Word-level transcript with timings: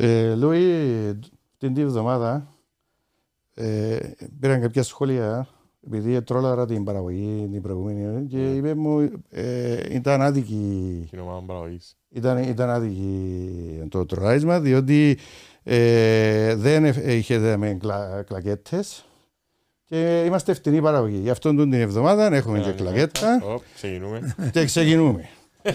Ε, 0.00 0.34
Λούι, 0.34 1.18
την 1.58 1.74
τη 1.74 1.80
εβδομάδα 1.80 2.54
ε, 3.54 3.98
πήραν 4.40 4.60
κάποια 4.60 4.82
σχόλια 4.82 5.48
επειδή 5.88 6.22
τρόλαρα 6.22 6.66
την 6.66 6.84
παραγωγή 6.84 7.48
την 7.52 7.62
προηγούμενη 7.62 8.26
και 8.26 8.54
είπε 8.54 8.74
μου 8.74 9.10
ε, 9.30 9.94
ήταν 9.94 10.22
άδικη 10.22 11.06
Την 11.10 11.18
ομάδα 11.20 11.42
παραγωγής. 11.46 11.96
ήταν, 12.08 12.38
ήταν 12.38 12.70
άδικη 12.70 13.86
το 13.88 14.06
τρολάρισμα 14.06 14.60
διότι 14.60 15.18
ε, 15.62 16.54
δεν 16.54 16.84
ε, 16.84 17.14
είχε 17.14 17.56
με 17.56 17.74
κλα, 17.80 18.22
κλακέτες 18.26 19.02
και 19.84 20.22
είμαστε 20.26 20.54
φτηνή 20.54 20.80
παραγωγή. 20.82 21.16
Γι' 21.16 21.30
αυτόν 21.30 21.56
την 21.56 21.72
εβδομάδα 21.72 22.34
έχουμε 22.34 22.60
και 22.60 22.70
κλακέτα 22.72 23.40
Οπ, 23.44 23.62
Ξεκινούμε. 23.74 24.34
και 24.52 24.64
ξεκινούμε. 24.64 25.28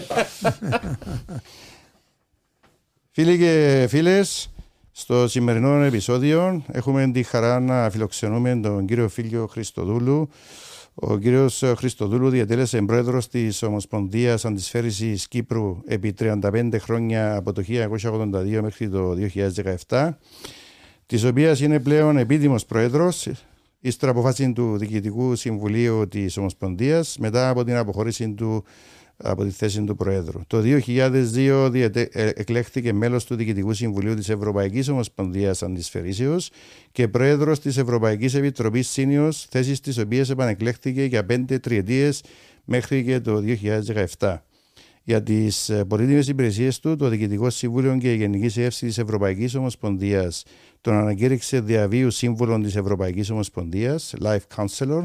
Φίλοι 3.10 3.38
και 3.38 3.86
φίλες, 3.88 4.50
στο 4.96 5.28
σημερινό 5.28 5.82
επεισόδιο 5.82 6.62
έχουμε 6.72 7.10
τη 7.10 7.22
χαρά 7.22 7.60
να 7.60 7.90
φιλοξενούμε 7.90 8.56
τον 8.62 8.86
κύριο 8.86 9.08
Φίλιο 9.08 9.46
Χριστοδούλου. 9.46 10.28
Ο 10.94 11.18
κύριος 11.18 11.62
Χριστοδούλου 11.76 12.28
διατέλεσε 12.28 12.82
πρόεδρος 12.82 13.28
της 13.28 13.62
Ομοσπονδίας 13.62 14.44
Αντισφαίρησης 14.44 15.28
Κύπρου 15.28 15.78
επί 15.86 16.14
35 16.18 16.68
χρόνια 16.78 17.36
από 17.36 17.52
το 17.52 17.62
1982 17.68 18.60
μέχρι 18.62 18.88
το 18.88 19.16
2017, 19.88 20.08
της 21.06 21.24
οποίας 21.24 21.60
είναι 21.60 21.80
πλέον 21.80 22.16
επίδημος 22.16 22.64
πρόεδρος 22.64 23.28
ύστερα 23.80 24.12
αποφάση 24.12 24.52
του 24.52 24.76
Διοικητικού 24.78 25.34
Συμβουλίου 25.34 26.08
της 26.08 26.36
Ομοσπονδίας 26.36 27.18
μετά 27.18 27.48
από 27.48 27.64
την 27.64 27.76
αποχώρηση 27.76 28.30
του 28.32 28.64
από 29.16 29.44
τη 29.44 29.50
θέση 29.50 29.84
του 29.84 29.96
Προέδρου. 29.96 30.40
Το 30.46 30.62
2002 30.64 31.68
διατε... 31.70 32.08
ε, 32.12 32.30
εκλέχθηκε 32.34 32.92
μέλος 32.92 33.24
του 33.24 33.34
Διοικητικού 33.34 33.74
Συμβουλίου 33.74 34.14
της 34.14 34.28
Ευρωπαϊκής 34.28 34.88
Ομοσπονδίας 34.88 35.62
Αντισφαιρήσεως 35.62 36.50
και 36.92 37.08
Πρόεδρος 37.08 37.60
της 37.60 37.76
Ευρωπαϊκής 37.76 38.34
Επιτροπής 38.34 38.88
Σύνιος, 38.88 39.46
θέσεις 39.50 39.80
τις 39.80 39.98
οποίες 39.98 40.30
επανεκλέχθηκε 40.30 41.04
για 41.04 41.24
πέντε 41.24 41.58
τριετίες 41.58 42.22
μέχρι 42.64 43.04
και 43.04 43.20
το 43.20 43.42
2017. 44.18 44.42
Για 45.06 45.22
τις 45.22 45.72
πολύτιμες 45.88 46.28
υπηρεσίες 46.28 46.80
του, 46.80 46.96
το 46.96 47.08
Διοικητικό 47.08 47.50
Συμβούλιο 47.50 47.96
και 47.96 48.12
η 48.12 48.16
Γενική 48.16 48.48
Συνέλευση 48.48 48.86
της 48.86 48.98
Ευρωπαϊκής 48.98 49.54
Ομοσπονδίας 49.54 50.44
τον 50.80 50.94
ανακήρυξε 50.94 51.60
διαβίου 51.60 52.10
σύμβουλων 52.10 52.62
της 52.62 52.76
Ευρωπαϊκής 52.76 53.30
Ομοσπονδίας, 53.30 54.14
Life 54.22 54.46
Counselor, 54.56 55.02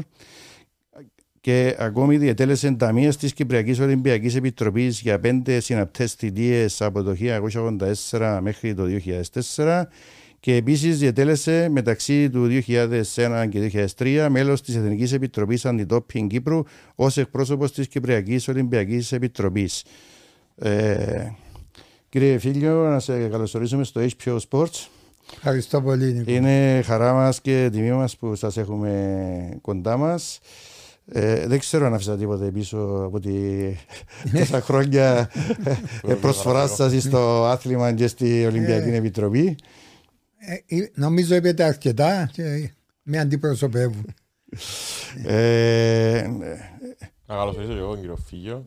και 1.40 1.76
ακόμη 1.78 2.16
διετέλεσε 2.16 2.70
ταμεία 2.70 3.14
της 3.14 3.32
Κυπριακής 3.32 3.80
Ολυμπιακής 3.80 4.34
Επιτροπής 4.34 5.00
για 5.00 5.20
πέντε 5.20 5.60
συναπτές 5.60 6.12
θητείες 6.12 6.82
από 6.82 7.02
το 7.02 7.16
1984 8.10 8.38
μέχρι 8.42 8.74
το 8.74 8.84
2004 9.56 9.82
και 10.40 10.54
επίσης 10.54 10.98
διετέλεσε 10.98 11.68
μεταξύ 11.68 12.30
του 12.30 12.62
2001 12.66 13.46
και 13.48 13.86
2003 13.98 14.26
μέλος 14.30 14.62
της 14.62 14.76
Εθνικής 14.76 15.12
Επιτροπής 15.12 15.64
Αντιτόπινγκ 15.66 16.30
Κύπρου 16.30 16.62
ως 16.94 17.16
εκπρόσωπος 17.16 17.72
της 17.72 17.88
Κυπριακής 17.88 18.48
Ολυμπιακής 18.48 19.12
Επιτροπής. 19.12 19.84
Ε, 20.56 21.30
κύριε 22.08 22.38
Φίλιο, 22.38 22.88
να 22.88 22.98
σε 22.98 23.28
καλωσορίσουμε 23.28 23.84
στο 23.84 24.00
HBO 24.00 24.38
Sports. 24.50 24.88
Ευχαριστώ 25.34 25.82
πολύ, 25.82 26.12
Νίκο. 26.12 26.30
Είναι 26.30 26.82
χαρά 26.84 27.12
μας 27.12 27.40
και 27.40 27.68
τιμή 27.72 27.92
μας 27.92 28.16
που 28.16 28.34
σας 28.34 28.56
έχουμε 28.56 29.58
κοντά 29.60 29.96
μας. 29.96 30.40
Ε, 31.12 31.46
δεν 31.46 31.58
ξέρω 31.58 31.86
αν 31.86 31.94
άφησα 31.94 32.16
τίποτε 32.16 32.50
πίσω 32.50 33.02
από 33.04 33.20
τη 33.20 33.32
τόσα 34.38 34.60
χρόνια 34.60 35.30
ε, 36.06 36.14
προσφοράς 36.14 36.74
σας 36.74 37.02
στο 37.02 37.44
άθλημα 37.44 37.92
και 37.92 38.06
στη 38.06 38.46
Ολυμπιακή 38.46 38.88
Επιτροπή. 38.88 39.56
Ε, 40.38 40.76
ε, 40.76 40.90
νομίζω 40.94 41.34
είπετε 41.34 41.62
αρκετά 41.64 42.30
και 42.32 42.70
με 43.02 43.18
αντιπροσωπεύουν. 43.18 44.04
Ε, 45.26 46.26
Να 47.26 47.34
καλωσορίσω 47.34 47.72
και 47.72 47.78
εγώ 47.78 47.88
τον 47.90 48.00
κύριο 48.00 48.16
Φίγιο. 48.16 48.64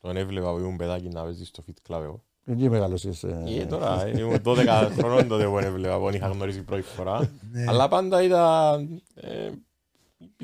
Τον 0.00 0.16
έβλεπα 0.16 0.52
που 0.52 0.58
ήμουν 0.58 0.76
παιδάκι 0.76 1.08
να 1.08 1.22
παίζει 1.22 1.44
στο 1.44 1.64
Fit 1.66 1.92
Club 1.92 2.02
εγώ. 2.02 2.24
εκεί 2.46 2.68
μεγάλος 2.70 3.04
είσαι. 3.04 3.42
Ε, 3.60 3.64
τώρα 3.64 4.08
ήμουν 4.18 4.36
12 4.44 4.56
χρονών 4.98 5.28
τότε 5.28 5.44
που 5.44 5.50
τον 5.50 5.64
έβλεπα, 5.64 5.98
που 5.98 6.04
τον 6.04 6.14
είχα 6.14 6.28
γνωρίσει 6.28 6.62
πρώτη 6.62 6.82
φορά. 6.82 7.30
Αλλά 7.68 7.88
πάντα 7.88 8.22
ήταν 8.22 9.02
ε, 9.14 9.50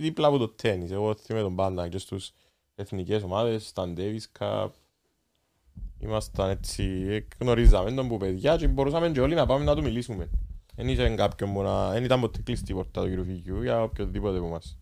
δίπλα 0.00 0.26
από 0.26 0.38
το 0.38 0.48
τέννις. 0.48 0.90
Εγώ 0.90 1.14
θυμάμαι 1.14 1.44
τον 1.44 1.56
πάντα 1.56 1.88
και 1.88 1.98
στους 1.98 2.32
εθνικές 2.74 3.22
ομάδες, 3.22 3.66
στα 3.66 3.92
Davis 3.96 4.38
Cup. 4.38 4.68
Ήμασταν 5.98 6.50
έτσι, 6.50 7.04
ε, 7.08 7.26
γνωρίζαμε 7.38 7.92
τον 7.92 8.08
που 8.08 8.16
παιδιά 8.16 8.56
και 8.56 8.68
μπορούσαμε 8.68 9.10
και 9.10 9.20
όλοι 9.20 9.34
να 9.34 9.46
πάμε 9.46 9.64
να 9.64 9.74
του 9.74 9.82
μιλήσουμε. 9.82 10.28
Δεν 10.76 10.88
είχε 10.88 11.08
κάποιον 11.08 11.52
που 11.52 11.62
να... 11.62 11.90
Δεν 11.90 12.04
ήταν 12.04 12.20
ποτέ 12.20 12.40
κλειστή 12.42 12.72
η 12.72 12.74
πόρτα 12.74 13.02
του 13.02 13.08
κύριου 13.08 13.24
Φυγιού 13.24 13.62
για 13.62 13.82
οποιοδήποτε 13.82 14.38
που 14.38 14.46
μας. 14.46 14.78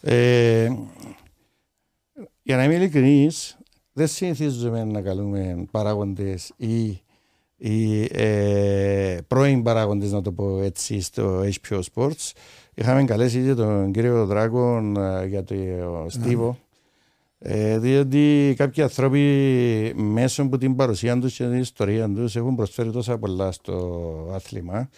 Ε, 0.00 0.68
για 2.42 2.56
να 2.56 2.64
είμαι 2.64 2.74
ειλικρινής, 2.74 3.58
δεν 3.92 4.06
συνηθίζουμε 4.06 4.84
να 4.84 5.02
καλούμε 5.02 5.66
παράγοντες 5.70 6.52
ή, 6.56 7.00
ή 7.56 8.02
ε, 8.12 9.18
πρώην 9.26 9.62
παράγοντες, 9.62 10.12
να 10.12 10.22
το 10.22 10.32
πω 10.32 10.58
έτσι, 10.58 11.00
στο 11.00 11.42
HBO 11.60 11.80
Sports. 11.94 12.32
Είχαμε 12.74 13.04
καλέσει 13.04 13.42
και 13.44 13.54
τον 13.54 13.92
κύριο 13.92 14.26
Δράκο 14.26 14.92
ε, 15.22 15.26
για 15.26 15.44
το 15.44 15.54
Στίβο. 16.08 16.58
Ε, 17.38 17.78
διότι 17.78 18.54
κάποιοι 18.56 18.82
άνθρωποι 18.82 19.20
μέσω 19.96 20.42
από 20.42 20.58
την 20.58 20.76
παρουσία 20.76 21.18
τους 21.18 21.36
και 21.36 21.44
την 21.44 21.58
ιστορία 21.58 22.08
τους 22.08 22.36
έχουν 22.36 22.54
προσφέρει 22.56 22.90
τόσα 22.90 23.18
πολλά 23.18 23.52
στο 23.52 24.02
άθλημα 24.34 24.88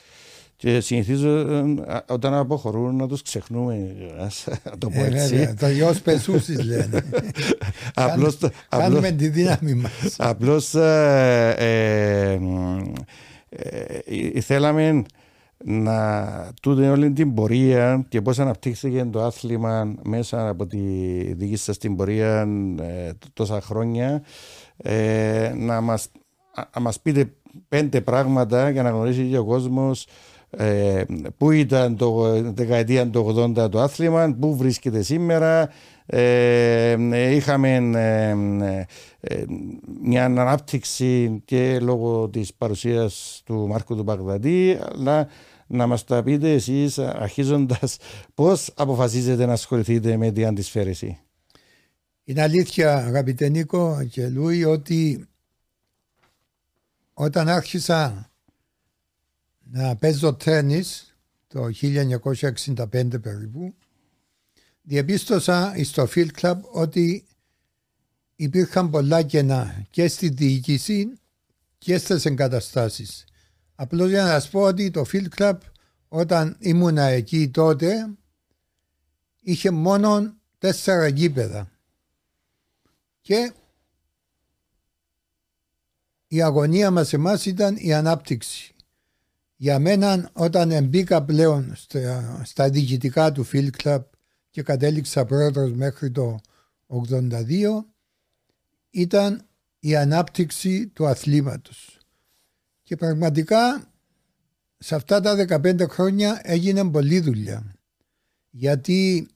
και 0.57 0.81
συνηθίζω 0.81 1.29
ε, 1.39 1.65
όταν 2.09 2.35
αποχωρούν 2.35 2.97
να 2.97 3.09
τους 3.09 3.23
ξεχνούμε, 3.23 3.95
ας 4.21 4.49
το 4.79 4.89
πω 4.91 5.01
Ε, 5.05 5.07
έτσι. 5.07 5.37
βέβαια, 5.37 5.55
το 5.55 5.69
γιος 5.69 6.01
πεσούσης 6.01 6.65
λένε. 6.65 7.05
Απλώς, 7.95 8.39
το- 8.39 8.51
απλώς, 8.69 8.89
Κάνουμε 8.89 9.11
τη 9.11 9.29
δύναμη 9.29 9.75
μας. 9.75 10.15
απλώς 10.19 10.75
ε, 10.75 11.55
ε, 11.59 12.33
ε, 13.49 14.29
ε, 14.35 14.41
θέλαμε 14.41 15.03
να 15.65 16.27
τούτη 16.63 16.83
όλη 16.83 17.13
την 17.13 17.35
πορεία 17.35 18.05
και 18.09 18.23
πώς 18.23 18.39
αναπτύχθηκε 18.39 19.05
το 19.05 19.23
άθλημα 19.23 19.95
μέσα 20.03 20.49
από 20.49 20.67
τη 20.67 20.79
δική 21.35 21.57
σας 21.57 21.79
την 21.79 21.97
πορεία 21.97 22.49
ε, 22.81 23.11
τόσα 23.33 23.61
χρόνια 23.61 24.23
ε, 24.77 25.53
να, 25.57 25.81
μας, 25.81 26.09
α- 26.55 26.69
να 26.75 26.81
μας 26.81 27.01
πείτε 27.01 27.33
πέντε 27.69 28.01
πράγματα 28.01 28.71
για 28.71 28.83
να 28.83 28.91
γνωρίσει 28.91 29.29
και 29.29 29.39
ο 29.39 29.45
κόσμος 29.45 30.07
ε, 30.57 31.05
πού 31.37 31.51
ήταν 31.51 31.97
το 31.97 32.23
δεκαετία 32.43 33.11
του 33.11 33.53
80 33.57 33.71
το 33.71 33.81
άθλημα, 33.81 34.37
πού 34.41 34.57
βρίσκεται 34.57 35.03
σήμερα. 35.03 35.69
Ε, 36.07 36.91
ε, 36.91 37.35
είχαμε 37.35 37.75
ε, 37.75 38.31
ε, 38.65 38.87
ε, 39.21 39.45
μια 40.03 40.25
ανάπτυξη 40.25 41.43
και 41.45 41.79
λόγω 41.81 42.29
της 42.29 42.55
παρουσίας 42.55 43.43
του 43.45 43.67
Μάρκου 43.69 43.97
του 43.97 44.05
Παγδατή, 44.05 44.79
αλλά 44.93 45.29
να 45.67 45.87
μας 45.87 46.05
τα 46.05 46.23
πείτε 46.23 46.53
εσείς 46.53 46.99
αρχίζοντας 46.99 47.97
πώς 48.35 48.71
αποφασίζετε 48.77 49.47
να 49.47 49.53
ασχοληθείτε 49.53 50.17
με 50.17 50.31
την 50.33 50.47
αντισφαίρεση; 50.47 51.19
Είναι 52.25 52.43
αλήθεια 52.43 52.97
αγαπητέ 52.97 53.49
Νίκο 53.49 54.07
και 54.11 54.29
Λούι 54.29 54.65
ότι 54.65 55.27
όταν 57.15 57.49
άρχισα 57.49 58.31
να 59.71 59.97
παίζω 59.97 60.35
τέννις 60.35 61.17
το 61.47 61.69
1965 61.83 63.21
περίπου 63.23 63.75
διαπίστωσα 64.85 65.75
στο 65.85 66.09
Field 66.15 66.31
Club 66.41 66.61
ότι 66.73 67.27
υπήρχαν 68.37 68.91
πολλά 68.91 69.23
κενά 69.23 69.87
και 69.91 70.09
στη 70.09 70.29
διοίκηση 70.29 71.19
και 71.79 71.99
στις 71.99 72.25
εγκαταστάσεις. 72.25 73.25
Απλώς 73.75 74.09
για 74.09 74.23
να 74.23 74.29
σας 74.29 74.49
πω 74.49 74.61
ότι 74.61 74.91
το 74.91 75.05
Field 75.13 75.29
Club 75.37 75.59
όταν 76.09 76.57
ήμουνα 76.59 77.03
εκεί 77.03 77.49
τότε 77.49 78.15
είχε 79.41 79.71
μόνο 79.71 80.35
τέσσερα 80.59 81.09
γήπεδα 81.09 81.71
και 83.21 83.53
η 86.29 86.43
αγωνία 86.43 86.91
μας 86.91 87.13
εμάς 87.13 87.47
ήταν 87.47 87.77
η 87.79 87.95
ανάπτυξη. 87.95 88.75
Για 89.57 89.79
μένα 89.79 90.31
όταν 90.33 90.85
μπήκα 90.85 91.23
πλέον 91.23 91.73
στα, 91.75 92.43
στα 92.45 92.71
διοικητικά 92.71 93.33
του 93.33 93.47
Field 93.53 93.71
Club 93.83 94.03
και 94.55 94.63
κατέληξα 94.63 95.25
πρόεδρος 95.25 95.73
μέχρι 95.73 96.11
το 96.11 96.41
82 97.09 97.85
ήταν 98.91 99.47
η 99.81 99.97
ανάπτυξη 99.97 100.87
του 100.87 101.07
αθλήματος. 101.07 101.99
Και 102.83 102.97
πραγματικά 102.97 103.93
σε 104.79 104.95
αυτά 104.95 105.21
τα 105.21 105.61
15 105.63 105.89
χρόνια 105.89 106.41
έγινε 106.43 106.91
πολλή 106.91 107.21
δουλειά. 107.21 107.75
Γιατί 108.51 109.29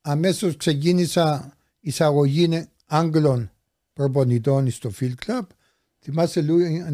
αμέσως 0.00 0.56
ξεκίνησα 0.56 1.56
εισαγωγή 1.80 2.68
Άγγλων 2.86 3.50
προπονητών 3.92 4.70
στο 4.70 4.90
Field 5.00 5.14
Club. 5.26 5.46
Θυμάσαι 6.00 6.42
Λούι, 6.42 6.84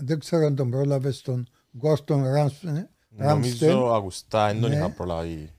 δεν 0.00 0.18
ξέρω 0.18 0.46
αν 0.46 0.56
τον 0.56 0.70
πρόλαβες 0.70 1.20
τον 1.20 1.48
Γκόρτον 1.76 2.24
Ράμστεν. 2.24 2.88
Νομίζω 3.08 3.86
ακουστά, 3.86 4.46
δεν 4.46 4.60
τον 4.60 4.70
ναι. 4.70 4.76
είχα 4.76 4.90
προλάβει. 4.90 5.55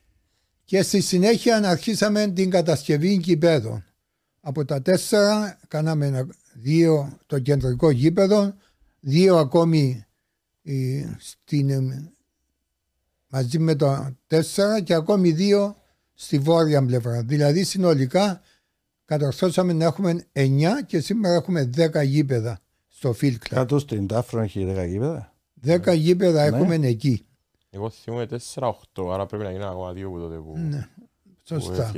Και 0.68 0.82
στη 0.82 1.00
συνέχεια 1.00 1.56
αρχίσαμε 1.56 2.26
την 2.26 2.50
κατασκευή 2.50 3.12
γηπέδων. 3.12 3.84
Από 4.40 4.64
τα 4.64 4.82
τέσσερα 4.82 5.58
κάναμε 5.68 6.26
δύο 6.54 7.18
το 7.26 7.38
κεντρικό 7.38 7.90
γήπεδο, 7.90 8.54
δύο 9.00 9.36
ακόμη 9.36 10.06
ε, 10.62 11.06
στην, 11.18 11.70
ε, 11.70 12.12
μαζί 13.28 13.58
με 13.58 13.74
το 13.74 14.16
τέσσερα 14.26 14.80
και 14.80 14.94
ακόμη 14.94 15.30
δύο 15.30 15.76
στη 16.14 16.38
βόρεια 16.38 16.84
πλευρά. 16.84 17.22
Δηλαδή 17.22 17.64
συνολικά 17.64 18.40
κατορθώσαμε 19.04 19.72
να 19.72 19.84
έχουμε 19.84 20.26
9 20.32 20.46
και 20.86 21.00
σήμερα 21.00 21.34
έχουμε 21.34 21.70
10 21.76 22.04
γήπεδα 22.04 22.60
στο 22.88 23.14
Field 23.20 23.34
Club. 23.34 23.48
Κάτω 23.48 23.78
στην 23.78 24.06
Τάφρο 24.06 24.40
έχει 24.40 24.74
10 24.76 24.86
γήπεδα. 24.88 25.34
10 25.66 25.96
γήπεδα 25.96 26.50
ναι. 26.50 26.56
έχουμε 26.56 26.74
εκεί. 26.86 27.27
Εγώ 27.70 27.90
θυμούμαι 27.90 28.26
4-8, 28.54 28.70
άρα 29.12 29.26
πρέπει 29.26 29.44
να 29.44 29.50
γίνει 29.50 29.64
ακόμα 29.64 29.92
δύο 29.92 30.10
που 30.10 30.18
τότε 30.18 30.36
που... 30.36 30.54
Ναι, 30.58 30.88
σωστά. 31.42 31.92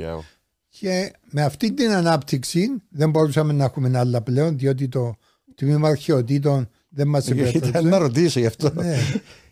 Και 0.69 1.13
με 1.31 1.43
αυτή 1.43 1.73
την 1.73 1.89
ανάπτυξη 1.89 2.67
δεν 2.89 3.09
μπορούσαμε 3.09 3.53
να 3.53 3.63
έχουμε 3.63 3.97
άλλα 3.97 4.21
πλέον, 4.21 4.57
διότι 4.57 4.87
το 4.87 5.15
τμήμα 5.55 5.87
αρχαιοτήτων 5.87 6.69
δεν 6.89 7.07
μας 7.07 7.29
επέτρεψε. 7.29 7.69
Ήταν 7.69 7.87
να 7.87 7.97
ρωτήσω 7.97 8.39
γι' 8.39 8.45
αυτό. 8.45 8.73
Ναι. 8.73 8.97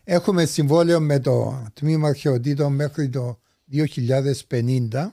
Έχουμε 0.03 0.45
συμβόλαιο 0.45 0.99
με 0.99 1.19
το 1.19 1.65
τμήμα 1.73 2.07
αρχαιοτήτων 2.07 2.73
μέχρι 2.73 3.09
το 3.09 3.39
2050. 3.71 5.11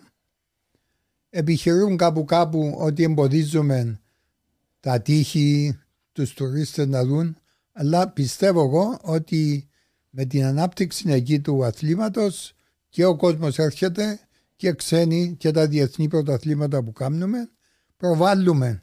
Επιχειρούν 1.31 1.97
κάπου 1.97 2.25
κάπου 2.25 2.75
ότι 2.79 3.03
εμποδίζουμε 3.03 4.01
τα 4.81 5.01
τείχη, 5.01 5.79
τους 6.13 6.35
τουρίστες 6.35 6.87
να 6.87 7.05
δουν, 7.05 7.37
αλλά 7.73 8.09
πιστεύω 8.09 8.63
εγώ 8.65 8.99
ότι 9.03 9.69
με 10.19 10.25
την 10.25 10.45
ανάπτυξη 10.45 11.11
εκεί 11.11 11.41
του 11.41 11.65
αθλήματος 11.65 12.55
και 12.89 13.05
ο 13.05 13.17
κόσμος 13.17 13.59
έρχεται 13.59 14.21
και 14.57 14.73
ξένοι 14.73 15.35
και 15.39 15.51
τα 15.51 15.67
διεθνή 15.67 16.09
πρωταθλήματα 16.09 16.83
που 16.83 16.93
κάνουμε 16.93 17.51
προβάλλουμε 17.97 18.83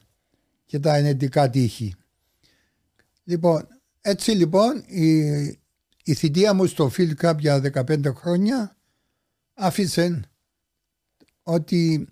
και 0.66 0.80
τα 0.80 0.96
ενετικά 0.96 1.50
τείχη. 1.50 1.96
Λοιπόν, 3.24 3.68
έτσι 4.02 4.32
λοιπόν 4.32 4.84
η, 4.88 5.18
η 6.04 6.14
θητεία 6.14 6.54
μου 6.54 6.66
στο 6.66 6.92
Field 6.98 7.14
Cup 7.22 7.38
για 7.40 7.62
15 7.74 8.14
χρόνια 8.16 8.78
άφησε 9.54 10.22
ότι 11.44 12.08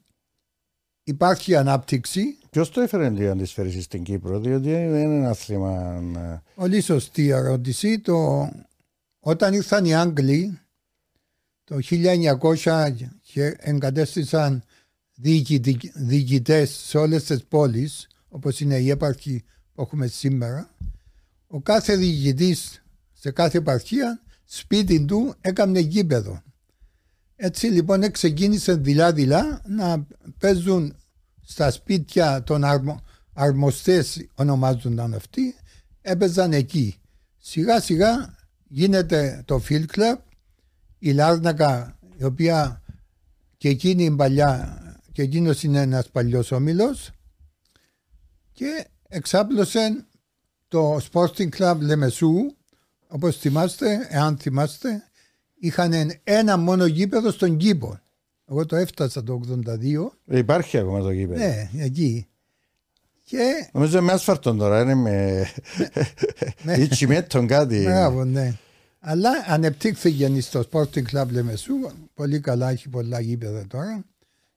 υπάρχει 1.04 1.56
ανάπτυξη. 1.56 2.38
Ποιος 2.50 2.70
το 2.70 2.82
έφερε 2.82 3.10
να 3.10 3.36
τη 3.36 3.46
φέρει 3.46 3.82
στην 3.82 4.04
Κύπρο, 4.04 4.40
διότι 4.40 4.70
δεν 4.70 4.88
είναι 4.88 5.16
ένα 5.16 5.30
άθλημα. 5.30 6.02
Πολύ 6.56 6.82
σωστή 6.82 7.28
ερώτηση. 7.28 8.00
Το, 8.00 8.50
όταν 9.24 9.54
ήρθαν 9.54 9.86
οι 9.86 9.96
Άγγλοι 9.96 10.60
το 11.64 11.80
1900 11.90 12.92
και 13.22 13.56
εγκατέστησαν 13.58 14.64
διοικητές 15.94 16.70
σε 16.70 16.98
όλες 16.98 17.24
τις 17.24 17.44
πόλεις, 17.44 18.08
όπως 18.28 18.60
είναι 18.60 18.78
η 18.78 18.90
έπαρχη 18.90 19.44
που 19.74 19.82
έχουμε 19.82 20.08
σήμερα, 20.08 20.76
ο 21.48 21.62
κάθε 21.62 21.96
διοικητής 21.96 22.84
σε 23.14 23.32
κάθε 23.32 23.58
επαρχία 23.58 24.22
σπίτι 24.46 25.06
του 25.06 25.34
έκανε 25.42 25.80
γήπεδο. 25.80 26.42
Έτσι 27.36 27.68
λοιπόν 27.68 28.12
ξεκίνησε 28.12 28.76
δειλά-δειλά 28.76 29.62
να 29.68 30.08
παίζουν 30.40 30.96
στα 31.42 31.72
σπίτια 31.72 32.44
των 32.44 32.64
αρμο, 32.64 33.02
αρμοστές 33.34 34.28
ονομάζονταν 34.36 35.14
αυτοί, 35.14 35.56
έπαιζαν 36.02 36.54
εκεί. 36.54 36.96
Σιγά 37.38 37.82
σιγά 37.82 38.36
γίνεται 38.74 39.42
το 39.46 39.62
Field 39.70 39.86
Club, 39.96 40.16
η 41.00 41.12
Λάρνακα 41.12 42.00
η 42.18 42.24
οποία 42.24 42.82
και 43.58 43.70
εκείνη 43.70 44.04
η 44.04 44.12
παλιά 44.12 44.78
και 45.12 45.22
εκείνος 45.22 45.64
είναι 45.64 45.82
ένας 45.82 46.10
παλιός 46.10 46.52
όμιλος 46.52 47.12
και 48.52 48.88
εξάπλωσε 49.08 50.06
το 50.68 51.00
Sporting 51.12 51.50
Club 51.58 51.78
Λεμεσού 51.80 52.34
όπως 53.08 53.38
θυμάστε, 53.38 54.08
εάν 54.10 54.38
θυμάστε 54.38 55.04
είχαν 55.60 55.94
ένα 56.24 56.58
μόνο 56.58 56.86
γήπεδο 56.86 57.32
στον 57.32 57.58
κήπο. 57.58 58.00
Εγώ 58.50 58.66
το 58.66 58.76
έφτασα 58.76 59.24
το 59.24 59.42
82. 60.28 60.38
Υπάρχει 60.38 60.78
ακόμα 60.78 61.02
το 61.02 61.12
γήπεδο. 61.12 61.40
Ναι, 61.40 61.70
εκεί. 61.78 62.28
Και... 63.32 63.70
Νομίζω 63.74 64.02
με 64.02 64.12
άσφαρτον 64.12 64.58
τώρα, 64.58 64.82
είναι 64.82 64.96
με... 64.96 65.46
με... 66.64 66.74
ή 66.74 66.88
τσιμέτον 66.88 67.48
κάτι. 67.48 67.82
Μπράβο, 67.84 68.26
ναι. 68.26 68.58
Αλλά 69.00 69.30
ανεπτύχθηκε 69.48 70.42
στο 70.42 70.64
Sporting 70.72 71.04
Club 71.12 71.28
Λεμεσού. 71.30 71.74
Πολύ 72.14 72.40
καλά, 72.40 72.70
έχει 72.70 72.90
πολλά 72.90 73.20
γήπεδα 73.20 73.68
τώρα. 73.68 74.06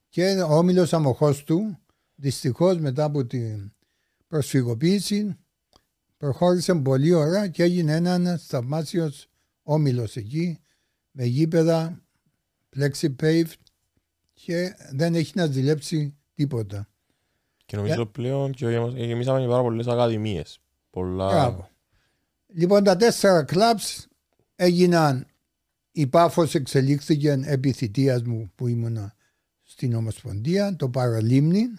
Και 0.08 0.42
ο 0.48 0.56
όμιλος 0.56 0.92
αμοχώς 0.92 1.44
του, 1.44 1.78
δυστυχώς 2.14 2.78
μετά 2.78 3.04
από 3.04 3.24
την 3.24 3.72
προσφυγοποίηση, 4.28 5.36
προχώρησε 6.16 6.74
πολύ 6.74 7.12
ωραία 7.12 7.48
και 7.48 7.62
έγινε 7.62 7.94
ένα 7.94 8.40
θαυμάσιος 8.46 9.28
όμιλος 9.62 10.16
εκεί 10.16 10.58
με 11.10 11.24
γήπεδα, 11.24 12.02
plexi 12.76 13.14
paved 13.22 13.54
και 14.32 14.74
δεν 14.92 15.14
έχει 15.14 15.32
να 15.34 15.46
ζηλέψει 15.46 16.14
τίποτα. 16.34 16.88
Και 17.74 17.80
νομίζω 17.80 18.02
yeah. 18.02 18.12
πλέον 18.12 18.52
και 18.52 18.66
εμείς 18.66 19.26
είχαμε 19.26 19.46
πάρα 19.46 19.62
πολλές 19.62 19.86
ακαδημίες. 19.86 20.60
Πολλά... 20.90 21.28
Μπράβο. 21.28 21.68
Λοιπόν 22.46 22.84
τα 22.84 22.96
τέσσερα 22.96 23.42
κλαμπς 23.42 24.08
έγιναν 24.56 25.26
η 25.92 26.06
Πάφος 26.06 26.54
εξελίχθηκε 26.54 27.40
επί 27.44 27.72
θητείας 27.72 28.22
μου 28.22 28.52
που 28.54 28.66
ήμουν 28.66 29.12
στην 29.62 29.94
Ομοσπονδία, 29.94 30.76
το 30.76 30.88
Παραλίμνη, 30.88 31.74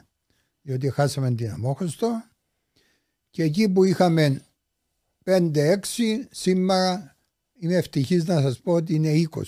διότι 0.61 0.89
χάσαμε 0.89 1.31
την 1.31 1.49
Αμόχωστο 1.49 2.23
και 3.29 3.43
εκεί 3.43 3.69
που 3.69 3.83
είχαμε 3.83 4.41
5-6 5.25 5.51
σήμερα 6.29 7.15
είμαι 7.59 7.75
ευτυχής 7.75 8.25
να 8.25 8.41
σας 8.41 8.59
πω 8.59 8.73
ότι 8.73 8.93
είναι 8.93 9.29
20. 9.31 9.39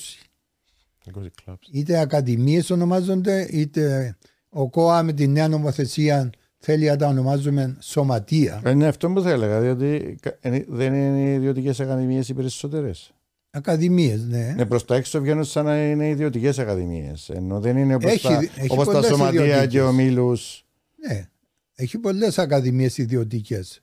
20 1.47 1.55
είτε 1.71 1.99
ακαδημίες 1.99 2.69
ονομάζονται 2.69 3.47
είτε 3.51 4.17
ο 4.57 4.69
ΚΟΑ 4.69 5.03
με 5.03 5.13
τη 5.13 5.27
νέα 5.27 5.47
νομοθεσία 5.47 6.29
θέλει 6.57 6.85
να 6.85 6.95
τα 6.95 7.07
ονομάζουμε 7.07 7.77
σωματεία. 7.79 8.61
Είναι 8.67 8.87
αυτό 8.87 9.09
που 9.09 9.21
θα 9.21 9.29
έλεγα, 9.29 9.61
διότι 9.61 10.19
δεν 10.67 10.93
είναι 10.93 11.33
ιδιωτικές 11.33 11.79
ακαδημίες 11.79 12.29
οι 12.29 12.33
περισσότερες. 12.33 13.13
Ακαδημίες, 13.49 14.23
ναι. 14.23 14.53
ναι 14.57 14.65
Προς 14.65 14.85
τα 14.85 14.95
έξω 14.95 15.21
βγαίνουν 15.21 15.43
σαν 15.43 15.65
να 15.65 15.89
είναι 15.89 16.09
ιδιωτικές 16.09 16.59
ακαδημίες. 16.59 17.29
Ενώ 17.29 17.59
δεν 17.59 17.77
είναι 17.77 17.95
όπως 17.95 18.21
τα, 18.21 18.41
όπως 18.67 18.87
τα 18.87 19.01
σωματεία 19.01 19.65
και 19.65 19.81
ο 19.81 19.91
Μήλους. 19.91 20.65
Ναι. 21.07 21.29
Έχει 21.75 21.97
πολλές 21.97 22.37
ακαδημίες 22.37 22.97
ιδιωτικές. 22.97 23.81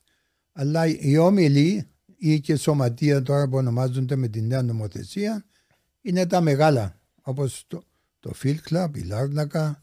Αλλά 0.52 0.86
οι 0.86 1.18
όμιλοι 1.18 1.86
ή 2.16 2.40
και 2.40 2.56
σωματεία 2.56 3.22
τώρα 3.22 3.48
που 3.48 3.56
ονομάζονται 3.56 4.16
με 4.16 4.28
τη 4.28 4.42
νέα 4.42 4.62
νομοθεσία 4.62 5.44
είναι 6.00 6.26
τα 6.26 6.40
μεγάλα. 6.40 6.98
Όπως 7.22 7.64
το, 7.66 7.82
το 8.20 8.32
Field 8.42 8.58
Club, 8.70 8.88
η 8.94 9.00
Λάρνακα, 9.00 9.82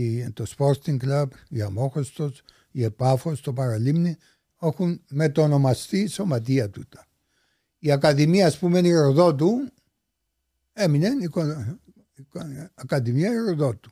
η, 0.00 0.30
το 0.30 0.44
Sporting 0.56 0.96
Club, 1.04 1.26
η 1.48 1.62
Αμόχωστος, 1.62 2.42
η 2.70 2.84
Επάφος, 2.84 3.40
το 3.40 3.52
Παραλίμνη 3.52 4.16
έχουν 4.60 5.00
μετονομαστεί 5.08 6.06
σωματεία 6.06 6.70
τούτα. 6.70 7.06
Η 7.78 7.90
Ακαδημία, 7.90 8.46
ας 8.46 8.58
πούμε, 8.58 8.78
η 8.78 8.92
Ροδότου 8.92 9.50
έμεινε 10.72 11.06
η, 11.06 11.30
η 12.16 12.26
Ακαδημία 12.74 13.30
Ροδότου. 13.48 13.90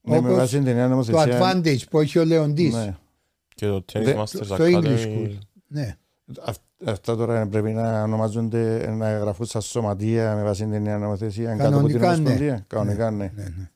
Ναι, 0.00 0.20
με 0.20 0.32
βάση 0.32 0.54
την 0.54 0.74
νέα 0.74 0.88
νομοθεσία. 0.88 1.38
Το 1.38 1.44
Advantage 1.44 1.88
που 1.90 2.00
έχει 2.00 2.18
ο 2.18 2.24
Λεοντής. 2.24 2.74
Ναι. 2.74 2.96
Και 3.54 3.66
το 3.66 3.84
Tennis 3.92 4.14
Masters 4.14 4.56
Academy. 4.56 4.82
English 4.82 5.04
School. 5.04 5.38
Ναι. 5.66 5.96
Αυτά 6.84 7.16
τώρα 7.16 7.46
πρέπει 7.46 7.72
να 7.72 8.02
ονομάζονται, 8.02 8.90
να 8.90 9.08
εγγραφούν 9.08 9.46
στα 9.46 9.60
σωματεία 9.60 10.34
με 10.34 10.42
βάση 10.42 10.66
την 10.66 10.82
νέα 10.82 10.98
νομοθεσία. 10.98 11.56
Κανονικά, 11.56 12.16
ναι. 12.16 12.64
Κανονικά, 12.66 13.10
ναι. 13.10 13.32
ναι, 13.34 13.42
ναι. 13.42 13.70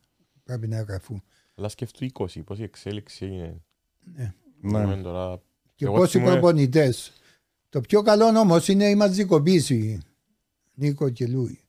Πρέπει 0.45 0.69
να 0.69 0.77
εγγραφούν. 0.77 1.23
Αλλά 1.55 1.69
σκεφτού 1.69 2.07
20, 2.13 2.27
πόση 2.45 2.63
εξέλιξη 2.63 3.27
είναι. 3.27 3.63
Ναι. 4.61 4.85
ναι. 4.85 5.03
Τώρα... 5.03 5.43
Και 5.75 5.87
πόσοι 5.87 6.13
θυμούμε... 6.13 6.33
προπονητές. 6.33 7.13
Το 7.69 7.81
πιο 7.81 8.03
καλό 8.03 8.25
όμως 8.25 8.69
είναι 8.69 8.89
η 8.89 8.95
μαζικοποίηση, 8.95 10.01
Νίκο 10.75 11.11
και 11.11 11.27
Λούι. 11.27 11.61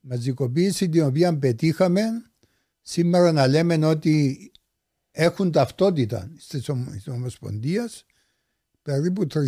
Η 0.00 0.08
μαζικοποίηση 0.08 0.88
την 0.88 1.02
οποία 1.02 1.38
πετύχαμε 1.38 2.02
σήμερα 2.80 3.32
να 3.32 3.46
λέμε 3.46 3.86
ότι 3.86 4.50
έχουν 5.10 5.52
ταυτότητα 5.52 6.30
τη 6.48 7.10
Ομοσπονδία 7.10 7.90
περίπου 8.82 9.26
3.500 9.34 9.44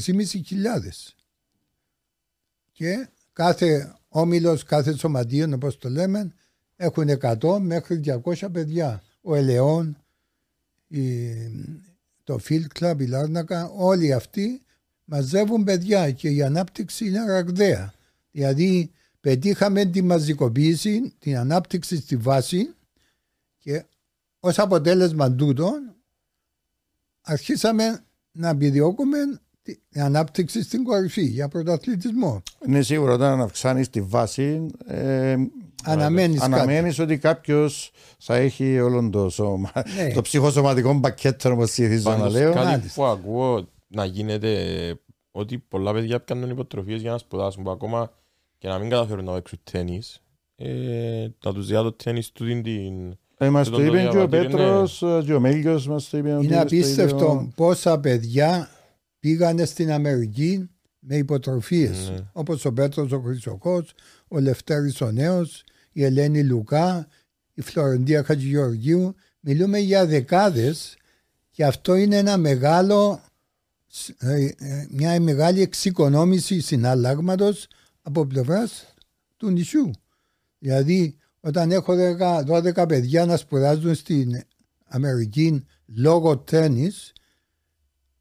και 2.73 3.09
κάθε 3.33 3.97
όμιλος, 4.09 4.63
κάθε 4.63 4.97
σωματείο 4.97 5.51
όπως 5.55 5.79
το 5.79 5.89
λέμε 5.89 6.33
έχουν 6.77 7.09
100 7.21 7.59
μέχρι 7.61 8.01
200 8.25 8.49
παιδιά. 8.53 9.03
Ο 9.27 9.35
Ελαιόν, 9.35 9.97
το 12.25 12.39
Field 12.49 12.67
Club, 12.81 12.95
η 12.99 13.07
Λάρνακα, 13.07 13.71
όλοι 13.77 14.13
αυτοί 14.13 14.63
μαζεύουν 15.05 15.65
παιδιά 15.65 16.11
και 16.11 16.29
η 16.29 16.43
ανάπτυξη 16.43 17.07
είναι 17.07 17.25
ραγδαία. 17.27 17.95
Δηλαδή 18.31 18.91
πετύχαμε 19.21 19.85
τη 19.85 20.03
μαζικοποίηση, 20.03 21.15
την 21.19 21.37
ανάπτυξη 21.37 21.97
στη 21.97 22.17
βάση 22.17 22.75
και 23.59 23.85
ως 24.41 24.59
αποτέλεσμα 24.59 25.33
τούτων 25.33 25.95
αρχίσαμε 27.21 28.05
να 28.33 28.49
επιδιώκουμε 28.49 29.19
την 29.63 30.03
ανάπτυξη 30.03 30.63
στην 30.63 30.85
κορυφή 30.85 31.25
για 31.25 31.49
πρωταθλητισμό. 31.49 32.43
Είναι 32.67 32.83
σίγουρο 32.83 33.13
όταν 33.13 33.41
αυξάνεις 33.41 33.91
τη 33.91 34.01
βάση, 34.01 34.67
ε, 34.87 35.37
αναμένεις 35.85 36.41
αναμένεις 36.41 36.99
ότι 36.99 37.19
κάποιος 37.19 37.91
θα 38.19 38.37
έχει 38.37 38.81
όλο 38.81 39.11
το, 39.11 39.29
σώμα, 39.29 39.71
ναι. 39.75 40.13
το 40.13 40.23
ψυχοσωματικό 40.23 41.01
πακέτο, 41.01 41.53
όπως 41.53 41.71
συνηθίζω 41.71 42.17
να 42.17 42.29
λέω. 42.29 42.53
Κάτι 42.53 42.91
που 42.95 43.05
ακούω 43.05 43.69
να 43.89 44.05
γίνεται 44.05 44.53
ότι 45.31 45.59
πολλά 45.59 45.93
παιδιά 45.93 46.21
πιάνουν 46.21 46.51
υποτροφίες 46.51 47.01
για 47.01 47.11
να 47.11 47.19
σπουδάσουν 47.19 47.63
που 47.63 47.71
ακόμα 47.71 48.13
και 48.59 48.69
να 48.69 48.79
μην 48.79 48.91
καταφέρουν 48.91 49.25
να 49.25 49.33
παίξουν 49.33 49.59
τέννη. 49.71 50.03
Ε, 50.57 51.27
να 51.45 51.53
τους 51.53 51.67
διά 51.67 51.83
το 51.83 51.93
τέννη 51.93 52.23
του 52.33 52.61
την. 52.63 53.17
Ε, 53.39 53.49
μας 53.49 53.69
το 53.69 53.85
είπε 53.85 54.09
και 54.11 54.19
ο 54.19 54.29
Πέτρος 54.29 55.03
ναι. 55.03 55.23
και 55.23 55.35
ο 55.35 55.41
Μέλιος 55.41 55.87
μας 55.87 56.09
το 56.09 56.19
είπε. 56.19 56.39
Είναι 56.43 56.61
απίστευτο 56.61 57.53
πόσα 57.55 58.01
παιδιά 58.01 58.69
πήγανε 59.21 59.65
στην 59.65 59.93
Αμερική 59.93 60.69
με 60.99 61.17
υποτροφίες 61.17 62.11
ναι. 62.11 62.17
όπως 62.33 62.65
ο 62.65 62.73
Πέτρος 62.73 63.13
ο 63.13 63.21
Χρυσοκός, 63.21 63.95
ο 64.29 64.39
Λευτέρης 64.39 65.01
ο 65.01 65.11
Νέος, 65.11 65.65
η 65.95 66.05
Ελένη 66.05 66.45
Λουκά, 66.45 67.09
η 67.55 67.61
Φλωρεντία 67.61 68.25
Χατζηγεωργίου. 68.25 69.15
Μιλούμε 69.41 69.79
για 69.79 70.07
δεκάδες 70.07 70.97
και 71.51 71.65
αυτό 71.65 71.95
είναι 71.95 72.17
ένα 72.17 72.37
μεγάλο, 72.37 73.23
ε, 74.19 74.45
ε, 74.45 74.87
μια 74.91 75.21
μεγάλη 75.21 75.61
εξοικονόμηση 75.61 76.61
συναλλάγματος 76.61 77.69
από 78.03 78.27
πλευράς 78.27 78.95
του 79.37 79.51
νησιού. 79.51 79.91
Δηλαδή 80.59 81.17
όταν 81.41 81.71
έχω 81.71 81.95
12 82.47 82.85
παιδιά 82.89 83.27
να 83.27 83.37
σπουδάζουν 83.37 83.95
στην 83.95 84.41
Αμερική 84.85 85.67
λόγω 85.87 86.39
τέννις 86.39 87.13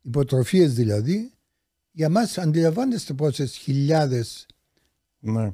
υποτροφίες 0.01 0.73
δηλαδή, 0.73 1.33
για 1.91 2.09
μας 2.09 2.37
αντιλαμβάνεστε 2.37 3.13
πόσες 3.13 3.55
χιλιάδες 3.55 4.45
ναι. 5.19 5.53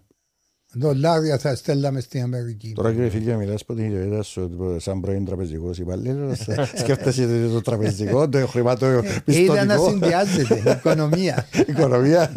Δολάρια 0.73 1.37
θα 1.37 1.55
στέλναμε 1.55 1.99
στην 1.99 2.21
Αμερική. 2.21 2.73
Τώρα 2.75 2.91
κύριε 2.91 3.09
φίλια 3.09 3.37
μιλάς 3.37 3.61
από 3.61 3.73
την 3.73 3.85
ιδιότητα 3.85 4.23
σου 4.23 4.75
σαν 4.77 5.01
πρώην 5.01 5.25
τραπεζικός 5.25 5.77
υπαλλήλος, 5.77 6.47
σκέφτεσαι 6.79 7.49
το 7.53 7.61
τραπεζικό, 7.61 8.29
το 8.29 8.47
χρηματοπιστωτικό. 8.47 9.53
Είδα 9.53 9.65
να 9.65 9.77
συνδυάζεται 9.77 10.55
η 10.55 10.71
οικονομία. 10.77 11.47
οικονομία. 11.69 12.31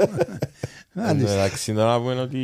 Εντάξει, 1.11 1.73
τώρα 1.73 2.01
πούμε 2.01 2.21
ότι 2.21 2.39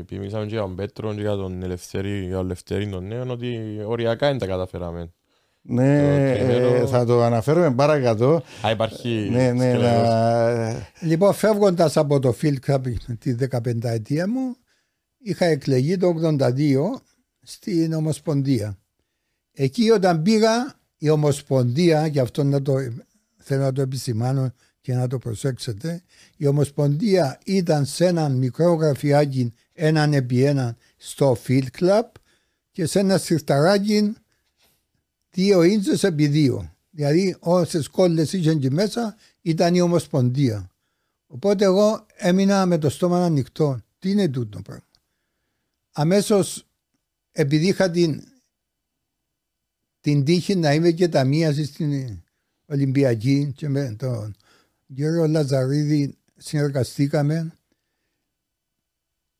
επειδή 0.00 0.18
μιλήσαμε 0.20 0.44
και 0.44 0.52
για 0.52 0.60
τον 0.60 0.74
Πέτρο 0.74 1.14
και 1.14 1.20
για 1.20 1.34
τον 1.36 1.62
Ελευθερή, 1.62 2.88
τον 2.90 3.06
νέο, 3.06 3.24
ότι 3.28 3.58
οριακά 3.86 4.28
δεν 4.28 4.38
τα 4.38 4.46
καταφέραμε. 4.46 5.12
Ναι, 5.62 6.30
ε, 6.32 6.86
θα 6.86 7.04
το 7.04 7.22
αναφέρουμε 7.22 7.74
παρακάτω. 7.74 8.42
Α, 8.66 8.70
υπάρχει. 8.70 9.28
Ναι, 9.30 9.52
ναι, 9.52 9.72
να... 9.72 10.86
Λοιπόν, 11.00 11.34
φεύγοντας 11.34 11.96
από 11.96 12.18
το 12.18 12.34
Field 12.42 12.70
Cup 12.70 12.78
τη 13.18 13.34
15 13.50 13.58
ετία 13.82 14.28
μου, 14.28 14.56
είχα 15.22 15.44
εκλεγεί 15.44 15.96
το 15.96 16.14
82 16.38 16.76
στην 17.42 17.92
Ομοσπονδία. 17.92 18.78
Εκεί 19.52 19.90
όταν 19.90 20.22
πήγα, 20.22 20.74
η 20.98 21.08
Ομοσπονδία, 21.08 22.06
γι' 22.06 22.18
αυτό 22.18 22.44
να 22.44 22.62
το, 22.62 22.74
θέλω 23.36 23.62
να 23.62 23.72
το 23.72 23.80
επισημάνω 23.80 24.52
και 24.80 24.94
να 24.94 25.06
το 25.06 25.18
προσέξετε, 25.18 26.02
η 26.36 26.46
Ομοσπονδία 26.46 27.38
ήταν 27.44 27.86
σε 27.86 28.06
ένα 28.06 28.28
μικρό 28.28 28.74
γραφιάκι 28.74 29.52
έναν 29.72 30.12
επί 30.12 30.44
έναν 30.44 30.76
στο 30.96 31.36
Field 31.46 31.66
Club 31.80 32.02
και 32.70 32.86
σε 32.86 32.98
ένα 32.98 33.18
σιρταράκι 33.18 34.14
δύο 35.30 35.62
ίντζες 35.62 36.04
επί 36.04 36.26
δύο. 36.26 36.74
Δηλαδή 36.90 37.36
όσες 37.38 37.88
κόλλες 37.88 38.32
είχαν 38.32 38.58
και 38.58 38.70
μέσα 38.70 39.16
ήταν 39.42 39.74
η 39.74 39.80
Ομοσπονδία. 39.80 40.70
Οπότε 41.26 41.64
εγώ 41.64 42.06
έμεινα 42.16 42.66
με 42.66 42.78
το 42.78 42.90
στόμα 42.90 43.24
ανοιχτό. 43.24 43.80
Τι 43.98 44.10
είναι 44.10 44.28
τούτο 44.28 44.60
πράγμα; 44.62 44.84
Αμέσως 45.92 46.66
επειδή 47.32 47.66
είχα 47.66 47.90
την, 47.90 48.22
την 50.00 50.24
τύχη 50.24 50.56
να 50.56 50.74
είμαι 50.74 50.90
και 50.90 51.08
ταμείαση 51.08 51.64
στην 51.64 52.22
Ολυμπιακή 52.66 53.52
και 53.56 53.68
με 53.68 53.94
τον 53.98 54.36
κύριο 54.94 55.26
Λαζαρίδη 55.26 56.18
συνεργαστήκαμε 56.36 57.52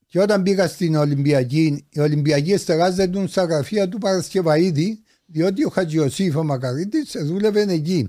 και 0.06 0.20
όταν 0.20 0.42
πήγα 0.42 0.68
στην 0.68 0.94
Ολυμπιακή, 0.94 1.86
η 1.90 2.00
Ολυμπιακή 2.00 2.56
στεγάζεται 2.56 3.26
στα 3.26 3.44
γραφεία 3.44 3.88
του 3.88 3.98
Παρασκευαίδη 3.98 5.02
διότι 5.26 5.64
ο 5.64 5.68
Χατζιωσήφ 5.68 6.36
ο 6.36 6.44
Μακαρίτης 6.44 7.16
δούλευε 7.22 7.60
εκεί. 7.60 8.08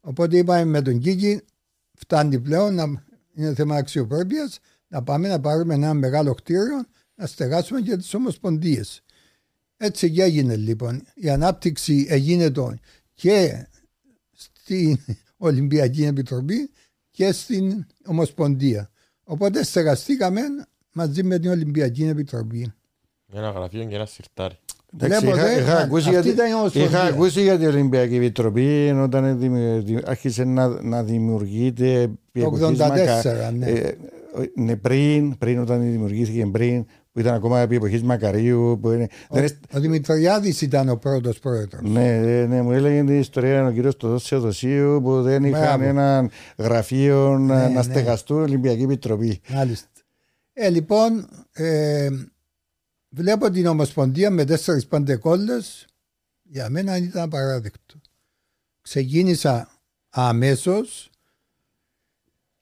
Οπότε 0.00 0.36
είπαμε 0.36 0.64
με 0.64 0.82
τον 0.82 0.98
Κίκη, 0.98 1.40
φτάνει 1.94 2.40
πλέον, 2.40 2.74
να, 2.74 3.04
είναι 3.34 3.54
θέμα 3.54 3.76
αξιοπρέπειας, 3.76 4.58
να 4.88 5.02
πάμε 5.02 5.28
να 5.28 5.40
πάρουμε 5.40 5.74
ένα 5.74 5.94
μεγάλο 5.94 6.34
κτίριο, 6.34 6.86
να 7.18 7.26
στεγάσουμε 7.26 7.80
και 7.80 7.96
τις 7.96 8.14
ομοσπονδίες. 8.14 9.02
Έτσι 9.76 10.10
και 10.10 10.22
έγινε 10.22 10.56
λοιπόν. 10.56 11.02
Η 11.14 11.30
ανάπτυξη 11.30 12.06
έγινε 12.08 12.50
το 12.50 12.74
και 13.14 13.66
στην 14.32 14.98
Ολυμπιακή 15.36 16.04
Επιτροπή 16.04 16.70
και 17.10 17.32
στην 17.32 17.86
Ομοσπονδία. 18.06 18.90
Οπότε 19.24 19.64
στεγαστήκαμε 19.64 20.40
μαζί 20.92 21.22
με 21.22 21.38
την 21.38 21.50
Ολυμπιακή 21.50 22.04
Επιτροπή. 22.04 22.72
Ένα 23.32 23.50
γραφείο 23.50 23.84
και 23.84 23.94
ένα 23.94 24.06
σιρτάρι. 24.06 24.58
Εντάξει, 24.94 25.26
είχα, 25.26 25.58
είχα, 25.58 25.78
ακούσει 25.78 26.10
για, 26.10 26.22
είχα 26.72 27.02
ακούσει 27.02 27.42
για 27.42 27.58
την 27.58 27.66
Ολυμπιακή 27.66 28.16
Επιτροπή 28.16 28.90
όταν 29.02 29.40
άρχισε 30.04 30.44
να, 30.44 30.82
να 30.82 31.02
δημιουργείται 31.02 32.10
το 32.32 32.52
84, 32.60 33.52
ναι. 33.54 33.66
Ε, 33.66 33.96
ναι, 34.54 34.76
πριν, 34.76 35.38
πριν 35.38 35.58
όταν 35.58 35.80
δημιουργήθηκε 35.80 36.46
πριν, 36.46 36.86
που 37.18 37.24
ήταν 37.24 37.34
ακόμα 37.34 37.60
επί 37.60 37.76
εποχής 37.76 38.02
Μακαρίου. 38.02 38.78
Που 38.80 38.90
είναι, 38.90 39.08
ο, 39.28 39.40
δεν... 39.40 39.58
ο 39.72 39.80
Δημητριάδης 39.80 40.60
ήταν 40.60 40.88
ο 40.88 40.96
πρώτος 40.96 41.38
πρόεδρος. 41.38 41.90
Ναι, 41.90 42.20
ναι, 42.20 42.46
ναι, 42.46 42.62
μου 42.62 42.72
έλεγε 42.72 43.04
την 43.04 43.18
ιστορία 43.18 43.66
ο 43.66 43.70
κύριος 43.70 43.96
Θεοδοσίου 44.22 45.00
που 45.02 45.22
δεν 45.22 45.44
είχαν 45.44 45.82
ένα 45.82 46.30
γραφείο 46.56 47.38
ναι, 47.38 47.54
να 47.54 47.68
ναι. 47.68 47.82
στεγαστούν 47.82 48.40
Ολυμπιακή 48.40 48.82
Επιτροπή. 48.82 49.40
Μάλιστα. 49.48 49.88
Ε, 50.52 50.68
λοιπόν, 50.68 51.28
ε, 51.52 52.08
Βλέπω 53.08 53.50
την 53.50 53.66
Ομοσπονδία 53.66 54.30
με 54.30 54.44
4-5 54.90 55.18
κόλλες. 55.18 55.86
Για 56.42 56.70
μένα 56.70 56.96
ήταν 56.96 57.22
απαράδεκτο. 57.22 58.00
Ξεκίνησα 58.80 59.70
αμέσως. 60.08 61.10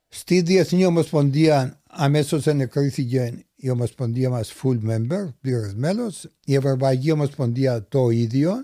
Στη 0.09 0.41
Διεθνή 0.41 0.85
Ομοσπονδία 0.85 1.81
αμέσως 1.87 2.47
ενεκρίθηκε 2.47 3.45
η 3.67 3.71
Ομοσπονδία 3.71 4.31
μας 4.31 4.53
full 4.63 4.79
member, 4.89 5.29
πλήρω 5.41 5.73
μέλος. 5.75 6.29
Η 6.45 6.55
Ευρωπαϊκή 6.55 7.11
Ομοσπονδία 7.11 7.87
το 7.89 8.11
ίδιο. 8.11 8.55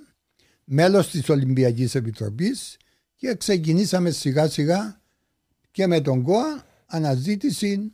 Μέλος 0.64 1.10
της 1.10 1.28
Ολυμπιακής 1.28 1.94
Επιτροπής 1.94 2.76
και 3.16 3.34
ξεκινήσαμε 3.34 4.10
σιγά 4.10 4.48
σιγά 4.48 5.00
και 5.70 5.86
με 5.86 6.00
τον 6.00 6.22
ΚΟΑ 6.22 6.66
αναζήτηση 6.86 7.92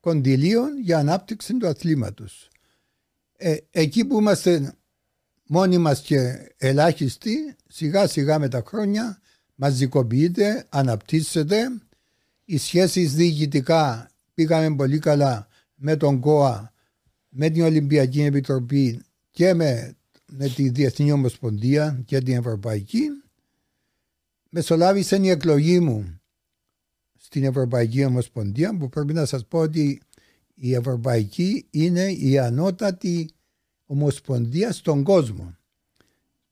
κοντιλίων 0.00 0.80
για 0.82 0.98
ανάπτυξη 0.98 1.56
του 1.56 1.66
αθλήματος. 1.66 2.48
Ε, 3.36 3.56
εκεί 3.70 4.04
που 4.04 4.18
είμαστε 4.18 4.74
μόνοι 5.46 5.78
μας 5.78 6.00
και 6.00 6.52
ελάχιστοι, 6.56 7.56
σιγά 7.68 8.06
σιγά 8.06 8.38
με 8.38 8.48
τα 8.48 8.62
χρόνια 8.66 9.20
μαζικοποιείται, 9.54 10.66
αναπτύσσεται. 10.68 11.58
Οι 12.44 12.58
σχέσεις 12.58 13.14
διοικητικά 13.14 14.10
πήγαμε 14.34 14.76
πολύ 14.76 14.98
καλά 14.98 15.48
με 15.84 15.96
τον 15.96 16.20
ΚΟΑ, 16.20 16.72
με 17.28 17.50
την 17.50 17.62
Ολυμπιακή 17.62 18.22
Επιτροπή 18.22 19.00
και 19.30 19.54
με, 19.54 19.96
με 20.32 20.48
τη 20.48 20.68
Διεθνή 20.68 21.12
Ομοσπονδία 21.12 22.02
και 22.04 22.20
την 22.20 22.36
Ευρωπαϊκή. 22.36 23.02
Μεσολάβησε 24.48 25.16
η 25.16 25.28
εκλογή 25.28 25.80
μου 25.80 26.20
στην 27.18 27.44
Ευρωπαϊκή 27.44 28.04
Ομοσπονδία 28.04 28.76
που 28.76 28.88
πρέπει 28.88 29.12
να 29.12 29.24
σας 29.24 29.46
πω 29.46 29.58
ότι 29.58 30.00
η 30.54 30.74
Ευρωπαϊκή 30.74 31.66
είναι 31.70 32.10
η 32.12 32.38
ανώτατη 32.38 33.30
ομοσπονδία 33.86 34.72
στον 34.72 35.02
κόσμο. 35.02 35.56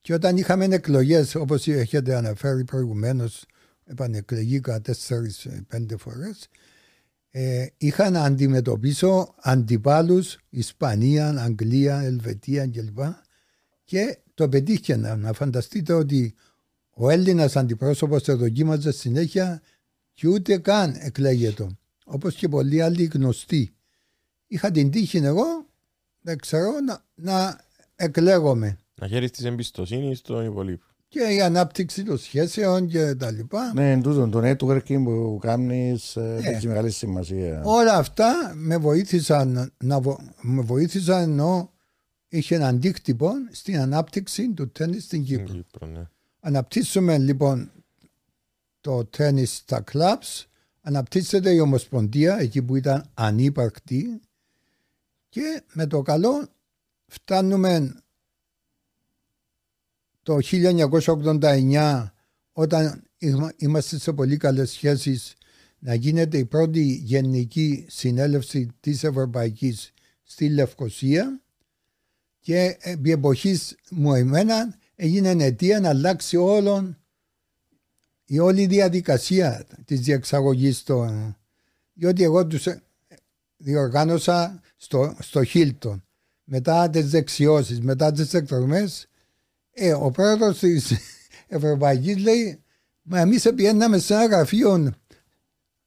Και 0.00 0.14
όταν 0.14 0.36
είχαμε 0.36 0.64
εκλογές, 0.64 1.34
όπως 1.34 1.68
έχετε 1.68 2.16
αναφέρει 2.16 2.64
προηγουμένως, 2.64 3.44
επανεκλεγήκα 3.84 4.80
τέσσερις-πέντε 4.80 5.96
φορές, 5.96 6.48
ε, 7.34 7.66
είχα 7.76 8.10
να 8.10 8.22
αντιμετωπίσω 8.24 9.34
αντιπάλους 9.40 10.38
Ισπανία, 10.48 11.28
Αγγλία, 11.28 12.00
Ελβετία 12.00 12.66
κλπ. 12.66 12.98
Και 13.84 14.18
το 14.34 14.48
πετύχε 14.48 14.96
να 14.96 15.32
φανταστείτε 15.32 15.92
ότι 15.92 16.34
ο 16.90 17.10
Έλληνας 17.10 17.56
αντιπρόσωπος 17.56 18.22
το 18.22 18.36
δοκίμαζε 18.36 18.92
συνέχεια 18.92 19.62
και 20.12 20.28
ούτε 20.28 20.58
καν 20.58 20.96
εκλέγεται. 20.98 21.66
Όπως 22.04 22.34
και 22.34 22.48
πολλοί 22.48 22.82
άλλοι 22.82 23.04
γνωστοί. 23.04 23.74
Είχα 24.46 24.70
την 24.70 24.90
τύχη 24.90 25.18
εγώ, 25.18 25.66
δεν 26.20 26.38
ξέρω, 26.38 26.70
να, 26.86 27.04
να 27.14 27.60
εκλέγομαι. 27.96 28.78
Να 28.94 29.08
χαίρεις 29.08 29.30
της 29.30 29.44
εμπιστοσύνης 29.44 30.18
στον 30.18 30.46
υπολείπο. 30.46 30.84
Και 31.12 31.34
η 31.34 31.40
ανάπτυξη 31.40 32.02
των 32.02 32.18
σχέσεων 32.18 32.86
και 32.86 33.14
τα 33.14 33.30
λοιπά. 33.30 33.72
Ναι, 33.74 34.00
τούτο 34.00 34.28
το 34.28 34.38
networking 34.38 35.02
που 35.04 35.38
κάνεις 35.40 36.16
ε, 36.16 36.38
έχεις 36.42 36.66
μεγάλη 36.66 36.90
σημασία. 36.90 37.62
Όλα 37.64 37.96
αυτά 37.96 38.52
με 38.54 38.76
βοήθησαν, 38.76 39.72
να, 39.84 40.00
με 40.40 40.62
βοήθησαν 40.62 41.22
ενώ 41.22 41.72
είχε 42.28 42.54
ένα 42.54 42.66
αντίκτυπο 42.66 43.32
στην 43.50 43.78
ανάπτυξη 43.78 44.52
του 44.52 44.70
τέννη 44.70 44.98
στην 44.98 45.24
Κύπρο. 45.24 45.54
Κύπρο 45.54 45.86
ναι. 45.86 46.08
Αναπτύσσουμε 46.40 47.18
λοιπόν 47.18 47.70
το 48.80 49.04
τέννη 49.04 49.44
στα 49.44 49.80
κλαμπς, 49.80 50.48
αναπτύσσεται 50.80 51.50
η 51.50 51.58
Ομοσπονδία 51.58 52.38
εκεί 52.40 52.62
που 52.62 52.76
ήταν 52.76 53.10
ανύπαρκτη 53.14 54.20
και 55.28 55.62
με 55.72 55.86
το 55.86 56.02
καλό 56.02 56.48
φτάνουμε 57.06 58.01
το 60.22 60.38
1989 60.42 62.10
όταν 62.52 63.02
είμαστε 63.56 63.98
σε 63.98 64.12
πολύ 64.12 64.36
καλές 64.36 64.70
σχέσεις 64.70 65.34
να 65.78 65.94
γίνεται 65.94 66.38
η 66.38 66.44
πρώτη 66.44 66.82
γενική 67.04 67.86
συνέλευση 67.88 68.68
της 68.80 69.04
Ευρωπαϊκής 69.04 69.92
στη 70.22 70.48
Λευκοσία 70.48 71.40
και 72.40 72.76
επί 72.80 73.10
εποχής 73.10 73.76
μου 73.90 74.14
εμένα 74.14 74.78
έγινε 74.94 75.30
αιτία 75.44 75.80
να 75.80 75.88
αλλάξει 75.88 76.36
όλον 76.36 76.96
η 78.24 78.38
όλη 78.38 78.66
διαδικασία 78.66 79.66
της 79.84 80.00
διεξαγωγής 80.00 80.82
των 80.82 81.36
διότι 81.92 82.22
εγώ 82.22 82.46
τους 82.46 82.66
διοργάνωσα 83.56 84.60
στο, 84.76 85.16
στο 85.18 85.44
Χίλτον. 85.44 86.04
Μετά 86.44 86.90
τις 86.90 87.10
δεξιώσεις, 87.10 87.80
μετά 87.80 88.12
τις 88.12 88.34
εκδρομές 88.34 89.06
ε, 89.72 89.92
ο 89.92 90.10
πρόεδρος 90.10 90.58
της 90.58 90.92
Ευρωπαϊκής 91.48 92.16
λέει 92.16 92.62
μα 93.02 93.20
εμείς 93.20 93.44
επιέναμε 93.44 93.98
σε 93.98 94.14
ένα 94.14 94.26
γραφείο 94.26 94.92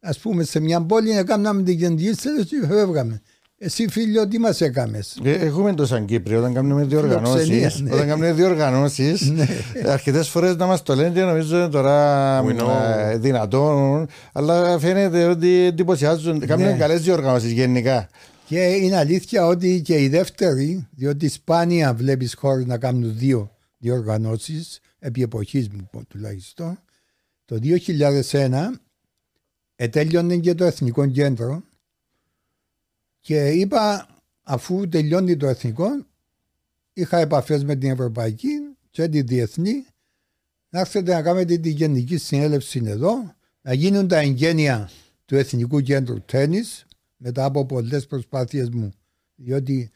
ας 0.05 0.19
πούμε 0.19 0.43
σε 0.43 0.59
μια 0.59 0.81
πόλη 0.81 1.13
να 1.13 1.23
κάνουμε 1.23 1.63
την 1.63 1.73
γενική 1.73 2.15
και 2.45 2.67
φεύγαμε. 2.67 3.21
Εσύ 3.57 3.87
φίλιο 3.89 4.27
τι 4.27 4.39
μας 4.39 4.61
έκαμες; 4.61 5.17
Ε, 5.23 5.31
έχουμε 5.31 5.73
το 5.73 5.85
σαν 5.85 6.05
Κύπριο 6.05 6.39
όταν 6.39 6.53
κάνουμε 6.53 6.83
διοργανώσεις. 6.83 7.81
Ναι. 7.81 7.93
Όταν 7.93 8.07
κάνουμε 8.07 8.31
διοργανώσεις 8.31 9.29
ναι. 9.29 9.47
αρκετές 9.85 10.29
φορές 10.29 10.55
να 10.55 10.65
μας 10.65 10.83
το 10.83 10.95
λένε 10.95 11.09
και 11.09 11.21
νομίζω 11.21 11.69
τώρα 11.69 12.37
ε, 13.09 13.17
δυνατόν 13.17 14.07
αλλά 14.33 14.79
φαίνεται 14.79 15.25
ότι 15.25 15.65
εντυπωσιάζουν. 15.65 16.37
Ναι. 16.37 16.45
Κάνουμε 16.45 16.75
καλές 16.79 17.01
διοργανώσεις 17.01 17.51
γενικά. 17.51 18.07
Και 18.47 18.59
είναι 18.59 18.97
αλήθεια 18.97 19.45
ότι 19.45 19.81
και 19.81 20.01
η 20.01 20.07
δεύτερη, 20.07 20.87
διότι 20.95 21.29
σπάνια 21.29 21.93
βλέπεις 21.93 22.35
χώρες 22.35 22.65
να 22.65 22.77
κάνουν 22.77 23.13
δύο 23.17 23.54
διοργανώσεις, 23.77 24.79
επί 24.99 25.21
εποχής 25.21 25.69
μου 25.69 25.89
τουλάχιστον, 26.07 26.79
το 27.45 27.59
2001 27.61 28.71
ετέλειωνε 29.75 30.37
και 30.37 30.53
το 30.53 30.63
Εθνικό 30.63 31.07
Κέντρο 31.07 31.63
και 33.19 33.49
είπα 33.49 34.07
αφού 34.41 34.87
τελειώνει 34.89 35.37
το 35.37 35.47
Εθνικό 35.47 36.05
είχα 36.93 37.17
επαφές 37.17 37.63
με 37.63 37.75
την 37.75 37.89
Ευρωπαϊκή 37.89 38.49
και 38.89 39.07
τη 39.07 39.21
Διεθνή 39.21 39.85
να 40.69 40.79
έρθετε 40.79 41.13
να 41.13 41.21
κάνετε 41.21 41.57
τη 41.57 41.69
Γενική 41.69 42.17
Συνέλευση 42.17 42.81
εδώ 42.85 43.35
να 43.61 43.73
γίνουν 43.73 44.07
τα 44.07 44.17
εγγένεια 44.17 44.89
του 45.25 45.35
Εθνικού 45.35 45.81
Κέντρου 45.81 46.21
Τέννις 46.21 46.85
μετά 47.17 47.45
από 47.45 47.65
πολλές 47.65 48.07
προσπάθειες 48.07 48.69
μου. 48.69 48.93
Διότι 49.35 49.91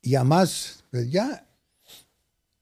για 0.00 0.24
μας 0.24 0.82
παιδιά 0.90 1.46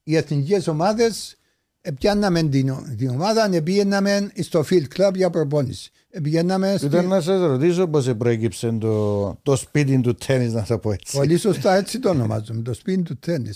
οι 0.03 0.17
εθνικές 0.17 0.69
ομάδες 0.69 1.35
Επιάνναμε 1.83 2.43
την, 2.43 2.75
την 2.97 3.09
ομάδα, 3.09 3.63
πήγαιναμε 3.63 4.31
στο 4.41 4.65
field 4.71 4.85
club 4.97 5.11
για 5.15 5.31
προπόνηση. 5.31 5.91
Πήγαιναμε 6.23 6.79
Ήταν 6.83 7.07
να 7.07 7.21
σας 7.21 7.41
ρωτήσω 7.41 7.89
πώς 7.89 8.15
προέκυψε 8.19 8.71
το, 8.81 9.25
το 9.43 9.57
σπίτι 9.57 10.01
του 10.01 10.15
τέννη, 10.15 10.49
να 10.53 10.63
το 10.63 10.79
πω 10.79 10.93
έτσι. 10.93 11.17
Πολύ 11.17 11.39
σωστά 11.39 11.75
έτσι 11.75 11.99
το 11.99 12.09
ονομάζουμε, 12.09 12.63
το 12.63 12.75
σπίτι 12.75 13.03
του 13.03 13.19
τέννη. 13.19 13.51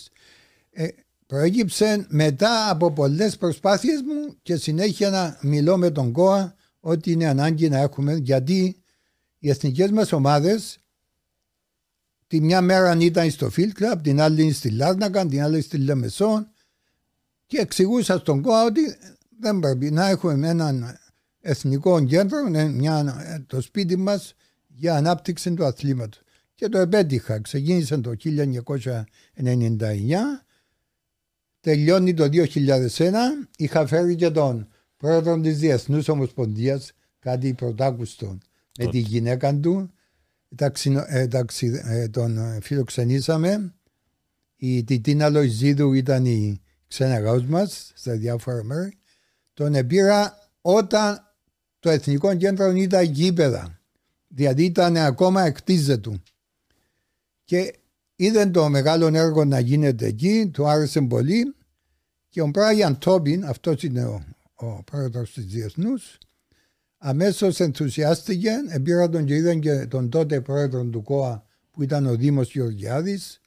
Ε, 0.71 0.87
προέκυψε 1.27 2.07
μετά 2.09 2.71
από 2.71 2.93
πολλές 2.93 3.37
προσπάθειες 3.37 4.01
μου 4.01 4.35
και 4.43 4.57
συνέχεια 4.57 5.11
να 5.11 5.39
μιλώ 5.43 5.77
με 5.77 5.91
τον 5.91 6.13
ΚΟΑ 6.13 6.55
ότι 6.81 7.13
είναι 7.13 7.27
ανάγκη 7.27 7.69
να 7.69 7.79
έχουμε 7.79 8.15
γιατί 8.15 8.77
οι 9.39 9.51
εθνικές 9.51 9.91
μας 9.91 10.13
ομάδες 10.13 10.79
τη 12.35 12.41
μια 12.41 12.61
μέρα 12.61 12.97
ήταν 13.01 13.31
στο 13.31 13.51
field 13.57 13.73
club, 13.79 13.97
την 14.03 14.21
άλλη 14.21 14.53
στη 14.53 14.71
Λάρνακα, 14.71 15.27
την 15.27 15.43
άλλη 15.43 15.61
στη 15.61 15.79
Λεμεσόν 15.79 16.51
και 17.47 17.59
εξηγούσα 17.59 18.19
στον 18.19 18.43
ΚΟΑ 18.43 18.65
ότι 18.65 18.81
δεν 19.41 19.59
πρέπει 19.59 19.91
να 19.91 20.09
έχουμε 20.09 20.49
έναν 20.49 20.99
εθνικό 21.41 22.05
κέντρο, 22.05 22.39
μια, 22.73 23.45
το 23.47 23.61
σπίτι 23.61 23.97
μας 23.97 24.35
για 24.67 24.97
ανάπτυξη 24.97 25.55
του 25.55 25.65
αθλήματος. 25.65 26.23
Και 26.55 26.69
το 26.69 26.79
επέτυχα. 26.79 27.41
Ξεκίνησε 27.41 27.99
το 27.99 28.13
1999, 28.17 29.05
τελειώνει 31.61 32.15
το 32.15 32.29
2001. 32.29 33.49
Είχα 33.57 33.87
φέρει 33.87 34.15
και 34.15 34.31
τον 34.31 34.69
πρόεδρο 34.97 35.41
της 35.41 35.59
Διεθνούς 35.59 36.09
Ομοσπονδίας, 36.09 36.93
κάτι 37.19 37.55
πρωτάκουστο, 37.55 38.39
με 38.79 38.87
τη 38.87 38.99
γυναίκα 38.99 39.55
του. 39.55 39.94
Ε, 40.59 41.29
ε, 41.85 42.09
τον 42.09 42.59
φιλοξενήσαμε. 42.63 43.75
Η 44.57 44.85
Τιτίνα 44.85 45.29
Λοϊζίδου 45.29 45.93
ήταν 45.93 46.25
η 46.25 46.61
ξέναγαούς 46.89 47.45
μας 47.45 47.93
στα 47.95 48.17
διάφορα 48.17 48.65
μέρη, 48.65 48.99
τον 49.55 49.75
επήρα 49.75 50.39
όταν 50.61 51.35
το 51.79 51.91
Εθνικό 51.91 52.37
Κέντρο 52.37 52.71
ήταν 52.71 53.05
γήπεδα. 53.05 53.81
Δηλαδή 54.29 54.65
ήταν 54.65 54.97
ακόμα 54.97 55.43
εκτίζε 55.43 55.97
του. 55.97 56.23
Και 57.45 57.75
είδε 58.17 58.47
το 58.47 58.69
μεγάλο 58.69 59.07
έργο 59.07 59.45
να 59.45 59.59
γίνεται 59.59 60.07
εκεί, 60.07 60.51
του 60.53 60.69
άρεσε 60.69 61.01
πολύ 61.01 61.55
και 62.29 62.43
ο 62.43 62.47
Μπράιαν 62.47 62.99
Τόμπιν, 62.99 63.45
αυτός 63.45 63.83
είναι 63.83 64.05
ο, 64.05 64.25
ο 64.55 64.83
πρόεδρος 64.83 65.33
της 65.33 65.45
Διεθνούς, 65.45 66.19
αμέσως 67.07 67.61
ενθουσιάστηκε, 67.61 68.51
επήρα 68.69 69.09
τον 69.09 69.25
και 69.25 69.35
είδαν 69.35 69.61
και 69.61 69.87
τον 69.87 70.09
τότε 70.09 70.41
πρόεδρο 70.41 70.85
του 70.85 71.03
ΚΟΑ 71.03 71.45
που 71.71 71.83
ήταν 71.83 72.07
ο 72.07 72.17
Δήμος 72.17 72.53
Γεωργιάδης, 72.53 73.41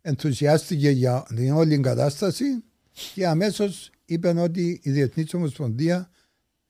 ενθουσιάστηκε 0.00 0.90
για 0.90 1.26
την 1.34 1.52
όλη 1.52 1.80
κατάσταση 1.80 2.44
και 3.14 3.26
αμέσως 3.26 3.90
είπαν 4.04 4.38
ότι 4.38 4.80
η 4.82 4.90
Διεθνής 4.90 5.34
Ομοσπονδία 5.34 6.10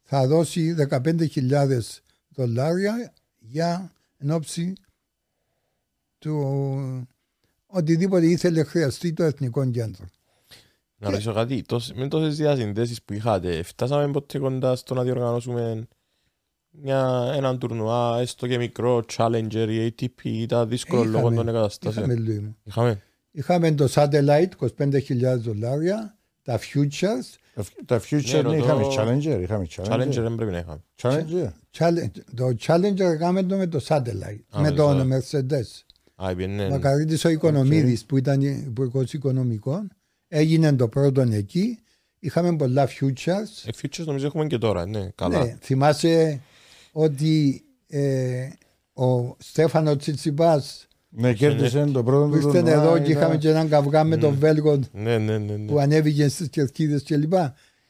θα 0.02 0.26
δώσει 0.26 0.74
15.000 0.90 1.80
δολάρια 2.28 3.12
για 3.38 3.92
ενόψη 4.18 4.72
του 6.18 7.08
οτιδήποτε 7.66 8.26
ήθελε 8.26 8.62
χρειαστεί 8.62 9.12
το 9.12 9.22
Εθνικό 9.22 9.70
Κέντρο. 9.70 10.06
Να 10.98 11.10
ρωτήσω 11.10 11.32
κάτι, 11.32 11.64
με 11.94 12.08
τόσες 12.08 12.36
διασυνδέσεις 12.36 13.02
που 13.02 13.12
είχατε, 13.12 13.62
φτάσαμε 13.62 14.12
ποτέ 14.12 14.38
κοντά 14.38 14.76
στο 14.76 14.94
να 14.94 15.02
διοργανώσουμε 15.02 15.88
μια, 16.82 17.32
έναν 17.34 17.58
τουρνουά, 17.58 18.18
έστω 18.20 18.46
και 18.46 18.58
μικρό, 18.58 19.04
Challenger, 19.16 19.66
η 19.68 19.94
ATP, 19.98 20.24
ήταν 20.24 20.68
δύσκολο 20.68 21.04
λόγω 21.04 21.30
των 21.32 21.48
εγκαταστάσεων. 21.48 22.10
Είχαμε, 22.10 22.54
είχαμε. 22.64 23.02
Είχαμε 23.30 23.72
το 23.72 23.88
Satellite, 23.94 24.48
25.000 24.78 25.38
δολάρια, 25.38 26.18
τα 26.42 26.58
futures. 26.58 27.62
Τα 27.86 28.00
futures 28.00 28.44
ναι, 28.44 28.56
είχαμε 28.56 28.84
challenger, 28.96 29.38
είχαμε 29.42 29.66
challenger. 29.76 29.92
Challenger 29.92 30.20
δεν 30.20 30.34
πρέπει 30.34 30.50
να 30.50 30.58
είχαμε. 30.58 30.82
Challenger. 31.02 32.10
Το 32.34 32.56
challenger 32.66 33.14
είχαμε 33.14 33.42
το 33.42 33.56
με 33.56 33.66
το 33.66 33.84
satellite, 33.88 34.60
με 34.60 34.70
τον 34.70 35.10
Mercedes. 35.12 35.82
Μακαρίτης 36.70 37.24
ο 37.24 37.28
Οικονομίδης 37.28 38.04
που 38.04 38.16
ήταν 38.16 38.40
υπουργός 38.40 39.12
οικονομικών. 39.12 39.90
Έγινε 40.28 40.72
το 40.72 40.88
πρώτο 40.88 41.20
εκεί. 41.20 41.78
Είχαμε 42.18 42.56
πολλά 42.56 42.88
futures. 42.88 43.64
Ε, 43.64 43.70
futures 43.82 44.04
νομίζω 44.04 44.26
έχουμε 44.26 44.46
και 44.46 44.58
τώρα, 44.58 44.86
ναι, 44.86 45.08
καλά. 45.14 45.44
Ναι, 45.44 45.56
θυμάσαι 45.60 46.40
ότι 47.00 47.64
ε, 47.86 48.48
ο 48.92 49.36
Στέφανο 49.38 49.96
Τσιτσιπάς 49.96 50.86
ναι, 51.08 51.32
κέρδισε 51.34 51.84
το 51.84 52.02
πρώτο 52.02 52.28
του 52.38 52.46
Ήρθαν 52.48 52.66
εδώ 52.66 52.98
και 52.98 53.10
είχαμε 53.10 53.36
και 53.36 53.48
έναν 53.48 53.68
καυγά 53.68 54.04
με 54.04 54.16
τον 54.16 54.34
Βέλγο 54.34 54.78
ναι, 54.92 55.18
ναι, 55.18 55.38
ναι, 55.38 55.56
που 55.56 55.78
ανέβηκε 55.78 56.28
στις 56.28 56.48
κερκίδες 56.48 57.02
κλπ. 57.02 57.32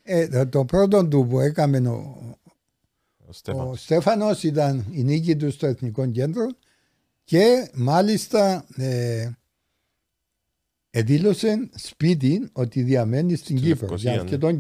Ε, 0.03 0.29
το- 0.29 0.47
το 0.49 0.65
πρώτο 0.65 1.07
του 1.09 1.27
που 1.31 1.41
έκαμε 1.41 1.89
ο, 1.89 2.17
Ο 3.29 3.33
Στέφανος. 3.33 3.71
ο 3.71 3.75
Στέφανος 3.77 4.43
ήταν 4.43 4.87
η 4.91 5.03
νίκη 5.03 5.37
του 5.37 5.51
στο 5.51 5.67
Εθνικό 5.67 6.07
Κέντρο 6.07 6.47
και 7.25 7.71
μάλιστα 7.75 8.65
ε, 8.77 9.31
εδήλωσε 10.91 11.69
σπίτι 11.75 12.49
ότι 12.53 12.83
διαμένει 12.83 13.35
στην 13.37 13.59
Στη 13.59 13.67
Κύπρο. 13.67 13.81
Λευκοσία, 13.81 14.11
Για 14.13 14.23
ναι. 14.23 14.27
αρκετόν 14.29 14.57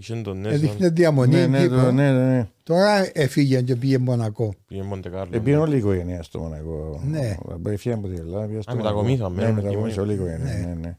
καιρό 0.00 0.18
Είχε 0.18 0.22
τον 0.22 0.40
Νέσον, 0.40 0.54
έδειχνε 0.56 0.88
διαμονή 0.88 1.34
Ναι, 1.34 1.38
στην 1.40 1.50
ναι, 1.50 1.60
Κύπρο. 1.62 1.82
το- 1.84 1.90
ναι, 1.92 2.12
ναι, 2.12 2.26
ναι. 2.36 2.48
Τώρα 2.62 3.10
έφυγε 3.12 3.60
και 3.62 3.76
πήγε 3.76 3.98
Μονακό. 3.98 4.54
πήγε 4.66 4.82
Μοντεκάρλο. 4.82 5.36
Επήρε 5.36 5.56
όλη 5.56 5.74
η 5.74 5.78
οικογένεια 5.78 6.22
στο 6.22 6.38
Μονακό. 6.38 7.00
Ναι. 7.06 7.36
Έφυγε 7.66 7.94
από 7.94 8.08
την 8.08 8.18
Ελλάδα. 8.18 8.46
πήγε 8.46 8.60
στο 8.60 8.72
Α, 8.72 8.74
Μονακό. 8.74 8.96
μετακομίσαμε, 9.02 9.36
Ναι, 9.36 9.42
μένουν 9.42 9.54
μετακομίσαμε 9.64 9.90
εκεί 9.90 10.00
όλη 10.00 10.12
η 10.12 10.14
οικογένεια. 10.14 10.54
Ναι. 10.66 10.66
ναι, 10.66 10.74
ναι. 10.80 10.96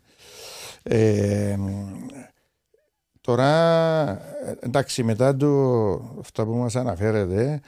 Ε, 0.84 1.58
τώρα, 3.22 4.22
εντάξει, 4.60 5.04
μετά 5.04 5.36
το, 5.36 5.48
αυτά 6.20 6.46
που 6.46 6.52
μας 6.54 6.76
αναφέρετε, 6.76 7.44
ε, 7.44 7.60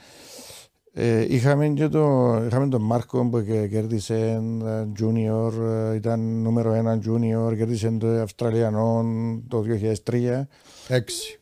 είχαμε 1.28 1.68
και 1.68 1.88
το, 1.88 2.34
είχαμε 2.46 2.68
τον 2.68 2.82
Μάρκο 2.82 3.28
που 3.28 3.42
και- 3.44 3.66
κέρδισε 3.68 4.42
ε, 4.64 4.86
junior, 5.00 5.52
ε, 5.60 5.94
ήταν 5.94 6.20
νούμερο 6.42 6.72
ένα 6.72 6.98
junior, 7.06 7.56
κέρδισε 7.56 7.90
το 7.90 8.06
Αυστραλιανό 8.08 9.04
το 9.48 9.60
2003, 9.60 10.46
Έξι. 10.88 11.38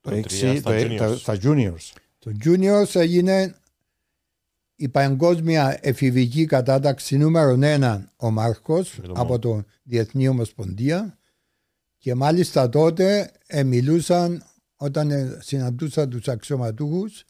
το 0.00 0.10
Το 0.10 0.16
6, 0.16 0.22
τρία 0.28 0.54
στα 0.56 0.70
το, 0.70 0.76
ε- 0.76 0.96
τα, 0.96 1.08
juniors. 1.12 1.16
στα 1.18 1.36
juniors. 1.42 1.92
Το 2.18 2.32
Juniors 2.44 2.94
έγινε 2.94 3.54
η 4.76 4.88
παγκόσμια 4.88 5.78
εφηβική 5.82 6.44
κατάταξη 6.44 7.16
νούμερο 7.16 7.56
ένα 7.62 8.12
ο 8.16 8.30
Μάρκος 8.30 8.98
Με 9.00 9.06
τον 9.06 9.16
από 9.18 9.38
το 9.38 9.62
Διεθνή 9.82 10.28
Ομοσπονδία 10.28 11.18
και 11.98 12.14
μάλιστα 12.14 12.68
τότε 12.68 13.30
ε, 13.46 13.62
μιλούσαν 13.62 14.42
όταν 14.76 15.10
ε, 15.10 15.38
συναντούσαν 15.40 16.10
τους 16.10 16.28
αξιωματούχους 16.28 17.24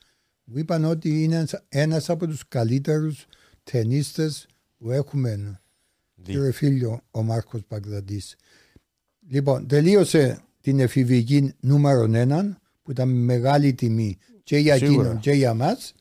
μου 0.53 0.59
είπαν 0.59 0.85
ότι 0.85 1.23
είναι 1.23 1.45
ένας 1.69 2.11
από 2.11 2.27
τους 2.27 2.49
καλύτερους 2.49 3.27
ταινίστες 3.63 4.47
που 4.79 4.91
έχουμε 4.91 5.61
Δι- 6.15 6.35
κύριε 6.35 6.51
φίλιο 6.53 7.01
ο 7.11 7.23
Μάρκος 7.23 7.61
Παγδαντής. 7.69 8.37
Λοιπόν, 9.29 9.67
τελείωσε 9.67 10.41
την 10.61 10.81
εφηβική 10.81 11.53
νούμερο 11.61 12.03
έναν 12.13 12.59
που 12.83 12.91
ήταν 12.91 13.09
μεγάλη 13.09 13.75
τιμή 13.75 14.19
και 14.43 14.57
για 14.59 14.77
Σίγουρα. 14.77 15.01
εκείνον 15.01 15.21
και 15.21 15.33
για 15.33 15.55
μας 15.55 15.95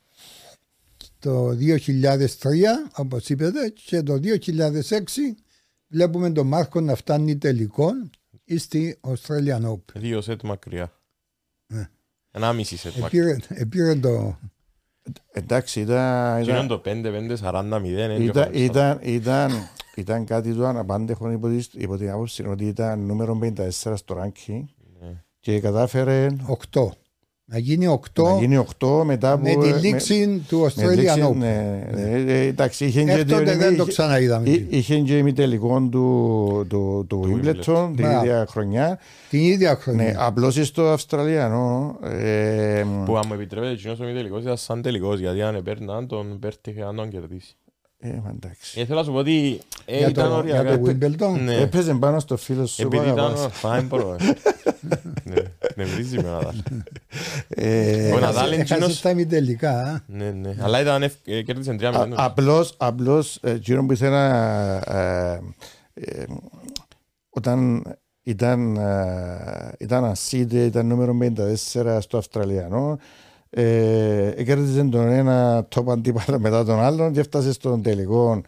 το 1.19 1.49
2003 1.49 2.89
όπως 2.95 3.29
είπατε 3.29 3.69
και 3.85 4.01
το 4.03 4.19
2006 4.23 5.35
βλέπουμε 5.87 6.31
τον 6.31 6.47
Μάρκο 6.47 6.81
να 6.81 6.95
φτάνει 6.95 7.37
τελικό 7.37 7.91
στη 8.57 8.99
Australian 9.01 9.61
Open. 9.71 9.95
Δύο 9.95 10.21
σετ 10.21 10.41
μακριά. 10.43 10.93
Ναι. 12.31 12.45
Ένα 12.45 12.53
μισή 12.53 12.77
σετ 12.77 12.95
μακριά. 12.95 13.21
Επήρε, 13.23 13.61
επήρε 13.61 13.95
το 13.95 14.37
Εντάξει, 15.31 15.79
ήταν, 15.79 16.43
Και 16.43 16.49
είναι 16.51 16.63
ήταν, 16.63 16.67
το 16.67 16.81
5-5-40-0. 16.85 18.19
ήταν, 18.19 18.53
ήταν, 18.53 18.99
ήταν, 19.03 19.51
ήταν 19.95 20.25
κάτι 20.25 20.53
το 20.53 20.65
αναπάντεχο 20.65 21.31
υπό, 21.31 21.47
τη- 21.49 21.67
υπό 21.73 21.97
την 21.97 22.09
άποψη 22.09 22.45
ότι 22.45 22.65
ήταν 22.65 22.99
νούμερο 23.05 23.39
54 23.43 23.69
στο 23.95 24.21
ranking 24.23 24.63
Ναι. 25.01 25.23
και 25.39 25.59
κατάφερε 25.59 26.27
8. 26.71 26.87
Να 27.51 27.57
γίνει 27.57 27.99
8 28.15 28.23
να 28.23 28.37
γίνει 28.39 28.65
8 28.79 29.01
μετά 29.05 29.31
από... 29.31 29.43
με 29.43 29.55
τη 29.55 29.87
λήξη 29.87 30.41
του 30.47 30.59
με 30.59 30.65
Australian 30.85 30.95
λήξη, 30.95 31.23
Open. 31.31 31.35
ναι, 31.35 31.87
ναι, 31.93 32.01
ε, 32.33 32.45
εντάξει, 32.47 32.85
είχε 32.85 33.03
και, 33.03 33.11
Έκτοτε 33.11 33.43
δύο- 33.43 33.57
δεν 33.57 33.69
το 33.77 33.81
είχε- 33.83 33.91
ξαναείδαμε. 33.91 34.49
εί- 34.49 34.67
είχε 34.69 34.99
και 34.99 35.17
ημιτελικό 35.17 35.79
του, 35.91 36.65
του, 36.69 37.05
του 37.09 37.19
Του 37.21 37.39
Wimbledon 37.43 37.63
την 37.63 37.91
Μπράβο. 37.91 38.23
ίδια 38.25 38.45
χρονιά. 38.49 38.99
Την 39.29 39.39
ίδια 39.39 39.69
Ναι, 39.69 39.75
χρονιά. 39.75 40.15
απλώς 40.19 40.55
στο 40.67 40.87
Αυστραλιανό 40.87 41.97
ε, 42.03 42.83
Που 43.05 43.17
αν 43.17 43.23
μου 43.27 43.33
επιτρέπετε, 43.33 43.71
εκείνος 43.71 43.99
ο 43.99 44.03
μη 44.03 44.13
τελικός 44.13 44.41
ήταν 44.41 44.57
σαν 44.57 44.81
τελικός, 44.81 45.19
γιατί 45.19 45.41
αν 45.41 45.55
επέρναν 45.55 46.07
τον 46.07 46.39
πέρτυχε 46.39 46.83
αν 46.83 46.95
τον 46.95 47.09
κερδίσει. 47.09 47.55
Ε, 47.99 48.09
μα 48.23 48.29
εντάξει. 48.35 48.79
Ε, 48.79 48.85
θέλω 48.85 48.99
να 48.99 49.05
σου 49.05 49.11
πω 49.11 49.17
ότι 49.17 49.59
ε, 49.85 49.97
για, 49.97 50.07
ήταν 50.07 50.29
το, 50.29 50.43
για 50.45 50.59
οριακά. 50.59 50.79
το 50.79 50.85
Wimbledon. 50.91 51.39
Ναι. 51.39 51.55
Έπαιζε 51.55 51.93
πάνω 51.93 52.19
στο 52.19 52.37
φίλο 52.37 52.65
σου. 52.65 52.81
Επειδή 52.81 52.97
που 53.05 53.11
ήταν 53.11 53.19
αγαπάς. 53.19 53.45
ο 53.45 53.49
Φάιν 53.49 53.85
μπορώ. 53.87 54.13
ε. 54.19 54.23
Ναι, 55.23 55.35
ναι, 55.75 55.83
βρίζει 55.83 56.17
με 56.21 56.29
ο 56.29 56.31
Ναδάλ. 56.31 56.55
Ε, 57.47 58.11
Ο 58.13 58.19
Ναδάλ 58.19 58.45
είναι 58.51 58.61
Έχασε 58.61 58.73
εκείνος... 58.73 59.01
τα 59.01 59.09
ημιτελικά. 59.09 59.71
α. 59.71 59.99
Ναι, 60.07 60.29
ναι. 60.31 60.55
Αλλά 60.59 60.81
ήταν 60.81 61.03
ευ- 61.03 61.27
ε, 61.27 61.41
κέρδισε 61.41 61.75
3 61.79 61.83
Α- 61.83 62.03
0 62.07 62.11
Απλώς, 62.15 62.73
απλώς, 62.77 63.39
ε, 63.41 63.51
εκείνο 63.51 63.85
που 63.85 63.91
ήθελα 63.91 64.25
ε, 65.33 65.41
ε, 65.93 66.23
όταν 67.29 67.83
ήταν, 68.23 68.75
ε, 68.75 69.71
ήταν 69.79 70.05
ασίδε, 70.05 70.63
ήταν 70.63 70.85
νούμερο 70.87 71.17
54 71.73 71.97
στο 72.01 72.17
Αυστραλιανό, 72.17 72.99
ε, 73.49 74.43
κέρδιζε 74.45 74.83
τον 74.83 75.07
ένα 75.07 75.67
top 75.75 75.87
αντίπαλο 75.87 76.39
μετά 76.39 76.65
τον 76.65 76.79
άλλον 76.79 77.11
και 77.13 77.19
έφτασε 77.19 77.51
στον 77.53 77.81
τελικό 77.81 78.41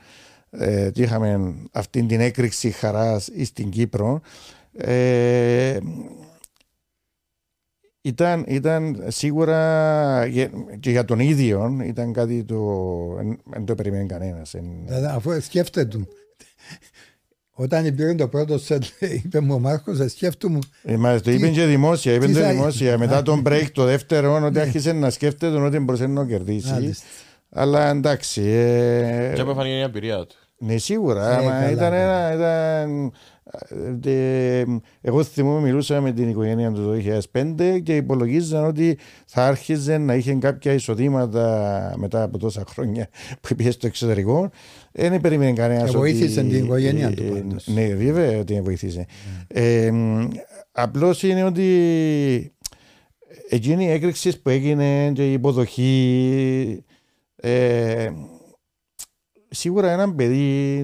ε, 0.50 0.90
και 0.94 1.02
είχαμε 1.02 1.56
αυτή 1.72 2.04
την 2.06 2.20
έκρηξη 2.20 2.72
χαράς 2.72 3.30
στην 3.44 3.70
Κύπρο. 3.70 4.22
Ε, 4.78 5.78
ήταν, 8.02 8.44
ήταν 8.48 9.04
σίγουρα 9.08 10.26
για- 10.26 10.52
και 10.80 10.90
για 10.92 11.06
τον 11.06 11.20
ίδιο 11.20 11.80
ήταν 11.84 12.14
κάτι 12.14 12.44
το 12.44 12.58
δεν 13.46 13.66
το 13.66 13.76
περιμένει 13.76 14.06
κανένας. 14.08 14.54
Εν- 14.54 14.82
Δηλαδή, 14.86 15.06
Αφού 15.06 15.42
σκέφτεται 15.42 15.86
του. 15.98 16.08
Όταν 17.64 17.96
πήρε 17.96 18.14
το 18.16 18.28
πρώτο 18.28 18.58
σετ, 18.60 18.84
είπε 19.24 19.40
μου 19.40 19.54
ο 19.54 19.60
Μάρκος, 19.60 20.00
«Ε, 20.00 20.08
σκέφτομαι 20.08 20.60
Ε, 20.84 20.98
μα 20.98 21.20
το 21.20 21.32
είπε 21.32 21.48
Τι- 21.48 21.54
και 21.54 21.66
δημόσια, 21.66 22.14
είπε 22.14 22.26
τι 22.26 22.34
το 22.34 22.40
θα- 22.40 22.50
δημόσια. 22.52 22.98
Μετά 22.98 23.22
τον 23.22 23.44
break 23.46 23.66
το 23.74 23.84
δεύτερο, 23.84 24.42
ότι 24.46 24.60
άρχισε 24.60 24.92
να 24.92 25.10
σκέφτεται 25.10 25.58
ότι 25.58 25.80
μπορούσε 25.80 26.08
να 26.08 26.26
κερδίσει. 26.26 26.72
Μάλιστα. 26.72 27.06
Αλλά 27.50 27.90
εντάξει. 27.90 28.42
ε, 28.42 29.32
Και 29.36 29.42
απέφανε 29.42 29.70
η 29.70 29.80
εμπειρία 29.82 30.18
του. 30.26 30.36
Ναι, 30.58 30.78
σίγουρα. 30.78 31.40
Ε, 31.40 31.44
μα 31.46 31.50
καλά, 31.52 31.72
ήταν 31.72 31.90
καλά. 31.92 32.30
ένα. 32.32 32.34
Ήταν, 32.34 33.12
ε, 34.06 34.64
εγώ 35.02 35.24
θυμούμαι, 35.24 35.60
μιλούσα 35.62 36.02
με 36.02 36.12
την 36.12 36.30
οικογένεια 36.30 36.72
του 36.72 36.84
το 36.84 36.92
2005 36.92 37.80
και 37.84 37.96
υπολογίζαν 37.96 38.66
ότι 38.66 38.98
θα 39.26 39.46
άρχιζε 39.46 39.98
να 39.98 40.16
είχε 40.16 40.34
κάποια 40.34 40.74
εισοδήματα 40.74 41.94
μετά 41.98 42.24
από 42.24 42.38
τόσα 42.38 42.64
χρόνια 42.70 43.08
που 43.42 43.56
πήγε 43.56 43.72
στο 43.72 43.88
εξωτερικό. 43.88 44.50
Ε, 44.92 45.10
Δεν 45.10 45.22
περίμενε 45.22 45.54
κανένας. 45.54 45.94
Ε, 45.94 45.98
βοήθησε 45.98 46.42
την 46.42 46.64
οικογένεια 46.64 47.14
του 47.14 47.24
πάντως. 47.24 47.68
Ναι, 47.68 47.88
βέβαια 47.88 48.40
ότι 48.40 48.62
βοήθησε. 48.62 49.06
Ε, 49.48 49.92
Απλώς 50.72 51.24
είναι 51.24 51.44
ότι 51.44 52.56
εκείνη 53.50 53.86
η 53.86 53.90
έκρηξη 53.90 54.42
που 54.42 54.50
έγινε 54.50 55.12
και 55.14 55.30
η 55.30 55.34
υποδοχή. 55.34 56.84
Ε, 57.36 58.12
σίγουρα 59.50 59.92
ένα 59.92 60.14
παιδί 60.14 60.78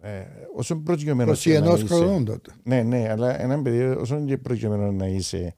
ε, 0.00 0.08
όσο 0.54 0.76
προκειμένο 0.76 1.32
21 1.32 1.82
χρονών 1.86 2.24
τότε. 2.24 2.52
Ναι, 2.62 2.82
ναι, 2.82 3.08
αλλά 3.10 3.42
ένα 3.42 3.62
παιδί 3.62 3.82
όσο 3.82 4.24
και 4.24 4.36
προκειμένο 4.36 4.92
να 4.92 5.06
είσαι 5.06 5.54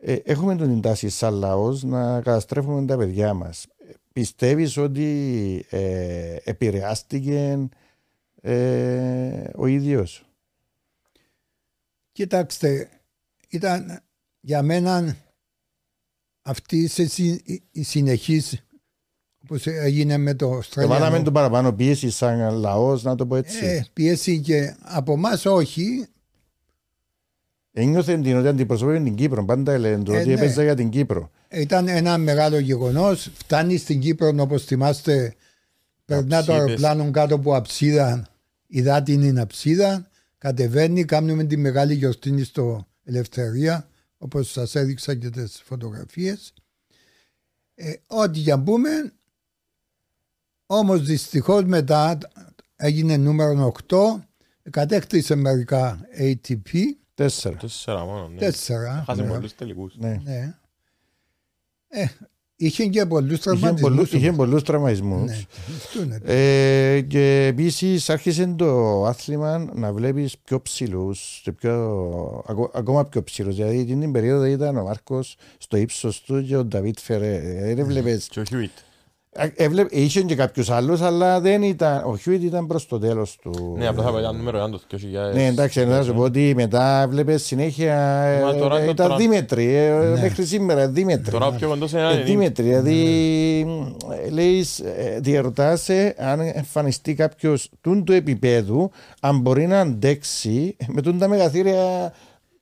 ε, 0.00 0.14
έχουμε 0.24 0.56
την 0.56 0.80
τάση 0.80 1.08
σαν 1.08 1.34
λαός 1.34 1.82
να 1.82 2.20
καταστρέφουμε 2.20 2.86
τα 2.86 2.96
παιδιά 2.96 3.34
μας. 3.34 3.66
Πιστεύεις 4.20 4.76
ότι 4.76 5.64
ε, 5.70 6.36
επηρεάστηκε 6.44 7.68
ε, 8.40 9.50
ο 9.56 9.66
ίδιος; 9.66 10.26
Κοιτάξτε, 12.12 12.88
ήταν 13.48 14.00
για 14.40 14.62
μένα 14.62 15.16
αυτή 16.42 16.76
η 16.76 16.86
συ- 16.86 17.48
η- 17.48 17.62
η 17.70 17.82
συνεχής 17.82 18.64
όπως 19.42 19.66
έγινε 19.66 20.16
με 20.16 20.34
το 20.34 20.44
Εβάλαμε 20.46 20.58
Αυστραλιανό 20.58 21.22
το 21.22 21.32
παραπάνω 21.32 21.72
πίεση 21.72 22.10
σαν 22.10 22.54
λαός, 22.54 23.02
να 23.02 23.14
το 23.14 23.26
πω 23.26 23.36
έτσι. 23.36 23.64
ε, 23.66 23.84
πίεση 23.92 24.40
και 24.40 24.76
από 24.80 25.12
εμάς 25.12 25.46
όχι 25.46 26.06
Ένιωθε 27.72 28.18
την 28.18 28.36
ότι 28.36 28.48
αντιπροσωπεύει 28.48 29.04
την 29.04 29.14
Κύπρο. 29.14 29.44
Πάντα 29.44 29.78
λένε 29.78 30.02
του 30.02 30.12
Ε, 30.12 30.18
ότι 30.18 30.26
ναι. 30.26 30.34
έπαιζε 30.34 30.62
για 30.62 30.74
την 30.74 30.88
Κύπρο. 30.88 31.30
ήταν 31.50 31.88
ένα 31.88 32.18
μεγάλο 32.18 32.58
γεγονός 32.58 33.30
φτάνει 33.34 33.76
στην 33.76 34.00
Κύπρο 34.00 34.32
όπως 34.38 34.64
θυμάστε 34.64 35.34
περνά 36.04 36.44
το 36.44 36.52
Αψίδες. 36.52 36.60
αεροπλάνο 36.60 37.10
κάτω 37.10 37.34
από 37.34 37.54
αψίδα 37.54 38.26
είδα 38.66 39.02
την 39.02 39.22
είναι 39.22 39.40
αψίδα 39.40 40.08
κατεβαίνει 40.38 41.04
κάνουμε 41.04 41.44
τη 41.44 41.56
μεγάλη 41.56 41.94
γιορτή 41.94 42.44
στο 42.44 42.86
Ελευθερία 43.04 43.88
όπως 44.18 44.50
σας 44.50 44.74
έδειξα 44.74 45.14
και 45.14 45.30
τις 45.30 45.62
φωτογραφίες 45.64 46.52
ε, 47.74 47.92
ό,τι 48.06 48.38
για 48.38 48.62
πούμε 48.62 48.90
όμως 50.66 51.02
δυστυχώς 51.02 51.64
μετά 51.64 52.18
έγινε 52.76 53.16
νούμερο 53.16 53.72
8 53.88 53.96
κατέκτησε 54.70 55.34
μερικά 55.34 56.00
ATP 56.18 56.70
Τέσσερα. 57.22 57.56
Τέσσερα 57.56 58.04
μόνο, 58.04 58.28
ναι. 58.28 58.38
τέσσερα 58.38 59.02
Χάσε 59.06 59.22
ναι. 59.22 59.28
πολλούς 59.28 59.54
τελικούς. 59.54 59.94
Ναι. 59.98 60.20
Ναι. 60.24 60.54
Ε, 61.88 62.06
Είχε 62.56 62.86
και 62.86 63.06
πολλούς 63.06 63.30
Είχε, 63.38 63.44
πολλούς, 63.44 63.60
τραυματισμούς. 63.60 64.12
είχε 64.12 64.32
πολλούς 64.32 64.62
τραυματισμούς. 64.62 65.30
Ναι, 65.30 65.44
αυτό 65.76 66.02
είναι. 66.02 66.20
Ε, 66.24 67.00
και 67.00 67.46
επίσης 67.46 68.10
άρχισε 68.10 68.54
το 68.56 69.04
άθλημα 69.04 69.70
να 69.74 69.92
βλέπεις 69.92 70.38
πιο 70.38 70.62
ψηλούς, 70.62 71.46
ακόμα 72.72 73.04
πιο 73.04 73.22
ψηλούς. 73.22 73.56
Δηλαδή 73.56 73.84
την 73.84 74.12
περίοδο 74.12 74.44
ήταν 74.44 74.76
ο 74.76 74.82
Μάρκος 74.82 75.36
στο 75.58 75.76
ύψος 75.76 76.20
του 76.22 76.44
και 76.44 76.56
ο 76.56 76.64
Νταβίτ 76.64 76.98
Φερέ. 76.98 77.36
Ε, 77.36 77.74
Δεν 77.74 77.86
βλέπεις 77.86 78.28
Και 78.28 78.40
ο 78.40 78.44
Χιούιτ. 78.44 78.70
Έβλεπε, 79.54 79.96
είχε 80.00 80.20
και 80.22 80.34
κάποιους 80.34 80.70
άλλους, 80.70 81.00
αλλά 81.00 81.40
δεν 81.40 81.62
ήταν. 81.62 82.02
Ο 82.06 82.16
Χιούιτ 82.16 82.42
ήταν 82.42 82.66
προς 82.66 82.86
το 82.86 82.98
τέλος 82.98 83.36
του. 83.42 83.74
Ναι, 83.78 83.86
απλά 83.88 84.02
θα 84.02 84.10
πάει 84.12 84.22
ένα 84.22 84.32
νούμερο 84.32 84.58
ένα 84.58 84.70
το 84.70 84.80
2000. 85.30 85.34
Ναι, 85.34 85.46
εντάξει, 85.46 85.84
να 85.86 86.02
σου 86.02 86.14
πω 86.14 86.22
ότι 86.22 86.52
μετά 86.56 87.06
βλέπεις 87.10 87.44
συνέχεια. 87.46 87.94
Μα 88.44 88.50
ε, 88.50 88.58
τώρα 88.58 88.78
ε, 88.80 88.84
το 88.84 88.90
ήταν 88.90 89.06
τρα- 89.08 89.16
δίμετροι. 89.16 89.74
ε, 89.74 89.90
Ναι. 89.92 90.20
Μέχρι 90.20 90.44
σήμερα 90.44 90.88
δίμετροι. 90.88 91.30
Τώρα 91.30 91.46
ο 91.46 91.52
πιο 91.52 91.68
κοντός 91.68 91.92
είναι 91.92 92.00
Ε, 92.00 92.04
ένα 92.04 92.14
Δίμετρη, 92.22 92.64
δηλαδή 92.64 93.66
λέει, 94.30 94.64
διαρωτάσαι 95.18 96.14
αν 96.18 96.40
εμφανιστεί 96.40 97.14
κάποιος 97.14 97.70
του 97.80 98.02
του 98.04 98.12
επίπεδου, 98.12 98.90
αν 99.20 99.38
μπορεί 99.40 99.66
να 99.66 99.80
αντέξει 99.80 100.76
με 100.86 101.02
τούν 101.02 101.18
τα 101.18 101.28
μεγαθύρια 101.28 102.12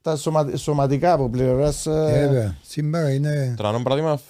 τα 0.03 0.17
σωμα, 0.17 0.57
σωματικά 0.57 1.13
από 1.13 1.29
πλευράς. 1.31 1.87
Ε, 1.87 2.27
Βέβαια, 2.27 2.59
σήμερα 2.63 3.13
είναι... 3.13 3.55
Τρανό 3.57 3.83
παράδειγμα 3.83 4.21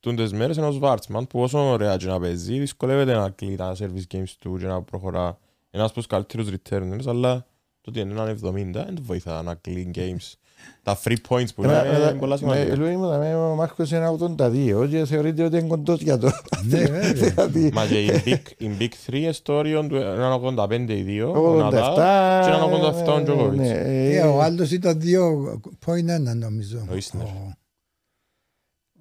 τούντες 0.00 0.32
μέρες 0.32 0.56
είναι 0.56 0.66
ο 0.66 0.70
Σβάρτσμαν 0.70 1.26
που 1.26 1.40
όσο 1.40 1.58
ωραία 1.58 1.96
και 1.96 2.06
να 2.06 2.20
παίζει 2.20 2.58
δυσκολεύεται 2.58 3.14
να 3.14 3.30
κλεί 3.30 3.56
τα 3.56 3.76
service 3.78 4.14
games 4.14 4.32
του 4.38 4.56
και 4.58 4.66
να 4.66 4.82
προχωρά. 4.82 5.26
Είναι 5.70 5.82
ένας 5.82 5.90
από 5.90 5.94
τους 5.94 6.06
καλύτερους 6.06 6.48
returners 6.48 7.06
αλλά 7.06 7.46
το 7.80 7.90
ότι 7.90 8.00
είναι 8.00 8.12
έναν 8.12 8.38
70 8.44 8.70
δεν 8.72 8.94
του 8.94 9.02
βοηθά 9.02 9.42
να 9.42 9.54
κλεί 9.54 9.90
games. 9.94 10.34
Τα 10.82 10.98
free 11.04 11.16
points 11.28 11.54
που 11.54 11.64
είναι 11.64 11.82
είναι 12.10 12.16
πολλά 12.18 12.36
σημαντικά. 12.36 13.36
Ο 13.50 13.54
Μάρκος 13.54 13.90
είναι 13.90 14.16
82 14.36 14.86
και 14.90 15.04
θεωρείται 15.04 15.44
ότι 15.44 15.56
είναι 15.58 15.66
κοντό 15.68 15.94
για 15.94 16.18
το. 16.18 16.30
Ναι, 16.64 16.78
βέβαια. 16.86 17.12
Δηλαδή, 17.12 17.70
Μα 17.72 17.86
και 17.86 18.04
οι 18.04 18.22
big, 18.24 18.40
οι 18.58 18.70
big 18.78 18.88
three 19.10 19.14
ιστοριών 19.28 19.88
του 19.88 19.96
έναν 19.96 20.40
85 20.58 20.84
οι 20.88 21.02
δύο, 21.02 21.30
ο 21.30 21.54
87 21.54 21.58
Ναδάλ 21.58 22.44
και 22.44 22.50
έναν 22.50 22.94
87 22.94 23.18
ο 23.18 23.22
Τζόκοβιτς. 23.22 23.56
ναι, 23.56 23.68
Ε, 23.68 24.16
ε, 24.16 24.20
ο 24.22 24.42
άλλος 24.42 24.70
ήταν 24.70 25.00
δύο 25.00 25.60
point 25.86 26.06
ένα 26.06 26.34
νομίζω. 26.34 26.86
Ο 26.90 26.96
Ισνερ. 26.96 27.24
Ο- 27.26 27.52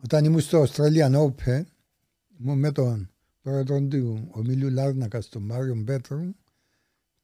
Όταν 0.03 0.25
ήμουν 0.25 0.39
στο 0.39 0.63
Australian 0.63 1.15
Open, 1.25 1.61
ήμουν 2.41 2.59
με 2.59 2.71
τον 2.71 3.09
πρόεδρο 3.41 3.81
του 3.81 4.27
ομίλου 4.31 4.69
Λάρνακα, 4.69 5.21
τον 5.29 5.41
Μάριο 5.41 5.75
Μπέτρου 5.75 6.19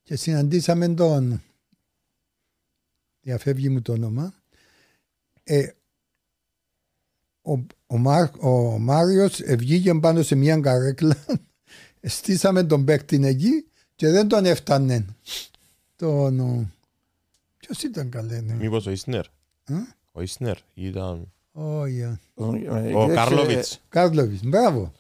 και 0.04 0.16
συναντήσαμε 0.16 0.88
τον, 0.88 1.42
διαφεύγει 3.24 3.70
μου 3.70 3.82
το 3.82 3.92
όνομα, 3.92 4.34
ε, 5.44 5.68
ο, 7.42 7.52
ο, 7.88 7.98
Μάρ, 7.98 8.30
ο 8.40 8.80
Μάριος 8.80 9.42
βγήκε 9.44 9.94
πάνω 9.94 10.22
σε 10.22 10.36
μια 10.36 10.58
καρέκλα, 10.58 11.26
στήσαμε 12.02 12.64
τον 12.64 12.86
παίκτη 12.86 13.20
εκεί 13.24 13.68
και 13.96 14.10
δεν 14.10 14.28
τον 14.28 14.46
έφτανε. 14.46 15.06
Τον, 15.96 16.40
ο, 16.40 16.72
ποιος 17.58 17.84
ήταν 17.84 18.10
καλέ, 18.10 18.42
ναι. 18.42 18.54
Μήπως 18.54 18.86
ο 18.86 18.92
Ισνερ. 18.92 19.26
Ε; 19.64 19.74
Ο 20.12 20.22
Ισνερ 20.22 20.58
ήταν 20.74 21.32
Όχι, 21.52 22.00
ε, 22.00 22.96
ο 22.96 23.08
Καρλόβιτς. 23.08 23.82
Κάρλοβιτς, 23.90 24.44
μπράβο. 24.44 24.92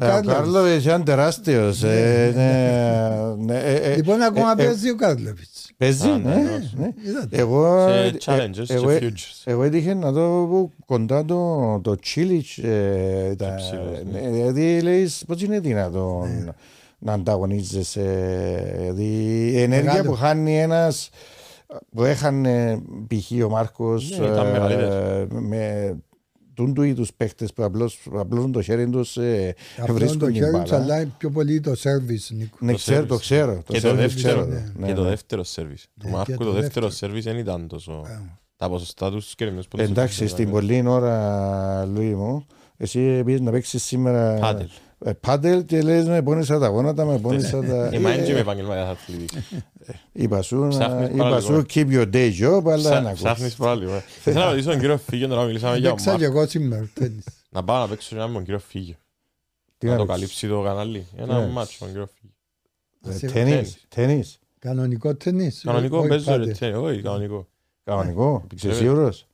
Ο 0.00 0.04
Ε, 0.04 0.06
Ο 0.06 0.10
Κάρλοβιτς. 0.10 0.32
Κάρλοβιτς 0.34 0.84
ήταν 0.84 1.04
τεράστιος. 1.04 1.82
ε, 1.82 2.32
ναι, 2.34 3.44
ναι, 3.54 3.58
ε, 3.60 3.74
ε, 3.74 3.96
Λοιπόν, 3.96 4.22
ακόμα 4.22 4.54
ε, 4.58 4.62
ε, 4.62 4.66
παίζει 4.66 4.90
ο 4.90 4.96
Κάρλοβιτς. 4.96 5.70
Παίζει, 5.76 6.08
Α, 6.08 6.18
ναι, 6.18 6.34
ναι, 6.34 6.40
ναι. 6.42 6.58
ναι. 6.76 6.88
Είδατε. 7.08 7.36
Εγώ, 7.36 7.88
Σε 7.88 7.94
ε, 8.04 8.12
challenges 8.24 8.64
εγώ, 8.70 8.98
και 8.98 9.12
futures. 9.12 9.42
εγώ 9.44 9.62
έτυχε 9.62 9.94
να 9.94 10.12
δω 10.12 10.70
κοντά 10.86 11.24
το, 11.24 11.80
το 11.82 11.96
Τσίλιτς. 11.96 12.58
Ε, 12.58 13.28
ήταν, 13.32 13.54
ψηλός, 13.56 14.02
ναι. 14.12 14.20
ναι, 14.20 14.28
δηλαδή, 14.30 14.80
λέεις, 14.80 15.24
πώς 15.26 15.42
είναι 15.42 15.60
δυνατόν 15.60 16.54
να 16.98 17.12
ανταγωνίζεσαι. 17.12 18.02
Δηλαδή, 18.78 19.04
η 19.52 19.60
ενέργεια 19.62 19.90
Μεγάλο. 19.92 20.10
που 20.10 20.16
χάνει 20.16 20.60
ένας 20.60 21.10
που 21.94 22.04
έχανε 22.04 22.82
π.χ. 23.08 23.44
ο 23.44 23.48
Μάρκος 23.48 24.18
Ναι, 24.18 24.26
ήταν 24.26 24.46
ε, 24.46 24.50
μεγαλύτερος. 24.50 25.26
με 25.28 25.94
τούν 26.54 26.74
τους 26.74 26.86
είδους 26.86 27.12
παίχτες 27.16 27.52
που 27.52 27.64
απλώς 27.64 27.98
απλώνουν 28.14 28.52
το 28.52 28.62
χέρι 28.62 28.90
τους 28.90 29.16
ε, 29.16 29.54
Απλό 29.80 29.94
βρίσκουν 29.94 30.18
το 30.18 30.26
την 30.26 30.34
χέρι 30.34 30.50
τους, 30.60 30.70
μπάλα. 30.70 30.82
αλλά 30.84 31.06
πιο 31.18 31.30
πολύ 31.30 31.60
το 31.60 31.74
σέρβις, 31.74 32.30
Νίκο. 32.30 32.56
Ναι, 32.60 32.70
Το 32.72 32.76
ξέρω, 32.78 33.02
service. 33.04 33.08
το 33.08 33.16
ξέρω. 33.16 33.62
Και 33.66 33.80
το 33.80 33.90
service 33.90 33.94
δεύτερο, 33.94 34.14
ξέρω, 34.14 34.44
ναι. 34.44 34.72
ναι, 34.76 34.86
και 34.86 34.92
το 34.92 35.02
ναι. 35.02 35.08
δεύτερο 35.08 35.42
service. 35.54 35.84
Του 36.00 36.06
Ναι, 36.06 36.10
Μάρκου 36.10 36.30
και 36.32 36.36
το 36.36 36.44
το 36.44 36.52
δεύτερο 36.52 36.86
δεύτερο. 36.88 37.12
service 37.12 37.22
δεν 37.22 37.36
ήταν 37.38 37.68
τόσο... 37.68 38.04
Ε, 38.08 38.20
Τα 38.56 38.68
ποσοστά 38.68 39.10
τους 39.10 39.22
στους 39.22 39.34
κερδισμένους 39.34 39.68
πόντους. 39.68 39.88
Εντάξει, 39.88 40.26
στην 40.26 40.50
πολλή 40.50 40.82
ώρα, 40.86 41.84
Λουί 41.84 42.14
μου, 42.14 42.46
εσύ 42.76 43.24
πήγες 43.24 43.40
να 43.40 43.50
παίξεις 43.50 43.82
σήμερα 43.84 44.34
Πάντελ. 44.40 44.68
Ε, 45.06 45.12
πάντελ 45.12 45.64
και 45.64 45.82
λες 45.82 46.04
με 46.08 46.22
πόνισα 46.22 46.58
τα 46.58 46.68
γόνατα, 46.68 47.04
με 47.04 47.18
πόνισα 47.18 47.60
τα... 47.64 47.88
Ε, 47.92 47.98
μα 47.98 48.14
είναι 48.14 48.24
και 48.24 48.32
με 48.32 48.38
επαγγελματίας 48.38 48.88
αθλητή. 48.88 49.38
Είπα 50.12 50.42
σου, 50.42 50.56
να- 50.58 50.68
Ψάχνεις 50.68 51.08
είπα 51.08 51.22
πάρα 51.22 51.40
σου, 51.40 51.50
λίγο. 51.52 51.64
keep 51.74 51.88
your 51.90 52.12
day 52.14 52.32
job, 52.40 52.62
αλλά 52.70 53.00
να 53.00 53.12
Ψάχνεις 53.12 53.24
ακούσεις. 53.24 53.54
πάρα 53.54 53.74
λίγο. 53.74 54.02
Θέλω 54.22 54.38
να 54.38 54.50
ρωτήσω 54.50 54.70
τον 54.70 54.78
κύριο 54.78 54.96
Φίγιο 54.98 55.28
τώρα 55.28 55.44
μιλήσαμε 55.44 55.76
για 55.78 55.88
τον 55.88 55.96
Παίξα 55.96 56.16
και 56.16 56.18
Μάρκο. 56.22 56.38
εγώ 56.38 56.48
σήμερα 56.48 56.90
τέννις. 56.94 57.24
Να 57.50 57.64
πάω 57.64 57.80
να 57.80 57.88
παίξω 57.88 58.14
ένα 58.16 58.26
με 58.26 58.32
τον 58.34 58.44
κύριο 58.44 58.58
Φίγιο. 58.58 58.94
Τι 59.78 59.86
Να 59.86 59.92
να 59.92 59.98
το 59.98 60.04
παίξεις; 60.06 60.22
καλύψει 60.24 60.48
το 60.48 60.62
κανάλι. 60.62 61.06
Ένα 61.16 61.38
Ναι. 61.38 61.46
μάτσο 61.46 61.76
με 61.80 61.86
τον 61.86 61.88
κύριο 61.88 62.08
Φίγιο. 62.14 62.32
Ε, 63.28 63.32
Τένις, 63.44 63.76
τένις, 63.88 64.38
Κανονικό 64.58 65.14
τέννις. 65.14 65.62
Κανονικό 65.64 65.98
όχι 65.98 66.08
παίζω 66.08 66.30
πάντε. 66.30 66.44
ρε 66.44 66.52
τέννις. 66.52 66.78
Όχι, 66.78 67.02
κανονικό. 67.02 67.46
κανονικό, 67.84 68.32
είσαι 68.34 68.44
Επιτρέπεται. 68.44 68.82
σίγουρος; 68.84 69.26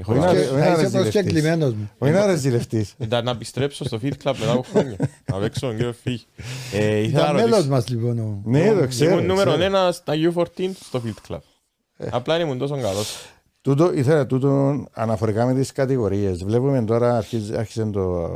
Έχω 0.00 0.12
Όχι 0.12 0.20
να- 0.20 0.26
να- 0.26 0.32
Και 0.32 0.38
όχι 0.38 0.48
Θα 0.48 0.54
να 0.56 0.64
είσαι 0.72 0.80
ρεζιλευτείς. 0.80 1.12
προσκεκλημένος 1.12 1.74
μου. 1.74 1.90
Όχι 1.98 2.12
να 2.12 2.26
ρεζιλευτείς. 2.26 2.94
Ήταν 2.98 3.24
να 3.24 3.30
επιστρέψω 3.30 3.84
στο 3.84 3.98
Fit 4.02 4.06
Club 4.24 4.34
μετά 4.38 4.50
από 4.52 4.64
χρόνια. 4.70 4.96
Να 5.32 5.38
παίξω 5.38 5.60
τον 5.66 5.76
κύριο 5.76 5.92
Φίγιο. 6.02 6.24
Ε, 6.72 6.96
ήθελα 6.96 7.04
Ήταν 7.22 7.24
να 7.26 7.32
μέλος 7.32 7.50
ρωτήσω. 7.50 7.68
μας 7.70 7.88
λοιπόν. 7.88 8.18
ο- 8.18 8.42
Ναι, 8.44 8.72
το 8.72 8.86
ξέρω. 8.86 9.10
Ήμουν 9.10 9.26
νούμερο 9.26 9.50
ξέρω. 9.50 9.64
ένα 9.64 9.92
στα 9.92 10.14
U14 10.16 10.70
στο 10.84 11.02
Fit 11.06 11.32
Club. 11.32 11.38
Απλά 12.10 12.40
ήμουν 12.40 12.58
τόσο 12.58 12.74
καλός. 12.80 13.16
Τούτο, 13.60 13.92
ήθελα 13.92 14.26
τούτο 14.26 14.84
αναφορικά 14.92 15.46
με 15.46 15.54
τις 15.54 15.72
κατηγορίες. 15.72 16.44
Βλέπουμε 16.44 16.84
τώρα, 16.84 17.16
αρχίζει- 17.16 17.56
άρχισε 17.56 17.84
το, 17.84 18.30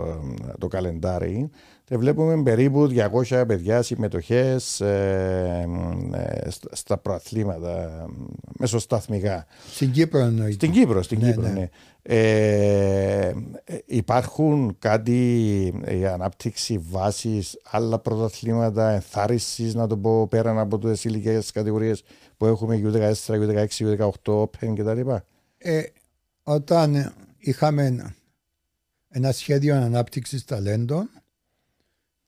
το 0.59 0.69
καλεντάρι 0.69 1.51
και 1.51 1.59
βλέπουμε 1.99 2.43
περίπου 2.43 2.89
200 3.29 3.45
παιδιά 3.47 3.83
συμμετοχές 3.83 4.81
ε, 4.81 5.67
ε, 6.13 6.51
στα- 6.51 6.69
στα 6.77 6.99
προαθλήματα 6.99 8.07
μεσοσταθμικά. 8.59 9.47
Στην 9.73 9.91
Κύπρο 9.93 10.19
εννοείται. 10.19 10.53
Στην 10.53 10.71
Κύπρο, 10.71 11.03
στην 11.03 11.19
Ναι, 11.19 11.27
Κύπρο, 11.31 11.43
ναι. 11.43 11.51
ναι. 11.53 11.69
Ε, 12.05 13.27
ε, 13.65 13.79
υπάρχουν 13.87 14.77
κάτι 14.79 15.19
για 15.91 16.13
ανάπτυξη 16.13 16.79
βάσης, 16.91 17.59
άλλα 17.71 17.99
πρωταθλήματα, 17.99 18.91
ενθάρρυνσης, 18.91 19.75
να 19.75 19.87
το 19.87 19.97
πω, 19.97 20.27
πέραν 20.29 20.59
από 20.59 20.79
τις 20.79 21.05
ηλικίες 21.05 21.51
κατηγορίες 21.53 22.03
που 22.37 22.47
έχουμε 22.47 22.81
U14, 22.85 23.13
U16, 23.27 23.67
U18, 23.79 24.11
Open 24.25 24.73
κτλ. 24.77 25.11
Ε, 25.59 25.83
όταν 26.43 27.13
είχαμε 27.39 28.15
ένα 29.09 29.33
σχέδιο 29.33 29.77
ανάπτυξης 29.77 30.45
ταλέντων 30.45 31.11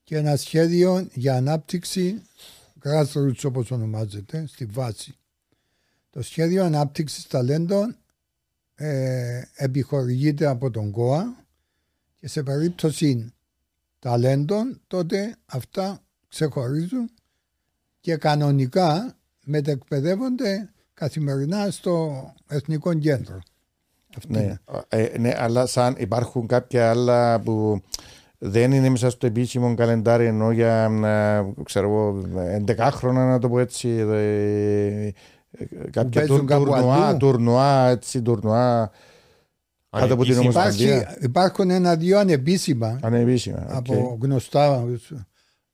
και 0.05 0.17
ένα 0.17 0.35
σχέδιο 0.35 1.07
για 1.13 1.35
ανάπτυξη 1.35 2.21
grassroots 2.83 3.43
όπως 3.43 3.71
ονομάζεται, 3.71 4.45
στη 4.47 4.65
βάση. 4.65 5.15
Το 6.09 6.21
σχέδιο 6.21 6.63
ανάπτυξης 6.63 7.27
ταλέντων 7.27 7.95
ε, 8.75 9.41
επιχορηγείται 9.55 10.45
από 10.45 10.71
τον 10.71 10.91
ΚΟΑ 10.91 11.45
και 12.15 12.27
σε 12.27 12.43
περίπτωση 12.43 13.33
ταλέντων 13.99 14.81
τότε 14.87 15.35
αυτά 15.45 16.01
ξεχωρίζουν 16.27 17.09
και 17.99 18.15
κανονικά 18.15 19.17
μετεκπαιδεύονται 19.45 20.69
καθημερινά 20.93 21.71
στο 21.71 22.33
Εθνικό 22.47 22.93
Κέντρο. 22.93 23.41
Αυτή 24.17 24.31
Ναι, 24.31 24.39
είναι. 24.39 24.59
ε, 24.87 25.17
ναι, 25.17 25.33
αλλά 25.37 25.65
σαν 25.65 25.95
υπάρχουν 25.97 26.47
κάποια 26.47 26.89
άλλα 26.89 27.39
που 27.39 27.81
δεν 28.37 28.71
είναι 28.71 28.89
μέσα 28.89 29.09
στο 29.09 29.25
επίσημο 29.27 29.75
καλεντάρι 29.75 30.25
ενώ 30.25 30.51
για 30.51 30.83
ε, 31.03 31.63
ξέρω 31.63 31.87
εγώ 31.89 32.21
11 32.67 32.75
χρόνια 32.91 33.23
να 33.23 33.39
το 33.39 33.49
πω 33.49 33.59
έτσι 33.59 33.89
ε, 33.89 35.05
ε, 35.05 35.13
κάποια 35.91 36.09
παίζουν 36.21 36.37
τουρ- 36.37 36.49
κάπου 36.49 36.63
τουρνουά, 36.65 36.95
αλλού. 37.07 37.17
τουρνουά, 37.17 37.87
έτσι, 37.89 38.21
τουρνουά 38.21 38.91
κάτω 39.89 40.13
από 40.13 40.23
την 40.23 40.33
Ανεπίσημα. 40.33 40.61
Ομοσπονδία. 40.63 40.95
Υπάρχει, 41.01 41.25
υπάρχουν 41.25 41.69
ένα-δύο 41.69 42.19
ανεπίσημα 42.19 42.99
ανεπίσημα. 43.01 43.65
από 43.69 44.09
οκ. 44.11 44.23
γνωστά. 44.23 44.85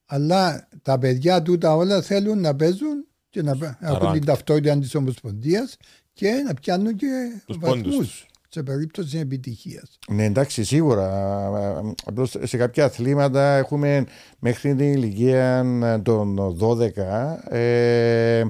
Αλλά 0.06 0.67
τα 0.82 0.97
παιδιά 1.00 1.41
τούτα 1.41 1.76
όλα 1.76 2.02
θέλουν 2.02 2.39
να 2.39 2.56
παίζουν 2.56 3.06
και 3.30 3.41
να 3.41 3.56
πα- 3.58 3.78
έχουν 3.82 4.08
rank. 4.10 4.12
την 4.13 4.26
ταυτότητα 4.26 4.78
της 4.80 4.95
Ομοσπονδίας 4.95 5.78
και 6.13 6.32
να 6.47 6.54
πιάνουν 6.54 6.95
και 6.95 7.08
Τους 7.45 7.58
πόντους 7.58 7.82
βαθμούς 7.84 7.97
τους. 8.08 8.26
Σε 8.54 8.64
περίπτωση 8.64 9.18
επιτυχίας. 9.18 10.00
Ναι, 10.10 10.24
εντάξει, 10.24 10.64
σίγουρα. 10.64 11.96
Απλώς 12.06 12.36
σε 12.44 12.58
κάποια 12.58 12.86
αθλήματα 12.86 13.56
έχουμε 13.56 14.06
μέχρι 14.40 14.76
την 14.76 14.94
ηλικία 14.94 15.66
των 16.04 16.58
12 16.60 16.90
ε, 17.50 18.44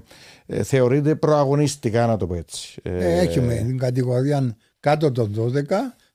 ε, 0.45 0.63
θεωρείται 0.63 1.15
προαγωνιστικά, 1.15 2.07
να 2.07 2.17
το 2.17 2.27
πω 2.27 2.35
έτσι. 2.35 2.79
Ε, 2.83 3.19
έχουμε 3.19 3.55
την 3.55 3.77
κατηγορία 3.77 4.57
κάτω 4.79 5.11
των 5.11 5.33
12 5.37 5.51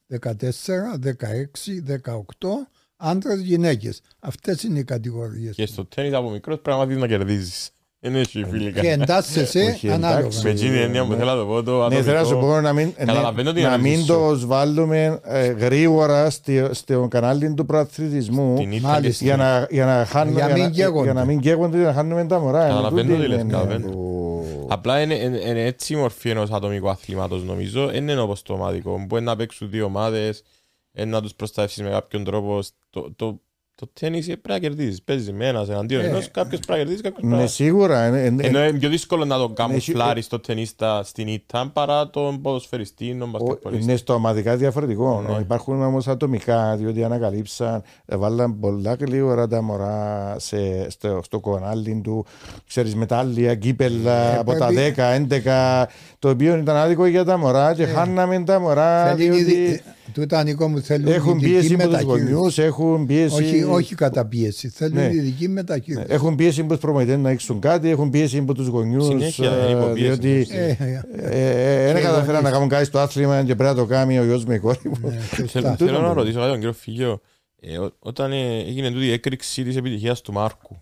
14, 0.08 0.98
16, 0.98 1.80
18, 1.80 2.68
άντρες, 2.96 3.40
γυναίκες. 3.40 4.00
Αυτές 4.18 4.62
είναι 4.62 4.78
οι 4.78 4.84
κατηγορίες. 4.84 5.54
Και 5.54 5.66
στο 5.66 5.84
τέννις 5.84 6.14
από 6.14 6.30
μικρός 6.30 6.60
πρέπει 6.60 6.78
να 6.78 6.84
μάθεις 6.84 6.96
να 7.00 7.06
κερδίζεις. 7.06 7.70
Δεν 8.10 8.16
έχει 8.20 8.44
φιλικά. 8.50 8.80
Και 8.80 8.90
εντάσσεσαι 8.90 9.60
Όχι, 9.74 9.90
ανάλογα. 9.90 10.18
εντάξει. 10.20 10.40
Με 10.44 10.50
εκείνη 10.50 10.70
την 10.70 10.78
έννοια 10.80 11.04
που 11.06 11.12
θέλω 11.12 11.24
να 11.30 11.36
το 11.36 11.44
πω 11.46 11.62
το 11.62 11.88
Ναι, 11.88 12.02
θέλω 12.02 12.18
να 12.18 12.24
σου 12.24 12.30
ατομικό. 12.30 12.52
πω 12.54 12.60
να 12.60 12.72
μην, 12.72 12.92
Καταλαβαίνω 12.94 13.52
την 13.52 13.62
να 13.62 13.68
ανάλυση 13.68 13.88
μην 13.96 14.00
σου. 14.00 14.06
το 14.06 14.34
σβάλουμε 14.34 15.20
ε, 15.24 15.46
γρήγορα 15.46 16.30
στη- 16.30 16.68
στο 16.70 17.06
κανάλι 17.10 17.54
του 17.54 17.66
προαθλητισμού 17.66 18.54
Την 18.56 18.72
ήττα 18.72 18.80
και 18.80 18.86
Μάλιστα. 18.86 19.12
στην- 19.14 19.26
για 19.26 19.36
να, 19.36 19.66
για 19.70 19.84
να 19.84 20.04
χάνουμε 20.04 20.38
Για 20.38 20.48
να 20.48 20.52
μην 20.54 20.62
για, 20.70 20.84
καίγονται. 20.84 21.04
για 21.04 21.12
να 21.12 21.24
μην 21.24 21.40
καίγονται 21.40 21.76
για 21.76 21.86
να 21.86 21.92
χάνουμε 21.92 22.26
τα 22.26 22.38
μωρά. 22.40 22.66
Καταλαβαίνω 22.66 23.08
Τούτη 23.08 23.22
τι 23.22 23.28
λες, 23.28 23.40
είναι 23.40 23.50
καταλαβαίνω. 23.52 23.90
που- 23.90 24.66
Απλά 24.68 25.00
είναι, 25.00 25.14
είναι, 25.14 25.38
είναι 25.38 25.64
έτσι 25.64 25.92
η 25.92 25.96
μορφή 25.96 26.30
ενός 26.30 26.50
ατομικού 26.50 26.88
αθλήματος 26.88 27.44
νομίζω. 27.44 27.86
Δεν 27.86 28.08
είναι 28.08 28.20
όπως 28.20 28.42
το 28.42 28.52
ομαδικό. 28.52 29.04
Μπορεί 29.06 29.22
να 29.22 29.36
παίξουν 29.36 29.70
δύο 29.70 29.84
ομάδες, 29.84 30.42
ε, 30.92 31.04
να 31.04 31.22
τους 31.22 31.34
προστατεύσεις 31.34 31.82
με 31.82 31.90
κάποιον 31.90 32.24
τρόπο. 32.24 32.58
Το, 33.16 33.40
το, 33.78 33.86
το 33.86 33.90
τέννις 34.00 34.24
πρέπει 34.26 34.48
να 34.48 34.58
κερδίζεις. 34.58 35.02
Παίζεις 35.02 35.32
με 35.32 35.46
ένας 35.46 35.68
εναντίον 35.68 36.00
Ε, 36.04 36.06
ενός, 36.08 36.30
κάποιος 36.30 36.60
πρέπει 36.60 36.70
να 36.72 36.76
κερδίσει, 36.78 37.02
κάποιος 37.02 37.20
πρέπει 37.20 37.34
Ναι, 37.36 37.40
να... 37.42 37.46
σίγουρα. 37.48 38.06
είναι- 38.06 38.18
είναι- 38.20 38.46
Ενώ 38.46 38.64
είναι 38.64 38.78
πιο 38.78 38.88
δύσκολο 38.88 39.24
να 39.24 39.36
το 39.38 39.48
Ναι, 39.48 39.54
καμουφλάρεις 39.54 40.24
στο 40.24 40.40
ταινίστα 40.40 41.02
στην 41.04 41.28
ήττα 41.28 41.70
παρά 41.72 42.10
τον 42.10 42.40
ποδοσφαιριστή, 42.40 43.16
τον 43.18 43.22
Ο- 43.22 43.30
μπασκετπολίστα. 43.30 43.84
Είναι 43.90 43.96
στο 43.98 44.14
ομαδικά 44.14 44.56
διαφορετικό. 44.56 45.24
Ναι. 45.28 45.38
Υπάρχουν 45.40 45.82
όμως 45.82 46.08
ατομικά, 46.08 46.76
διότι 46.76 47.04
ανακαλύψαν, 47.04 47.82
ε, 48.06 48.16
βάλαν 48.16 48.58
πολλά 48.60 48.94
γρήγορα 49.00 49.48
τα 49.48 49.62
μωρά 49.62 50.34
σε, 50.38 50.90
στο, 50.90 51.20
στο 51.24 51.40
κανάλι 51.40 52.00
του. 52.04 52.24
Ξέρεις, 52.68 52.94
μετάλλια, 52.94 53.54
κύπελα 53.54 54.32
Ε, 54.34 54.38
από 54.38 54.52
τα 54.54 54.66
πρέπει- 54.66 54.96
10, 54.96 55.10
11. 55.12 55.86
Το 56.18 56.28
οποίο 56.28 56.56
ήταν 56.56 56.76
άδικο 56.76 57.06
για 57.06 57.24
τα 57.24 57.36
μωρά 57.36 57.74
και 57.74 57.84
χάναμε 57.84 58.42
τα 58.44 58.60
μωρά. 58.60 59.06
Θέλει 59.06 59.28
διότι 59.28 59.40
ειδι- 59.40 59.80
Τούτα 60.12 60.42
Νικό 60.44 60.68
μου 60.68 60.80
θέλουν 60.80 61.06
έχουν 61.12 61.38
ειδική 61.38 61.46
πίεση 61.52 61.74
από 61.74 61.82
τους 61.82 61.92
μεταχείριση. 61.92 62.32
γονιούς, 62.32 62.58
έχουν 62.58 63.06
πίεση. 63.06 63.34
Όχι, 63.42 63.62
όχι 63.62 63.94
κατά 63.94 64.26
πίεση. 64.26 64.68
Θέλουν 64.68 64.94
Ναι. 64.94 65.10
ειδική 65.12 65.48
μεταχείριση. 65.48 66.04
Έχουν 66.08 66.34
πίεση 66.34 66.60
από 66.60 66.70
τους 66.70 66.78
προμηθευτέ 66.80 67.16
να 67.16 67.30
έξουν 67.30 67.60
κάτι, 67.60 67.88
έχουν 67.88 68.10
πίεση 68.10 68.38
από 68.38 68.54
τους 68.54 68.66
γονιούς. 68.66 69.04
Συνέχεια, 69.04 69.50
είναι 69.68 69.80
υποπίεση. 69.80 70.08
Διότι 70.20 70.46
Ε, 70.50 70.64
ε, 70.64 71.04
ε, 71.16 71.80
ε, 71.80 71.84
δεν 71.86 71.94
Και 71.94 72.00
καταφέραν 72.02 72.24
γονείς. 72.26 72.42
να 72.42 72.50
κάνουν 72.50 72.68
κάτι 72.68 72.84
στο 72.84 72.98
άθλημα 72.98 73.38
και 73.44 73.54
πρέπει 73.54 73.74
να 73.74 73.80
το 73.82 73.86
κάνει 73.86 74.18
ο 74.18 74.24
γιος 74.24 74.44
με 74.44 74.54
η 74.54 74.58
κόρη 74.58 74.78
μου. 74.84 74.96
ναι, 75.02 75.10
Θέλω, 75.10 75.48
σωστά. 75.48 75.76
θέλω 75.76 75.90
να 75.92 75.98
τούτο. 76.08 76.12
ρωτήσω 76.12 76.38
κάτι 76.38 76.48
τον 76.50 76.58
κύριο 76.58 76.72
Φίγιο. 76.72 77.20
Ε, 77.60 77.78
ό- 77.78 77.92
όταν 77.98 78.32
ε, 78.32 78.58
έγινε 78.66 78.90
τούτη 78.90 79.04
η 79.04 79.12
έκρηξη 79.12 79.64
της 79.64 79.76
επιτυχίας 79.76 80.20
του 80.20 80.32
Μάρκου, 80.32 80.76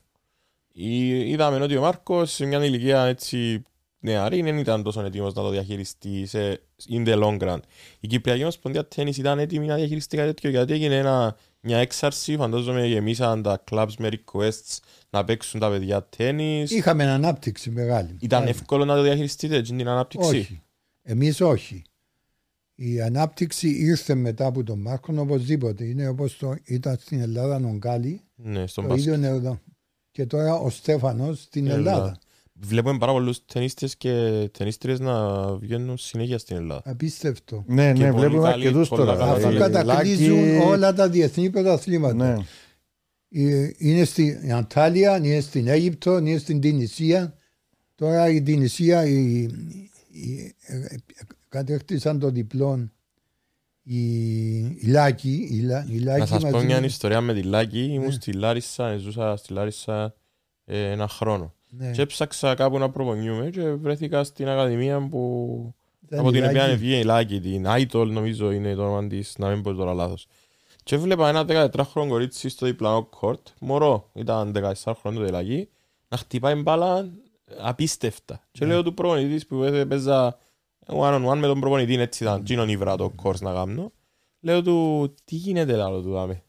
ή- 0.72 1.30
είδαμε 1.30 1.56
ότι 1.62 1.76
ο 1.76 1.80
Μάρκος 1.80 2.32
σε 2.32 2.46
μια 2.46 2.64
ηλικία 2.64 3.02
έτσι 3.04 3.62
νεαρή 4.04 4.42
δεν 4.42 4.58
ήταν 4.58 4.82
τόσο 4.82 5.00
έτοιμος 5.00 5.34
να 5.34 5.42
το 5.42 5.50
διαχειριστεί 5.50 6.26
σε 6.26 6.60
in 6.90 7.06
the 7.06 7.22
long 7.22 7.38
run. 7.40 7.58
Η 8.00 8.06
Κυπριακή 8.06 8.42
Ομοσπονδία 8.42 8.86
Τέννις 8.86 9.16
ήταν 9.16 9.38
έτοιμη 9.38 9.66
να 9.66 9.74
διαχειριστεί 9.74 10.16
κάτι 10.16 10.28
τέτοιο 10.28 10.50
γιατί 10.50 10.72
έγινε 10.72 10.96
ένα, 10.96 11.36
μια 11.60 11.78
έξαρση, 11.78 12.36
φαντάζομαι 12.36 12.86
γεμίσαν 12.86 13.42
τα 13.42 13.64
clubs 13.70 13.92
με 13.98 14.08
requests 14.12 14.78
να 15.10 15.24
παίξουν 15.24 15.60
τα 15.60 15.70
παιδιά 15.70 16.06
τέννις. 16.16 16.70
Είχαμε 16.70 17.04
ανάπτυξη 17.04 17.70
μεγάλη. 17.70 18.16
Ήταν 18.20 18.40
Άλλη. 18.40 18.50
εύκολο 18.50 18.84
να 18.84 18.94
το 18.94 19.02
διαχειριστείτε 19.02 19.56
έτσι 19.56 19.74
την 19.76 19.88
ανάπτυξη; 19.88 20.28
Όχι. 20.28 20.62
Εμείς 21.02 21.40
όχι. 21.40 21.82
Η 22.74 23.00
ανάπτυξη 23.00 23.68
ήρθε 23.68 24.14
μετά 24.14 24.46
από 24.46 24.62
τον 24.62 24.78
Μάρκο 24.80 25.14
οπωσδήποτε. 25.16 25.84
Είναι 25.84 26.08
όπως 26.08 26.36
το 26.36 26.56
ήταν 26.64 26.96
στην 27.00 27.20
Ελλάδα 27.20 27.56
ο 27.56 27.76
Γκάλι, 27.76 28.20
Ναι, 28.34 28.66
στον 28.66 28.84
το 28.84 28.90
μπάσκετ. 28.90 29.06
ίδιο 29.14 29.18
είναι 29.18 29.36
εδώ. 29.36 29.60
Και 30.10 30.26
τώρα 30.26 30.54
ο 30.54 30.70
Στέφανος 30.70 31.42
στην 31.42 31.66
Ελλάδα. 31.66 31.90
Ελλάδα. 31.90 32.18
Βλέπουμε 32.64 32.98
πάρα 32.98 33.12
πολλούς 33.12 33.44
ταινίστες 33.44 33.96
και 33.96 34.10
ταινίστριες 34.58 35.00
να 35.00 35.46
βγαίνουν 35.56 35.96
συνέχεια 35.98 36.38
στην 36.38 36.56
Ελλάδα. 36.56 36.82
Απίστευτο. 36.90 37.64
Ναι, 37.66 37.92
Και 37.92 38.02
ναι, 38.02 38.10
πολύ 38.10 38.20
βλέπουμε 38.26 38.48
καλή- 38.48 38.66
αρκετούς 38.66 38.88
πολλά 38.88 39.04
τώρα. 39.04 39.16
καλά 39.18 39.32
Αφού 39.32 39.42
Λάκη. 39.50 39.56
κατακλείζουν 39.72 40.58
όλα 40.60 40.92
τα 40.94 41.08
διεθνή 41.08 41.50
πρωταθλήματα. 41.50 42.14
Ναι. 42.34 42.44
Ε, 43.36 43.70
Είναι 43.78 44.04
στην 44.04 44.52
Αντάλια, 44.54 45.16
είναι 45.16 45.40
στην 45.40 45.66
Αίγυπτο, 45.68 46.18
είναι 46.18 46.38
στην 46.38 46.60
Τινησία. 46.60 47.34
Τώρα 47.94 48.28
η 48.28 48.42
Τινησία 48.42 49.06
η, 49.06 49.42
η, 50.10 50.54
ε, 50.66 50.76
ε, 50.76 50.96
κατέκτησαν 51.48 52.18
το 52.18 52.30
διπλό 52.30 52.88
η, 53.82 54.06
η 54.58 54.86
Λάκη. 54.86 55.48
Η, 55.50 55.60
Λα- 55.60 55.86
η 55.90 55.98
Λάκη 55.98 56.20
Να 56.20 56.26
σας 56.26 56.42
πω 56.42 56.50
μαζί 56.50 56.66
μια 56.66 56.80
με- 56.80 56.86
ιστορία 56.86 57.20
με 57.20 57.34
τη 57.34 57.42
Λάκη. 57.42 57.78
Ναι. 57.86 57.92
Ήμουν 57.92 58.12
στη 58.12 58.32
Λάρισα, 58.32 58.96
ζούσα 58.96 59.36
στη 59.36 59.52
Λάρισα 59.52 60.14
ε, 60.64 60.90
ένα 60.90 61.08
χρόνο. 61.08 61.54
Ναι, 61.76 61.90
Και 61.90 62.02
έψαξα 62.02 62.54
κάπου 62.54 62.78
να 62.78 62.90
προπονιούμαι 62.90 63.50
και 63.50 63.70
βρέθηκα 63.70 64.24
στην 64.24 64.48
ακαδημία 64.48 65.08
που... 65.08 65.74
ήταν 66.06 66.18
από 66.18 66.28
η 66.28 66.32
την 66.32 66.42
Λάκη. 66.42 66.56
οποία 66.56 66.76
βγήκε 66.76 66.98
η 66.98 67.02
Λάκη, 67.04 67.40
την 67.40 67.66
Άιτολ 67.68 68.12
νομίζω 68.12 68.50
είναι 68.50 68.74
το 68.74 68.82
όνομα 68.82 69.06
της, 69.06 69.34
να 69.38 69.48
μην 69.48 69.62
πω 69.62 69.72
τώρα 69.74 69.94
λάθος. 69.94 70.26
Και 70.82 70.94
έβλεπα 70.94 71.28
ένα 71.28 71.44
14χρονο 71.48 72.06
κορίτσι 72.08 72.48
στο 72.48 72.66
διπλανό 72.66 73.02
κόρτ, 73.04 73.46
μωρό, 73.60 74.10
ήταν 74.14 74.52
14 74.84 74.92
χρονών 75.00 75.24
το 75.26 75.32
Λάκη, 75.32 75.68
να 76.08 76.16
χτυπάει 76.16 76.54
μπάλα 76.54 77.08
απίστευτα. 77.60 78.40
Και 78.52 78.64
Ναι. 78.64 78.72
λέω 78.72 78.82
του 78.82 78.94
προπονητής 78.94 79.46
που 79.46 79.62
έπαιζα 79.62 80.38
one 80.86 81.14
on 81.14 81.26
one 81.30 81.36
με 81.36 81.46
τον 81.46 81.60
προπονητή, 81.60 81.94
έτσι 82.00 82.22
ήταν, 82.22 82.44
τσίνον 82.44 82.68
ήβρα 82.68 82.96
το 82.96 83.10
κόρς 83.10 83.40
να 83.40 83.52
κάνω. 83.52 83.92
Λέω 84.40 84.62
του, 84.62 85.14
τι 85.24 85.34
γίνεται 85.34 85.76
λάλο 85.76 86.00
του 86.00 86.10
δάμε. 86.10 86.42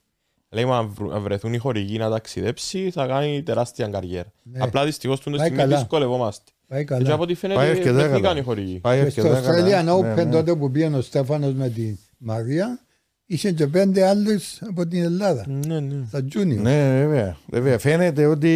Λέει, 0.55 0.65
μα 0.65 0.77
αν 0.77 0.91
βρου- 0.95 1.13
αν 1.13 1.21
βρεθούν 1.21 1.53
οι 1.53 1.57
χορηγοί 1.57 1.97
να 1.97 2.09
ταξιδέψει, 2.09 2.89
θα 2.93 3.07
κάνει 3.07 3.43
τεράστια 3.43 3.87
καριέρα. 3.87 4.31
Ναι. 4.43 4.59
Απλά 4.61 4.85
δυστυχώς 4.85 5.19
του 5.19 5.29
Πάει 5.29 5.39
στιγμή 5.39 5.57
καλά. 5.57 5.77
δυσκολευόμαστε. 5.77 6.51
Πάει 6.67 6.85
Και 6.85 6.93
από 6.93 7.03
καλά. 7.03 7.15
ό,τι 7.15 7.25
Πάει 7.25 7.35
φαίνεται 7.35 7.59
αρκετά 7.69 7.93
βρεθήκαν 7.93 8.21
καλά. 8.21 8.39
οι 8.39 8.41
χορηγοί. 8.43 8.79
Πάει 8.79 9.03
Και 9.03 9.09
στο 9.09 9.21
αρκετά 9.27 9.41
καλά. 9.51 9.81
Australian 9.81 9.83
Ναι, 9.85 9.91
Open 10.11 10.15
ναι. 10.25 10.31
τότε 10.31 10.55
που 10.55 10.71
πήγαινε 10.71 10.97
ο 10.97 11.01
Στέφανος 11.01 11.53
με 11.53 11.69
τη 11.69 11.95
Μαρία 12.17 12.79
είχε 13.25 13.51
και 13.51 13.67
πέντε 13.67 14.07
άλλους 14.07 14.61
από 14.69 14.87
την 14.87 15.03
Ελλάδα. 15.03 15.45
Ναι, 15.67 15.79
ναι. 15.79 16.05
Στα 16.07 16.19
junior. 16.33 16.57
Ναι, 16.61 16.97
βέβαια. 17.05 17.37
βέβαια. 17.49 17.79
Φαίνεται 17.79 18.25
ότι 18.25 18.51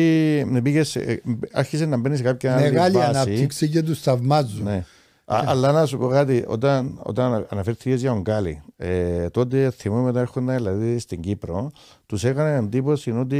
πήγες, 0.63 0.95
ε, 0.95 1.21
άρχισε 1.51 1.85
να 1.85 1.97
μπαίνει 1.97 2.17
σε 2.17 2.23
κάποια 2.23 2.55
άλλη 2.55 2.63
Μεγάλη 2.71 2.95
βάση. 2.95 3.09
ανάπτυξη 3.09 3.69
και 3.69 3.81
τους 3.81 3.99
θαυμάζουν. 4.01 4.63
Ναι. 4.63 4.83
Α, 5.25 5.43
αλλά 5.45 5.71
να 5.71 5.85
σου 5.85 5.97
πω 5.97 6.07
κάτι, 6.07 6.43
όταν, 6.47 6.99
όταν 7.03 7.45
αναφέρθηκες 7.49 7.99
για 8.01 8.09
τον 8.09 8.21
Γκάλι, 8.21 8.61
ε, 8.81 9.29
τότε 9.29 9.71
θυμούμαι 9.77 10.09
όταν 10.09 10.21
έρχονταν 10.21 10.55
δηλαδή 10.55 10.99
στην 10.99 11.19
Κύπρο, 11.21 11.71
τους 12.05 12.23
έκανε 12.23 12.55
εντύπωση 12.55 13.11
ότι 13.11 13.37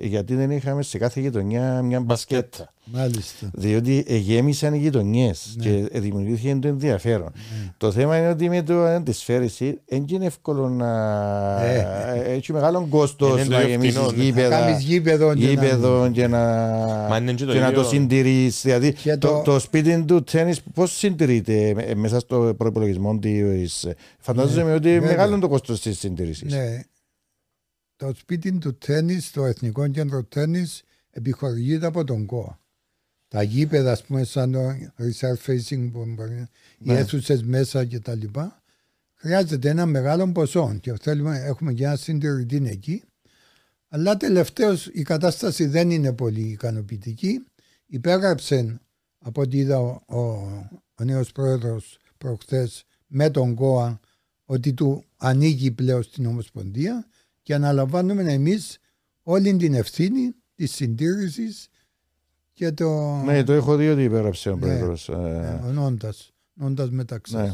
γιατί 0.00 0.34
δεν 0.34 0.50
είχαμε 0.50 0.82
σε 0.82 0.98
κάθε 0.98 1.20
γειτονιά 1.20 1.82
μια 1.82 2.00
μπασκέτα. 2.00 2.72
Μάλιστα. 2.84 3.50
Διότι 3.52 4.04
γέμισαν 4.08 4.74
οι 4.74 4.78
γειτονιές 4.78 5.54
Ναι. 5.58 5.64
και 5.64 6.00
δημιουργήθηκε 6.00 6.56
το 6.60 6.68
ενδιαφέρον. 6.68 7.32
Το 7.76 7.90
θέμα 7.92 8.18
είναι 8.18 8.28
ότι 8.28 8.48
με 8.48 8.62
το 8.62 8.84
αντισφαίρεση 8.84 9.78
δεν 9.86 10.04
είναι 10.08 10.24
εύκολο 10.26 10.68
να. 10.68 10.90
Ε. 11.64 11.86
Έχει 12.34 12.52
μεγάλο 12.52 12.86
κόστος 12.90 13.30
Είναι 13.30 13.44
το 13.44 13.50
να 13.50 13.56
ίδιο 13.60 13.70
γεμίσεις 13.70 13.94
φτηνό, 13.98 14.10
ναι. 14.10 14.16
Να 14.16 14.22
γήπεδα. 14.24 14.48
κάνεις 14.60 14.82
γήπεδο 14.84 15.34
και 15.34 15.44
να- 15.44 15.50
Γήπεδο 15.50 16.10
και 16.12 16.26
να, 16.26 16.38
Μα 17.08 17.16
είναι 17.16 17.32
και 17.32 17.44
το 17.44 17.52
και 17.52 17.58
να 17.58 17.68
ίδιο. 17.68 17.82
το 17.82 17.88
συντηρεί. 17.88 18.48
Δηλαδή, 18.62 18.92
Και 18.92 19.16
το, 19.16 19.28
το- 19.28 19.42
το 19.44 19.58
σπίτι 19.58 20.04
του 20.04 20.22
τέννη 20.24 20.54
πώς 20.74 20.92
συντηρείται 20.96 21.72
με- 21.74 21.94
μέσα 21.94 22.20
στο 22.20 22.54
προπολογισμό 22.56 23.18
της. 23.18 23.86
Φαντάζομαι 24.18 24.51
ότι 24.60 24.88
Ναι, 24.88 24.92
βέβαια. 24.98 25.00
μεγάλο 25.00 25.38
το 25.38 25.48
κόστος 25.48 25.80
της 25.80 25.98
συντήρησης. 25.98 26.52
Ναι. 26.52 26.82
Το 27.96 28.14
σπίτι 28.16 28.52
του 28.58 28.74
τέννις, 28.78 29.30
το 29.30 29.44
Εθνικό 29.44 29.88
Κέντρο 29.88 30.24
Τέννις, 30.24 30.82
επιχορηγείται 31.10 31.86
από 31.86 32.04
τον 32.04 32.26
ΚΟΑ. 32.26 32.60
Τα 33.28 33.42
γήπεδα, 33.42 33.92
ας 33.92 34.02
πούμε, 34.04 34.24
σαν 34.24 34.52
το 34.52 34.60
Reserve 34.98 35.50
Facing, 35.50 35.90
που 35.92 36.04
μπορεί, 36.06 36.34
οι 36.78 36.84
Ναι. 36.84 36.98
αίθουσες 36.98 37.42
μέσα 37.42 37.84
και 37.84 38.00
τα 38.00 38.14
λοιπά, 38.14 38.62
χρειάζεται 39.14 39.68
ένα 39.68 39.86
μεγάλο 39.86 40.32
ποσό 40.32 40.78
και 40.80 40.94
θέλουμε, 41.00 41.38
έχουμε 41.38 41.72
και 41.72 41.84
ένα 41.84 41.96
συντηρητή 41.96 42.62
εκεί. 42.66 43.02
Αλλά 43.88 44.16
τελευταίως 44.16 44.86
η 44.86 45.02
κατάσταση 45.02 45.66
δεν 45.66 45.90
είναι 45.90 46.12
πολύ 46.12 46.40
ικανοποιητική. 46.40 47.44
Υπέγραψε 47.86 48.80
από 49.18 49.40
ό,τι 49.40 49.58
είδα 49.58 49.78
ο, 49.80 50.00
ο, 50.06 50.20
ο 50.94 51.04
νέος 51.04 51.32
πρόεδρος 51.32 51.98
προχθές 52.18 52.84
με 53.06 53.30
τον 53.30 53.54
ΚΟΑ 53.54 54.00
ότι 54.44 54.72
του 54.72 55.04
ανήκει 55.16 55.70
πλέον 55.72 56.02
στην 56.02 56.26
Ομοσπονδία 56.26 57.06
και 57.42 57.54
αναλαμβάνουμε 57.54 58.32
εμείς 58.32 58.78
όλη 59.22 59.56
την 59.56 59.74
ευθύνη 59.74 60.34
της 60.54 60.72
συντήρησης 60.74 61.68
και 62.52 62.72
το 62.72 63.14
Ναι, 63.24 63.44
το 63.44 63.52
έχω 63.52 63.76
δει 63.76 63.88
ότι 63.88 64.02
υπέγραψε 64.02 64.50
ο 64.50 64.54
Ναι. 64.54 64.60
πρόεδρος. 64.60 65.08
ε, 65.08 65.60
ο 65.66 65.70
νόντας, 65.72 66.32
νόντας 66.54 66.90
μεταξύ. 66.90 67.36
Ναι. 67.36 67.52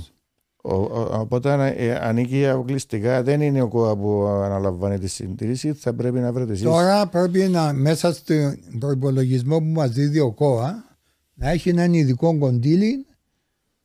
Οπότε 0.63 1.75
ε, 1.77 1.95
ανήκει 1.95 2.47
αποκλειστικά, 2.47 3.23
δεν 3.23 3.41
είναι 3.41 3.61
ο 3.63 3.69
ΚΟΑ 3.69 3.97
που 3.97 4.23
αναλαμβάνει 4.27 4.99
τη 4.99 5.07
συντήρηση, 5.09 5.73
θα 5.73 5.95
πρέπει 5.95 6.19
να 6.19 6.33
βρείτε 6.33 6.53
εσεί. 6.53 6.63
Τώρα 6.63 7.07
πρέπει 7.09 7.39
να 7.39 7.73
μέσα 7.73 8.13
στον 8.13 8.59
προπολογισμό 8.79 9.59
που 9.59 9.65
μας 9.65 9.91
δίδει 9.91 10.19
ο 10.21 10.33
ΚΟΑ 10.33 10.85
να 11.35 11.49
έχει 11.51 11.69
έναν 11.69 11.93
ειδικό 11.95 12.39
κοντήλι 12.39 13.07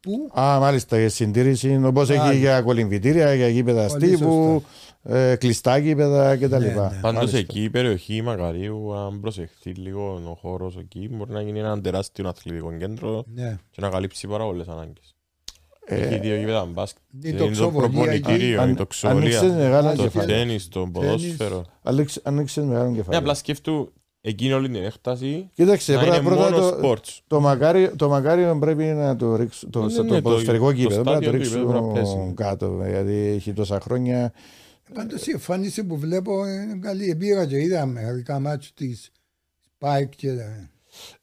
που 0.04 0.40
Α, 0.40 0.60
μάλιστα, 0.60 1.00
για 1.00 1.10
συντήρηση, 1.10 1.82
όπως 1.84 2.10
έχει 2.10 2.20
Άλλη. 2.20 2.38
για 2.40 2.62
κολυμβητήρια, 2.62 3.34
για 3.34 3.48
γήπεδα 3.48 3.88
Πολύ 3.88 4.06
στίβου, 4.06 4.64
ε, 5.04 5.36
κλειστά 5.36 5.78
γήπεδα 5.78 6.36
κτλ. 6.38 6.50
Ναι, 6.50 6.58
ναι. 6.58 6.74
Πάντως 6.74 7.02
Μάλιστα. 7.02 7.38
εκεί 7.38 7.64
η 7.64 7.70
περιοχή 7.70 8.22
Μακαρίου, 8.22 8.94
αν 8.94 9.20
προσεχθεί 9.20 9.70
λίγο 9.70 10.22
ο 10.30 10.36
χώρος 10.42 10.78
εκεί, 10.78 11.10
μπορεί 11.12 11.32
να 11.32 11.42
γίνει 11.42 11.60
ένα 11.60 11.82
τεράστιο 11.82 12.28
αθλητικό 12.28 12.78
κέντρο 12.78 13.24
ναι, 13.34 13.58
και 13.72 13.82
να 13.82 13.90
καλύψει 13.90 14.28
πάρα 14.28 14.44
πολλές 14.44 14.68
ανάγκες. 14.68 15.16
Έχει 15.86 16.20
δύο 16.20 16.36
γήπεδα 16.36 16.66
μπάσκετ. 16.66 17.02
Η 17.12 17.18
Είναι 17.24 17.38
το 17.38 17.46
τοξοβολία 17.46 17.90
προπονητήριο, 17.90 18.62
Αν- 18.62 18.70
η 18.70 18.76
τοξοβολία, 18.76 19.40
ανοίξες 19.40 19.58
μεγάλο 19.64 19.96
το 19.96 20.04
κεφάλι. 20.04 20.28
τέννις, 20.28 20.68
το 20.68 20.90
ποδόσφαιρο. 20.94 21.64
Ανοίξ- 21.84 22.20
Ανοίξες 22.24 22.64
μεγάλο 22.66 22.90
Ναι, 22.90 22.96
κεφάλι. 22.96 23.18
απλά 23.18 23.34
σκέφτου 23.34 23.94
εκείνη 24.26 24.54
όλη 24.54 24.70
την 24.70 24.84
έκταση 24.84 25.50
Κοίταξε, 25.54 25.94
να 25.94 26.00
πρώτα, 26.02 26.16
είναι 26.16 26.26
πρώτα 26.26 26.50
μόνο 26.52 26.70
το, 26.70 26.80
sports. 26.92 27.20
το, 27.28 27.40
μακάρι, 27.40 27.92
το 27.96 28.10
μακάριο 28.10 28.58
πρέπει 28.60 28.84
να 28.84 29.16
το 29.16 29.36
ρίξουν, 29.36 29.70
το, 29.70 29.82
Ναι, 29.86 29.94
το, 29.94 30.04
ναι, 30.04 30.10
το- 30.10 30.22
ποδοσφαιρικό 30.22 30.66
το 30.66 30.74
κήπεδο 30.74 31.02
πρέπει 31.02 31.10
να 31.10 31.22
το 31.22 31.22
στάδιο 31.22 31.40
του 31.40 31.46
γήπεδου 31.46 31.68
πρέπει 31.68 31.86
να 31.86 31.94
ρίξουν 32.00 32.24
πέσει. 32.24 32.34
κάτω, 32.36 32.82
γιατί 32.90 33.14
έχει 33.36 33.54
τόσα 33.54 33.80
χρόνια. 33.80 34.34
Πάντως 34.94 35.28
η 35.28 35.32
εμφάνιση 35.32 35.84
που 35.84 35.98
βλέπω 35.98 36.46
είναι 36.48 36.78
καλή. 36.82 37.16
Πήγα 37.16 37.46
και 37.46 37.62
είδα 37.62 37.86
μερικά 37.86 38.40
μάτια 38.40 38.70
της 38.76 39.12
Spike 39.80 40.10
και. 40.16 40.30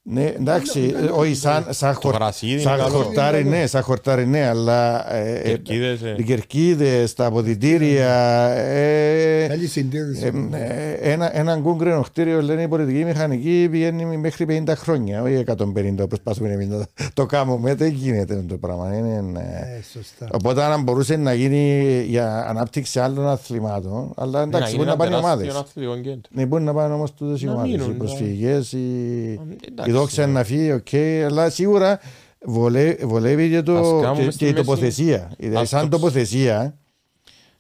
Ναι, 0.03 0.25
εντάξει, 0.25 0.95
όχι 1.15 1.35
σαν, 1.35 1.67
σαν, 1.71 1.95
Το 1.95 2.01
χορ, 2.01 2.15
γρασίδι 2.15 2.53
είναι 2.53 2.61
σαν 2.61 2.79
καλό. 2.79 2.91
χορτάρι, 2.91 3.45
ναι, 3.45 3.67
σαν 3.67 3.83
χορτάρι, 3.83 4.27
ναι, 4.27 4.47
αλλά 4.47 5.13
ε, 5.15 5.35
ε, 5.35 5.43
Κερκίδες, 5.43 6.03
ε. 6.03 6.15
οι 6.19 6.23
κερκίδες, 6.23 7.15
τα 7.15 7.27
αποδητήρια, 7.27 8.15
ε, 8.51 9.47
Καλή 9.49 9.67
συντήρηση. 9.67 10.49
Ε, 10.53 10.57
ε, 10.57 11.13
ένα, 11.13 11.39
ένα 11.39 11.57
κούγκρινο 11.57 12.01
κτίριο, 12.01 12.43
λένε 12.43 12.63
η 12.63 12.69
πολιτική 12.69 13.05
μηχανική, 13.05 13.69
πηγαίνει 13.71 14.17
μέχρι 14.17 14.65
50 14.67 14.73
χρόνια, 14.77 15.23
όχι 15.23 15.45
150 15.47 15.55
όπως 15.57 16.07
προσπαθούμε 16.07 16.53
εμείς 16.53 16.69
να 16.69 16.87
το 17.15 17.27
κάνουμε. 17.27 17.75
Δεν 17.75 17.89
γίνεται 17.93 18.45
το 18.49 18.57
πράγμα. 18.57 18.97
Είναι, 18.97 19.41
ε, 19.41 19.77
Ε, 19.77 19.83
σωστά. 19.93 20.29
Οπότε 20.33 20.63
αν 20.63 20.83
μπορούσε 20.83 21.17
να 21.17 21.35
γίνει 21.35 22.03
για 22.09 22.47
ανάπτυξη 22.49 23.01
άλλων 23.01 23.29
αθλημάτων, 23.29 24.13
αλλά 24.17 24.43
εντάξει, 24.43 24.77
μπορεί 24.77 24.89
να 24.89 24.97
πάνε 24.97 25.15
οι 25.15 25.19
ομάδες. 25.19 25.65
Ναι, 26.31 26.47
μπορεί 26.47 26.63
να 26.63 26.75
πάνε 26.75 26.95
όμως 26.95 27.15
τούτες 27.15 27.43
οι 27.43 27.45
Να 27.45 27.53
ομάδες, 27.53 27.73
οι 27.73 27.77
μείνουν, 27.77 27.97
προσφυγικές, 27.97 28.73
η, 28.73 28.79
εντάξει, 29.69 29.90
η 29.91 29.93
δόξα 29.93 30.27
να 30.27 30.45
φύγει, 30.45 30.73
οκ, 30.73 30.95
αλλά 31.27 31.51
σίγουρα 31.51 32.01
βολε, 32.45 32.95
βολεύει 33.03 33.49
και, 33.51 33.57
Ας 33.57 33.63
το, 33.65 34.01
κάνουμε 34.03 34.25
και, 34.25 34.31
στη 34.31 34.39
και 34.39 34.47
η 34.47 34.53
μέση- 34.53 34.65
τοποθεσία. 34.65 35.31
Δηλαδή, 35.39 35.57
Ας 35.57 35.69
σαν 35.69 35.89
το- 35.89 35.97
τοποθεσία 35.97 36.75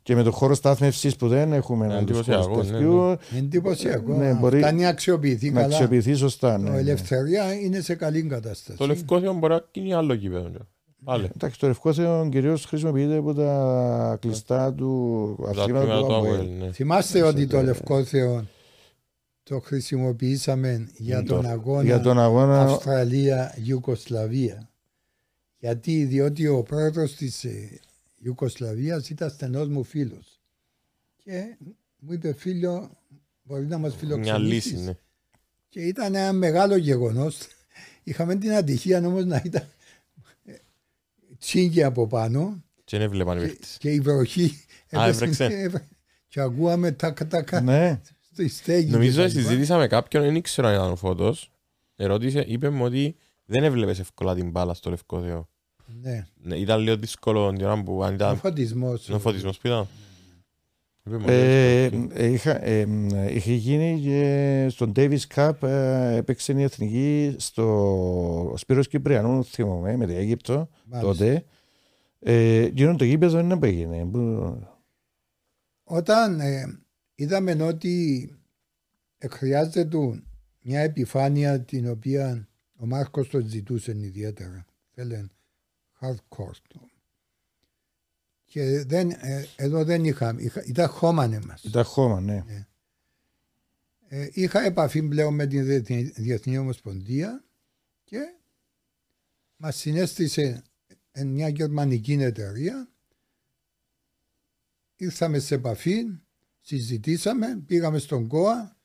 και 0.02 0.14
με 0.14 0.22
το 0.22 0.30
χώρο 0.30 0.54
στάθμευσης 0.54 1.16
που 1.16 1.28
δεν 1.28 1.52
έχουμε 1.52 1.86
έναν 1.86 2.06
τους 2.06 2.16
χώρους 2.26 2.28
εντυπωσιακό, 2.46 2.62
ναι, 2.62 2.70
τέτοιου, 2.78 3.38
Εντυπωσιακό. 3.38 4.14
Ναι, 4.14 4.32
μπορεί 4.32 4.58
Φτάνει 4.58 4.82
να 4.82 4.88
αξιοποιηθεί 4.88 5.50
να 5.50 5.60
καλά. 5.60 5.72
αξιοποιηθεί 5.74 6.14
σωστά. 6.14 6.56
Το 6.56 6.62
Ναι, 6.62 6.70
ναι. 6.70 6.78
ελευθερία 6.78 7.52
είναι 7.54 7.80
σε 7.80 7.94
καλή 7.94 8.22
κατάσταση. 8.22 8.78
Το 8.78 8.86
λευκό 8.86 9.20
θεό 9.20 9.32
μπορεί 9.32 9.52
να 9.52 9.64
γίνει 9.72 9.94
άλλο 9.94 10.16
κήπεδο. 10.16 10.50
Πάλι. 11.04 11.28
Εντάξει, 11.36 11.58
το 11.58 11.66
Λευκό 11.66 11.92
Θεό 11.92 12.28
κυρίως 12.30 12.64
χρησιμοποιείται 12.64 13.16
από 13.16 13.34
τα 13.34 14.16
κλειστά 14.20 14.72
του 14.74 15.38
Τα 15.44 15.50
αθλήματα 15.60 15.84
τμήματα 15.84 16.00
του 16.00 16.06
του 16.06 16.14
ΑΠΟΕΛ. 16.14 16.34
Αβουέλ, 16.34 16.48
ναι. 16.60 16.72
Θυμάστε 16.72 17.22
ότι 17.22 17.46
το 17.46 17.62
Λευκό 17.62 18.04
Θεό 18.04 18.44
το 19.50 19.60
χρησιμοποιήσαμε 19.60 20.88
για 20.96 21.22
τον 21.22 21.46
αγώνα 21.46 21.82
Για 21.82 22.00
τον 22.00 22.18
αγώνα 22.20 22.60
Αυστραλία-Ιουκοσλαβία. 22.60 24.70
Γιατί, 25.58 26.04
διότι 26.04 26.46
ο 26.46 26.62
πρόεδρος 26.62 27.14
της 27.14 27.44
ε, 27.44 27.80
Ιουκοσλαβίας 28.18 29.10
ήταν 29.10 29.30
στενός 29.30 29.68
μου 29.68 29.84
φίλος. 29.84 30.40
Και 31.16 31.56
μου 31.98 32.12
είπε 32.12 32.32
φίλιο, 32.32 32.90
μπορεί 33.42 33.66
να 33.66 33.78
μας 33.78 33.90
Μια 33.90 33.98
φιλοξενήσεις. 34.00 34.72
λύση, 34.72 34.84
ναι. 34.84 34.92
Και 35.68 35.80
ήταν 35.80 36.14
ένα 36.14 36.32
μεγάλο 36.32 36.76
γεγονός. 36.76 37.38
Είχαμε 38.02 38.36
την 38.36 38.52
ατυχία 38.52 39.06
όμως 39.06 39.24
να 39.24 39.42
ήταν 39.44 39.68
ε, 40.44 40.52
τσίγκι 41.38 41.82
από 41.82 42.06
πάνω 42.06 42.62
Και 42.84 42.96
δεν 42.96 43.06
έβλεπαν 43.06 43.38
οι 43.38 43.40
και, 43.40 43.46
παίκτες. 43.46 43.76
και 43.78 43.90
η 43.90 44.00
βροχή 44.00 44.44
Α, 44.96 45.04
έπεσε- 45.04 45.22
έβρεξε. 45.22 45.44
έβρε- 45.44 45.84
και 46.28 46.40
ακούαμε 46.40 46.92
τάκα 46.92 47.26
τάκα 47.26 47.60
Ναι, 47.60 48.00
στη 48.48 48.56
στέγη. 48.56 48.90
Νομίζω 48.90 49.22
και 49.22 49.28
τα 49.28 49.34
λοιπά. 49.34 49.40
συζήτησα 49.48 49.76
με 49.78 49.86
κάποιον, 49.86 50.22
δεν 50.22 50.34
ήξερα 50.34 50.68
αν 50.68 50.74
ήταν 50.74 50.90
ο 50.90 50.96
Φώτος. 50.96 51.50
Ερώτησε, 51.96 52.44
είπε 52.48 52.68
μου 52.70 52.84
ότι 52.84 53.16
δεν 53.44 53.64
έβλεπες 53.64 53.98
εύκολα 53.98 54.34
την 54.34 54.50
μπάλα 54.50 54.74
στο 54.74 54.90
Λευκό 54.90 55.20
Θεό. 55.20 55.48
Ναι, 56.02 56.26
Ναι, 56.42 56.56
Ήταν 56.56 56.80
λίγο 56.80 56.96
δύσκολο 56.96 57.52
την 57.52 57.64
ώρα 57.64 57.82
που 57.82 58.04
αν 58.04 58.10
ο 58.10 58.14
ήταν 58.14 58.36
φωτισμός. 58.36 59.08
ο 59.08 59.18
φωτισμός 59.18 59.58
που 59.58 59.66
ήταν. 59.66 59.86
Είπε 61.06 61.16
μου, 61.18 61.24
ε, 61.28 61.88
«Ναι, 61.92 62.06
ε, 62.14 62.26
είχα, 62.26 62.64
ε, 62.64 62.80
ε, 63.14 63.34
είχε 63.34 63.52
γίνει 63.52 64.00
και 64.02 64.66
στον 64.70 64.92
Davis 64.96 65.18
Cup 65.34 65.62
ε, 65.62 66.14
έπαιξε 66.16 66.52
η 66.52 66.62
εθνική 66.62 67.34
στο 67.38 68.54
Σπύρος 68.56 68.88
Κυπριανού, 68.88 69.44
θυμόμαι, 69.44 69.96
με 69.96 70.06
την 70.06 70.16
Αίγυπτο 70.16 70.68
Μάλιστα. 70.84 71.12
τότε. 71.12 71.44
Ε, 72.18 72.66
γίνον 72.66 72.96
το 72.96 73.04
γήπεδο 73.04 73.38
είναι 73.38 73.56
που 73.58 73.64
έγινε. 73.64 74.04
που- 74.12 74.66
Όταν 75.84 76.40
ε, 76.40 76.78
είδαμε 77.20 77.62
ότι 77.62 78.28
ε, 79.18 79.28
χρειάζεται 79.28 79.84
του 79.84 80.22
μια 80.62 80.80
επιφάνεια 80.80 81.60
την 81.60 81.88
οποία 81.88 82.48
ο 82.76 82.86
Μάρκος 82.86 83.28
το 83.28 83.40
ζητούσε 83.40 83.96
ιδιαίτερα. 83.96 84.66
Θέλει 84.94 85.30
hardcore. 86.00 86.56
το. 86.68 86.88
Και 88.44 88.84
δεν, 88.84 89.10
ε, 89.10 89.44
εδώ 89.56 89.84
δεν 89.84 90.04
είχαμε, 90.04 90.42
είχα, 90.42 90.64
ήταν 90.64 90.88
χώμανε 90.88 91.40
μας. 91.46 91.62
Ήταν 91.62 91.84
χώμα, 91.84 92.20
ναι. 92.20 92.66
Ε, 94.08 94.28
είχα 94.32 94.60
επαφή 94.60 95.02
πλέον 95.02 95.34
με 95.34 95.46
την 95.46 95.64
Διεθνή- 95.64 96.12
Διεθνή 96.14 96.58
Ομοσπονδία 96.58 97.44
και 98.04 98.34
μας 99.56 99.76
συνέστησε 99.76 100.62
εν 101.12 101.26
μια 101.26 101.48
γερμανική 101.48 102.12
εταιρεία. 102.12 102.88
Ήρθαμε 104.96 105.38
σε 105.38 105.54
επαφή, 105.54 106.04
συζητήσαμε, 106.76 107.62
πήγαμε 107.66 107.98
στον 107.98 108.26
ΚΟΑ, 108.26 108.76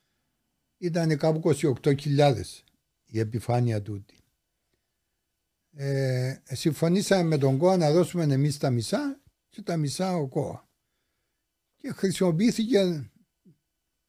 ήταν 0.77 1.17
κάπου 1.17 1.55
28.000 1.83 2.33
η 3.05 3.19
επιφάνεια 3.19 3.81
τούτη. 3.81 4.19
Ε, 5.71 6.35
συμφωνήσαμε 6.43 7.23
με 7.23 7.37
τον 7.37 7.57
ΚΟΑ 7.57 7.77
να 7.77 7.91
δώσουμε 7.91 8.23
εμείς 8.23 8.57
τα 8.57 8.69
μισά 8.69 9.21
και 9.49 9.61
τα 9.61 9.77
μισά 9.77 10.15
ο 10.15 10.27
ΚΟΑ. 10.27 10.69
Και 11.75 11.91
χρησιμοποιήθηκε 11.91 13.11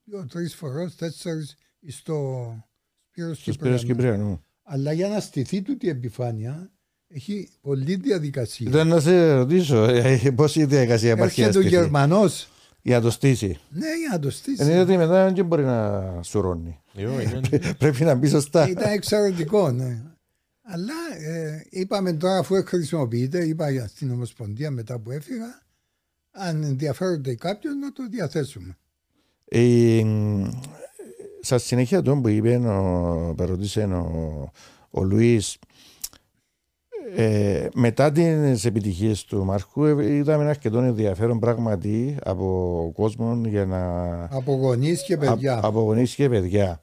δύο-τρει 0.04 0.48
φορές, 0.48 0.94
τέσσερις 0.94 1.56
στο 1.88 2.48
Σπύρος 3.08 3.40
Στο 3.40 3.52
Σπύρος 3.52 3.84
Κυπριανού. 3.84 4.16
Κυπριανού. 4.16 4.44
Αλλά 4.62 4.92
για 4.92 5.08
να 5.08 5.20
στηθεί 5.20 5.62
τούτη 5.62 5.86
η 5.86 5.88
επιφάνεια 5.88 6.70
έχει 7.08 7.48
πολλή 7.60 7.94
διαδικασία. 7.94 8.68
Ήταν 8.68 8.88
να 8.88 9.00
σε 9.00 9.32
ρωτήσω 9.32 9.84
ε, 9.84 10.30
πώς 10.30 10.56
η 10.56 10.64
διαδικασία 10.64 11.12
υπάρχει 11.12 11.40
Έρχεται 11.42 11.58
ο 11.58 11.62
να 11.62 11.68
στηθεί, 11.68 11.82
Γερμανός. 11.82 12.50
Για 12.86 12.96
να 12.96 13.02
το 13.02 13.10
στήσει. 13.10 13.58
Ναι, 13.68 13.86
για 13.98 14.08
να 14.12 14.18
το 14.18 14.30
στήσει. 14.30 14.62
Είναι 14.64 14.80
ότι 14.80 14.96
μετά 14.96 15.32
δεν 15.32 15.46
μπορεί 15.46 15.64
να 15.64 16.02
σουρώνει. 16.22 16.80
«Ιω, 16.92 17.20
είναι- 17.20 17.40
Πρέπει 17.78 18.04
να 18.04 18.14
μπει 18.14 18.28
σωστά. 18.28 18.68
Ήταν 18.68 18.92
εξαιρετικό, 18.92 19.70
ναι. 19.70 20.02
Αλλά 20.62 20.92
ε, 21.28 21.66
είπαμε 21.70 22.12
τώρα 22.12 22.38
αφού 22.38 22.62
χρησιμοποιείται, 22.66 23.44
είπα 23.46 23.70
για- 23.70 23.86
στην 23.88 24.10
Ομοσπονδία 24.10 24.70
μετά 24.70 24.98
που 24.98 25.10
έφυγα, 25.10 25.62
αν 26.30 26.62
ενδιαφέρονται 26.62 27.34
κάποιο 27.34 27.74
να 27.74 27.92
το 27.92 28.06
διαθέσουμε. 28.10 28.76
Ε, 29.44 30.02
Στα 31.40 31.58
συνέχεια 31.58 32.02
των 32.02 32.22
που 32.22 32.28
είπε, 32.28 32.56
ο, 32.56 33.34
παροτήσε 33.36 33.82
ο, 33.84 34.50
ο 34.90 35.02
Λουίς, 35.04 35.58
ε, 37.16 37.66
μετά 37.74 38.12
τις 38.12 38.64
επιτυχίες 38.64 39.24
του 39.24 39.44
Μάρκου 39.44 39.84
ε, 39.84 40.14
είδαμε 40.14 40.40
ένα 40.42 40.50
αρκετό 40.50 40.78
ενδιαφέρον 40.78 41.38
πράγματι 41.38 42.16
από 42.24 42.90
κόσμο 42.94 43.40
για 43.46 43.64
να 43.66 43.80
Από 44.30 44.52
γονείς 44.52 45.02
και 45.04 45.16
παιδιά. 45.16 45.54
Α- 45.54 45.60
από 45.62 45.80
γονείς 45.80 46.14
και 46.14 46.28
παιδιά. 46.28 46.80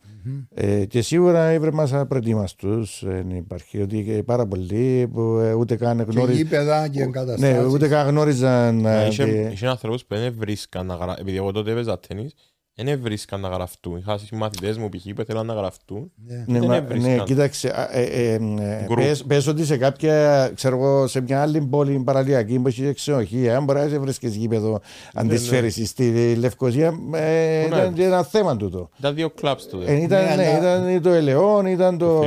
Ε, 0.54 0.86
και 0.86 1.02
σίγουρα 1.02 1.44
έβρεμα 1.46 2.06
προετοίμαστους. 2.10 3.04
Δεν 3.06 3.30
υπάρχει 3.30 3.82
ότι 3.82 4.04
και 4.04 4.24
πάρα 4.24 4.46
πολλοί 4.46 5.08
που 5.14 5.22
ε, 5.22 5.54
ούτε 5.54 5.76
καν 5.76 5.98
και 5.98 6.04
γνώριζαν. 6.12 6.36
γήπεδα 6.36 6.88
και 6.88 7.00
Ναι, 7.00 7.06
εγκαταστάσεις. 7.06 7.74
ούτε 7.74 7.88
καν 7.88 8.08
γνώριζαν. 8.08 8.86
Ε, 8.86 9.04
ε, 9.04 9.08
Είχε 9.08 9.24
ότι- 9.24 9.50
είχε 9.54 9.68
ανθρώπους 9.68 10.06
που 10.06 10.16
δεν 10.16 10.34
βρίσκαν 10.38 10.86
να 10.86 10.94
γραφτούν. 10.96 11.16
Επειδή 11.20 11.38
εγώ 11.38 11.52
τότε 11.52 11.72
έπαιζα 11.72 12.00
τέννις, 12.00 12.34
δεν 12.76 13.00
βρίσκαν 13.02 13.40
να 13.40 13.48
γραφτούν. 13.48 13.98
Είχα 13.98 14.18
συμμαθητές 14.18 14.78
μου 14.78 14.90
π.χ. 14.90 15.14
που 15.16 15.24
θέλαν 15.24 15.46
να 15.46 15.54
γραφτούν. 15.54 16.12
Ναι. 16.26 16.44
Ναι, 16.48 16.60
δεν 16.60 16.68
μα- 16.70 16.76
έβρισκαν. 16.76 17.16
ναι, 17.16 17.24
κοίταξε. 17.24 17.68
α, 17.80 17.88
ε, 17.98 18.02
ε, 18.04 18.34
ε, 18.34 18.40
Γκρουπ. 18.86 18.98
πες, 19.06 19.24
πες 19.24 19.48
ότι 19.48 19.66
σε 19.66 19.78
κάποια, 19.78 20.52
ξέρω 20.56 20.76
εγώ, 20.76 21.08
σε 21.08 21.22
μια 21.22 21.42
άλλη 21.42 21.62
πόλη 21.62 22.00
παραλιακή 22.06 22.60
που 22.60 22.68
έχει 22.68 22.94
ξενοδοχεία, 22.94 23.58
αν 23.58 23.64
μπορείς 23.64 23.84
να 23.84 23.90
σε 23.90 24.00
βρίσκεις 24.00 24.36
γήπεδο 24.36 24.82
αν 25.14 25.26
Ναι, 25.28 25.34
τις 25.34 25.42
ναι. 25.44 25.48
φέρεις 25.56 25.90
στη 25.90 26.36
Λευκοσία, 26.36 26.88
ε, 27.14 27.64
Πού 27.64 27.70
να 27.70 27.78
ήταν 27.82 27.94
και 27.94 28.04
ένα 28.04 28.24
θέμα 28.24 28.58
τούτο. 28.58 28.90
Ήταν 29.00 29.16
δύο 29.16 29.30
κλαμπς 29.30 29.70
τότε. 29.70 29.86
Ε, 29.92 30.02
ήταν, 30.02 30.24
Ναι, 30.24 30.36
ναι, 30.36 30.48
αλλά- 30.48 30.58
ήταν 30.88 31.02
το 31.02 31.10
Ελαιόν, 31.10 31.66
ήταν 31.66 31.98
το 31.98 32.22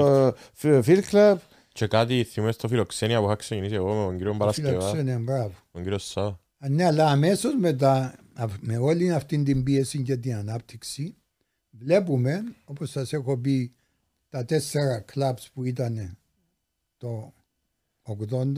Field 0.63 1.01
Club. 1.13 1.35
Και 1.73 1.87
κάτι 1.87 2.25
θυμάμαι 2.25 2.53
στο 2.53 2.69
φιλοξένια 2.69 3.19
που 3.19 3.25
είχα 3.25 3.35
ξεκινήσει 3.35 3.75
εγώ 3.75 3.95
με 3.95 4.05
τον 4.05 4.17
κύριο 4.17 4.35
Παρασκευά, 4.39 4.69
Φιλοξενία, 4.71 5.19
μπράβο. 5.23 5.51
τον 5.73 5.83
κύριο 5.83 5.99
Σά. 5.99 6.23
Α, 6.23 6.69
Ναι, 6.69 6.85
αλλά 6.87 7.07
αμέσως 7.07 7.53
μετά, 7.61 7.93
αυ- 7.93 8.15
με 8.61 8.77
όλη 8.77 9.13
αυτή 9.13 9.43
την 9.43 9.63
πίεση 9.63 10.03
και 10.03 10.17
την 10.17 10.35
ανάπτυξη, 10.35 11.17
βλέπουμε, 11.71 12.43
όπως 12.65 12.91
σας 12.91 13.13
έχω 13.13 13.37
πει, 13.39 13.75
τα 14.29 14.45
τέσσερα 14.45 15.01
κλαμπς 15.01 15.51
που 15.51 15.65
ήταν 15.65 16.19
το 16.97 17.35
80, 18.03 18.55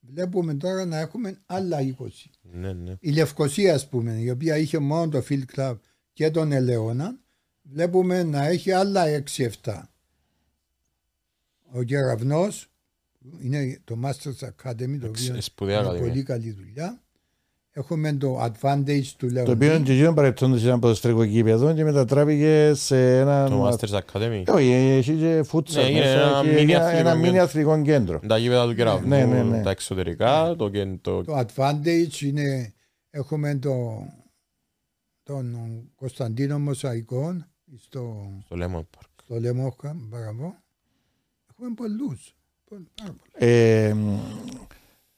βλέπουμε 0.00 0.54
τώρα 0.54 0.84
να 0.84 0.98
έχουμε 0.98 1.38
άλλα 1.46 1.78
20. 1.80 2.06
Ναι, 2.42 2.72
ναι. 2.72 2.96
Η 3.00 3.10
Λευκοσία, 3.10 3.74
ας 3.74 3.88
πούμε, 3.88 4.12
η 4.12 4.30
οποία 4.30 4.56
είχε 4.56 4.78
μόνο 4.78 5.08
το 5.10 5.24
Field 5.28 5.44
Club 5.56 5.76
και 6.12 6.30
τον 6.30 6.52
Ελαιώνα, 6.52 7.18
βλέπουμε 7.62 8.22
να 8.22 8.46
έχει 8.46 8.70
άλλα 8.72 9.04
6-7. 9.06 9.82
Ο 11.72 11.82
Γεραυνός, 11.82 12.70
Είναι 13.40 13.80
το 13.84 14.00
Masters 14.04 14.48
Academy, 14.48 14.98
το 15.00 15.06
οποίο 15.08 15.34
Εξ- 15.34 15.44
σπουδαία 15.44 15.74
είναι 15.78 15.84
ακαδημία. 15.86 16.08
πολύ 16.10 16.22
καλή 16.22 16.50
δουλειά. 16.52 17.02
Έχουμε 17.78 18.12
το 18.12 18.42
Advantage 18.44 19.04
του 19.16 19.32
Το 19.32 19.40
οποίο 19.40 19.56
Λεωνίδη. 19.56 19.82
και 19.84 19.92
εκείνο 19.92 20.14
παρεπτόντως 20.14 20.62
ήταν 20.62 20.80
ποδοσφαιρικό 20.80 21.22
γήπεδο 21.22 21.74
και 21.74 21.84
μετατράπηκε 21.84 22.72
σε 22.74 23.18
ένα... 23.20 23.48
Το 23.48 23.66
Masters 23.68 24.00
Academy; 24.00 24.42
Όχι, 24.54 24.70
έχει 24.70 25.14
και 25.16 25.42
φούτσα 25.44 25.80
Ναι, 25.82 25.88
είναι 25.88 25.98
μέσα 26.00 26.10
ένα 26.18 26.42
και 26.42 26.48
μίνι 26.48 26.72
ένα- 26.72 26.84
αθλητικό 26.84 27.08
ένα 27.08 27.14
μίνι 27.14 27.26
κέντρο. 27.28 27.42
αθλητικό 27.42 27.82
κέντρο. 27.82 28.20
Τα 28.26 28.38
γήπεδα 28.38 28.66
του 28.66 28.74
κεραυνού, 28.74 29.08
Ναι, 29.08 29.24
ναι, 29.24 29.42
ναι. 29.42 29.62
τα 29.62 29.70
εξωτερικά, 29.70 30.54
το, 30.58 30.68
κεν- 30.68 31.00
το, 31.02 31.24
Το 31.24 31.38
Advantage 31.46 32.20
είναι, 32.20 32.72
έχουμε 33.10 33.54
το, 33.58 34.06
τον 35.22 35.56
Κωνσταντίνο 35.94 36.58
Μοσαϊκό 36.58 37.36
στο, 37.78 38.30
το 38.48 38.56
Lemon 38.60 38.80
Park. 38.80 39.08
στο 39.24 39.40
Λεμόχα, 39.40 39.96
μπράβο. 39.96 40.54
Έχουμε 41.50 41.74
πολλούς. 41.76 42.34
Πο- 42.64 42.76
πάρα 42.94 43.12
πολλούς. 43.12 43.48
Ε, 43.54 43.94
μ, 43.94 44.18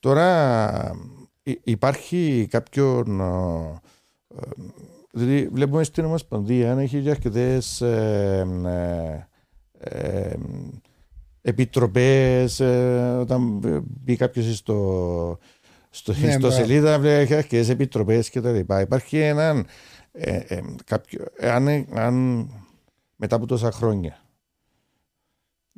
τώρα 0.01 0.91
υ- 0.95 1.18
υπάρχει 1.65 2.47
κάποιον. 2.51 3.21
ε, 3.21 3.81
ε, 4.37 4.51
Δηλαδή, 5.13 5.49
βλέπουμε 5.53 5.85
στην 5.85 6.05
Ομοσπονδία 6.05 6.73
αν 6.73 6.79
έχει 6.79 7.01
και 7.01 7.11
αρκετές 7.11 7.81
ε, 7.81 8.47
ε, 9.79 10.35
επιτροπές. 11.43 12.61
όταν 13.21 13.61
μπει 13.85 14.17
κάποιος 14.17 14.57
στο, 14.57 15.39
στο 15.91 16.13
Ναι, 16.13 16.29
ιστοσελίδα, 16.29 16.99
βλέπει 16.99 17.35
αρκετές 17.35 17.69
επιτροπές 17.69 18.31
κτλ. 18.31 18.59
Υπάρχει 18.81 19.19
έναν. 19.19 19.67
Ε, 20.13 20.37
ε, 20.37 20.61
κάποιο, 20.85 21.25
αν, 21.41 21.87
αν 21.95 22.47
μετά 23.17 23.37
από 23.37 23.47
τόσα 23.47 23.73
χρόνια 23.73 24.23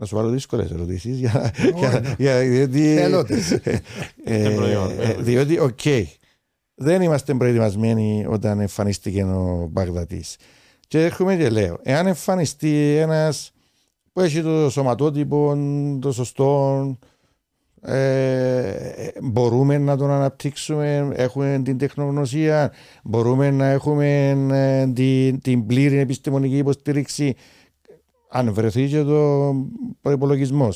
να 0.00 0.06
σου 0.06 0.16
βάλω 0.16 0.28
δύσκολες 0.28 0.70
ερωτήσεις 0.70 1.18
για, 1.18 1.50
για, 1.78 2.14
για, 2.18 2.40
διότι, 2.40 2.94
Θέλω 2.94 3.24
τις. 3.24 3.50
ε, 3.62 3.80
Δεν 4.24 4.54
προηγούμενο. 4.54 5.02
ε, 5.02 5.14
διότι, 5.18 5.58
οκ, 5.58 5.80
δεν 6.74 7.02
είμαστε 7.02 7.34
προετοιμασμένοι 7.34 8.26
όταν 8.28 8.60
εμφανίστηκε 8.60 9.22
ο 9.22 9.68
Μπαγδατής. 9.70 10.36
Και 10.88 11.04
έρχομαι 11.04 11.36
και 11.36 11.48
λέω, 11.48 11.78
εάν 11.82 12.06
εμφανιστεί 12.06 12.96
ένας 12.96 13.52
που 14.12 14.20
έχει 14.20 14.42
το 14.42 14.70
σωματότυπο, 14.70 15.56
το 16.00 16.12
σωστό, 16.12 16.98
ε, 17.82 19.08
μπορούμε 19.22 19.78
να 19.78 19.96
τον 19.96 20.10
αναπτύξουμε, 20.10 21.08
έχουμε 21.12 21.60
την 21.64 21.78
τεχνογνωσία, 21.78 22.72
μπορούμε 23.02 23.50
να 23.50 23.66
έχουμε 23.66 24.28
ε, 24.50 24.86
την, 24.86 25.40
την 25.40 25.66
πλήρη 25.66 25.98
επιστημονική 25.98 26.56
υποστήριξη 26.56 27.34
αν 28.30 28.52
βρεθεί 28.52 28.88
και 28.88 29.02
το 29.02 29.54
προπολογισμό 30.00 30.68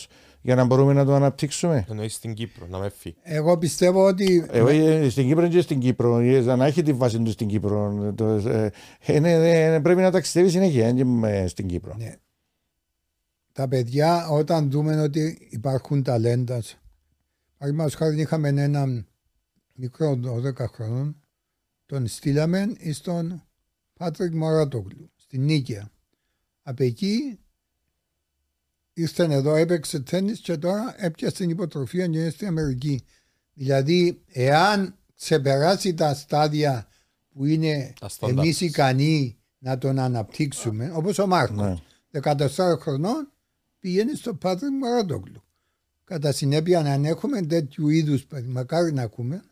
για 0.44 0.54
να 0.54 0.64
μπορούμε 0.64 0.92
να 0.92 1.04
το 1.04 1.14
αναπτύξουμε. 1.14 1.86
Εννοείς 1.88 2.14
στην 2.14 2.34
Κύπρο, 2.34 2.66
να 2.66 2.78
με 2.78 2.88
φύγει. 2.88 3.16
Εγώ 3.22 3.58
πιστεύω 3.58 4.06
ότι 4.06 4.46
Εγώ 4.50 4.68
ε, 4.68 5.08
στην 5.08 5.26
Κύπρο 5.26 5.48
και 5.48 5.60
στην 5.60 5.78
Κύπρο, 5.78 6.18
ε, 6.18 6.40
να 6.40 6.66
έχει 6.66 6.82
τη 6.82 6.92
βάση 6.92 7.22
του 7.22 7.30
στην 7.30 7.46
Κύπρο. 7.46 8.12
Το, 8.14 8.24
ε, 8.26 8.70
είναι, 9.06 9.32
ε, 9.32 9.80
πρέπει 9.80 10.00
να 10.00 10.10
ταξιδεύει 10.10 10.50
συνέχεια 10.50 10.86
ε, 10.86 11.42
ε, 11.42 11.46
στην 11.46 11.66
Κύπρο. 11.66 11.94
Ναι. 11.98 12.14
τα 13.52 13.68
παιδιά 13.68 14.28
όταν 14.28 14.70
δούμε 14.70 15.00
ότι 15.00 15.48
υπάρχουν 15.50 16.02
ταλέντα. 16.02 16.62
Παραδείγματος 17.58 17.94
χάρη 17.94 18.20
είχαμε 18.20 18.48
έναν 18.48 19.06
μικρό 19.74 20.20
12 20.58 20.66
χρονών, 20.72 21.20
τον 21.86 22.06
στείλαμε 22.06 22.66
στον 22.92 23.42
Πάτρικ 23.98 24.34
Μωρατόγλου, 24.34 25.10
στην 25.16 25.44
Νίκαια. 25.44 25.90
Από 26.62 26.82
εκεί 26.82 27.38
ήρθε 28.94 29.24
εδώ, 29.24 29.54
έπαιξε 29.54 30.00
τέννις 30.00 30.40
και 30.40 30.56
τώρα 30.56 30.94
έπιασε 30.98 31.34
την 31.36 31.50
υποτροφία 31.50 32.06
και 32.08 32.18
είναι 32.18 32.30
στην 32.30 32.46
Αμερική. 32.46 33.04
Δηλαδή, 33.54 34.22
εάν 34.32 34.94
ξεπεράσει 35.16 35.94
τα 35.94 36.14
στάδια 36.14 36.86
που 37.30 37.44
είναι 37.44 37.92
Τα 38.00 38.08
standards. 38.18 38.28
εμείς 38.28 38.60
ικανοί 38.60 39.38
να 39.58 39.78
τον 39.78 39.98
αναπτύξουμε, 39.98 40.90
όπως 40.94 41.18
ο 41.18 41.26
Μάρκος, 41.26 41.56
Ναι. 42.10 42.20
14 42.22 42.78
χρονών, 42.80 43.32
πήγαινε 43.78 44.14
στο 44.14 44.34
Πάτρικ 44.34 44.70
Μαραντόγλου. 44.80 45.42
Κατά 46.04 46.32
συνέπεια, 46.32 46.78
αν 46.78 47.04
έχουμε 47.04 47.42
τέτοιου 47.42 47.88
είδους, 47.88 48.26
μακάρι 48.46 48.92
να 48.92 49.02
ακούμε, 49.02 49.42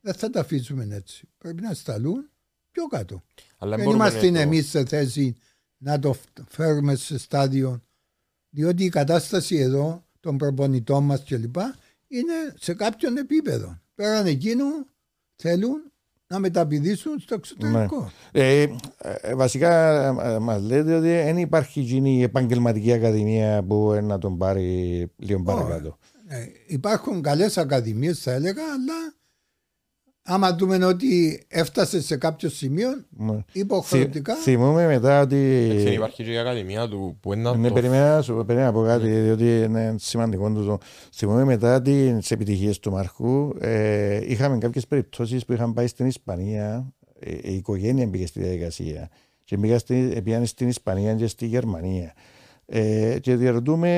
δεν 0.00 0.14
θα 0.14 0.30
τα 0.30 0.40
αφήσουμε 0.40 0.88
έτσι. 0.90 1.28
Πρέπει 1.38 1.62
να 1.62 1.74
σταλούν 1.74 2.30
πιο 2.70 2.86
κάτω. 2.86 3.22
Αλλά 3.58 3.76
Δεν 3.76 3.84
μπορούμε 3.84 4.04
είμαστε 4.04 4.26
να 4.30 4.36
το- 4.36 4.40
εμείς 4.40 4.68
σε 4.68 4.84
θέση 4.84 5.36
να 5.76 5.98
το 5.98 6.16
φέρουμε 6.48 6.94
σε 6.94 7.18
στάδιο, 7.18 7.82
διότι 8.54 8.84
η 8.84 8.88
κατάσταση 8.88 9.56
εδώ 9.56 10.04
των 10.20 10.36
προπονητών 10.36 11.04
μας 11.04 11.24
κλπ. 11.24 11.56
είναι 12.08 12.32
σε 12.54 12.74
κάποιον 12.74 13.16
επίπεδο. 13.16 13.78
Πέραν 13.94 14.26
εκείνου 14.26 14.64
θέλουν 15.36 15.92
να 16.26 16.38
μεταπηδήσουν 16.38 17.18
στο 17.18 17.34
εξωτερικό. 17.34 18.10
Ε, 18.32 18.66
ε, 18.98 19.34
βασικά 19.34 20.04
ε, 20.22 20.38
μας 20.38 20.62
λέτε 20.62 20.94
ότι 20.94 21.06
δεν 21.06 21.38
υπάρχει 21.38 21.80
εκείνη 21.80 22.16
η 22.18 22.22
επαγγελματική 22.22 22.92
ακαδημία 22.92 23.62
που 23.62 23.92
ε, 23.92 24.00
να 24.00 24.18
τον 24.18 24.38
πάρει 24.38 25.10
λίγο 25.16 25.42
παρακάτω. 25.42 25.98
Ε, 26.26 26.46
υπάρχουν 26.66 27.22
καλές 27.22 27.58
ακαδημίες 27.58 28.22
θα 28.22 28.32
έλεγα, 28.32 28.62
αλλά 28.62 29.14
άμα 30.26 30.54
δούμε 30.54 30.84
ότι 30.84 31.42
έφτασε 31.48 32.00
σε 32.02 32.16
κάποιο 32.16 32.48
σημείο, 32.48 32.88
Ναι. 33.10 33.44
υποχρεωτικά 33.52 34.34
Θυ- 34.34 34.42
θυμούμε 34.42 34.86
μετά 34.86 35.20
ότι. 35.20 35.70
Δεν 35.84 35.92
υπάρχει 35.92 36.24
και 36.24 36.32
η 36.32 36.38
ακαδημία 36.38 36.88
του 36.88 37.16
που 37.20 37.32
είναι 37.32 37.42
να 37.42 37.56
Ναι, 37.56 37.68
το 37.68 37.74
περιμένα, 37.74 38.22
σου, 38.22 38.34
περίμενα 38.46 38.66
να 38.66 38.72
πω 38.72 38.82
κάτι, 38.86 39.08
διότι 39.08 39.60
είναι 39.62 39.94
σημαντικό 39.98 40.52
το. 40.52 40.78
Θυμούμε 41.14 41.44
μετά 41.44 41.82
τις 41.82 42.30
επιτυχίες 42.30 42.78
του 42.78 42.90
Μαρχού, 42.90 43.50
ε, 43.60 44.20
είχαμε 44.30 44.58
κάποιες 44.58 44.86
περιπτώσεις 44.86 45.44
που 45.44 45.52
είχαν 45.52 45.72
πάει 45.72 45.86
στην 45.86 46.06
Ισπανία, 46.06 46.92
ε, 47.20 47.30
η 47.42 47.54
οικογένεια 47.54 48.06
μπήκε 48.06 48.26
στη 48.26 48.40
διαδικασία 48.40 49.08
και 49.44 49.58
πήγαν 49.58 49.78
στη, 49.78 50.20
πήγαν 50.24 50.46
στην 50.46 50.68
Ισπανία 50.68 51.14
και 51.14 51.26
στη 51.26 51.46
Γερμανία. 51.46 52.12
Ε, 52.66 53.16
και 53.20 53.36
διαρωτούμε, 53.36 53.88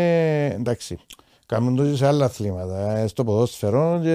εντάξει, 0.59 0.99
κάνουν 1.47 1.76
το 1.76 1.97
σε 1.97 2.07
άλλα 2.07 2.24
αθλήματα. 2.24 2.97
ε, 2.97 3.07
Στο 3.07 3.24
ποδόσφαιρο 3.24 4.01
και 4.03 4.14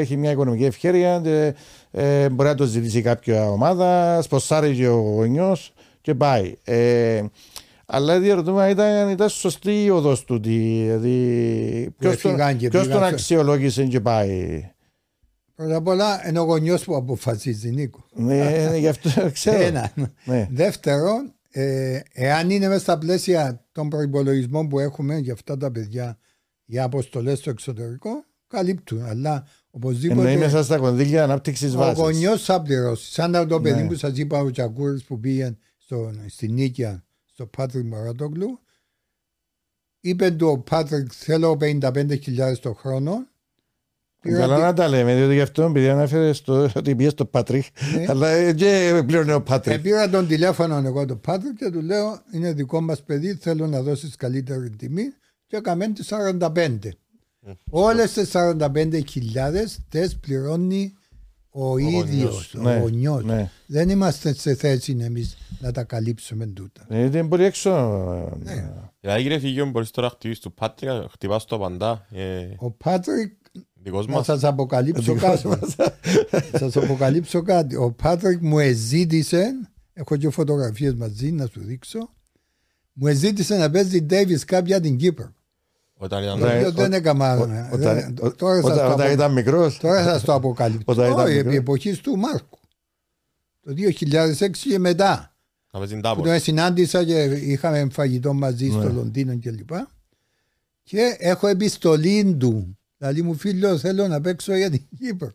έχει 0.00 0.16
μια 0.16 0.30
οικονομική 0.30 0.64
ευχαίρεια 0.64 1.20
και 1.22 1.54
ε, 1.90 2.28
μπορεί 2.28 2.48
να 2.48 2.54
το 2.54 2.64
ζητήσει 2.64 3.02
κάποια 3.02 3.50
ομάδα, 3.50 4.22
σποσάρει 4.22 4.74
και 4.74 4.88
ο 4.88 4.96
γονιός 4.96 5.72
και 6.00 6.14
πάει. 6.14 6.54
Ε, 6.64 7.22
αλλά 7.86 8.18
διαρωτούμε 8.20 8.62
αν 8.62 8.70
ήταν, 8.70 9.08
ήταν 9.10 9.28
σωστή 9.28 9.84
η 9.84 9.90
οδός 9.90 10.24
του. 10.24 10.40
Δηλαδή, 10.40 11.94
ποιος 11.98 12.20
τον, 12.20 12.30
έφυγαν 12.30 12.56
και 12.56 12.68
ποιος 12.68 12.82
πήγαν 12.82 12.98
τον 12.98 13.06
σε- 13.08 13.14
αξιολόγησε 13.14 13.84
και 13.84 14.00
πάει. 14.00 14.68
πρώτα 15.54 15.76
απ' 15.76 15.86
όλα 15.88 16.28
είναι 16.28 16.38
ο 16.38 16.42
γονιός 16.42 16.84
που 16.84 16.96
αποφασίζει 16.96 17.70
Νίκο. 17.70 18.04
ναι, 18.14 18.66
ναι, 18.70 18.76
γι' 18.76 18.88
αυτό 18.88 19.10
ξέρω. 19.32 19.62
Ένα. 19.62 19.90
Ναι. 20.24 20.48
Δεύτερον, 20.50 21.32
ε, 21.50 22.00
εάν 22.12 22.50
είναι 22.50 22.68
μέσα 22.68 22.80
στα 22.80 22.98
πλαίσια 22.98 23.64
των 23.72 23.88
προπολογισμών 23.88 24.68
που 24.68 24.78
έχουμε 24.78 25.16
για 25.18 25.32
αυτά 25.32 25.56
τα 25.56 25.70
παιδιά 25.70 26.18
για 26.64 26.84
αποστολές 26.84 27.38
στο 27.38 27.50
εξωτερικό, 27.50 28.24
καλύπτουν. 28.46 29.02
Αλλά 29.02 29.30
Εννοεί 29.30 29.48
οπωσδήποτε 29.70 30.36
μέσα 30.36 30.62
στα 30.62 30.78
κονδύλια 30.78 31.22
ανάπτυξης 31.22 31.74
ο 31.74 31.78
βάσης. 31.78 31.98
γονιός 31.98 32.44
θα 32.44 32.62
πληρώσει. 32.62 33.12
Σαν 33.12 33.48
το 33.48 33.60
παιδί 33.60 33.82
Ναι. 33.82 33.88
που 33.88 33.94
σας 33.94 34.16
είπα, 34.18 34.38
ο 34.38 34.50
Τσακούρης 34.50 35.04
που 35.04 35.20
πήγε 35.20 35.56
στο, 35.78 36.10
στη 36.26 36.48
Νίκαια, 36.48 37.04
στο 37.24 37.46
Πάτρικ 37.46 37.84
Μαρατόγλου, 37.86 38.58
είπε 40.00 40.30
του 40.30 40.46
ο 40.48 40.58
Πάτρικ 40.58 41.10
θέλω 41.14 41.56
55.000 41.60 42.58
το 42.60 42.72
χρόνο. 42.72 43.26
Πήρα 44.20 44.38
Καλά 44.38 44.54
τη- 44.56 44.60
να 44.62 44.72
τα 44.72 44.88
λέμε, 44.88 45.14
διότι 45.16 45.34
γι' 45.34 45.40
αυτό 45.40 45.62
επειδή 45.62 45.88
ανάφερε 45.88 46.32
στο, 46.32 46.68
ότι 46.74 46.94
πήγε 46.96 47.08
στο 47.08 47.24
Πάτρικ, 47.24 47.64
Ναι. 47.96 48.04
αλλά 48.08 48.28
ε, 48.28 48.52
και 48.52 49.02
πλέον 49.06 49.28
ο 49.28 49.34
Ε, 49.34 49.40
Πάτρικ. 49.40 49.80
πήρα 49.80 50.08
τον 50.10 50.26
τηλέφωνο 50.26 50.76
εγώ 50.76 51.04
τον 51.06 51.20
Πάτρικ 51.20 51.56
και 51.56 51.70
του 51.70 51.80
λέω 51.82 52.22
είναι 52.32 52.52
δικό 52.52 52.80
μας 52.80 53.02
παιδί, 53.02 53.34
θέλω 53.34 53.66
να 53.66 53.82
δώσεις 53.82 54.16
καλύτερη 54.16 54.70
τιμή 54.70 55.04
και 55.54 55.60
έκαμε 55.60 55.88
τις 55.88 56.08
45. 56.12 56.78
Όλες 57.70 58.12
τις 58.12 58.30
45 58.34 59.00
χιλιάδες 59.08 59.78
τις 59.88 60.18
πληρώνει 60.18 60.94
ο, 61.50 61.78
ίδιος, 61.78 62.54
ο 62.54 62.60
Ναι, 62.62 62.76
γονιός. 62.78 63.24
ναι. 63.24 63.50
Δεν 63.66 63.88
είμαστε 63.88 64.34
σε 64.34 64.54
θέση 64.54 64.96
εμείς 65.00 65.36
να 65.60 65.72
τα 65.72 65.84
καλύψουμε 65.84 66.46
τούτα. 66.46 66.86
Ε, 66.88 67.04
Είναι 67.04 67.24
πολύ 67.24 67.44
έξω. 67.44 67.70
Ναι. 68.42 68.72
Δηλαδή 69.00 69.22
κύριε 69.22 69.38
Φίγιο 69.38 69.66
μπορείς 69.66 69.90
τώρα 69.90 70.06
να 70.06 70.12
χτυπήσεις 70.12 70.42
του 70.42 70.52
Πάτρικα, 70.54 71.06
χτυπάς 71.10 71.44
το 71.44 71.56
απαντά, 71.56 72.06
ε, 72.10 72.48
Ο 72.56 72.70
Πάτρικ, 72.70 73.32
δικός 73.74 74.06
να 74.06 74.12
μας. 74.12 74.24
σας 74.24 74.44
αποκαλύψω 74.44 75.14
κάτι. 75.14 75.48
σας 76.58 76.76
αποκαλύψω 76.76 77.42
κάτι. 77.42 77.76
Ο 77.76 77.92
Πάτρικ 77.92 78.42
μου 78.42 78.58
εζήτησε, 78.58 79.52
έχω 79.92 80.16
και 80.16 80.30
φωτογραφίες 80.30 80.94
μαζί 80.94 81.32
να 81.32 81.46
σου 81.46 81.60
δείξω, 81.64 82.10
μου 82.92 83.06
εζήτησε 83.06 83.56
να 83.56 83.70
παίζει 83.70 84.06
Davis 84.10 84.54
Cup 84.54 84.62
για 84.64 84.80
την 84.80 84.96
Κύπρο. 84.96 85.32
Όταν 86.04 86.22
ήταν... 86.22 86.38
Ναι. 86.38 86.46
οποίο 86.46 86.68
ο- 86.68 86.70
δεν 86.70 86.92
έκανα. 86.92 87.38
Ο- 87.38 87.46
δεν- 87.46 87.68
Όταν, 87.72 88.14
ο- 88.20 88.30
Τώρα 88.34 88.54
σας 88.54 88.64
όταν- 88.64 88.76
το 88.76 88.84
όταν 88.84 89.00
απο- 89.00 89.12
ήταν 89.12 89.32
μικρός. 89.32 89.78
τώρα 89.78 90.02
θα 90.04 90.12
σας 90.12 90.22
το 90.22 90.34
αποκαλύψω. 90.34 90.82
Όταν 90.86 91.12
ήταν 91.12 91.24
Όχι, 91.24 91.34
μικρός. 91.34 91.46
επί 91.46 91.56
εποχής 91.56 91.98
του 92.00 92.16
Μάρκου. 92.16 92.58
Το 93.64 93.72
2006 93.72 94.68
και 94.68 94.78
μετά. 94.78 95.34
Να 95.72 95.78
παίζει 95.78 95.94
Που 95.94 96.00
τάπο. 96.00 96.22
τον 96.22 96.40
συνάντησα 96.40 97.04
και 97.04 97.22
είχαμε 97.22 97.86
φαγητό 97.92 98.32
μαζί 98.32 98.68
στο 98.68 98.78
Ναι. 98.82 98.92
Λονδίνο 98.92 99.38
κλπ. 99.42 99.70
Και 100.82 101.16
έχω 101.18 101.46
επιστολή 101.46 102.36
του. 102.38 102.78
Δηλαδή 102.98 103.22
μου 103.22 103.34
φίλο 103.34 103.78
θέλω 103.78 104.08
να 104.08 104.20
παίξω 104.20 104.56
για 104.56 104.70
την 104.70 104.82
Κύπρο. 104.98 105.32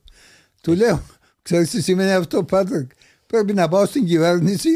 Του 0.62 0.74
λέω, 0.74 1.02
ξέρεις 1.42 1.70
τι 1.70 1.82
σημαίνει 1.82 2.12
αυτό 2.12 2.44
Πάτρικ; 2.44 2.92
Πρέπει 3.28 3.54
να 3.54 3.68
πάω 3.68 3.86
στην 3.86 4.06
κυβέρνηση 4.06 4.70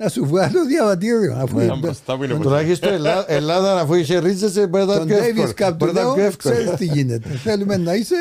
να 0.00 0.08
σου 0.08 0.26
βγάλω 0.26 0.64
διαβατήριο. 0.66 1.34
Αφού 1.36 1.58
Ναι, 1.58 1.76
μπροστά 1.76 2.16
που 2.16 2.24
είναι 2.24 2.32
ποτέ. 2.32 2.44
Τουλάχιστον 2.44 2.92
Ελλάδα, 2.92 3.32
Ελλάδα 3.32 3.80
αφού 3.80 3.94
είχε 3.94 4.18
ρίζεσαι 4.18 4.66
μπορεί 4.66 4.84
να 4.84 4.92
ήταν 4.92 4.98
τον 4.98 5.06
πιο 5.08 5.16
Ντέιβις 5.24 5.42
εύκολο. 5.42 5.54
Καπ 5.68 5.78
του 5.78 5.84
Μπορεί 5.84 5.92
να 5.92 6.00
ήταν 6.00 6.12
πιο 6.12 6.20
λέω, 6.22 6.26
εύκολο. 6.30 6.54
ξέρεις 6.54 6.70
τι 6.78 6.84
γίνεται. 6.84 7.28
Θέλουμε 7.44 7.76
να 7.76 7.94
είσαι, 7.94 8.14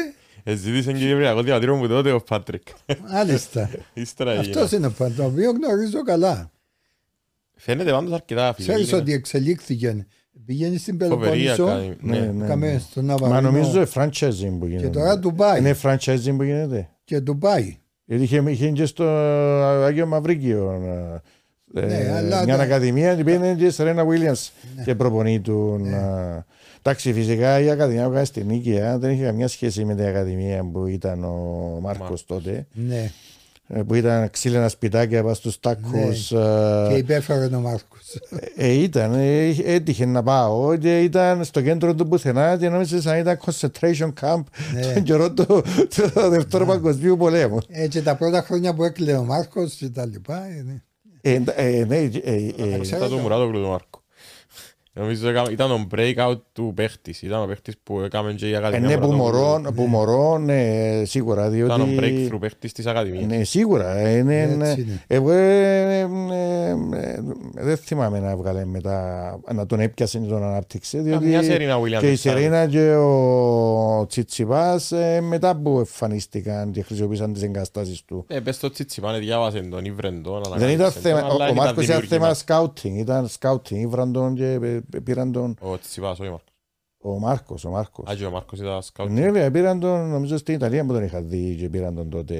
Εζήτησε 0.44 0.92
και 0.92 0.98
κυπριακό 1.08 1.42
διαβατήριο 1.42 1.76
μου 1.76 1.88
τότε 1.88 2.12
ο 2.12 2.20
Πάτρικ. 2.22 2.62
άλιστα. 3.04 3.70
Ύστερα 3.94 4.32
έγινε. 4.32 4.46
Αυτός 4.62 4.72
είναι 4.72 4.88
ο 4.88 4.92
Πάτρικ, 4.98 5.18
το 5.18 5.24
οποίο 5.26 5.52
γνωρίζω 5.52 6.04
καλά. 6.04 6.52
Φαίνεται 7.56 7.92
πάντως 7.92 8.14
αρκετά 8.14 8.54
Ξέρεις 8.58 8.76
φιλική. 8.86 8.96
ότι 8.96 9.14
εξελίχθηκε. 9.14 10.08
Πηγαίνει 10.46 10.78
στην 10.78 10.98
Φοβερή 11.00 11.20
Πελοπόννησο, 11.20 11.64
ακαδημία. 11.64 11.96
Ναι, 12.02 12.20
Ναι. 12.20 12.32
ναι. 12.32 12.48
κάμε 12.48 12.82
στον 12.90 13.06
Μα 13.06 13.14
Ναυαρίνο 13.20 13.52
νομίζω 13.52 13.86
franchising 13.94 14.56
που 14.60 14.66
γίνεται. 14.66 14.88
και 14.88 14.90
τώρα 14.94 15.20
Ντουμπάι. 15.20 15.60
Είναι 15.60 15.76
franchising 15.84 16.34
που 16.38 16.44
γίνεται. 16.44 16.90
Και 17.04 17.20
Ντουμπάι. 17.20 17.78
Γιατί 18.06 18.24
είχε, 18.24 18.44
είχε 18.48 18.70
και 18.70 18.86
στο 18.86 19.04
Άγιο 19.86 20.06
Μαυρίκιο 20.06 20.72
ε, 20.72 20.78
Ναι, 20.78 20.92
αλλά 20.92 21.22
μια 22.46 22.58
τα- 22.58 22.64
ακαδημία 22.64 23.16
και 23.16 23.24
πήγαινε 23.24 23.54
και 23.54 23.70
Σερένα 23.70 24.06
Βίλιαμς 24.06 24.52
και 24.86 24.96
προπονεί 24.96 25.40
του. 25.40 25.78
Ναι. 25.82 25.98
Εντάξει, 26.82 27.14
φυσικά 27.14 27.60
η 27.60 27.70
ακαδημία 27.70 28.04
που 28.04 28.10
έκανε 28.10 28.26
στην 28.26 28.46
Νίκαια 28.48 28.98
δεν 28.98 29.12
είχε 29.12 29.24
καμιά 29.24 29.48
σχέση 29.48 29.86
με 29.86 29.96
την 29.96 30.06
ακαδημία 30.06 30.64
που 30.72 30.86
ήταν 30.86 31.24
ο 31.24 31.80
Μάρκος 31.82 32.26
τότε. 32.26 32.68
Ναι. 32.72 33.12
ε, 33.68 33.82
Που 33.82 33.94
ήταν 33.96 34.30
ξύλινα 34.30 34.70
σπιτάκια 34.70 35.22
πάνω 35.22 35.34
στους 35.34 35.60
τάκους. 35.60 36.28
Και 36.28 36.94
ε, 36.94 36.98
υπέφερε 36.98 37.56
ο 37.56 37.60
Μάρκος. 37.60 38.20
ε, 38.56 38.68
ήταν, 38.72 39.14
ε, 39.14 39.48
έτυχε 39.66 40.06
να 40.06 40.24
πάω 40.24 40.76
και 40.78 41.02
ήταν 41.02 41.44
στο 41.44 41.62
κέντρο 41.62 41.96
του 41.96 42.08
πουθενά 42.08 42.58
και 42.58 42.70
νόμιζες 42.70 43.06
να 43.06 43.18
ήταν 43.18 43.40
concentration 43.46 44.14
camp 44.22 44.44
Ναι. 44.74 44.94
τον 44.94 45.04
καιρό 45.04 45.32
του, 45.34 45.46
του 45.96 46.30
Δεύτερου 46.30 46.66
Παγκοσμίου 46.66 47.18
Πολέμου. 47.18 47.58
Έτσι 47.70 48.02
τα 48.02 48.16
πρώτα 48.16 48.42
χρόνια 48.42 48.74
που 48.74 48.84
έκλαιε 48.84 49.16
ο 49.16 49.24
Μάρκος 49.24 49.74
και 49.74 49.90
τα 49.90 50.06
λοιπά. 50.06 50.46
ε, 50.46 50.64
ναι. 50.66 50.82
Ε, 51.28 51.44
ε, 51.56 51.86
ναι, 51.86 51.98
ε, 51.98 52.10
ε, 52.24 52.76
ε, 52.76 52.80
ξέρω. 52.80 53.06
Ήταν 53.06 53.10
το 53.10 53.18
Μουράτογλου 53.18 53.62
του 53.62 53.68
Μάρκο. 53.68 54.02
Νομίζω 54.98 55.30
έκαμε- 55.30 55.52
ήταν 55.52 55.72
ο 55.72 55.88
breakout 55.96 56.40
του 56.54 56.72
παίχτης. 56.76 57.22
Ήταν 57.22 57.42
ο 57.42 57.46
παίχτης 57.46 57.74
που 57.84 58.00
έκαμε 58.00 58.34
και 58.34 58.48
η 58.48 58.54
ε, 58.54 58.58
Ακαδημία 58.58 58.88
ναι, 58.88 58.98
που 58.98 59.12
Μουράτογλου. 59.12 59.62
μωρό, 59.62 59.72
που 59.76 59.84
μωρό, 59.84 60.38
ναι, 60.38 61.02
σίγουρα, 61.06 61.56
Ήταν 61.56 61.82
ο 61.82 61.86
διότι... 61.86 62.28
breakthrough 62.32 62.40
παίχτης 62.40 62.72
της 62.72 62.86
Ακαδημίας. 62.86 63.26
Ναι, 63.26 63.44
σίγουρα. 63.44 64.10
Είναι, 64.18 64.42
Έτσι 64.42 64.82
είναι. 64.82 65.04
εγώ 65.08 65.32
ε, 65.32 66.00
ε, 66.00 66.00
ε, 66.00 66.70
ε, 66.70 67.20
δεν 67.54 67.78
θυμάμαι 67.78 68.20
να 68.20 68.36
βγάλε 68.36 68.66
μετά, 68.66 69.40
να 69.54 69.66
τον 69.66 69.80
έπιασε 69.80 70.20
και 70.20 70.28
τον 70.28 70.44
ανάπτυξε. 70.44 71.02
Διότι 71.02 71.24
Καμιά 71.24 71.44
Σερίνα 71.44 71.80
Williams 71.80 72.00
και 72.00 72.06
η 72.06 72.10
δεν 72.10 72.18
Σερίνα 72.18 72.68
και 72.68 72.92
ο 72.96 74.06
Τσιτσιπάς 74.08 74.92
ε, 74.92 75.22
μετά 75.22 75.56
που 75.56 75.78
εμφανίστηκαν 75.78 76.72
και 76.72 76.82
χρησιμοποίησαν 76.82 77.34
τις 77.34 77.42
εγκαταστάσεις 77.42 78.04
του. 78.06 78.26
Ε, 78.28 78.40
πες 78.40 78.60
το 78.60 78.70
Τσιτσιπάνε, 78.70 79.18
διάβασε 79.20 79.60
τον, 79.60 79.86
ήβρεν 79.86 80.22
τον, 80.24 80.42
Δεν 80.44 80.70
ήταν 80.70 80.72
ανακάλυψε 80.72 81.00
θέμα, 81.00 81.20
τον, 81.22 81.30
ο, 81.30 81.34
αλλά 81.34 81.44
ο 81.44 81.48
ήταν 81.52 81.56
Μάρκος 81.56 81.84
ήταν 81.84 81.86
δημιουργήμα. 81.96 82.22
θέμα 82.22 82.34
σκάουτινγκ, 82.34 82.98
ήταν 82.98 83.28
σκάουτινγκ, 83.28 83.82
ήβραν 83.82 84.12
τον 84.12 84.36
και 84.36 84.46
ε, 84.62 84.80
πήραν 85.04 85.32
τον 85.32 85.56
Ο 85.60 85.78
Τσιτσιπάς, 85.78 86.20
όχι 86.20 86.30
ο 86.30 86.32
Μάρκος. 86.32 86.46
ο 87.00 87.20
Μάρκος, 87.20 87.66
ο 87.66 87.70
Μάρκος. 87.70 88.10
Α, 88.10 88.16
και 88.16 88.26
ο 88.26 88.32
Μάρκος 88.32 88.60
ήταν 88.60 88.82
σκάουτ. 88.82 89.10
Ναι, 89.12 89.22
βέβαια, 89.22 89.52
πήραν 89.52 89.80
τον, 89.80 90.10
νομίζω 90.10 90.38
στην 90.38 90.54
Ιταλία 90.56 90.86
που 90.86 90.94
τον 90.94 91.04
είχα 91.04 91.22
δει 91.22 91.56
και 91.60 91.70
πήραν 91.70 91.96
τον 91.96 92.10
τότε. 92.10 92.36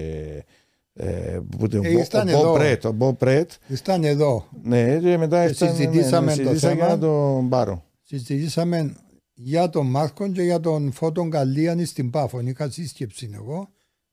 Ε, 1.00 1.40
που 1.58 1.68
τον- 1.68 1.84
Ε, 1.86 1.96
ο- 1.96 2.00
ήταν 2.00 2.28
ο 2.28 2.32
εδώ. 2.32 2.44
Μπο 2.44 2.54
Πρέτ, 2.54 2.86
ο 2.86 2.92
Μπο 2.92 3.14
Πρέτ. 3.14 3.52
Ήταν 3.68 4.04
εδώ. 4.04 4.46
Ναι, 4.64 4.98
και 5.00 5.18
μετά 5.18 5.44
Και 5.46 5.50
έφτανε, 5.52 5.72
συζητήσαμε 5.72 6.26
ναι, 6.26 6.32
το 6.32 6.42
συζητήσα 6.42 6.68
θέμα. 6.70 6.86
για 6.86 6.96
να 6.96 7.00
τον 7.00 7.50
πάρω. 7.50 7.84
Συζητήσαμε 8.04 8.96
για 9.34 9.70
τον 9.70 9.86
Μάρκο 9.90 10.32
και 10.32 10.42
για 10.42 10.60
τον 10.60 10.92
Φώτον 10.92 11.30
Καλίανη 11.30 11.86
στην 11.86 12.10
Πάφο. 12.10 12.40
Είχα 12.40 12.70
σύσκεψη 12.70 13.30
εγώ 13.34 13.70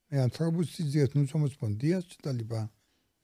με 0.06 0.20
ανθρώπους 0.20 0.74
της 0.74 0.84
Διεθνούς 0.90 1.34
Ομοσπονδίας 1.34 2.04
και 2.04 2.14
τα 2.22 2.32
λοιπά. 2.32 2.70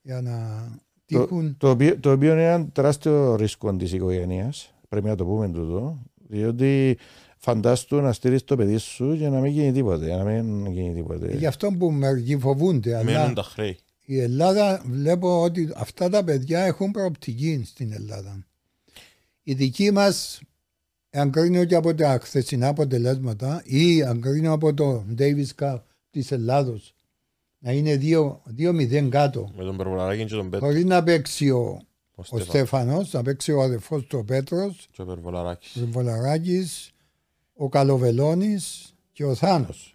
Για 0.03 0.21
να 0.21 0.67
τύχουν. 1.05 1.57
Το 1.59 1.71
οποίο, 1.71 1.99
το 2.01 2.13
οποίο 2.13 2.33
είναι 2.33 2.53
ένα 2.53 2.67
τεράστιο 2.69 3.35
ρίσκο 3.37 3.77
της 3.77 3.93
οικογένειας. 3.93 4.75
Πρέπει 4.91 5.07
να 5.07 5.15
το 5.17 5.25
πούμε 5.25 5.49
τούτο. 5.49 6.03
Διότι 6.29 6.99
φαντάστου 7.37 8.01
να 8.01 8.13
στείλεις 8.13 8.45
το 8.45 8.57
παιδί 8.57 8.77
σου 8.77 9.17
και 9.19 9.29
να 9.29 9.41
μην 9.41 9.53
γίνει 9.53 9.73
τίποτε. 9.73 10.17
Να 10.17 10.25
μην 10.25 10.67
γίνει 10.67 10.95
τίποτε. 10.95 11.37
Γι' 11.37 11.47
αυτό 11.47 11.71
που 11.79 11.91
μερικοί 11.91 12.39
φοβούνται. 12.39 12.95
Αλλά 12.95 13.05
Μένουν 13.05 13.35
τα 13.35 13.43
χρέη. 13.43 13.79
η 14.05 14.19
Ελλάδα 14.21 14.83
βλέπω 14.91 15.43
ότι 15.43 15.73
αυτά 15.77 16.09
τα 16.09 16.25
παιδιά 16.25 16.61
έχουν 16.61 16.91
προοπτική 16.91 17.63
στην 17.67 17.93
Ελλάδα. 17.93 18.45
Η 19.43 19.55
δική 19.55 19.91
μας, 19.91 20.41
αν 21.11 21.31
κρίνω 21.31 21.65
και 21.65 21.75
από 21.75 21.95
τα 21.95 22.19
χθεσινά 22.23 22.69
αποτελέσματα 22.69 23.63
ή 23.65 24.03
αν 24.03 24.21
κρίνω 24.21 24.53
από 24.53 24.75
το 24.75 25.05
Davis 25.19 25.47
Cup 25.63 25.79
της 26.11 26.31
Ελλάδος 26.33 26.95
να 27.59 27.73
είναι 27.73 27.99
2-0 28.57 29.09
κάτω 29.09 29.51
Με 29.57 29.65
τον 29.65 29.77
Περβολαράκη 29.77 30.25
και 30.25 30.35
τον 30.35 30.51
Πέτρο. 30.51 30.67
χωρίς 30.67 30.85
να 30.85 31.03
παίξει 31.03 31.51
ο, 31.51 31.81
Ο 32.31 32.37
ο 32.37 32.39
Στέφανος 32.41 32.47
Στέφανος, 32.49 33.13
να 33.13 33.23
παίξει 33.23 33.53
ο 33.53 33.63
αδερφός 33.63 34.07
του 34.07 34.19
ο 34.19 34.25
Πέτρος, 34.25 34.89
και 34.93 35.03
ο 35.03 35.05
Περβολαράκης. 35.05 35.77
ο 35.77 35.87
Βολαράκης, 35.91 36.91
ο 37.55 37.69
Καλοβελώνης 37.69 38.95
και 39.13 39.25
ο 39.25 39.35
Θάνος. 39.35 39.95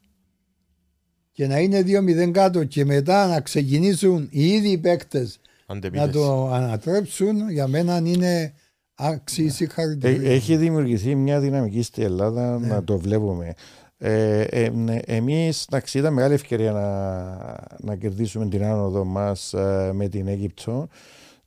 Και 1.32 1.48
να 1.48 1.60
είναι 1.60 1.82
2-0 1.82 2.32
κάτω 2.32 2.64
και 2.64 2.86
μετά 2.86 3.28
να 3.28 3.42
ξεκινήσουν 3.42 4.28
οι 4.32 4.48
ίδιοι 4.48 4.78
παίκτες 4.78 5.40
να 5.68 5.76
Αντεπίτες. 5.76 6.12
το 6.12 6.48
ανατρέψουν, 6.52 7.50
για 7.50 7.68
μένα 7.68 7.98
είναι 7.98 8.54
άξιοι 8.96 9.46
Ε, 9.48 9.50
συγχαρητήρια. 9.52 10.32
Έχει 10.32 10.56
δημιουργηθεί 10.58 11.16
μια 11.16 11.40
δυναμική 11.40 11.82
στην 11.82 12.04
Ελλάδα 12.04 12.60
Ναι. 12.60 12.68
να 12.68 12.84
το 12.84 12.98
βλέπουμε. 12.98 13.54
Ε, 13.98 14.42
ε, 14.42 14.70
ναι, 14.70 14.98
εμείς 15.06 15.64
εντάξει, 15.70 15.98
ήταν 15.98 16.14
μεγάλη 16.14 16.34
ευκαιρία 16.34 16.72
να, 16.72 16.86
να 17.80 17.96
κερδίσουμε 17.96 18.48
την 18.48 18.64
άνοδο 18.64 19.04
μας 19.06 19.54
ε, 19.54 19.92
με 19.94 20.08
την 20.08 20.28
Αίγυπτο 20.28 20.88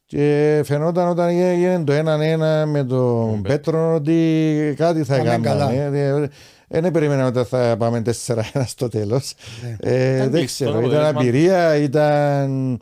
και 0.09 0.61
φαινόταν 0.65 1.09
όταν 1.09 1.29
έγινε 1.29 1.85
το 1.85 1.93
1-1 1.93 2.65
με 2.67 2.85
τον 2.85 3.43
Πέτρο. 3.43 3.43
Πέτρο 3.43 3.95
ότι 3.95 4.75
κάτι 4.77 5.05
θα 5.05 5.17
Πάμε 5.17 5.39
καλά. 5.39 5.71
έκαναμε. 5.73 6.31
Ε, 6.69 6.81
δεν 6.81 6.93
περίμενα 6.93 7.27
ότι 7.27 7.43
θα 7.45 7.77
πάμε 7.79 8.03
4-1 8.27 8.63
στο 8.67 8.89
τέλος. 8.89 9.35
Ναι. 9.63 9.77
Ε, 9.81 10.15
Ήταν 10.17 10.31
δεν 10.31 10.41
κλειστό 10.41 10.65
ξέρω, 10.65 10.81
το 10.81 10.87
ήταν 10.91 11.05
αποτέλεσμα. 11.05 11.21
απειρία, 11.21 11.77
ήταν... 11.77 12.81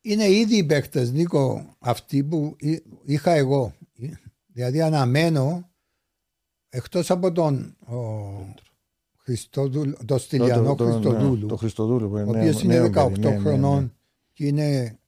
Είναι 0.00 0.24
ήδη 0.30 0.56
οι 0.56 0.64
παίκτες, 0.64 1.12
Νίκο, 1.12 1.76
αυτοί 1.78 2.24
που 2.24 2.56
εί- 2.58 2.82
είχα 3.04 3.30
εγώ. 3.32 3.72
Δηλαδή 4.52 4.80
αναμένω, 4.80 5.68
εκτός 6.68 7.10
από 7.10 7.32
τον 7.32 7.76
ο 7.86 7.96
Χριστόδουλ, 9.18 9.90
το 10.04 10.18
Στυλιανό 10.18 10.74
το- 10.74 10.84
το- 10.84 10.92
Χριστοδούλου, 10.92 11.46
Το 11.46 11.56
Χριστοδούλου 11.56 12.08
που 12.08 12.14
ο 12.14 12.18
είναι 12.18 12.38
οποίος 12.38 12.62
νέο- 12.64 12.76
είναι 12.78 12.88
νέο 12.88 13.04
18 13.06 13.08
παιδί, 13.08 13.20
ναι, 13.20 13.28
ναι, 13.28 13.34
ναι. 13.36 13.40
χρονών 13.42 13.94
και 14.32 14.46
είναι 14.46 14.98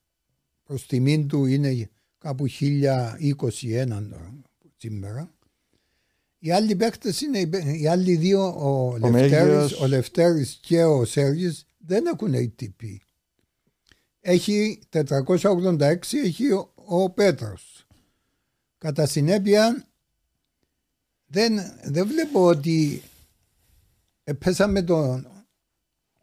προς 0.70 0.86
τιμήν 0.86 1.28
του 1.28 1.44
είναι 1.44 1.90
κάπου 2.18 2.46
1021 2.60 3.86
τώρα, 4.10 4.34
σήμερα. 4.76 5.34
Οι 6.38 6.50
άλλοι 6.50 6.76
παίκτες 6.76 7.20
είναι 7.20 7.38
οι 7.38 7.46
παί- 7.46 7.80
οι 7.80 7.86
άλλοι 7.86 8.16
δύο, 8.16 8.46
ο, 8.46 8.96
Λευτέρης, 8.98 9.30
Μέγιος. 9.32 9.80
ο 9.80 9.86
Λευτέρης 9.86 10.58
και 10.62 10.84
ο 10.84 11.04
Σέργης 11.04 11.66
δεν 11.78 12.06
έχουν 12.06 12.34
ATP. 12.34 12.96
Έχει 14.20 14.80
486, 14.90 16.18
έχει 16.24 16.52
ο, 16.52 16.72
ο 16.74 17.10
Πέτρος. 17.10 17.86
Κατά 18.78 19.06
συνέπεια 19.06 19.86
δεν, 21.26 21.58
δεν 21.84 22.06
βλέπω 22.06 22.44
ότι 22.44 23.02
πέσαμε 24.38 24.82
τον 24.82 25.26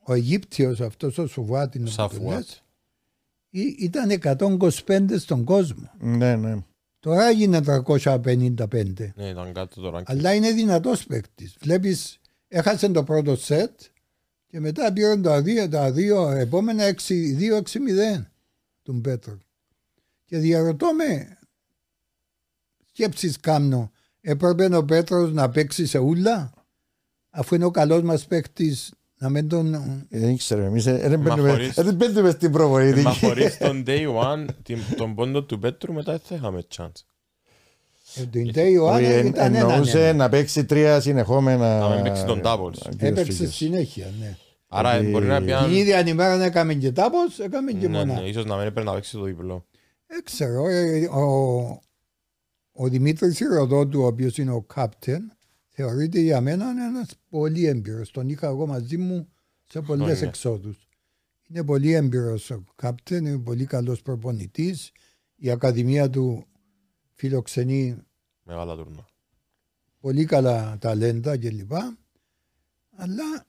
ο 0.04 0.14
Αιγύπτιος 0.14 0.82
αυτός 0.82 1.18
ο 1.18 1.28
Σουβάτινος 1.28 1.89
που 1.89 2.02
Σαφουάτ. 2.02 2.48
Λες, 3.58 3.66
ή- 3.66 3.76
ήταν 3.80 4.10
125 4.10 5.18
στον 5.20 5.43
κόσμο. 5.43 5.91
Ναι, 5.99 6.36
ναι. 6.36 6.55
Τώρα 6.99 7.28
έγινε 7.28 7.62
355. 7.62 9.14
Ναι, 9.16 9.28
ήταν 9.30 9.53
κάτω 9.53 9.82
το 9.82 9.97
ranking. 9.97 10.03
Αλλά 10.05 10.34
είναι 10.34 10.51
δυνατός 10.51 11.05
παίκτης. 11.05 11.55
Βλέπεις, 11.60 12.20
έχασε 12.47 12.89
το 12.89 13.03
πρώτο 13.03 13.36
σετ 13.36 13.80
και 14.47 14.60
μετά 14.60 14.93
πήραν 14.93 15.22
τα 15.22 15.41
δύο, 15.41 15.70
τα 15.70 15.91
δύο 15.91 16.30
επόμενα 16.30 16.84
2-6-0 16.93 18.26
τον 18.84 19.01
Πέτρο. 19.01 19.38
Και 20.26 20.38
διαρωτώ 20.38 20.93
με, 20.93 21.38
σκέψεις 22.86 23.39
κάμνο, 23.39 23.91
έπρεπε 24.22 24.76
ο 24.76 24.86
Πέτρος 24.86 25.34
να 25.34 25.49
παίξει 25.49 25.86
σε 25.86 25.97
ούλα, 25.97 26.53
αφού 27.30 27.55
είναι 27.55 27.66
ο 27.66 27.72
καλός 27.72 28.01
μας 28.01 28.26
παίκτης 28.26 28.93
να 29.18 29.30
μην 29.30 29.47
τον... 29.47 29.74
Ε, 29.74 30.05
Δεν 30.09 30.38
ξέρω, 30.38 30.63
εμείς 30.63 30.86
ε, 30.86 30.97
δεν 30.97 31.11
Μα 31.11 31.18
μπαίνουμε- 31.18 31.51
χωρίς- 31.51 31.78
ε, 31.78 31.84
δεν 31.84 31.95
μπαίνουμε 31.95 32.30
στην 32.30 32.51
προβολή. 32.51 33.01
Μα 33.01 33.11
χωρίς 33.13 33.57
τον 33.57 33.84
day 33.88 34.07
one, 34.24 34.45
την- 34.63 34.80
τον 34.97 35.15
πόντο 35.15 35.43
του 35.43 35.59
Πέτρου, 35.59 35.93
μετά 35.93 36.11
δεν 36.11 36.22
θα 36.24 36.36
είχαμε 36.36 36.63
chance. 36.78 37.01
Ε, 38.15 38.24
Την 38.26 38.53
Τέι 38.53 38.78
ο 38.78 38.86
Όχι, 38.86 38.95
Άννα 39.05 39.15
εν- 39.18 39.26
ήταν 39.26 39.55
έναν 39.55 39.70
εννοούσε 39.70 40.07
ένα. 40.07 40.18
να 40.18 40.30
παίξει 40.30 40.65
τρία 40.65 40.99
συνεχόμενα. 40.99 41.80
Να 41.80 41.89
μην 41.95 42.03
παίξει 42.03 42.26
τον 42.26 42.41
doubles. 42.43 42.91
ε, 42.97 43.07
Έπαιξε 43.07 43.43
figures. 43.43 43.51
συνέχεια, 43.51 44.07
ναι. 44.20 44.38
Άρα 44.68 44.97
Ότι- 44.97 45.09
μπορεί 45.09 45.26
να 45.26 45.41
πει 45.41 45.51
αν... 45.53 45.65
Την 45.65 45.74
ίδια 45.76 46.07
ημέρα 46.07 46.43
έκαμε 46.43 46.74
και 46.74 46.91
τάπος, 46.91 47.39
έκαμε 47.39 47.72
και 47.72 47.88
Ναι, 47.88 47.97
μονά. 47.97 48.13
ναι, 48.22 48.28
ίσως 48.28 48.45
να 48.45 48.55
μην 48.57 48.65
έπρεπε 48.68 48.84
να 48.89 48.93
παίξει 48.93 49.11
το 49.18 49.24
διπλό. 49.24 49.65
Δεν 50.07 50.24
ξέρω. 50.24 50.68
ε, 50.68 51.05
Ο, 51.05 51.24
ο 52.72 52.88
Δημήτρης 52.88 53.39
Ηροδότου, 53.39 54.01
ο 54.01 54.05
οποίος 54.05 54.38
είναι 54.38 54.51
ο 54.51 54.61
κάπτεν, 54.61 55.37
θεωρείται 55.78 56.20
για 56.20 56.42
μένα 56.42 56.70
ένας 56.70 57.16
πολύ 57.30 57.66
έμπειρος. 57.66 58.12
Τον 58.12 58.30
είχα 58.30 58.48
εγώ 58.48 58.66
μαζί 58.68 58.98
μου 58.98 59.28
σε 59.66 59.82
πολλές 59.82 60.06
Χρόνια. 60.08 60.28
εξόδους. 60.28 60.88
Είναι 61.50 61.64
πολύ 61.64 61.92
έμπειρος 61.94 62.50
ο 62.50 62.64
κάπτεν, 62.76 63.26
είναι 63.26 63.38
πολύ 63.38 63.66
καλός 63.66 64.02
προπονητής. 64.02 64.92
Η 65.36 65.50
Ακαδημία 65.50 66.10
του 66.10 66.46
φιλοξενεί 67.14 67.98
Μεγάλα 68.44 68.76
τουρνά. 68.76 69.06
πολύ 70.00 70.26
καλά 70.26 70.78
ταλέντα 70.80 71.38
κλπ. 71.38 71.72
Αλλά 72.96 73.48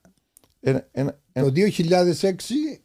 Ένα- 0.59 0.87
ένα- 0.91 1.19
το 1.33 1.51
2006 1.51 2.81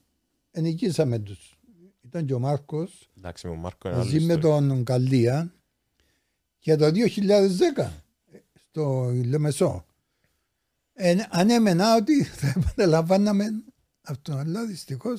ενικήσαμε 0.50 1.18
τους. 1.18 1.58
Ήταν 2.02 2.26
και 2.26 2.34
ο 2.34 2.38
Μάρκος 2.38 3.10
Εντάξει, 3.18 3.46
με 3.46 3.52
τον 3.52 3.60
Μάρκο 3.62 3.88
είναι 3.88 3.96
άλλη 3.96 4.04
μαζί 4.06 4.26
με 4.26 4.32
ιστορία. 4.34 4.68
τον 4.68 4.84
Καλία 4.84 5.52
και 6.58 6.76
το 6.76 6.90
2010 6.90 8.03
στο 8.74 9.10
Λεμεσό. 9.24 9.86
Ε, 10.92 11.16
ανέμενα 11.30 11.96
ότι 11.96 12.24
θα 12.40 12.54
επαναλαμβάναμε 12.56 13.44
αυτό, 14.02 14.34
αλλά 14.34 14.66
δυστυχώ. 14.66 15.10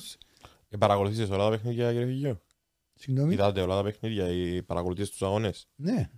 Ε, 0.68 0.76
παρακολουθήσες 0.76 1.28
όλα 1.28 1.44
τα 1.44 1.50
παιχνίδια, 1.50 1.90
κύριε 1.92 2.06
Φυγιό. 2.06 2.40
Συγγνώμη; 2.94 3.30
Κοιτάτε 3.30 3.60
όλα 3.60 3.76
τα 3.76 3.82
παιχνίδια, 3.82 4.28
ή 4.28 4.62
παρακολουθείς 4.62 5.10
τους 5.10 5.22
αγώνες; 5.22 5.68
Ναι. 5.76 6.10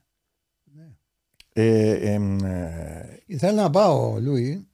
ε, 1.53 2.13
εμ, 2.13 2.39
ε, 2.45 3.23
Ήθελα 3.27 3.63
να 3.63 3.71
πάω, 3.71 4.21
Λούι, 4.21 4.69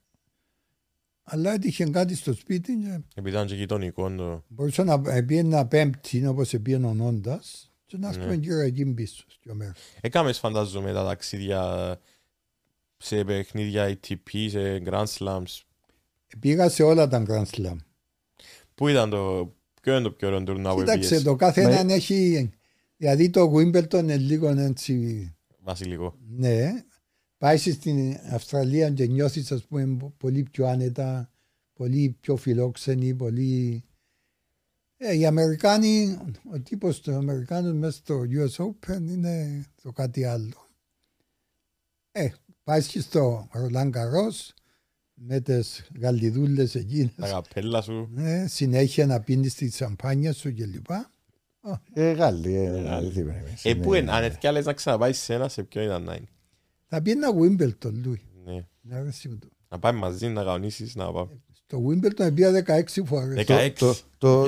αλλά 1.23 1.51
έτυχε 1.53 1.85
κάτι 1.89 2.15
στο 2.15 2.33
σπίτι 2.33 2.73
και 2.77 2.99
Επειδή 3.15 3.35
ήταν 3.35 3.47
και 3.47 3.55
γειτονικό 3.55 4.15
το... 4.15 4.43
μπορούσα 4.47 4.83
να 4.83 5.01
πήγαινα 5.01 5.67
πέμπτη 5.67 6.27
όπως 6.27 6.49
πήγαινε 6.61 6.87
ο 6.87 6.93
Νόντας 6.93 7.71
και 7.85 7.97
να 7.97 8.07
έρθουμε 8.07 8.25
Ναι. 8.27 8.35
γύρω 8.35 8.59
εκεί 8.59 8.85
πίσω 8.85 9.25
στο 9.27 9.55
μέρος. 9.55 9.77
Έκαμες 10.01 10.39
φαντάζομαι 10.39 10.93
τα 10.93 11.03
ταξίδια 11.05 11.99
σε 13.05 13.23
παιχνίδια 13.23 13.87
ATP, 13.89 14.47
σε 14.49 14.81
Grand 14.85 15.05
Slams. 15.17 15.61
Πήγα 16.39 16.69
σε 16.69 16.83
όλα 16.83 17.07
τα 17.07 17.23
Grand 17.27 17.45
Slam. 17.45 17.75
Πού 18.75 18.87
ήταν 18.87 19.09
το... 19.09 19.53
Ποιο 19.81 19.93
είναι 19.93 20.03
το 20.03 20.11
πιο 20.11 20.27
ωραίο 20.27 20.43
τουρνά 20.43 20.73
που 20.73 20.79
Κοίταξε, 20.79 21.09
πήγες, 21.09 21.23
το 21.23 21.35
κάθε 21.35 21.63
Ναι. 21.65 21.71
έναν 21.73 21.89
έχει... 21.89 22.49
Δηλαδή 22.97 23.29
το 23.29 23.53
Wimbledon 23.55 23.93
είναι 23.93 24.17
λίγο 24.17 24.49
έτσι... 24.49 25.33
Βασιλικό. 25.59 26.15
Ναι. 26.29 26.71
Πάει 27.37 27.57
στην 27.57 28.17
Αυστραλία 28.31 28.89
και 28.89 29.05
νιώθεις 29.05 29.51
ας 29.51 29.63
πούμε 29.63 30.13
πολύ 30.17 30.43
πιο 30.43 30.67
άνετα, 30.67 31.29
πολύ 31.73 32.17
πιο 32.19 32.35
φιλόξενοι, 32.35 33.13
πολύ... 33.13 33.83
Ε, 34.97 35.17
οι 35.17 35.25
Αμερικάνοι, 35.25 36.17
ο 36.53 36.59
τύπος 36.59 37.01
των 37.01 37.13
Αμερικάνων 37.13 37.77
μέσα 37.77 37.97
στο 37.97 38.23
US 38.29 38.65
Open 38.65 39.01
είναι 39.07 39.65
το 39.81 39.91
κάτι 39.91 40.23
άλλο. 40.23 40.67
Ε, 42.11 42.29
πάει 42.65 42.83
και 42.83 42.99
στο 42.99 43.47
Ρολάν 43.51 43.91
Καρός 43.91 44.53
με 45.13 45.39
τις 45.39 45.87
γαλλιδούλες 46.01 46.71
Τα 46.71 46.79
εκείνες. 46.79 47.11
καπέλα 47.17 47.81
σου. 47.81 48.09
Ναι, 48.13 48.47
συνέχεια 48.47 49.05
να 49.05 49.19
πίνεις 49.19 49.53
τη 49.55 49.69
σαμπάνια 49.69 50.33
σου 50.33 50.53
κλπ. 50.55 50.89
ε, 51.93 52.11
Γάλλοι, 52.11 52.55
ε, 52.55 52.81
Γάλλοι, 52.81 53.09
τι 53.11 53.21
πρέπει, 53.21 53.53
Ε, 53.63 53.69
είναι- 53.69 53.83
πού 53.83 53.93
είναι, 53.93 54.11
αν 54.11 54.23
έτσι 54.23 54.37
κι 54.37 54.47
άλλες 54.47 54.65
να 54.65 54.73
ξαναπάεις 54.73 55.17
σε 55.19 55.33
ένα, 55.33 55.47
σε 55.49 55.63
ποιο 55.63 55.81
ήταν 55.81 56.03
να 56.03 56.13
είναι. 56.15 56.27
Θα 56.87 57.01
πει 57.01 57.11
ένα 57.11 57.27
Wimbledon, 57.33 57.91
Λούι. 58.03 58.21
Ναι. 58.45 58.65
Να 58.81 58.97
αρέσει 58.97 59.29
μου 59.29 59.37
το. 59.39 59.47
Να 59.69 59.79
πάμε 59.79 59.99
μαζί, 59.99 60.27
να 60.27 60.43
κανονίσεις, 60.43 60.95
να 60.95 61.11
πάμε. 61.11 61.31
Στο 61.51 61.83
Wimbledon 61.87 62.33
πήγα 62.33 62.51
16 62.51 63.03
φορές. 63.05 63.35
Δεκα- 63.35 63.55
16. 63.57 63.73
Το, 64.17 64.47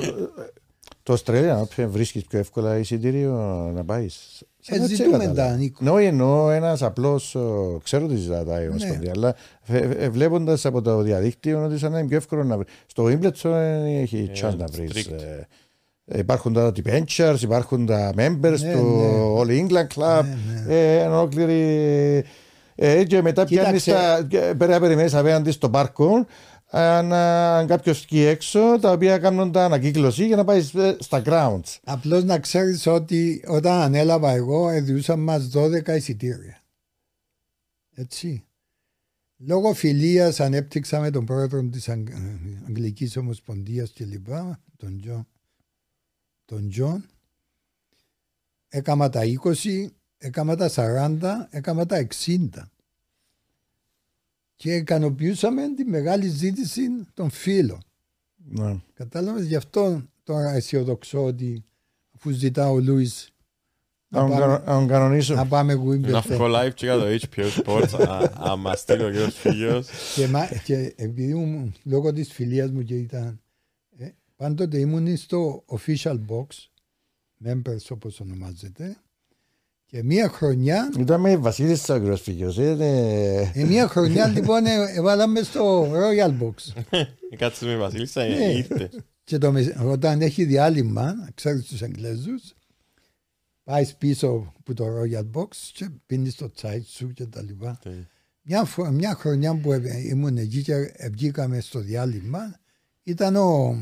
το 1.02 1.12
Australia 1.24 1.58
όποια 1.62 1.88
βρίσκεις 1.88 2.24
πιο 2.24 2.38
εύκολα 2.38 2.78
εισιτήριο 2.78 3.32
να 3.74 3.84
πάεις. 3.84 4.42
Ε, 4.68 4.86
ζητούμε 4.86 5.32
τα, 5.36 5.56
Νίκο. 5.56 5.84
Ναι, 5.84 5.90
όχι 5.90 6.04
εννοώ 6.04 6.50
ένας 6.50 6.82
απλός, 6.82 7.34
ο, 7.34 7.78
ξέρω 7.84 8.06
τι 8.06 8.16
ζητάει 8.16 8.42
η 8.44 8.64
Ναι. 8.64 8.68
Ομοσπονδία, 8.68 9.12
αλλά 9.14 9.34
ε, 9.66 10.08
βλέποντας 10.08 10.64
από 10.66 10.82
το 10.82 11.00
διαδίκτυο 11.02 11.64
ότι 11.64 11.78
σαν 11.78 11.92
να 11.92 11.98
είναι 11.98 12.08
πιο 12.08 12.16
εύκολο 12.16 12.44
να 12.44 12.56
βρει. 12.56 12.66
Στο 12.86 13.04
Wimbledon 13.04 13.50
ε, 13.50 14.00
έχει 14.00 14.30
Ε, 14.34 14.38
chance 14.48 14.56
να 14.56 14.66
βρεις. 14.66 14.90
strict. 14.94 15.14
Υπάρχουν 16.18 16.52
τα 16.52 16.72
benchers, 16.84 17.36
υπάρχουν 17.40 17.86
τα 17.86 18.12
members 18.16 18.58
Ναι, 18.60 18.72
του 18.72 18.82
ναι. 18.98 19.34
All 19.38 19.66
England 19.66 19.86
Club, 20.00 20.22
Ναι, 20.24 20.62
ναι. 20.66 20.74
ε, 20.74 20.98
ένα 21.02 21.18
ολόκληρη. 21.18 22.24
Ε, 22.74 23.04
και 23.04 23.22
μετά 23.22 23.44
πιάνεις 23.44 23.82
Κοίταξε. 23.82 24.16
τα. 24.16 24.26
και 24.28 24.54
Πρέπει 24.58 24.72
να 24.72 24.80
περιμένεις 24.80 25.14
απέναντι 25.14 25.50
στο 25.50 25.70
πάρκο 25.70 26.26
αν 26.70 27.08
κάποιος 27.66 28.00
σκι 28.00 28.20
έξω, 28.20 28.78
τα 28.80 28.90
οποία 28.90 29.18
κάνουν 29.18 29.52
τα 29.52 29.64
ανακύκλωση 29.64 30.26
για 30.26 30.36
να 30.36 30.44
πάει 30.44 30.70
ε, 30.74 30.96
στα 30.98 31.22
grounds. 31.24 31.78
Απλώς 31.84 32.24
να 32.24 32.38
ξέρεις 32.38 32.86
ότι 32.86 33.44
όταν 33.46 33.80
ανέλαβα 33.80 34.30
εγώ 34.30 34.68
έδιουσαν 34.68 35.20
μας 35.20 35.50
12 35.54 35.88
εισιτήρια. 35.88 36.62
Έτσι. 37.94 38.42
Λόγω 39.36 39.74
φιλίας 39.74 40.40
ανέπτυξα 40.40 41.00
με 41.00 41.10
τον 41.10 41.24
πρόεδρο 41.24 41.62
της 41.62 41.88
Αγγ... 41.88 42.08
Αγγλικής 42.66 43.16
Ομοσπονδίας 43.16 43.90
και 43.90 44.04
λοιπά, 44.04 44.60
τον 44.76 45.00
Τζον. 45.00 45.26
Τον 46.44 46.68
Τζον. 46.68 47.04
Έκαμα 48.68 49.08
τα 49.08 49.22
20, 49.42 49.86
έκαμα 50.18 50.56
τα 50.56 50.70
40, 50.74 51.20
έκαμα 51.50 51.86
τα 51.86 52.06
60. 52.26 52.48
Και 54.58 54.74
ικανοποιούσαμε 54.74 55.74
τη 55.74 55.84
μεγάλη 55.84 56.28
ζήτηση 56.28 56.82
των 57.14 57.30
φίλων. 57.30 57.78
Ναι. 58.36 58.76
Κατάλαβες, 58.94 59.46
γι' 59.46 59.54
αυτό 59.56 60.02
τώρα 60.22 60.50
αισιοδοξώ 60.52 61.24
ότι 61.24 61.64
αφού 62.14 62.30
ζητά 62.30 62.70
ο 62.70 62.78
Λούις 62.80 63.30
Να 64.08 64.20
να 64.22 64.28
τον 64.28 64.38
πάμε, 64.38 64.46
κανο- 64.52 64.64
να 64.64 64.78
τον 64.78 64.86
κανονίσω. 64.88 65.34
να 65.34 65.46
πάμε 65.46 65.74
Να 65.74 65.82
Wimbledon. 65.82 66.22
βγω 66.28 66.46
live 66.48 66.74
και 66.74 66.86
για 66.86 66.98
το 66.98 67.04
HBO 67.06 67.48
Sports, 67.62 68.06
α- 68.08 68.32
άμα 68.34 68.74
στείλει 68.76 69.02
ο 69.04 69.10
κύριος 69.10 69.34
Φυγιός. 69.34 69.88
και, 70.14 70.26
μα- 70.26 70.46
και 70.64 70.92
επειδή 70.96 71.34
μου, 71.34 71.72
λόγω 71.84 72.12
της 72.12 72.32
φιλίας 72.32 72.70
μου 72.70 72.82
και 72.82 72.94
ήταν 72.94 73.40
ε, 73.98 74.08
πάντοτε 74.36 74.78
ήμουν 74.78 75.16
στο 75.16 75.64
official 75.66 76.18
box 76.28 76.46
members 77.44 77.86
όπως 77.90 78.20
ονομάζεται 78.20 78.96
και 79.90 80.02
μία 80.02 80.28
χρονιά 80.28 80.92
Ήταν 80.98 81.20
με 81.20 81.36
Βασίλισσα 81.36 81.94
ο 81.94 81.98
κύριος 81.98 82.20
Φίγιος. 82.20 82.58
ε, 82.58 82.74
ναι. 82.74 82.90
ε, 83.54 83.64
μία 83.64 83.88
χρονιά 83.88 84.26
λοιπόν 84.34 84.66
ε, 84.66 84.74
έβαλαμε 84.94 85.42
στο 85.42 85.92
royal 85.92 86.38
box 86.42 86.82
Κάτσε 87.36 87.64
με 87.64 87.70
η 87.72 87.76
Βασίλισσα, 87.76 88.26
Ναι. 88.26 88.34
ήρθε. 88.52 88.90
και 89.24 89.38
το, 89.38 89.52
μεσ- 89.52 89.80
όταν 89.80 90.20
έχει 90.20 90.44
διάλειμμα 90.44 91.28
ξέρεις 91.34 91.64
τους 91.64 91.82
Εγγλέζους 91.82 92.54
πάεις 93.64 93.94
πίσω 93.94 94.52
από 94.58 94.74
το 94.74 94.84
royal 95.00 95.30
box 95.38 95.48
και 95.72 95.88
πίνεις 96.06 96.34
το 96.34 96.50
τσάι 96.50 96.80
σου 96.82 97.12
και 97.12 97.26
τα 97.26 97.42
λοιπά 97.42 97.78
Μια, 98.42 98.64
φο- 98.64 98.90
μια 98.90 99.14
χρονιά 99.14 99.60
που 99.60 99.72
ε- 99.72 100.08
ήμουν 100.08 100.36
εκεί 100.36 100.62
και 100.62 100.74
ε, 100.92 101.08
βγήκαμε 101.08 101.60
στο 101.60 101.78
διάλειμμα 101.80 102.56
ήταν 103.02 103.36
ο, 103.36 103.76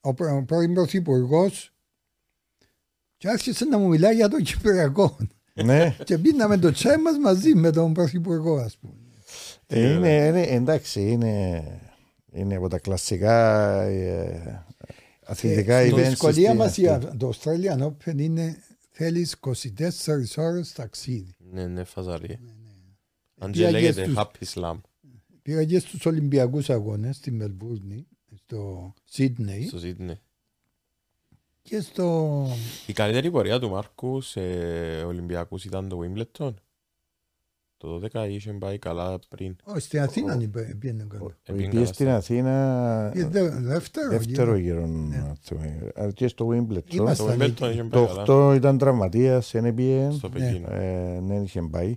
ο, 0.00 0.14
πρω- 0.14 0.36
ο 0.36 0.42
πρώην 0.44 0.74
πρωθυπουργός 0.74 1.72
και 3.22 3.28
άρχισε 3.28 3.64
να 3.64 3.78
μου 3.78 3.88
μιλάει 3.88 4.14
για 4.14 4.28
το 4.28 4.40
Κυπριακό. 4.40 5.16
Ναι. 5.64 5.96
και 6.04 6.18
πίναμε 6.18 6.58
το 6.58 6.72
τσάι 6.72 6.96
μας 6.96 7.18
μαζί 7.18 7.54
με 7.54 7.70
τον 7.70 7.92
πρωθυπουργό 7.92 8.56
ας 8.56 8.76
πούμε. 8.76 8.94
Ε, 9.66 9.92
είναι, 9.92 10.26
είναι, 10.26 10.42
εντάξει, 10.42 11.00
είναι, 11.10 11.64
είναι 12.32 12.56
από 12.56 12.68
τα 12.68 12.78
κλασικά 12.78 13.80
ε, 13.82 14.64
αθλητικά 15.24 15.76
Ε, 15.76 15.90
events. 15.90 15.98
Η 15.98 16.02
δυσκολία 16.02 16.46
στην 16.46 16.56
μας 16.58 16.66
αυτή. 16.68 16.80
για 16.80 16.98
το 17.18 17.32
Australian 17.34 17.82
Open 17.86 18.18
είναι 18.18 18.56
θέλεις 18.90 19.36
24 19.40 19.50
ώρες 20.36 20.72
ταξίδι. 20.72 21.34
Ναι, 21.52 21.66
ναι, 21.66 21.84
φαζαρία. 21.84 22.38
Αν 23.38 23.50
Πήγα 23.50 23.64
και 23.70 23.72
και 23.72 23.80
λέγεται 23.80 24.02
στους- 24.04 24.16
Happy 24.16 24.60
Slam 24.60 24.80
Πήγα 25.42 25.64
και 25.64 25.78
στους 25.78 26.06
Ολυμπιακούς 26.06 26.70
Αγώνες 26.70 27.16
στη 27.16 27.30
Μελβούρνη, 27.30 28.06
στο 28.34 28.92
Σίδνεϊ 29.04 29.66
στο 29.66 29.78
Σίδνεϊ. 29.78 30.18
Και 31.62 31.80
στο 31.80 32.46
Η 32.86 32.92
καλύτερη 32.92 33.30
πορεία 33.30 33.58
του 33.58 33.70
Μάρκου 33.70 34.20
σε 34.20 34.40
Ολυμπιακούς 35.06 35.64
ήταν 35.64 35.88
το 35.88 35.98
Wimbledon. 36.02 36.54
Το 37.76 38.00
12 38.14 38.26
είχε 38.28 38.52
πάει 38.52 38.78
καλά 38.78 39.18
πριν. 39.28 39.56
Όχι, 39.64 39.80
στην 39.80 40.00
Αθήνα 40.00 40.38
είπε- 40.40 40.74
πήγαινε 40.74 41.06
καλά. 41.08 41.22
Ο 41.22 41.32
Επήγαινε 41.44 41.70
Πήγε 41.72 41.84
στην 41.84 42.06
καλά 42.06 42.18
Αθήνα 42.18 43.10
Και 43.14 43.26
δε- 43.26 43.48
Δεύτερο. 43.50 44.08
δεύτερο 44.10 44.56
γύρο. 44.56 44.78
γύρο. 44.80 44.86
να 44.86 45.36
θυμάμαι. 45.42 45.90
Αλλά 45.94 46.10
Και 46.12 46.28
στο 46.28 46.48
Wimbledon. 46.48 46.92
Είμαστε- 46.94 47.26
Το 47.26 47.32
Ήταν 47.32 47.54
Wimbledon 47.54 47.70
είχε 47.72 47.82
πάει 47.84 47.88
Το 47.88 48.06
καλά. 48.06 48.22
8 48.22 48.54
ήταν 48.54 48.78
τραυματίας, 48.78 49.50
δεν 49.50 49.74
πήγε. 49.74 50.10
Στο 50.10 50.28
Πεκίνο. 50.28 50.68
Ε, 50.72 51.20
Δεν 51.22 51.42
είχε 51.42 51.62
πάει. 51.70 51.96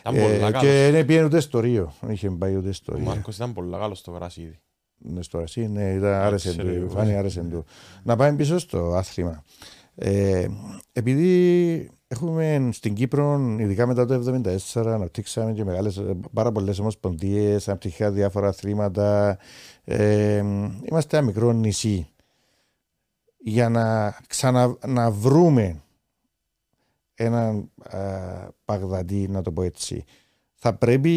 Ήταν 0.00 0.14
Ε, 0.16 0.22
πολλά 0.22 0.50
καλός. 0.50 0.60
Και 0.62 0.88
δεν 0.92 1.06
πήγε 1.06 1.24
ούτε 1.24 1.40
στο 1.40 1.60
Ρίο. 1.60 1.92
Δεν 2.00 2.10
είχε 2.10 2.30
πάει 2.30 2.56
ούτε 2.56 2.72
στο 2.72 2.92
Ο 2.92 2.96
Ρίο. 2.96 3.04
Μάρκος 3.04 3.36
ήταν 3.36 3.52
πολλά 3.52 3.78
καλός 3.78 3.98
στο 3.98 4.10
γρασίδι. 4.10 4.58
Ναι, 5.02 5.22
στο 5.22 5.38
Ρασί, 5.38 5.68
ναι, 5.68 5.92
ήταν, 5.92 6.12
άρεσε 6.12 6.48
ξέρω 6.48 6.68
του, 6.68 6.74
εγώ. 6.74 6.84
η 6.84 6.88
φάνη 6.88 7.16
άρεσε 7.16 7.40
του. 7.40 7.64
Να 8.02 8.16
πάμε 8.16 8.36
πίσω 8.36 8.58
στο 8.58 8.78
άθλημα. 8.94 9.44
Ε, 9.94 10.46
επειδή 10.92 11.90
έχουμε 12.06 12.68
στην 12.72 12.94
Κύπρο, 12.94 13.56
ειδικά 13.58 13.86
μετά 13.86 14.06
το 14.06 14.40
1974, 14.74 14.86
αναπτύξαμε 14.86 15.52
και 15.52 15.64
μεγάλες, 15.64 16.02
πάρα 16.32 16.52
πολλές 16.52 16.78
ομοσπονδίες, 16.78 17.68
αναπτυχικά 17.68 18.10
διάφορα 18.10 18.48
αθλήματα. 18.48 19.38
Ε, 19.84 20.44
είμαστε 20.82 21.16
ένα 21.16 21.26
μικρό 21.26 21.52
νησί. 21.52 22.06
Για 23.44 23.68
να 23.68 24.16
ξανα 24.26 24.76
να 24.86 25.10
βρούμε 25.10 25.82
έναν 27.14 27.70
α, 27.82 27.98
Παγδατή, 28.64 29.28
να 29.28 29.42
το 29.42 29.52
πω 29.52 29.62
έτσι, 29.62 30.04
θα 30.64 30.74
πρέπει 30.74 31.10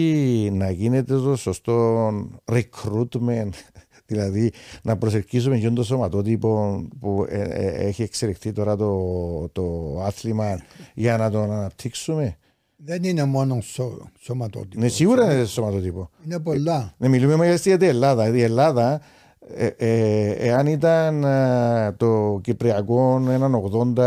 να 0.53 0.69
γίνεται 0.71 1.15
το 1.15 1.35
σωστό 1.35 2.07
recruitment, 2.51 3.49
δηλαδή 4.09 4.51
να 4.83 4.97
προσελκύσουμε 4.97 5.57
και 5.57 5.69
το 5.69 5.83
σωματότυπο 5.83 6.81
που 6.99 7.25
ε, 7.29 7.41
ε, 7.41 7.87
έχει 7.87 8.01
εξελιχθεί 8.01 8.51
τώρα 8.51 8.75
το, 8.75 9.49
το 9.51 9.97
άθλημα 10.01 10.61
για 10.93 11.17
να 11.17 11.29
τον 11.29 11.51
αναπτύξουμε. 11.51 12.37
Δεν 12.75 13.03
είναι 13.03 13.23
μόνο 13.23 13.61
σω, 13.61 14.09
σωματότυπο. 14.19 14.79
Ναι, 14.79 14.87
σίγουρα 14.87 15.33
είναι 15.33 15.45
σωματότυπο. 15.45 16.09
Είναι 16.25 16.39
πολλά. 16.39 16.93
Ναι, 16.97 17.07
μιλούμε 17.07 17.55
για 17.55 17.77
την 17.77 17.87
Ελλάδα. 17.87 18.35
Η 18.35 18.41
Ελλάδα, 18.41 19.01
ε, 19.55 19.67
ε, 19.77 20.29
εάν 20.29 20.67
ήταν 20.67 21.23
ε, 21.23 21.91
το 21.97 22.39
Κυπριακό 22.43 23.23
έναν 23.29 23.61
80 23.95 24.03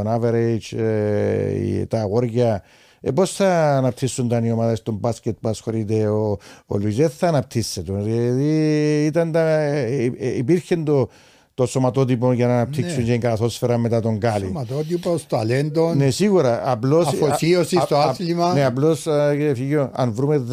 on 0.00 0.20
average 0.20 0.78
ε, 0.78 1.86
τα 1.86 2.00
αγόρια 2.00 2.62
ε, 3.00 3.10
Πώς 3.10 3.32
θα 3.32 3.76
αναπτύσσονταν 3.76 4.44
οι 4.44 4.52
ομάδε 4.52 4.76
των 4.82 4.94
μπάσκετ 4.94 5.36
που 5.40 5.48
ασχολείται 5.48 6.06
ο, 6.08 6.38
ο 6.66 6.78
Λουιζ, 6.78 6.96
δεν 6.96 7.10
θα 7.10 7.28
αναπτύσσεται. 7.28 7.92
Δηλαδή 7.92 9.04
ήταν 9.04 9.32
τα, 9.32 9.40
ε, 9.48 10.12
ε, 10.18 10.36
υπήρχε 10.36 10.76
το, 10.76 11.08
το 11.54 11.66
σωματότυπο 11.66 12.32
για 12.32 12.46
να 12.46 12.54
αναπτύξουν 12.54 12.96
Ναι. 12.98 13.02
και 13.04 13.10
την 13.10 13.20
καθόσφαιρα 13.20 13.78
μετά 13.78 14.00
τον 14.00 14.16
Γκάλι. 14.16 14.44
Σωματότυπο, 14.44 15.16
ταλέντο. 15.28 15.94
Ναι, 15.94 16.10
σίγουρα. 16.10 16.70
Απλώς, 16.70 17.06
Αφοσίωση 17.06 17.76
α- 17.76 17.80
στο 17.80 17.96
α- 17.96 18.04
α- 18.04 18.08
άθλημα. 18.08 18.52
Ναι, 18.52 18.64
απλώς, 18.64 19.06
κύριε 19.30 19.54
Φίγιο, 19.54 19.90
αν 19.94 20.12
βρούμε 20.12 20.44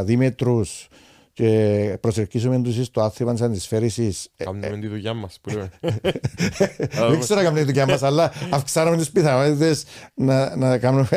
10 0.00 0.02
δίμετρους 0.04 0.88
και 1.42 1.96
προσελκύσουμε 2.00 2.62
τους 2.62 2.86
στο 2.86 3.00
άθλημα 3.02 3.32
της 3.32 3.42
αντισφαίριση. 3.42 4.14
Κάνουμε 4.36 4.78
τη 4.80 4.86
δουλειά 4.86 5.14
μας. 5.14 5.38
που 5.40 5.50
λέμε. 5.50 5.70
Δεν 7.10 7.20
ξέρω 7.20 7.34
να 7.40 7.42
κάνουμε 7.42 7.58
τη 7.60 7.64
δουλειά 7.64 7.86
μας, 7.86 8.02
αλλά 8.02 8.32
αυξάνουμε 8.50 8.96
τις 8.96 9.10
πιθανότητες 9.10 9.84
να, 10.14 10.56
να 10.56 10.78
κάνουμε. 10.78 11.08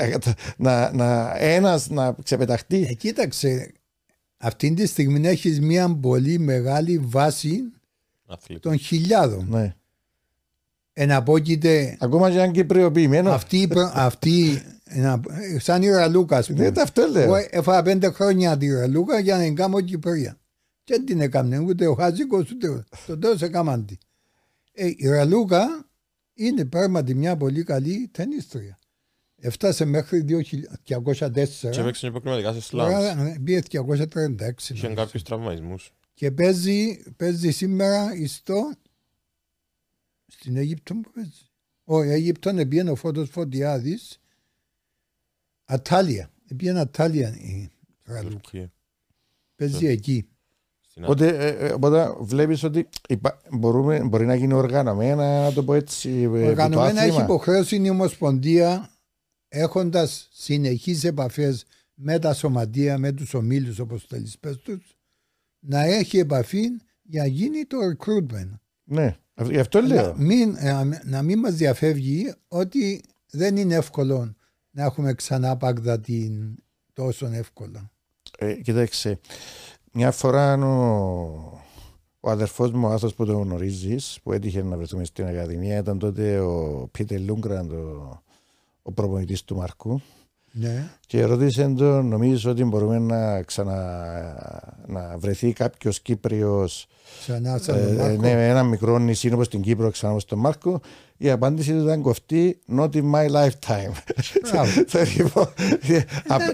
Να, 0.57 0.91
να, 0.93 1.35
ένας 1.37 1.89
να 1.89 2.15
ξεπεταχτεί. 2.23 2.85
Ε, 2.89 2.93
κοίταξε, 2.93 3.71
αυτή 4.37 4.73
τη 4.73 4.85
στιγμή 4.87 5.27
έχεις 5.27 5.59
μια 5.59 5.95
πολύ 6.01 6.39
μεγάλη 6.39 6.97
βάση 7.03 7.59
Αθλητή. 8.27 8.61
των 8.61 8.77
χιλιάδων. 8.77 9.45
Ναι. 9.49 9.75
Εναπόκειται 10.93 11.97
Ακόμα 11.99 12.31
και 12.31 12.41
αν 12.41 12.51
κυπριοποιημένο. 12.51 13.31
αυτή, 13.31 13.57
η 13.57 13.67
προ- 13.67 13.91
αυτή 13.93 14.49
ενα- 14.51 14.61
σαν 15.57 15.81
η 15.81 15.89
Ραλούκα, 15.89 16.37
ας 16.37 16.47
πούμε. 16.47 16.63
Δεν 16.63 16.73
τα 16.73 16.81
αυτό 16.81 17.01
Εγώ 17.01 17.11
λέω. 17.11 17.35
έφαγα 17.49 17.81
πέντε 17.81 18.09
χρόνια 18.11 18.57
τη 18.57 18.67
Ραλούκα 18.73 19.19
για 19.19 19.37
να 19.37 19.43
την 19.43 19.55
κάνω 19.55 19.81
Κυπρία. 19.81 20.39
Και 20.83 20.93
δεν 20.93 21.05
την 21.05 21.21
έκαμε 21.21 21.57
ούτε 21.59 21.87
ο 21.87 21.93
Χάζικος 21.93 22.51
ούτε 22.51 22.69
ο- 22.69 22.83
το 23.07 23.17
τέλος 23.17 23.41
έκαναν 23.41 23.85
τη. 23.85 23.97
Ε, 24.71 24.87
η 24.95 25.07
Ραλούκα 25.07 25.89
είναι 26.33 26.65
πράγματι 26.65 27.13
μια 27.15 27.37
πολύ 27.37 27.63
καλή 27.63 28.09
ταινίστρια. 28.11 28.79
Έφτασε 29.37 29.85
μέχρι 29.85 30.21
2204. 30.21 31.69
Και 31.69 31.79
έπαιξε 31.79 32.05
και 32.05 32.11
προκριματικά 32.11 32.53
σε 32.53 32.61
σλάμς. 32.61 32.93
Τώρα 32.93 33.27
ε, 33.27 33.39
πήγε 33.43 33.61
236. 33.71 34.71
Είχε 34.73 34.81
νομίζω. 34.83 34.93
κάποιους 35.01 35.23
τραυματισμούς. 35.23 35.93
Και 36.13 36.31
παίζει, 36.31 37.03
παίζει 37.17 37.51
σήμερα 37.51 38.09
στο... 38.27 38.71
στην 40.27 40.55
Αίγυπτο 40.57 40.93
που 40.95 41.11
παίζει. 41.11 41.49
Όχι, 41.83 42.09
Αίγυπτο 42.09 42.53
πήγαινε 42.53 42.89
ο 42.91 42.95
Φώτος 42.95 43.29
Φωτιάδης. 43.29 44.19
Ατάλια. 45.65 46.29
Πήγαινε 46.57 46.79
Ατάλια 46.79 47.29
η 47.29 47.69
Ραλούκα. 48.03 48.29
Τουρκία. 48.29 48.71
Παίζει 49.55 49.87
εκεί. 49.87 50.27
Στην 50.87 51.03
Οπότε, 51.03 51.27
ε, 51.27 51.67
ε, 51.67 51.71
οπότε 51.71 52.15
βλέπεις 52.19 52.63
ότι 52.63 52.89
υπά- 53.09 53.41
μπορούμε, 53.51 53.99
μπορεί 54.03 54.25
να 54.25 54.35
γίνει 54.35 54.53
οργανωμένα, 54.53 55.41
να 55.43 55.53
το 55.53 55.63
πω 55.63 55.73
έτσι. 55.73 56.09
ε, 56.09 56.27
το 56.27 56.45
Οργανωμένα 56.47 56.89
έχει 56.89 56.99
άθλημα. 56.99 57.23
υποχρέωση 57.23 57.75
η 57.81 57.89
Ομοσπονδία 57.89 58.89
έχοντας 59.47 60.27
συνεχείς 60.31 61.03
επαφές 61.03 61.65
με 61.93 62.19
τα 62.19 62.33
σωματεία, 62.33 62.97
με 62.97 63.11
τους 63.11 63.33
ομίλους 63.33 63.79
όπως 63.79 64.05
θέλεις 64.05 64.37
πες 64.39 64.57
τους, 64.57 64.97
να 65.59 65.81
έχει 65.83 66.17
επαφή 66.17 66.63
για 67.01 67.21
να 67.21 67.27
γίνει 67.27 67.65
το 67.65 67.77
recruitment. 67.77 68.49
Ναι, 68.83 69.17
αυ- 69.33 69.51
γι' 69.51 69.59
αυτό 69.59 69.81
λέω. 69.81 70.07
Να 70.07 70.23
μην, 70.23 70.55
ε, 70.55 71.01
να 71.03 71.21
μην 71.21 71.39
μας 71.39 71.53
διαφεύγει 71.53 72.33
ότι 72.47 73.03
δεν 73.31 73.57
είναι 73.57 73.75
εύκολο 73.75 74.35
να 74.75 74.83
έχουμε 74.83 75.13
ξανά 75.13 75.57
Παγδατή 75.57 76.31
τόσο 76.93 77.29
εύκολα. 77.33 77.91
Ε, 78.37 78.53
κοίταξε, 78.53 79.19
μια 79.91 80.11
φορά 80.11 80.53
ο, 80.53 81.61
ο 82.19 82.29
αδερφός 82.29 82.71
μου, 82.71 82.87
ο 82.87 82.91
άνθρωπος 82.91 83.15
που 83.15 83.25
τον 83.25 83.41
γνωρίζεις, 83.41 84.19
που 84.23 84.31
έτυχε 84.31 84.63
να 84.63 84.77
βρεθούμε 84.77 85.03
στην 85.03 85.25
Ακαδημία, 85.27 85.77
ήταν 85.77 85.99
τότε 85.99 86.39
ο 86.39 86.87
Πίτερ 86.91 87.19
Λούγκραντ, 87.19 87.71
ο, 87.71 88.21
ο 88.81 88.91
προπονητής 88.91 89.43
του 89.43 89.55
Μαρκού. 89.55 90.01
Ναι. 90.51 90.89
Και 91.07 91.23
ρώτησε 91.23 91.73
τον, 91.77 92.07
νομίζω 92.07 92.51
ότι 92.51 92.63
μπορούμε 92.63 92.99
να 92.99 93.41
ξανα 93.41 93.75
να 94.87 95.17
βρεθεί 95.17 95.53
κάποιος 95.53 96.01
Κύπριος 96.01 96.87
Ξανά 97.19 97.57
σαν 97.57 97.77
ε, 97.77 97.85
τον 97.85 97.95
Μάρκο. 97.95 98.21
ναι, 98.21 98.47
ένα 98.47 98.63
μικρό 98.63 98.97
νησί 98.97 99.33
όπως 99.33 99.49
την 99.49 99.61
Κύπρο, 99.61 99.91
ξανά 99.91 100.11
όπως 100.11 100.25
τον 100.25 100.39
Μάρκο. 100.39 100.81
Η 101.17 101.29
απάντηση 101.29 101.71
του 101.71 101.83
ήταν 101.83 102.01
κοφτή, 102.01 102.59
not 102.77 102.89
in 102.93 103.01
my 103.11 103.25
lifetime. 103.25 103.91
Μπράβο. 104.51 104.71
Θα 104.87 105.01
λοιπόν, 105.17 105.47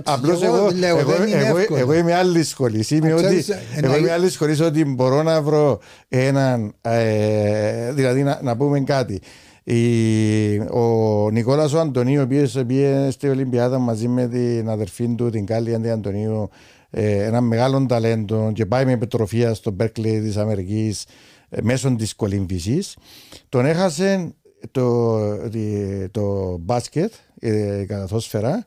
Απλώς 0.03 0.41
εγώ 0.41 0.55
εγώ, 0.55 0.69
λέω, 0.71 0.97
εγώ, 0.97 1.11
δεν 1.11 1.27
είναι 1.27 1.37
εγώ, 1.45 1.57
εύκολο. 1.57 1.79
εγώ 1.79 1.93
είμαι 1.93 2.13
άλλη 2.15 2.43
σχολή. 2.43 2.85
Είμαι 2.89 3.11
Α, 3.11 3.15
ότι, 3.15 3.23
ξέρεις, 3.23 3.49
εγώ 3.49 3.59
εννοεί- 3.75 3.99
είμαι 3.99 4.11
άλλη 4.11 4.29
σχολής 4.29 4.59
ότι 4.59 4.85
μπορώ 4.85 5.23
να 5.23 5.41
βρω 5.41 5.79
έναν. 6.07 6.73
Ε, 6.81 7.91
δηλαδή 7.93 8.23
να, 8.23 8.39
να 8.43 8.57
πούμε 8.57 8.79
κάτι. 8.79 9.19
Η, 9.63 10.57
ο 10.59 11.29
Νικόλας 11.31 11.73
ο 11.73 11.79
Αντωνίου, 11.79 12.19
ο 12.19 12.23
οποίος 12.23 12.57
πήγε 12.67 13.07
στην 13.11 13.29
Ολυμπιάδα 13.29 13.77
μαζί 13.79 14.07
με 14.07 14.27
την 14.27 14.69
αδερφή 14.69 15.07
του, 15.15 15.29
την 15.29 15.45
Κάλλη 15.45 15.73
Αντι 15.73 15.89
Αντωνίου, 15.89 16.49
ε, 16.89 17.23
ένα 17.23 17.41
μεγάλο 17.41 17.85
ταλέντο 17.85 18.51
και 18.53 18.65
πάει 18.65 18.85
με 18.85 18.91
επιτροφία 18.91 19.53
στο 19.53 19.71
Μπέρκλι 19.71 20.21
της 20.21 20.37
Αμερικής 20.37 21.05
ε, 21.49 21.57
μέσω 21.61 21.95
της 21.95 22.15
κολύμβησης. 22.15 22.97
Τον 23.49 23.65
έχασε 23.65 24.33
το, 24.71 25.19
τη- 25.49 26.09
το 26.11 26.57
μπάσκετ, 26.59 27.13
ε, 27.39 27.79
η 27.81 27.85
καθόσφαιρα, 27.85 28.65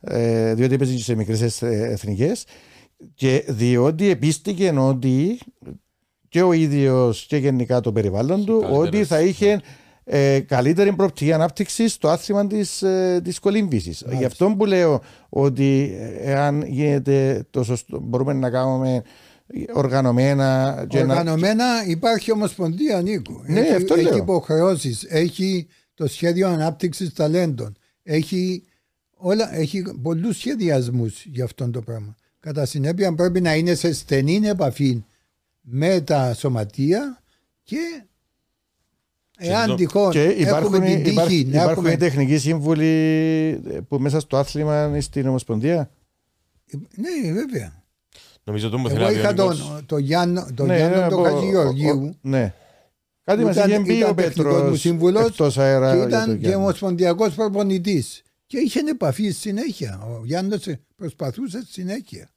ε, 0.00 0.54
διότι 0.54 0.74
έπαιζε 0.74 0.94
και 0.94 1.02
σε 1.02 1.14
μικρές 1.14 1.62
εθνικές 1.62 2.44
και 3.14 3.44
διότι 3.48 4.08
επίστηκε 4.10 4.74
ότι 4.78 5.38
και 6.28 6.42
ο 6.42 6.52
ίδιος 6.52 7.26
και 7.26 7.36
γενικά 7.36 7.80
το 7.80 7.92
περιβάλλον 7.92 8.44
του 8.44 8.58
Καλύτερες. 8.60 8.86
ότι 8.88 9.04
θα 9.04 9.20
είχε 9.20 9.60
ε, 10.04 10.40
καλύτερη 10.40 10.92
προοπτική 10.92 11.32
ανάπτυξης 11.32 11.92
στο 11.92 12.08
άθλημα 12.08 12.46
της 12.46 12.82
ε, 12.82 13.20
της 13.24 13.38
κολύμβησης. 13.38 14.04
Γι' 14.18 14.24
αυτό 14.24 14.54
που 14.58 14.64
λέω 14.66 15.00
ότι 15.28 15.96
ε, 16.00 16.30
εάν 16.32 16.62
γίνεται 16.66 17.46
το 17.50 17.64
σωστό, 17.64 17.98
μπορούμε 18.02 18.32
να 18.32 18.50
κάνουμε 18.50 19.02
οργανωμένα 19.72 20.84
και 20.88 21.02
να- 21.02 21.12
Οργανωμένα 21.12 21.64
υπάρχει 21.86 22.32
ομοσπονδία 22.32 23.00
Νίκο. 23.02 23.42
Ναι, 23.46 23.60
έχει, 23.60 23.72
αυτό 23.74 23.94
έχει 23.94 24.02
λέω. 24.04 24.16
υποχρεώσεις, 24.16 25.04
έχει 25.08 25.66
το 25.94 26.06
σχέδιο 26.06 26.48
ανάπτυξης 26.48 27.12
ταλέντων, 27.12 27.76
έχει, 28.02 28.62
όλα, 29.16 29.54
έχει 29.56 29.82
πολλούς 30.02 30.36
σχεδιασμούς 30.36 31.24
για 31.24 31.44
αυτό 31.44 31.70
το 31.70 31.80
πράγμα. 31.82 32.14
Κατά 32.40 32.64
συνέπεια, 32.66 33.14
πρέπει 33.14 33.40
να 33.40 33.54
είναι 33.54 33.74
σε 33.74 33.92
στενή 33.92 34.40
επαφή 34.48 35.04
με 35.60 36.00
τα 36.00 36.34
σωματεία 36.34 37.22
και 37.62 38.02
εάν 39.38 39.66
το- 39.68 39.74
τυχόν 39.74 40.10
Και 40.10 40.24
υπάρχουν, 40.24 40.74
έχουμε 40.74 40.86
την 40.86 40.96
τύχη 41.02 41.10
υπάρχει, 41.10 41.44
να 41.44 41.62
υπάρχουν 41.62 41.84
οι 41.84 41.88
έχουμε. 41.88 41.96
τεχνικοί 42.08 42.38
σύμβουλοι 42.38 43.62
που 43.88 43.98
μέσα 43.98 44.20
στο 44.20 44.36
άθλημα 44.36 44.86
είναι 44.86 45.00
στην 45.00 45.28
Ομοσπονδία; 45.28 45.90
Ναι, 46.96 47.32
βέβαια. 47.32 47.83
Νομίζω 48.44 48.68
το 48.68 48.78
μου 48.78 48.88
θέλει 48.88 49.00
Εγώ 49.02 49.08
να 49.08 49.12
πει 49.12 49.18
ο 49.18 49.20
είχα 49.20 49.34
τον, 49.34 49.56
Νίκος. 49.56 49.82
το 49.86 49.98
Γιάννο, 49.98 50.46
τον 50.54 50.66
Ναι, 50.66 50.76
Γιάννο 50.76 51.00
ναι, 51.00 51.08
τον 51.08 51.18
ο- 51.20 51.22
Χατζηγεωργίου. 51.22 52.04
ο- 52.04 52.28
Ναι. 52.28 52.54
Κάτι 53.24 53.40
Που 53.40 53.46
μας 53.46 53.56
ήταν- 53.56 53.70
είχε 53.70 53.80
πει 53.82 53.92
ήταν 53.94 54.10
ο 54.10 54.14
τεχνικός 54.14 54.44
μου 54.52 54.58
Πέτρος 54.60 54.80
σύμβουλος 54.80 55.26
εκτός 55.26 55.58
αέρα. 55.58 55.90
και 55.90 55.96
για 55.96 56.02
το 56.02 56.08
ήταν 56.08 56.26
και 56.30 56.36
Γιάννη. 56.46 56.56
ομοσπονδιακός 56.64 57.34
προπονητής. 57.34 58.22
Και 58.46 58.58
είχε 58.58 58.80
επαφή 58.90 59.30
συνέχεια. 59.30 60.00
Ο 60.02 60.22
Γιάννη 60.24 60.56
προσπαθούσε 60.96 61.66
συνέχεια. 61.70 62.28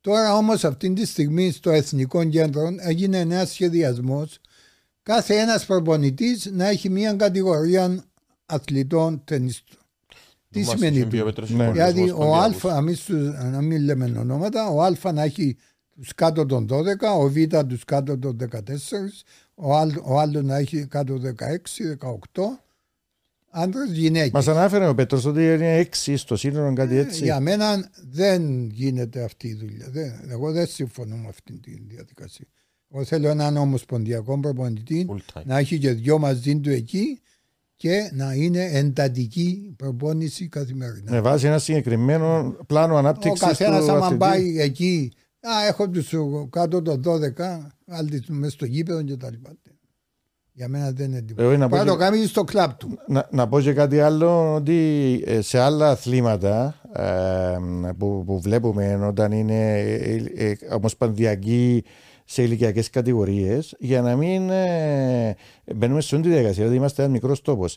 Τώρα 0.00 0.36
όμως 0.36 0.64
αυτή 0.64 0.92
τη 0.92 1.06
στιγμή 1.06 1.50
στο 1.50 1.70
Εθνικό 1.70 2.24
Κέντρο 2.24 2.68
έγινε 2.78 3.18
ένας 3.18 3.50
σχεδιασμός 3.50 4.38
κάθε 5.02 5.34
ένας 5.38 5.66
προπονητής 5.66 6.50
να 6.52 6.68
έχει 6.68 6.88
μια 6.88 7.12
κατηγορία 7.14 8.04
αθλητών 8.46 9.22
ταινιστών. 9.24 9.76
Τι 10.52 10.60
Μας 10.60 10.68
σημαίνει 10.68 10.96
είχε 10.96 11.06
πει 11.06 11.16
ο 11.16 11.18
αυτό. 11.18 11.30
Πέτρος 11.30 11.50
Ναι. 11.50 11.56
Σικώνης, 11.56 11.72
Δηλαδή 11.92 12.10
ο 12.10 12.14
ομοσπονδιακός. 12.24 12.64
Α, 12.72 12.76
εμείς 12.76 13.04
τους- 13.04 13.34
να 13.52 13.60
μην 13.60 13.82
λέμε 13.82 14.12
ονόματα, 14.18 14.68
ο 14.68 14.82
Α 14.82 15.12
να 15.12 15.22
έχει 15.22 15.56
τους 15.96 16.14
κάτω 16.14 16.46
των 16.46 16.66
12, 16.66 17.12
ο 17.18 17.28
Β 17.28 17.36
τους 17.68 17.84
κάτω 17.84 18.18
των 18.18 18.36
14, 18.36 19.24
ο, 19.54 19.76
άλλ, 19.76 19.92
ο 20.02 20.18
άλλος 20.20 20.42
να 20.42 20.56
έχει 20.56 20.86
κάτω 20.86 21.18
16, 21.18 21.84
18, 21.86 22.64
άντρες, 23.50 23.90
γυναίκες. 23.92 24.30
Μας 24.30 24.48
ανάφερε 24.48 24.88
ο 24.88 24.94
Πέτρος 24.94 25.24
ότι 25.24 25.40
είναι 25.52 25.76
έξι 25.76 26.16
στο 26.16 26.36
σύνολο 26.36 26.72
κάτι 26.74 26.96
έτσι. 26.96 27.20
Ε, 27.22 27.24
Για 27.24 27.40
μένα 27.40 27.90
δεν 28.10 28.66
γίνεται 28.72 29.22
αυτή 29.24 29.48
η 29.48 29.54
δουλειά. 29.54 29.86
Δεν, 29.90 30.12
εγώ 30.28 30.52
δεν 30.52 30.66
συμφωνώ 30.66 31.16
με 31.16 31.28
αυτή 31.28 31.52
τη 31.58 31.70
διαδικασία. 31.88 32.46
Εγώ 32.94 33.04
θέλω 33.04 33.28
έναν 33.28 33.56
ομοσπονδιακό 33.56 34.40
προπονητή 34.40 35.06
Full 35.10 35.38
time. 35.38 35.42
να 35.44 35.58
έχει 35.58 35.78
και 35.78 35.90
δυο 35.92 36.18
μαζί 36.18 36.56
του 36.60 36.70
εκεί 36.70 37.20
και 37.82 38.10
να 38.12 38.34
είναι 38.34 38.64
εντατική 38.72 39.74
προπόνηση 39.76 40.48
καθημερινά. 40.48 41.10
Με 41.10 41.20
βάση 41.20 41.46
ένα 41.46 41.58
συγκεκριμένο 41.58 42.56
πλάνο 42.66 42.94
Ο 42.94 42.96
ανάπτυξη. 42.96 43.44
καθένα, 43.46 43.76
άμα 43.76 44.16
πάει 44.16 44.60
εκεί, 44.60 45.12
α, 45.40 45.66
έχω 45.68 45.88
τους 45.88 46.14
κάτω 46.50 46.82
των 46.82 47.02
12, 47.06 47.10
άλλοι 47.86 48.20
του 48.20 48.34
μέσα 48.34 48.50
στο 48.52 48.64
γήπεδο 48.64 49.02
και 49.02 49.16
τα 49.16 49.30
λοιπά. 49.30 49.50
Για 50.52 50.68
μένα 50.68 50.90
δεν 50.90 51.10
είναι 51.10 51.20
τίποτα. 51.20 51.42
Εγώ 51.48 51.56
να 51.56 51.68
πω 51.68 51.76
Πρέπει 51.76 51.84
να 51.86 51.92
το 51.92 51.98
και- 51.98 52.04
κάνει 52.04 52.26
στο 52.26 52.44
κλαμπ 52.44 52.70
του. 52.76 52.98
Να, 53.06 53.28
να 53.30 53.48
πω 53.48 53.60
και 53.60 53.72
κάτι 53.72 54.00
άλλο 54.00 54.54
ότι 54.54 55.22
ε, 55.26 55.40
σε 55.40 55.58
άλλα 55.58 55.90
αθλήματα 55.90 56.80
ε, 56.96 57.92
που, 57.98 58.22
που 58.26 58.40
βλέπουμε 58.40 59.06
όταν 59.06 59.32
είναι 59.32 59.80
ε, 59.80 60.14
ε, 60.36 60.56
ομοσπονδιακοί 60.72 61.84
σε 62.32 62.42
ηλικιακές 62.42 62.90
κατηγορίες, 62.90 63.74
για 63.78 64.02
να 64.02 64.16
μην 64.16 64.50
ε, 64.50 65.36
μπαίνουμε 65.74 66.00
σε 66.00 66.14
αυτή 66.14 66.28
τη 66.28 66.32
διαδικασία, 66.34 66.62
δηλαδή 66.62 66.76
είμαστε 66.76 67.02
ένας 67.02 67.14
μικρός 67.14 67.42
τόπος. 67.42 67.76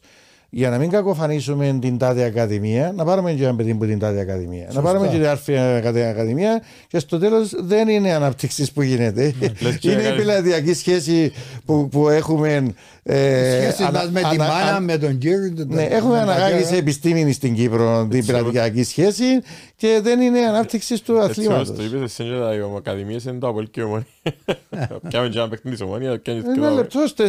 Για 0.50 0.70
να 0.70 0.78
μην 0.78 0.90
κακοφανίσουμε 0.90 1.78
την 1.82 1.98
τάδε 1.98 2.24
ακαδημία, 2.24 2.94
να 2.96 3.04
πάρουμε 3.06 3.34
και 3.34 3.44
ένα 3.44 3.56
παιδί 3.56 3.74
που 3.74 3.86
την 3.86 4.00
τάδε 4.00 4.20
ακαδημία. 4.20 4.68
Να 4.74 4.82
πάρουμε 4.82 5.08
και 5.08 5.16
την 5.18 5.26
άρφη 5.28 5.58
ακαδημία 5.58 6.62
και 6.88 7.00
στο 7.00 7.20
τέλος 7.20 7.52
δεν 7.60 7.88
είναι 7.88 8.14
ανάπτυξη 8.14 8.74
που 8.74 8.82
γίνεται. 8.82 9.34
λες 9.60 9.78
και 9.78 9.92
είναι 9.92 10.02
η 10.02 10.04
κάνει- 10.06 10.18
πελατειακή 10.18 10.74
σχέση 10.74 11.32
που, 11.66 11.88
που 11.90 12.10
έχουμε. 12.10 12.74
Ε, 13.04 13.60
Σχέση 13.62 13.84
ανα- 13.84 14.00
μας 14.00 14.10
με 14.12 14.20
τη 14.20 14.26
ανα- 14.26 14.38
μάνα, 14.48 14.76
α- 14.76 14.80
με 14.80 14.98
τον 14.98 15.18
κύριο. 15.18 15.54
τον- 15.56 15.68
ναι, 15.70 15.84
τον- 15.88 15.92
έχουμε 15.98 16.14
τον 16.14 16.22
αναγάγεις 16.22 16.52
πατέρα. 16.54 16.68
σε 16.68 16.76
επιστήμη 16.76 17.32
στην 17.32 17.54
Κύπρο 17.56 18.08
την 18.12 18.26
πελατειακή 18.26 18.84
σχέση 18.84 19.24
και 19.76 20.00
δεν 20.04 20.22
είναι 20.22 20.40
ανάπτυξης 20.40 21.02
του 21.02 21.12
Έτσι 21.12 21.24
όπως 21.48 21.60
αθλήματο. 21.60 21.74
το 21.74 21.84
είπες, 21.84 22.02
εσύ 22.20 22.24
και 22.24 22.30
τα 22.40 22.78
ακαδημίες 22.78 23.24
είναι 23.24 23.38
το 23.40 23.48
Αποέλ 23.48 23.68
και 23.72 23.80
η 23.80 23.84
Ομόνια. 23.84 24.06
Πιάμε 25.10 25.30
και 25.30 25.38
ένα 25.40 25.48
παιχνίδι 25.50 25.78
της 25.78 25.86
Ομόνια, 25.86 26.20
πιάνεις 26.20 26.44
και 26.44 26.50
Ένα 26.58 26.70
το- 26.70 26.76
λεπτό 26.76 27.08
στο, 27.08 27.24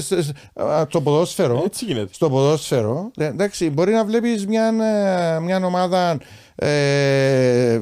στο 0.89 1.01
ποδόσφαιρο. 1.01 1.63
Έτσι 1.67 1.85
γίνεται. 1.85 2.09
Στο 2.13 2.31
ποδόσφαιρο, 2.31 3.06
ε, 3.17 3.25
εντάξει, 3.25 3.71
μπορεί 3.71 3.93
να 3.93 4.05
βλέπεις 4.05 4.47
μια, 4.47 4.67
ε, 4.67 5.41
μια 5.41 5.65
ομάδα 5.65 6.19
ε, 6.55 7.79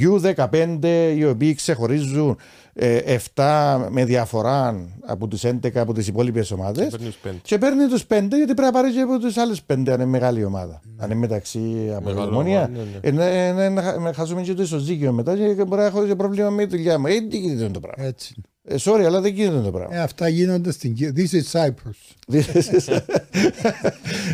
U15 0.00 0.78
οι 1.16 1.24
οποίοι 1.24 1.54
ξεχωρίζουν 1.54 2.36
ε, 2.72 3.16
7 3.34 3.86
με 3.90 4.04
διαφορά 4.04 4.88
από 5.06 5.26
του 5.28 5.38
11 5.38 5.50
από 5.74 5.92
τις 5.92 6.06
υπόλοιπες 6.06 6.50
ομάδες. 6.50 6.88
Παίρνει 6.88 7.06
τους 7.06 7.16
πέντε. 7.16 7.36
Και 7.42 7.58
παίρνει 7.58 7.86
τους 7.86 8.02
5 8.02 8.06
γιατί 8.06 8.30
πρέπει 8.44 8.60
να 8.60 8.70
πάρει 8.70 8.92
και 8.92 9.00
από 9.00 9.18
του 9.18 9.40
άλλου 9.40 9.56
5 9.56 9.60
αν 9.68 9.84
είναι 9.86 10.04
μεγάλη 10.04 10.44
ομάδα. 10.44 10.80
Αν 10.96 11.10
είναι 11.10 11.20
μεταξύ 11.20 11.92
από 11.96 12.08
Μεγάλη 12.08 12.28
ομόνια. 12.28 12.70
ομάδα, 12.74 12.84
ναι, 13.02 13.10
ναι. 13.10 13.24
Ε, 13.24 13.52
ναι, 13.52 13.68
ναι, 13.68 13.98
να 13.98 14.12
χάσουμε 14.12 14.42
και 14.42 14.54
το 14.54 14.62
ισοζύγιο 14.62 15.12
μετά 15.12 15.36
και 15.36 15.64
μπορεί 15.64 15.80
να 15.80 15.84
έχω 15.84 16.06
και 16.06 16.14
πρόβλημα 16.14 16.50
με 16.50 16.66
τη 16.66 16.76
δουλειά 16.76 16.98
μου. 16.98 17.06
Ε, 17.06 17.20
τι 17.20 17.38
γίνεται 17.38 17.68
το 17.68 17.80
πράγμα; 17.80 18.04
Έτσι. 18.04 18.34
Ε, 18.70 18.76
sorry, 18.78 19.02
αλλά 19.06 19.20
δεν 19.20 19.32
γίνεται 19.32 19.60
το 19.60 19.70
πράγμα. 19.70 19.94
Ε, 19.96 20.00
αυτά 20.00 20.28
γίνονται 20.28 20.72
στην 20.72 20.94
Κύπρο. 20.94 21.12
This 21.16 21.42
is 21.42 21.60
Cyprus. 21.60 21.98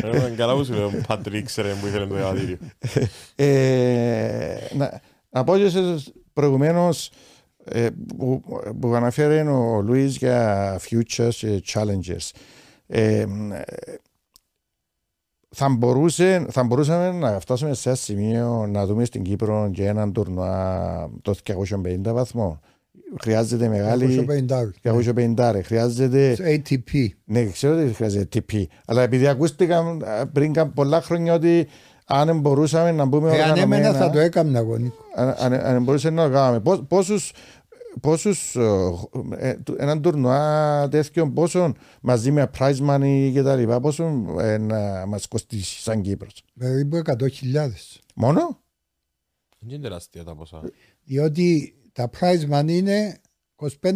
Ε, 0.01 0.33
Καλά 0.35 0.55
που 0.55 0.63
σου 0.63 0.73
λέω, 0.73 0.91
Πατρίκ, 1.07 1.45
ξέρε 1.45 1.73
που 1.73 1.87
ήθελε 1.87 2.05
το 2.05 2.15
διαβατήριο. 2.15 2.57
Ε, 3.35 4.57
να, 4.73 5.01
να 5.29 5.43
πω 5.43 5.57
και 5.57 5.71
προηγουμένως 6.33 7.11
που, 8.17 8.41
που 8.79 8.93
αναφέρει 8.93 9.47
ο 9.47 9.81
Λουίς 9.81 10.17
για 10.17 10.79
futures 10.89 11.33
και 11.33 11.63
challenges. 11.73 12.31
Ε, 12.87 13.25
θα, 15.49 15.69
μπορούσε, 15.69 16.45
θα 16.49 16.63
μπορούσαμε 16.63 17.11
να 17.11 17.39
φτάσουμε 17.39 17.73
σε 17.73 17.89
ένα 17.89 17.97
σημείο 17.97 18.67
να 18.67 18.85
δούμε 18.85 19.05
στην 19.05 19.23
Κύπρο 19.23 19.69
και 19.73 19.85
έναν 19.85 20.13
τουρνουά 20.13 21.09
το 21.21 21.35
250 21.43 22.01
βαθμό. 22.03 22.59
Χρειάζεται 23.21 23.67
μεγάλη. 23.67 24.25
250. 24.83 24.91
250. 25.35 25.61
Χρειάζεται. 25.63 26.35
ATP. 26.39 27.07
Ναι, 27.23 27.45
ξέρω 27.45 27.79
ότι 27.83 27.93
χρειάζεται 27.93 28.43
TP. 28.51 28.63
Αλλά 28.85 29.01
επειδή 29.01 29.27
ακούστηκαν 29.27 30.01
ε, 30.01 30.23
πριν 30.33 30.53
κα- 30.53 30.67
πολλά 30.69 31.01
χρόνια 31.01 31.33
ότι 31.33 31.67
αν 32.05 32.39
μπορούσαμε 32.39 32.91
να 32.91 33.05
μπούμε 33.05 33.27
Εάν 33.35 33.37
έμενα 33.39 33.51
οργανωμένα, 33.63 33.93
θα 33.93 34.09
το 34.09 34.19
έκανα 34.19 34.59
εγώ, 34.59 34.77
Νίκο. 34.77 34.95
αν, 35.15 35.35
αν, 35.39 35.53
αν 35.53 35.83
μπορούσε 35.83 36.09
να 36.09 36.27
το 36.27 36.33
κάνουμε. 36.33 36.59
Πόσ- 36.59 36.81
Πόσους, 36.87 37.31
πόσους 38.01 38.55
ε, 38.55 39.49
ε, 39.49 39.53
του- 39.63 39.75
έναν 39.79 40.01
τουρνουά 40.01 40.87
τέτοιο 40.91 41.29
πόσο 41.31 41.73
μαζί 42.01 42.31
με 42.31 42.49
prize 42.59 42.87
money 42.89 43.29
και 43.33 43.41
τα 43.41 43.55
λοιπά 43.55 43.79
πόσο 43.79 44.25
ε, 44.39 44.57
να 44.57 45.05
μας 45.05 45.27
κοστίσει 45.27 45.81
σαν 45.81 46.01
Κύπρος; 46.01 46.43
Περίπου 46.59 47.01
100.000. 47.05 47.99
Μόνο; 48.15 48.59
Δεν 49.59 49.69
είναι 49.69 49.81
τεράστια 49.83 50.23
τα 50.23 50.35
ποσά. 50.35 50.61
Διότι 51.03 51.75
τα 51.97 52.09
prize 52.19 52.53
money 52.59 52.67
είναι 52.69 53.17
25.000. 53.81 53.93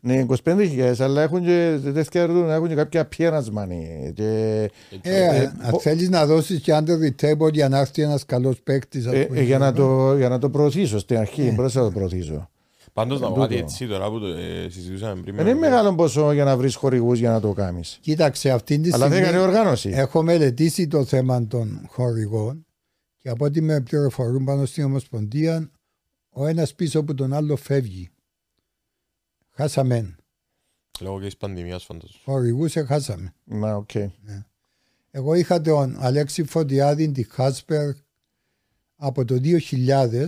Ναι, 0.00 0.26
25.000 0.44 0.94
αλλά 0.98 1.22
έχουν 1.22 1.44
και 1.44 1.78
τέτοια 1.92 2.22
έχουν 2.48 2.68
και 2.68 2.74
κάποια 2.74 3.08
appearance 3.08 3.44
money. 3.58 4.12
Και, 4.14 4.24
Ε, 5.02 5.24
Ε, 5.24 5.38
αν 5.38 5.70
πο- 5.70 5.78
θέλεις 5.80 6.08
να 6.08 6.26
δώσεις 6.26 6.60
και 6.60 6.72
under 6.74 6.98
the 6.98 7.10
table 7.26 7.52
για 7.52 7.68
να 7.68 7.78
έρθει 7.78 8.02
ένας 8.02 8.24
καλός 8.24 8.60
παίκτης. 8.62 9.06
ας 9.06 9.14
ε, 9.14 9.24
πούμε, 9.24 9.38
ε, 9.40 9.42
για, 9.42 9.58
να 9.58 9.70
κλπ. 9.70 9.76
το, 9.76 10.16
για 10.16 10.28
να 10.28 10.38
το 10.38 10.50
προωθήσω 10.50 10.98
στην 10.98 11.16
αρχή, 11.18 11.52
πρώτα 11.56 11.78
να 11.80 11.84
το 11.86 11.90
προωθήσω. 11.92 12.48
Πάντως 12.92 13.20
να 13.20 13.26
πω 13.26 13.34
Τούτο. 13.34 13.46
κάτι 13.46 13.56
έτσι 13.60 13.86
τώρα 13.86 14.10
που 14.10 14.18
το 14.20 14.26
ε, 14.26 14.68
συζητούσαμε 14.70 15.22
πριν. 15.22 15.36
Δεν 15.36 15.46
είναι 15.46 15.54
μεγάλο 15.58 15.94
ποσό 15.94 16.32
για 16.32 16.44
να 16.44 16.56
βρεις 16.56 16.74
χορηγούς 16.74 17.18
για 17.18 17.30
να 17.30 17.40
το 17.40 17.52
κάνεις. 17.52 17.98
Κοίταξε, 18.00 18.50
αυτή 18.50 18.78
τη 18.78 18.92
Αλλά 18.92 19.08
δεν 19.08 19.16
στιγμή 19.18 19.36
έκανε 19.36 19.48
οργάνωση. 19.48 19.90
έχω 19.94 20.22
μελετήσει 20.22 20.86
το 20.86 21.04
θέμα 21.04 21.46
των 21.46 21.86
χορηγών 21.88 22.66
και 23.18 23.28
από 23.28 23.44
ό,τι 23.44 23.60
με 23.60 23.80
πληροφορούν 23.80 24.44
πάνω 24.44 24.64
στην 24.64 24.84
Ομοσπονδία, 24.84 25.70
ο 26.36 26.46
ένας 26.46 26.74
πίσω 26.74 27.00
από 27.00 27.14
τον 27.14 27.32
άλλο 27.32 27.56
φεύγει. 27.56 28.10
Χάσαμε. 29.50 30.16
Λόγω 31.00 31.18
και 31.18 31.24
της 31.24 31.36
πανδημίας 31.36 31.84
φαντάζομαι. 31.84 32.20
Χορηγούς 32.24 32.74
χάσαμε. 32.86 33.34
Να, 33.44 33.74
οκ. 33.74 33.90
Εγώ 35.10 35.34
είχα 35.34 35.60
τον 35.60 35.96
Αλέξη 35.98 36.44
Φωτιάδη, 36.44 37.12
τη 37.12 37.22
Χάσπερ 37.22 37.94
από 38.96 39.24
το 39.24 39.40
2000 39.42 40.26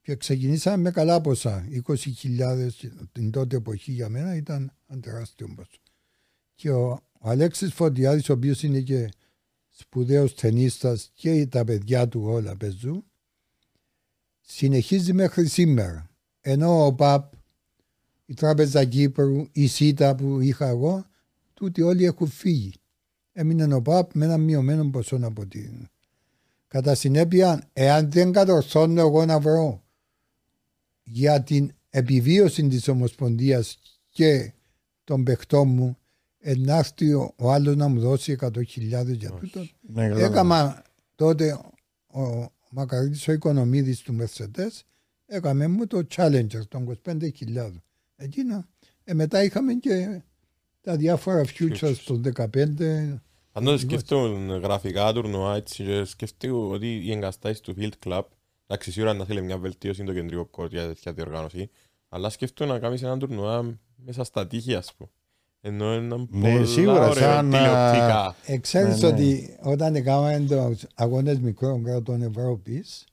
και 0.00 0.16
ξεκινήσαμε 0.16 0.76
με 0.76 0.90
καλά 0.90 1.20
ποσά. 1.20 1.68
20.000 1.86 2.68
την 3.12 3.30
τότε 3.30 3.56
εποχή 3.56 3.92
για 3.92 4.08
μένα 4.08 4.36
ήταν 4.36 4.72
ένα 4.86 5.00
τεράστιο 5.00 5.48
ποσό. 5.56 5.80
Και 6.54 6.70
ο, 6.70 6.88
ο 7.18 7.28
Αλέξης 7.28 7.72
Φωτιάδης, 7.72 8.28
ο 8.28 8.32
οποίος 8.32 8.62
είναι 8.62 8.80
και 8.80 9.08
σπουδαίος 9.68 10.34
ταινίστας 10.34 11.10
και 11.14 11.46
τα 11.46 11.64
παιδιά 11.64 12.08
του 12.08 12.22
όλα 12.24 12.56
παίζουν, 12.56 13.04
συνεχίζει 14.50 15.12
μέχρι 15.12 15.46
σήμερα. 15.46 16.10
Ενώ 16.40 16.86
ο 16.86 16.94
ΠΑΠ, 16.94 17.32
η 18.26 18.34
Τράπεζα 18.34 18.84
Κύπρου, 18.84 19.46
η 19.52 19.66
ΣΥΤΑ 19.66 20.14
που 20.14 20.40
είχα 20.40 20.66
εγώ, 20.68 21.06
τούτοι 21.54 21.82
όλοι 21.82 22.04
έχουν 22.04 22.28
φύγει. 22.28 22.72
Έμεινε 23.32 23.74
ο 23.74 23.82
ΠΑΠ 23.82 24.14
με 24.14 24.24
ένα 24.24 24.38
μειωμένο 24.38 24.90
ποσό 24.90 25.18
από 25.22 25.46
την. 25.46 25.88
Κατά 26.68 26.94
συνέπεια, 26.94 27.68
εάν 27.72 28.10
δεν 28.10 28.32
κατορθώνω 28.32 29.00
εγώ 29.00 29.24
να 29.24 29.40
βρω 29.40 29.82
για 31.02 31.42
την 31.42 31.70
επιβίωση 31.90 32.68
της 32.68 32.88
Ομοσπονδίας 32.88 33.78
και 34.08 34.52
των 35.04 35.24
παιχτών 35.24 35.68
μου, 35.68 35.98
ε, 36.38 36.56
να 36.56 36.76
έρθει 36.76 37.12
ο, 37.12 37.34
ο 37.36 37.52
άλλος 37.52 37.76
να 37.76 37.88
μου 37.88 38.00
δώσει 38.00 38.36
100.000 38.40 38.64
για 39.06 39.30
τούτο. 39.30 39.60
Ναι, 39.80 40.08
κατάλαβα. 40.08 40.24
Έκαμα 40.24 40.82
τότε 41.14 41.60
ο 42.06 42.52
Μακαρίτης 42.70 43.28
ο 43.28 43.32
Οικονομίδης 43.32 44.00
του 44.00 44.16
Mercedes 44.20 44.80
έκαμε 45.26 45.66
μου 45.66 45.86
το 45.86 46.06
Challenger 46.16 46.66
των 46.68 46.98
25.000. 47.04 47.30
Εκείνα. 48.16 48.68
Ε, 49.04 49.14
μετά 49.14 49.44
είχαμε 49.44 49.74
και 49.74 50.22
τα 50.80 50.96
διάφορα 50.96 51.44
futures 51.44 51.78
Futures. 51.80 51.96
των 52.04 52.22
15. 52.22 53.20
Πάντως 53.52 53.80
σκέφτομαι 53.80 54.56
γραφικά 54.56 55.12
τουρνουά 55.12 55.54
έτσι 55.56 55.84
και 55.84 56.04
σκέφτομαι 56.04 56.74
ότι 56.74 57.06
οι 57.06 57.12
εγκαστάσεις 57.12 57.60
του 57.60 57.74
Field 57.78 57.92
Club 58.04 58.22
εντάξει 58.66 58.92
σίγουρα 58.92 59.14
να 59.14 59.24
θέλει 59.24 59.42
μια 59.42 59.58
βελτίωση 59.58 60.02
είναι 60.02 60.12
το 60.12 60.20
κεντρικό 60.20 60.44
κόρ 60.44 60.68
για 60.68 60.86
τέτοια 60.86 61.12
διοργάνωση 61.12 61.70
αλλά 62.08 62.30
σκέφτομαι 62.30 62.72
να 62.72 62.78
κάνεις 62.78 63.02
ένα 63.02 63.18
τουρνουά 63.18 63.78
μέσα 63.96 64.24
στα 64.24 64.46
τείχη 64.46 64.74
ας 64.74 64.94
πούμε 64.94 65.10
ενώ 65.60 65.94
είναι 65.94 66.16
Ναι, 66.30 66.50
πολλά 66.52 66.66
σίγουρα, 66.66 67.08
ωραία 67.08 67.32
σαν, 67.34 67.50
τηλεοπτικά 67.50 68.34
Ε, 68.46 68.58
ξέρεις 68.58 69.00
Ναι, 69.02 69.08
ναι. 69.08 69.14
ότι 69.14 69.56
όταν 69.62 69.94
έκαναμε 69.94 70.46
τους 70.70 70.84
αγώνες 70.94 71.38
μικρών 71.38 71.84
κρατών 71.84 72.22
Ευρώπης, 72.22 73.04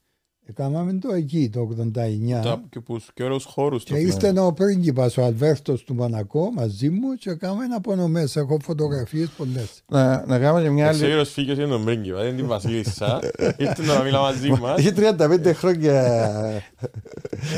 έκαναμε 0.48 0.92
το 0.92 1.14
εκεί 1.14 1.50
το 1.52 1.68
89. 1.94 2.42
Τα 2.42 2.62
και 2.68 2.80
τους 2.80 3.10
και 3.14 3.22
ωραίους 3.22 3.44
χώρους 3.44 3.84
Και 3.84 3.92
του 3.94 4.00
ήρθε 4.00 4.40
ο 4.40 4.52
πρίγκιπας 4.52 5.16
ο 5.16 5.24
Αλβέρτος 5.24 5.84
του 5.84 5.94
Μονακό 5.94 6.50
μαζί 6.56 6.90
μου 6.90 7.14
και 7.18 7.30
έκαναμε 7.30 7.64
απονομές. 7.76 8.36
Έχω 8.36 8.58
φωτογραφίες 8.62 9.28
πολλές. 9.36 9.82
Να, 9.88 10.24
να 10.26 10.38
κάνουμε 10.38 10.62
και 10.62 10.70
μια 10.70 10.84
Ο 10.84 10.88
άλλη. 10.88 10.98
Σίγουρος 10.98 11.30
φύγιος 11.32 11.56
είναι 11.58 11.66
τον 11.66 11.82
Μπρίγκιβα, 11.82 12.18
δεν 12.18 12.26
είναι 12.28 12.36
την 12.36 12.46
Βασίλισσα 12.46 13.20
ήρθε 13.58 13.82
να 13.82 14.02
μιλά 14.02 14.20
μαζί 14.20 14.48
μας 14.50 14.78
Είχε 14.78 14.92
35 14.96 15.50
χρόνια. 15.54 16.02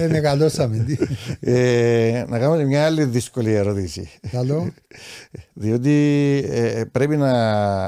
ε, 0.01 0.09
μεγαλώσαμε. 0.11 0.76
τι. 0.78 0.97
ε, 1.41 2.24
να 2.28 2.39
κάνουμε 2.39 2.59
και 2.59 2.64
μια 2.64 2.84
άλλη 2.84 3.05
δύσκολη 3.05 3.53
ερώτηση. 3.53 4.09
Καλό. 4.30 4.72
Διότι 5.53 5.95
ε, 6.51 6.82
πρέπει 6.93 7.16
να, 7.16 7.32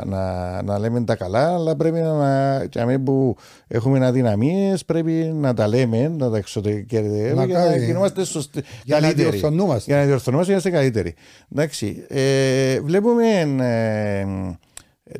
να, 0.04 0.62
να 0.62 0.78
λέμε 0.78 1.00
τα 1.04 1.16
καλά, 1.16 1.54
αλλά 1.54 1.76
πρέπει 1.76 2.00
να. 2.00 2.66
Και 2.66 2.80
αμέ 2.80 2.98
που 2.98 3.36
έχουμε 3.68 4.06
αδυναμίες, 4.06 4.84
πρέπει 4.92 5.12
να 5.34 5.54
τα 5.54 5.68
λέμε, 5.68 6.08
να 6.08 6.30
τα 6.30 6.36
εξωτερικεύουμε 6.36 7.16
για 7.24 7.34
να 7.34 7.46
Μακάρι. 7.46 7.84
γινόμαστε 7.84 8.24
σωστοί. 8.24 8.62
Για 8.84 9.00
να 9.00 9.06
καλύτεροι. 9.06 9.28
διορθωνούμαστε. 9.28 9.90
Για 9.90 10.00
να 10.00 10.06
διορθωνόμαστε, 10.06 10.52
είμαστε 10.52 10.70
καλύτεροι. 10.70 11.14
Εντάξει. 11.52 12.04
Ε, 12.08 12.80
βλέπουμε 12.80 13.26
ε, 13.60 14.26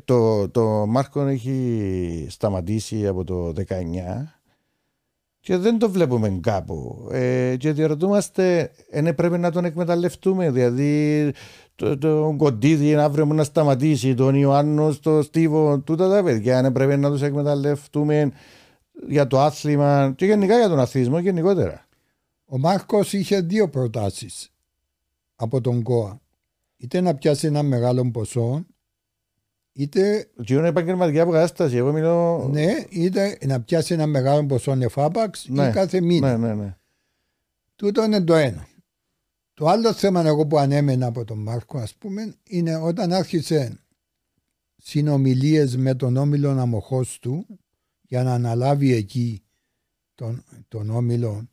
το, 0.05 0.49
το 0.49 0.85
Μάρκο 0.87 1.21
έχει 1.21 2.27
σταματήσει 2.29 3.07
από 3.07 3.23
το 3.23 3.53
19 3.57 3.73
και 5.39 5.57
δεν 5.57 5.79
το 5.79 5.89
βλέπουμε 5.89 6.39
κάπου. 6.41 7.07
Ε, 7.11 7.55
και 7.57 7.71
διαρωτούμαστε, 7.71 8.71
δεν 8.91 9.15
πρέπει 9.15 9.37
να 9.37 9.51
τον 9.51 9.65
εκμεταλλευτούμε. 9.65 10.51
Δηλαδή, 10.51 11.31
το, 11.75 11.97
το 11.97 12.33
κοντίδι 12.37 12.95
αύριο 12.95 13.25
μου 13.25 13.33
να 13.33 13.43
σταματήσει, 13.43 14.13
τον 14.13 14.35
Ιωάννος, 14.35 14.99
το 14.99 15.21
Στίβο, 15.21 15.79
τούτα 15.79 16.09
τα 16.09 16.23
παιδιά, 16.23 16.61
δεν 16.61 16.71
πρέπει 16.71 16.97
να 16.97 17.11
τους 17.11 17.21
εκμεταλλευτούμε 17.21 18.31
για 19.07 19.27
το 19.27 19.39
άθλημα 19.39 20.13
και 20.15 20.25
γενικά 20.25 20.57
για 20.57 20.67
τον 20.67 20.79
αθλητισμό 20.79 21.19
γενικότερα. 21.19 21.85
Ο 22.45 22.57
Μάρκος 22.57 23.13
είχε 23.13 23.41
δύο 23.41 23.69
προτάσεις 23.69 24.51
από 25.35 25.61
τον 25.61 25.81
ΚΟΑ. 25.81 26.21
Είτε 26.77 27.01
να 27.01 27.15
πιάσει 27.15 27.47
ένα 27.47 27.63
μεγάλο 27.63 28.11
ποσό, 28.11 28.65
είτε. 29.73 30.29
Τι 30.45 30.53
είναι 30.53 30.67
επαγγελματική 30.67 31.19
αποκατάσταση. 31.19 31.75
Εγώ 31.75 31.91
μιλώ. 31.91 32.47
Ναι, 32.51 32.85
είτε 32.89 33.37
να 33.45 33.61
πιάσει 33.61 33.93
ένα 33.93 34.05
μεγάλο 34.05 34.45
ποσό 34.45 34.77
εφάπαξ 34.79 35.45
ναι, 35.49 35.67
ή 35.67 35.71
κάθε 35.71 36.01
μήνα. 36.01 36.37
Ναι, 36.37 36.47
ναι, 36.47 36.53
ναι. 36.53 36.75
Τούτο 37.75 38.03
είναι 38.03 38.21
το 38.21 38.35
ένα. 38.35 38.67
Το 39.53 39.67
άλλο 39.67 39.93
θέμα 39.93 40.25
εγώ 40.25 40.47
που 40.47 40.57
ανέμενα 40.57 41.07
από 41.07 41.25
τον 41.25 41.37
Μάρκο, 41.37 41.77
ας 41.77 41.95
πούμε, 41.95 42.35
είναι 42.47 42.75
όταν 42.75 43.13
άρχισε 43.13 43.79
συνομιλίες 44.75 45.77
με 45.77 45.95
τον 45.95 46.17
όμιλο 46.17 46.49
αμοχώ 46.49 47.05
του 47.21 47.45
για 48.11 48.23
να 48.23 48.33
αναλάβει 48.33 48.93
εκεί 48.93 49.43
τον, 50.15 50.43
τον 50.67 50.89
όμιλο 50.89 51.49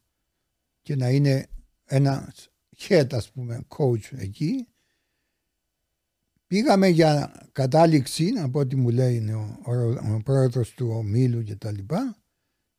και 0.82 0.96
να 0.96 1.10
είναι 1.10 1.46
ένας 1.84 2.48
head, 2.78 3.06
ας 3.10 3.30
πούμε, 3.30 3.66
coach 3.68 4.12
εκεί. 4.16 4.68
Πήγαμε 6.46 6.88
για 6.88 7.42
κατάληξη, 7.52 8.32
από 8.38 8.58
ό,τι 8.58 8.76
μου 8.76 8.90
λέει 8.90 9.30
ο, 9.30 9.60
ο, 9.64 9.74
ο 10.14 10.20
πρόεδρος 10.24 10.70
του 10.74 10.88
ομίλου 10.88 11.42
και 11.42 11.56
τα 11.56 11.72
λοιπά 11.72 12.16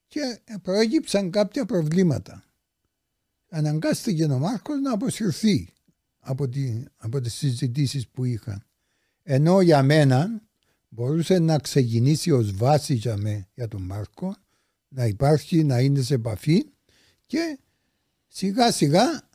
και 0.08 0.40
προέκυψαν 0.62 1.32
κάποια 1.32 1.66
προβλήματα. 1.66 2.44
Αναγκάστηκε 3.50 4.24
ο 4.24 4.40
Μάρκος 4.40 4.80
να 4.80 4.94
αποσυρθεί 4.94 5.70
από, 6.20 6.50
τη, 6.50 6.84
από 6.98 7.22
τις 7.22 7.34
συζητήσεις 7.34 8.08
που 8.08 8.24
είχαν. 8.24 8.66
Ενώ 9.24 9.62
για 9.62 9.84
μένα 9.84 10.42
μπορούσε 10.90 11.40
να 11.40 11.58
ξεκινήσει 11.58 12.32
ως 12.32 12.56
βάσης 12.56 13.00
για, 13.00 13.18
με, 13.18 13.48
για 13.54 13.68
τον 13.68 13.82
Μάρκο, 13.82 14.36
να 14.88 15.06
υπάρχει, 15.06 15.64
να 15.64 15.80
είναι 15.80 16.02
σε 16.02 16.14
επαφή 16.14 16.66
και 17.26 17.60
σιγά 18.28 18.72
σιγά 18.72 19.30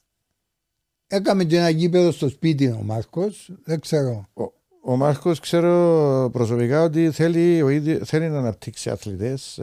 έκαμε 1.07 1.45
και 1.45 1.57
ένα 1.57 1.69
γήπεδο 1.69 2.11
στο 2.11 2.29
σπίτι 2.29 2.67
ο 2.67 2.83
Μάρκος, 2.85 3.51
δεν 3.65 3.81
ξέρω. 3.81 4.29
Ο, 4.35 4.43
ο 4.81 4.97
Μάρκος 4.97 5.41
ξέρω 5.41 6.31
προσωπικά 6.33 6.83
ότι 6.83 7.11
θέλει, 7.11 7.63
ο 7.63 7.69
ίδιο, 7.69 8.05
θέλει 8.05 8.29
να 8.29 8.39
αναπτύξει 8.39 8.91
αθλητές 8.91 9.61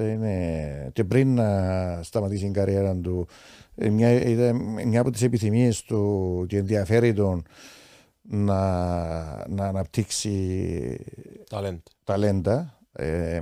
και 0.94 1.04
πριν 1.04 1.34
να 1.34 2.00
σταματήσει 2.04 2.44
την 2.44 2.54
καριέρα 2.54 2.96
του 2.96 3.28
μια, 3.76 4.10
μια 4.86 5.00
από 5.02 5.12
τις 5.12 5.22
επιθυμίες 5.22 5.82
του 5.82 6.46
και 6.48 6.58
ενδιαφέρει 6.58 7.14
τον 7.14 7.44
να, 8.22 8.60
να 9.50 9.66
αναπτύξει 9.66 10.98
ταλέντα. 12.04 12.80
Ε, 12.92 13.42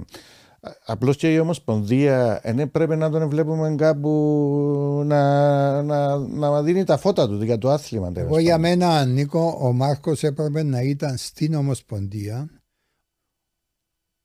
Απλώς 0.86 1.18
και 1.18 1.34
η 1.34 1.40
Ομοσπονδία 1.40 2.42
δεν 2.44 2.72
πρέπει 2.72 2.96
να 2.96 3.10
τον 3.10 3.30
βλέπουμε 3.30 3.76
κάπου 3.76 5.04
να, 5.06 5.82
να, 5.82 6.18
να 6.18 6.64
δίνει 6.64 6.84
τα 6.84 6.98
φώτα 6.98 7.28
του 7.28 7.44
για 7.44 7.58
το 7.58 7.70
άθλημα. 7.70 8.12
Εγώ 8.16 8.40
για 8.40 8.58
μένα, 8.58 9.06
Νίκο, 9.06 9.58
ο 9.62 9.74
Μάρκος 9.74 10.24
έπρεπε 10.24 10.64
να 10.64 10.82
ήταν 10.82 11.18
στην 11.18 11.54
Ομοσπονδία. 11.54 12.50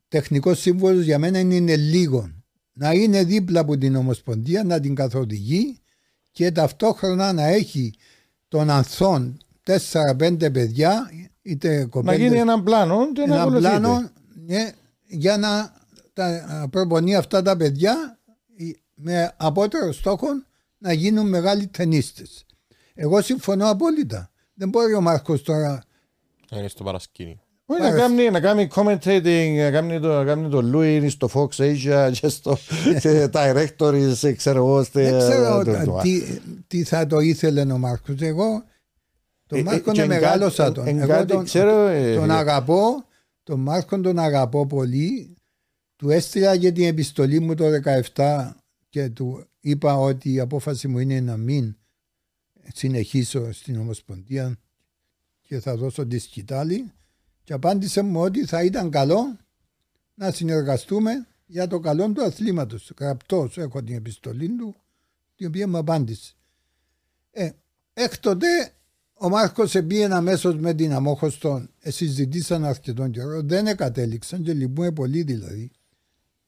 Τεχνικός 0.08 0.60
σύμβολος 0.60 1.04
για 1.04 1.18
μένα 1.18 1.38
είναι 1.38 1.76
λίγο. 1.76 2.30
Να 2.72 2.92
είναι 2.92 3.24
δίπλα 3.24 3.60
από 3.60 3.78
την 3.78 3.96
Ομοσπονδία, 3.96 4.64
να 4.64 4.80
την 4.80 4.94
καθοδηγεί 4.94 5.78
και 6.30 6.52
ταυτόχρονα 6.52 7.32
να 7.32 7.44
έχει 7.44 7.94
τον 8.48 8.70
ανθών 8.70 9.38
4-5 9.66 10.52
παιδιά, 10.52 11.10
είτε 11.42 11.84
κοπέλες, 11.84 12.18
Να 12.18 12.24
γίνει 12.24 12.38
έναν 12.38 12.62
πλάνο 12.62 13.08
ένα 13.26 13.50
πλάνο 13.50 14.10
ναι, 14.46 14.70
για 15.06 15.36
να 15.36 15.72
τα 16.12 16.68
προπονεί 16.70 17.16
αυτά 17.16 17.42
τα 17.42 17.56
παιδιά 17.56 18.18
με 18.94 19.34
απότερο 19.36 19.92
στόχο 19.92 20.26
να 20.78 20.92
γίνουν 20.92 21.28
μεγάλοι 21.28 21.66
ταινίστες. 21.66 22.46
Εγώ 22.94 23.22
συμφωνώ 23.22 23.68
απόλυτα. 23.68 24.30
Δεν 24.54 24.68
μπορεί 24.68 24.94
ο 24.94 25.00
Μάρκος 25.00 25.42
τώρα... 25.42 25.82
Να 26.50 26.58
είναι 26.58 26.68
στο 26.68 26.84
παρασκήνιο. 26.84 27.38
Όχι, 27.66 27.80
να 27.80 27.90
κάνει, 27.90 28.30
να 28.30 28.40
κάνει 28.40 28.68
commentating, 28.74 29.56
να 29.56 29.70
κάνει 29.70 30.00
το, 30.00 30.08
να 30.08 30.24
κάνει 30.24 30.48
το 30.48 30.70
Louis 30.74 31.06
στο 31.10 31.28
Fox 31.34 31.48
Asia 31.56 32.10
και 32.20 32.28
στο 32.28 32.58
directories, 33.32 34.34
ξέρω 34.36 34.58
εγώ. 34.58 34.82
Δεν 34.82 35.18
ξέρω 35.18 36.00
τι, 36.02 36.22
τι 36.66 36.84
θα 36.84 37.06
το 37.06 37.18
ήθελε 37.18 37.72
ο 37.72 37.78
Μάρκος. 37.78 38.20
Εγώ 38.20 38.64
τον 39.46 39.58
ε, 39.58 39.60
ε, 39.60 39.64
Μάρκο 39.64 39.92
είναι 39.92 40.06
μεγάλωσα 40.06 40.72
τον. 40.72 40.86
Εγώ 40.86 41.24
τον, 41.24 41.46
ε, 41.90 42.14
τον 42.14 42.30
αγαπώ, 42.30 43.04
τον 43.42 43.60
Μάρκο 43.60 44.00
τον 44.00 44.18
αγαπώ 44.18 44.66
πολύ. 44.66 45.36
Του 45.96 46.10
έστειλα 46.10 46.54
για 46.54 46.72
την 46.72 46.84
επιστολή 46.84 47.40
μου 47.40 47.54
το 47.54 47.64
17 48.14 48.50
και 48.88 49.08
του 49.08 49.46
είπα 49.60 49.96
ότι 49.96 50.32
η 50.32 50.40
απόφαση 50.40 50.88
μου 50.88 50.98
είναι 50.98 51.20
να 51.20 51.36
μην 51.36 51.76
συνεχίσω 52.72 53.52
στην 53.52 53.78
Ομοσπονδία 53.78 54.58
και 55.42 55.60
θα 55.60 55.76
δώσω 55.76 56.06
τη 56.06 56.18
σκητάλη 56.18 56.92
και 57.44 57.52
απάντησε 57.52 58.02
μου 58.02 58.20
ότι 58.20 58.46
θα 58.46 58.64
ήταν 58.64 58.90
καλό 58.90 59.36
να 60.14 60.30
συνεργαστούμε 60.30 61.26
για 61.46 61.66
το 61.66 61.80
καλό 61.80 62.12
του 62.12 62.22
αθλήματος. 62.22 62.92
Γραπτός 62.98 63.58
έχω 63.58 63.82
την 63.82 63.94
επιστολή 63.94 64.48
του 64.48 64.74
την 65.34 65.46
οποία 65.46 65.68
μου 65.68 65.76
απάντησε. 65.76 66.32
Ε, 67.30 67.50
έκτοτε 67.92 68.46
ο 69.14 69.28
Μάρκος 69.28 69.72
πήγαινε 69.72 70.14
αμέσως 70.14 70.56
με 70.56 70.74
την 70.74 70.92
αμόχωστον. 70.92 71.70
Συζητήσαν 71.78 72.64
αρκετόν 72.64 73.10
καιρό. 73.10 73.42
Δεν 73.42 73.76
κατέληξαν 73.76 74.42
και 74.42 74.52
λυπούμε 74.52 74.92
πολύ 74.92 75.22
δηλαδή. 75.22 75.70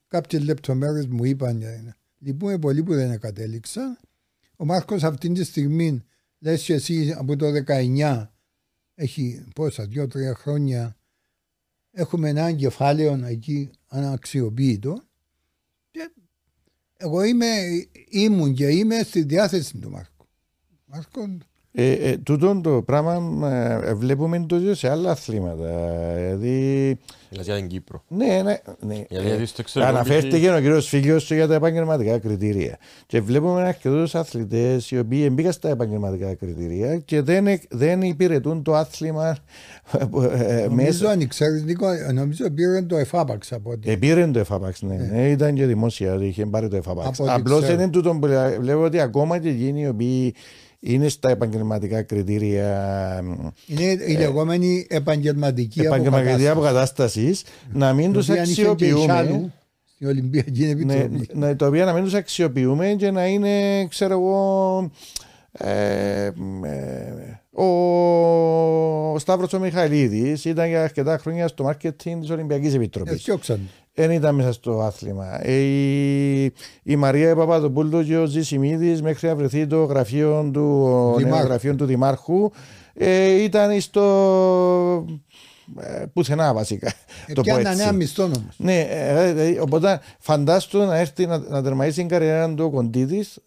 Κάποιες 0.08 0.42
λεπτομέρειες 0.42 1.06
μου 1.06 1.24
είπαν. 1.24 1.62
Λυπούμε 2.18 2.58
πολύ 2.58 2.82
που 2.82 2.94
δεν 2.94 3.20
κατέληξαν. 3.20 3.98
Ο 4.56 4.64
Μάρκος 4.64 5.04
αυτή 5.04 5.32
τη 5.32 5.44
στιγμή, 5.44 6.04
λες 6.38 6.62
και 6.62 6.74
εσύ 6.74 7.14
από 7.18 7.36
το 7.36 7.46
19, 7.66 8.30
έχει 8.94 9.44
πόσα, 9.54 9.86
δύο-τρία 9.86 10.34
χρόνια, 10.34 10.96
έχουμε 11.90 12.28
ένα 12.28 12.52
κεφάλαιο 12.52 13.24
εκεί 13.24 13.70
αναξιοποιητό. 13.88 15.02
Και 15.90 16.10
εγώ 16.96 17.22
είμαι, 17.22 17.46
ήμουν 18.08 18.54
και 18.54 18.68
είμαι 18.68 19.02
στη 19.02 19.22
διάθεση 19.22 19.78
του 19.78 19.90
Μάρκου. 19.90 20.26
Μάρκο 20.84 21.38
ε, 21.78 21.92
ε, 21.92 22.16
τούτο 22.16 22.60
το 22.62 22.82
πράγμα 22.82 23.48
ε, 23.84 23.94
βλέπουμε 23.94 24.44
το 24.48 24.74
σε 24.74 24.90
άλλα 24.90 25.10
αθλήματα. 25.10 25.64
Δηλαδή. 26.14 26.98
Δηλαδή 27.28 27.50
για 27.50 27.54
την 27.54 27.66
Κύπρο. 27.66 28.02
Ναι, 28.08 28.42
ναι. 28.44 28.58
ναι. 28.80 29.04
Ε, 29.74 29.82
αναφέρθηκε 29.82 30.50
ο 30.50 30.54
κύριος 30.54 30.88
Φίλιος 30.88 31.30
για 31.30 31.46
τα 31.46 31.54
επαγγελματικά 31.54 32.18
κριτήρια. 32.18 32.78
Και 33.06 33.20
βλέπουμε 33.20 33.62
αρκετούς 33.62 34.14
αθλητές 34.14 34.90
οι 34.90 34.98
οποίοι 34.98 35.28
μπήκαν 35.32 35.52
στα 35.52 35.68
επαγγελματικά 35.68 36.34
κριτήρια 36.34 36.96
και 36.96 37.22
δεν, 37.22 37.46
δεν 37.68 38.02
υπηρετούν 38.02 38.62
το 38.62 38.74
άθλημα 38.74 39.36
ε, 40.32 40.66
νομίζω, 40.68 41.08
αν 41.08 41.28
ξέρεις 41.28 41.64
Νίκο, 41.64 41.86
νομίζω 42.12 42.50
πήρε 42.50 42.82
το 42.82 42.96
εφάπαξ 42.96 43.52
από 43.52 43.70
ό,τι. 43.70 43.90
Ε, 43.90 43.96
πήρε 43.96 44.26
το 44.26 44.38
εφάπαξ, 44.38 44.82
ναι. 44.82 44.94
ναι. 44.94 45.06
ναι. 45.06 45.28
Ήταν 45.28 45.54
και 45.54 45.66
δημόσια, 45.66 46.18
είχε 46.20 46.46
πάρει 46.46 46.68
το 46.68 46.76
εφάπαξ. 46.76 47.20
Απλώς 47.20 47.60
δεν 47.60 47.74
είναι 47.74 47.90
τούτο 47.90 48.10
που 48.10 48.28
βλέπω 48.60 48.82
ότι 48.82 49.00
ακόμα 49.00 49.38
και 49.38 49.48
εκείνοι 49.48 49.80
οι 49.80 49.88
οποίοι 49.88 50.34
είναι 50.80 51.08
στα 51.08 51.30
επαγγελματικά 51.30 52.02
κριτήρια. 52.02 53.24
Είναι 53.66 53.82
η 53.82 54.14
ε, 54.14 54.18
λεγόμενη 54.18 54.86
επαγγελματική, 54.88 55.80
επαγγελματική 55.80 56.48
αποκατάσταση. 56.48 57.34
Να 57.72 57.92
μην 57.92 58.12
τους 58.12 58.28
αξιοποιούμε. 58.28 59.50
Στην 59.94 60.08
Ολυμπιακή 60.08 60.64
Επιτροπή. 60.64 61.28
Ναι, 61.32 61.54
το 61.54 61.66
οποίο 61.66 61.84
να 61.84 61.92
μην 61.92 62.04
τους 62.04 62.14
αξιοποιούμε 62.14 62.94
και 62.98 63.10
να 63.10 63.26
είναι, 63.26 63.86
ξέρω 63.86 64.12
εγώ. 64.12 64.90
Ε, 65.52 66.24
ε, 66.24 66.32
ο 67.62 69.18
Σταύρος 69.18 69.52
ο 69.52 69.58
Μιχαηλίδης 69.58 70.44
ήταν 70.44 70.68
για 70.68 70.82
αρκετά 70.82 71.18
χρόνια 71.18 71.48
στο 71.48 71.62
μάρκετινγκ 71.62 72.20
της 72.20 72.30
Ολυμπιακής 72.30 72.74
Επιτροπής. 72.74 73.28
Ε, 73.28 73.58
δεν 73.96 74.10
ήταν 74.10 74.34
μέσα 74.34 74.52
στο 74.52 74.80
άθλημα. 74.80 75.46
Ε, 75.46 75.52
η, 75.52 76.44
η 76.82 76.96
Μαρία 76.96 77.36
Παπαδοπούλου 77.36 78.04
και 78.04 78.16
ο 78.16 78.26
Ζησιμίδης 78.26 79.02
μέχρι 79.02 79.28
να 79.28 79.36
βρεθεί 79.36 79.66
το 79.66 79.84
γραφείο 79.84 80.50
του, 80.52 81.18
γραφείο 81.44 81.74
του 81.74 81.84
Δημάρχου 81.84 82.50
ε, 82.94 83.42
ήταν 83.42 83.80
στο 83.80 84.04
ε, 85.80 86.04
πουθενά 86.12 86.54
βασικά. 86.54 86.92
Ε, 87.26 87.32
το 87.32 87.42
ένα 87.46 87.74
νέα 87.74 87.92
μισθό 87.92 88.22
όμως. 88.22 88.42
Ναι, 88.56 88.80
ε, 88.80 89.60
οπότε 89.60 90.00
φαντάστο 90.18 90.84
να 90.84 90.96
έρθει 90.96 91.26
να, 91.26 91.38
να 91.38 91.62
τερματίσει 91.62 91.98
την 91.98 92.08
καριέρα 92.08 92.54
του 92.54 92.70
κοντίδης. 92.70 93.38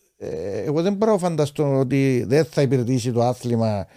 εγώ 0.65 0.81
δεν 0.81 0.93
μπορώ 0.93 1.11
να 1.11 1.17
φανταστώ 1.17 1.79
ότι 1.79 2.25
δεν 2.27 2.45
θα 2.45 2.61
υπηρετήσει 2.61 3.11
το 3.11 3.23
άθλημα 3.23 3.87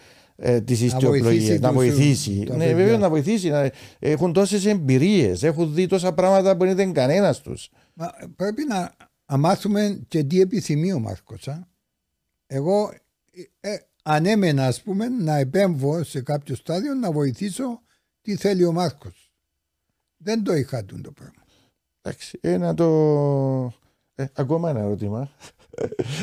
ε, 0.44 0.60
της 0.60 0.78
βοηθήσει 0.78 0.84
ιστιοπλογίας. 0.84 1.60
Να 1.60 1.68
τους, 1.68 1.76
βοηθήσει. 1.76 2.44
τα 2.44 2.56
Ναι, 2.56 2.64
παιδιά. 2.64 2.76
βέβαια 2.76 2.98
να 2.98 3.08
βοηθήσει. 3.08 3.48
Να, 3.48 3.70
έχουν 3.98 4.32
τόσες 4.32 4.64
εμπειρίες. 4.66 5.42
Έχουν 5.42 5.74
δει 5.74 5.86
τόσα 5.86 6.12
πράγματα 6.12 6.56
που 6.56 6.64
δεν 6.64 6.72
ήταν 6.72 6.92
κανένας 6.92 7.40
τους. 7.40 7.68
Μα 7.94 8.10
πρέπει 8.36 8.64
να, 8.64 8.96
να 9.26 9.36
μάθουμε 9.36 10.00
και 10.08 10.24
τι 10.24 10.40
επιθυμεί 10.40 10.92
ο 10.92 10.98
Μάρκος. 10.98 11.48
α. 11.48 11.68
Εγώ 12.46 12.92
ε, 13.60 13.76
ανέμενα 14.02 14.66
ας 14.66 14.82
πούμε 14.82 15.08
να 15.08 15.36
επέμβω 15.36 16.02
σε 16.02 16.20
κάποιο 16.20 16.54
στάδιο 16.54 16.94
να 16.94 17.12
βοηθήσω 17.12 17.82
τι 18.22 18.36
θέλει 18.36 18.64
ο 18.64 18.72
Μάρκος. 18.72 19.32
Δεν 20.16 20.44
το 20.44 20.54
είχα 20.54 20.84
τούτο 20.84 21.02
το 21.02 21.12
πράγμα. 21.12 21.42
Εντάξει, 22.02 22.38
ένα 22.42 22.74
το. 22.74 22.86
Ε, 24.14 24.24
ακόμα 24.32 24.70
ένα 24.70 24.80
ερώτημα. 24.80 25.30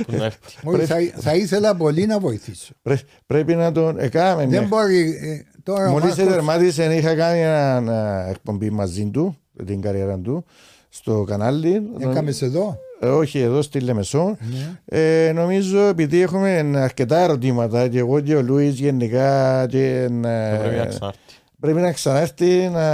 Που 0.08 0.16
να 0.18 0.26
έρθει. 0.26 0.40
Όχι, 0.64 0.86
θα, 0.86 0.96
θα 1.16 1.36
ήθελα 1.36 1.76
πολύ 1.76 2.06
να 2.06 2.20
βοηθήσω. 2.20 2.74
Πρέ- 2.82 3.06
πρέπει 3.26 3.56
να 3.56 3.72
τον. 3.72 4.00
Έκαμε 4.00 4.40
Δεν 4.42 4.50
μια. 4.50 4.62
μπορεί 4.68 5.00
ε, 5.22 5.60
τώρα 5.64 5.88
ο 5.88 5.92
Μόλις 5.92 6.08
Μάρκος, 6.16 6.34
τερμάτισε, 6.34 6.96
είχα 6.96 7.16
κάνει 7.16 7.40
ένα 7.40 8.26
εκπομπή 8.30 8.70
μαζί 8.70 9.10
του, 9.10 9.38
την 9.66 9.82
καριέρα 9.82 10.18
του, 10.20 10.46
στο 10.90 11.24
κανάλι. 11.28 11.82
έκαμες 12.00 12.42
εδώ; 12.42 12.78
Ε, 13.00 13.08
όχι, 13.08 13.40
εδώ 13.40 13.62
στη 13.62 13.80
Λεμεσό. 13.80 14.38
Ναι. 14.40 15.00
Ε, 15.00 15.32
νομίζω 15.32 15.80
επειδή 15.80 16.22
έχουμε 16.22 16.72
αρκετά 16.76 17.18
ερωτήματα 17.20 17.88
και 17.88 18.00
εγώ 18.00 18.20
και 18.20 18.36
ο 18.36 18.42
Λούις 18.42 18.74
γενικά 18.80 19.66
και, 19.70 20.08
ε, 20.26 20.58
Πρέπει 20.58 20.76
να 20.78 20.86
ξανάρθει. 20.86 21.20
πρέπει 21.60 21.80
να 21.80 21.92
ξανάρθει 21.92 22.70
να, 22.70 22.88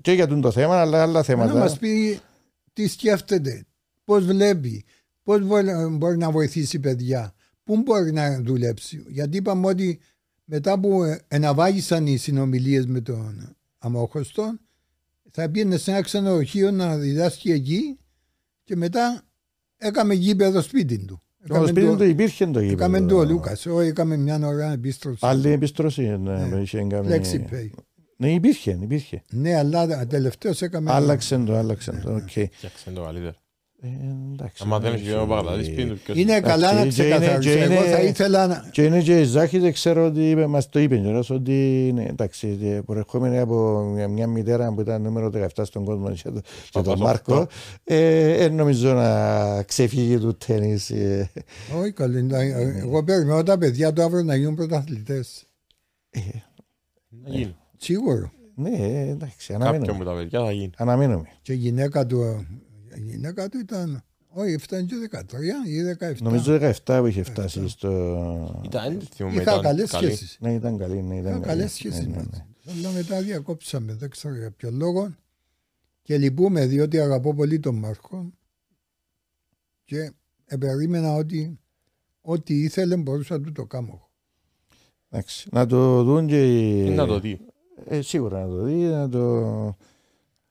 και 0.00 0.12
για 0.12 0.26
τον 0.26 0.40
το 0.40 0.50
θέμα 0.50 0.80
αλλά 0.80 1.02
άλλα 1.02 1.12
Να 1.12 1.22
θέματα. 1.22 1.54
μας 1.54 1.78
πει 1.78 2.20
τι 2.72 2.88
σκέφτεται, 2.88 3.64
πώς 4.10 4.24
βλέπει, 4.24 4.84
πώς 5.22 5.46
μπορεί, 5.46 5.68
μπορεί 5.90 6.16
να 6.16 6.30
βοηθήσει 6.30 6.80
παιδιά, 6.80 7.32
πού 7.64 7.76
μπορεί 7.76 8.12
να 8.12 8.40
δουλέψει. 8.42 9.04
Γιατί 9.08 9.36
είπαμε 9.36 9.66
ότι 9.66 9.98
μετά 10.44 10.80
που 10.80 11.02
ε, 11.02 11.20
εναβάγησαν 11.28 12.06
οι 12.06 12.16
συνομιλίες 12.16 12.86
με 12.86 13.00
τον 13.00 13.56
Αμόχωστο, 13.78 14.58
θα 15.30 15.48
πήγαινε 15.50 15.76
σε 15.76 15.90
ένα 15.90 16.00
ξενοδοχείο 16.00 16.70
να 16.70 16.96
διδάσκει 16.96 17.50
εκεί 17.50 17.98
και 18.64 18.76
μετά 18.76 19.22
έκαμε 19.76 20.14
γήπεδο 20.14 20.60
σπίτι 20.60 20.98
του. 20.98 21.22
Στο 21.44 21.54
Έκαμε 21.54 21.66
σπίτι 21.68 21.86
το- 21.86 21.96
του 21.96 22.04
υπήρχε 22.04 22.46
το 22.46 22.60
γήπεδο. 22.60 22.72
Έκαμε 22.84 23.06
το 23.06 23.16
ο 23.16 23.24
Λούκας, 23.24 23.66
όχι 23.66 23.88
έκαμε 23.88 24.16
μια 24.16 24.38
ωραία 24.46 24.72
επίστρωση. 24.72 25.18
Άλλη 25.20 25.48
επιστροφή. 25.50 26.02
Ναι, 26.02 26.46
Ναι. 26.46 26.60
είχε 26.60 26.86
κάνει- 26.88 27.08
FlexiPay. 27.08 27.70
Ναι, 28.16 28.32
υπήρχε, 28.32 28.78
υπήρχε. 28.82 29.22
Ναι, 29.30 29.54
αλλά 29.56 30.06
τελευταίως 30.06 30.62
έκαμε... 30.62 30.92
Άλλαξε 30.92 31.38
το, 31.38 31.56
άλλαξε 31.56 32.00
το. 32.04 32.14
οκ. 32.14 32.28
Φτιάξε 32.30 32.90
το 32.94 33.02
καλύτερο. 33.02 33.34
Ε, 33.82 33.88
εντάξει, 34.32 34.62
Άμα 34.66 34.78
δεν 34.78 34.92
έχει 34.94 35.02
εντάξει. 35.08 35.22
ο 35.22 35.26
Παγδατής 35.26 35.66
σπίτι 35.66 35.88
του, 35.88 35.98
ποιος- 36.04 36.18
Είναι 36.18 36.40
καλά 36.40 36.66
να 36.72 36.74
και 36.74 36.80
είναι- 36.82 36.88
ξεκαθαρίσω. 36.90 37.50
και 37.50 37.62
Εγώ 37.62 37.72
είναι- 37.72 37.90
θα 37.90 38.02
ήθελα 38.02 38.46
να... 38.46 38.68
Και 38.72 38.82
είναι 38.84 39.00
και 39.02 39.20
η 39.20 39.24
Ζάχη, 39.24 39.58
δεν 39.58 39.72
ξέρω 39.72 40.06
ότι 40.06 40.30
είπε, 40.30 40.46
μας 40.46 40.68
το 40.68 40.78
είπε 40.78 40.96
κιόλας, 40.98 41.30
ότι 41.30 41.86
είναι, 41.88 42.04
εντάξει, 42.10 42.56
και 42.60 42.82
προερχόμενη 42.86 43.38
από 43.38 43.80
μια, 43.94 44.08
μια 44.08 44.26
μητέρα 44.26 44.72
που 44.74 44.80
ήταν 44.80 45.02
νούμερο 45.02 45.30
17 45.30 45.64
στον 45.64 45.84
κόσμο 45.84 46.10
και, 46.10 46.30
το, 46.30 46.40
και 46.40 46.70
τον 46.72 46.82
Παπας 46.82 47.00
Μάρκο, 47.00 47.34
οκτώ. 47.34 47.46
ε, 47.84 48.36
δεν 48.36 48.54
νομίζω 48.54 48.92
να 48.94 49.62
ξεφύγει 49.62 50.18
του 50.18 50.36
τέννις. 50.46 50.90
ε. 50.90 51.30
Όχι 51.80 51.92
καλή. 51.92 52.22
να- 52.22 52.40
Εγώ 52.42 53.04
περιμένω 53.04 53.42
τα 53.42 53.58
παιδιά 53.58 53.92
του 53.92 54.02
αύριο 54.02 54.22
να 54.22 54.34
γίνουν 54.34 54.54
πρωταθλητές. 54.54 55.44
Να 57.08 57.28
γίνει. 57.28 57.56
Σίγουρο. 57.76 58.30
ναι, 58.54 58.70
εντάξει, 59.08 59.52
Κάποιον 59.52 59.62
αναμένουμε. 59.68 59.92
από 59.92 60.04
τα 60.04 60.14
παιδιά 60.14 60.44
θα 60.44 60.52
γίνει. 60.52 60.70
αναμένουμε. 60.76 61.28
Και 61.42 61.52
η 61.52 61.56
γυναίκα 61.56 62.06
του, 62.06 62.46
η 62.94 63.00
γυναίκα 63.00 63.48
του 63.48 63.58
ήταν, 63.58 64.02
όχι, 64.28 64.58
φτάνει 64.58 64.86
και 64.86 64.94
13 65.12 65.22
ή 65.66 65.96
17. 66.00 66.16
Νομίζω 66.20 66.58
17 66.84 66.96
που 67.00 67.06
είχε 67.06 67.22
φτάσει 67.22 67.68
στο... 67.68 68.62
Ήταν, 68.64 68.98
δεν 68.98 69.08
θυμούμαι, 69.14 69.34
Είχα 69.40 69.50
ήταν 69.50 69.62
καλές 69.62 69.90
καλή. 69.90 70.06
σχέσεις. 70.06 70.36
Ναι, 70.40 70.54
ήταν 70.54 70.78
καλή. 70.78 71.02
Ναι, 71.02 71.14
ήταν 71.16 71.30
Είχα 71.30 71.40
καλή. 71.40 71.44
καλές 71.46 71.72
σχέσεις 71.72 72.06
Ναι, 72.06 72.10
ναι, 72.10 72.16
μαζί. 72.16 72.28
ναι. 72.32 72.44
Αλλά 72.72 72.90
μετά 72.90 73.20
διακόψαμε, 73.22 73.94
δεν 73.94 74.10
ξέρω 74.10 74.34
για 74.36 74.50
ποιο 74.50 74.70
λόγο. 74.70 75.14
Και 76.02 76.18
λυπούμε 76.18 76.66
διότι 76.66 77.00
αγαπώ 77.00 77.34
πολύ 77.34 77.60
τον 77.60 77.74
Μάρκο 77.74 78.30
και 79.84 80.12
περίμενα 80.58 81.14
ότι 81.14 81.58
ό,τι 82.20 82.62
ήθελε 82.62 82.96
μπορούσα 82.96 83.38
να 83.38 83.44
του 83.44 83.52
το 83.52 83.66
κάνω. 83.66 84.08
Εντάξει, 85.10 85.48
Να 85.52 85.66
το 85.66 86.02
δουν 86.02 86.26
και 86.26 86.58
οι... 86.58 86.82
Είναι 86.86 86.94
να 86.94 87.06
το 87.06 87.20
δει. 87.20 87.40
Ε, 87.84 88.00
σίγουρα 88.00 88.40
να 88.40 88.48
το 88.48 88.62
δει, 88.62 88.74
να 88.74 89.08
το... 89.08 89.76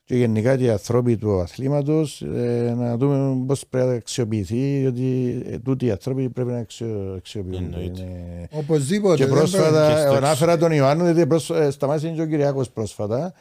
και 0.09 0.15
γενικά 0.15 0.57
και 0.57 0.63
οι 0.63 0.69
άνθρωποι 0.69 1.17
του 1.17 1.39
αθλήματος, 1.39 2.21
ε, 2.21 2.73
να 2.77 2.97
δούμε 2.97 3.43
πώς 3.47 3.65
πρέπει 3.69 3.87
να 3.87 3.93
αξιοποιηθεί, 3.93 4.77
διότι 4.79 5.41
ε, 5.49 5.57
τούτοι 5.59 5.85
οι 5.85 5.91
άνθρωποι 5.91 6.29
πρέπει 6.29 6.51
να 6.51 6.57
αξιο, 6.57 7.13
αξιοποιούνται. 7.17 7.65
Εννοείται. 7.65 8.01
Είναι... 8.01 8.47
Οπωσδήποτε. 8.51 9.15
Και 9.15 9.25
δεν 9.25 9.33
πρέπει- 9.33 9.51
πρόσφατα, 9.51 9.93
Και 9.93 9.99
στο 9.99 10.13
ανάφερα 10.13 10.57
τον 10.57 10.71
Ιωάννου, 10.71 11.03
γιατί 11.05 11.27
πρόσ... 11.27 11.49
ε, 11.49 11.71
σταμάτησε 11.71 12.09
και 12.09 12.21
ο 12.21 12.25
Κυριάκος 12.25 12.69
πρόσφατα. 12.69 13.33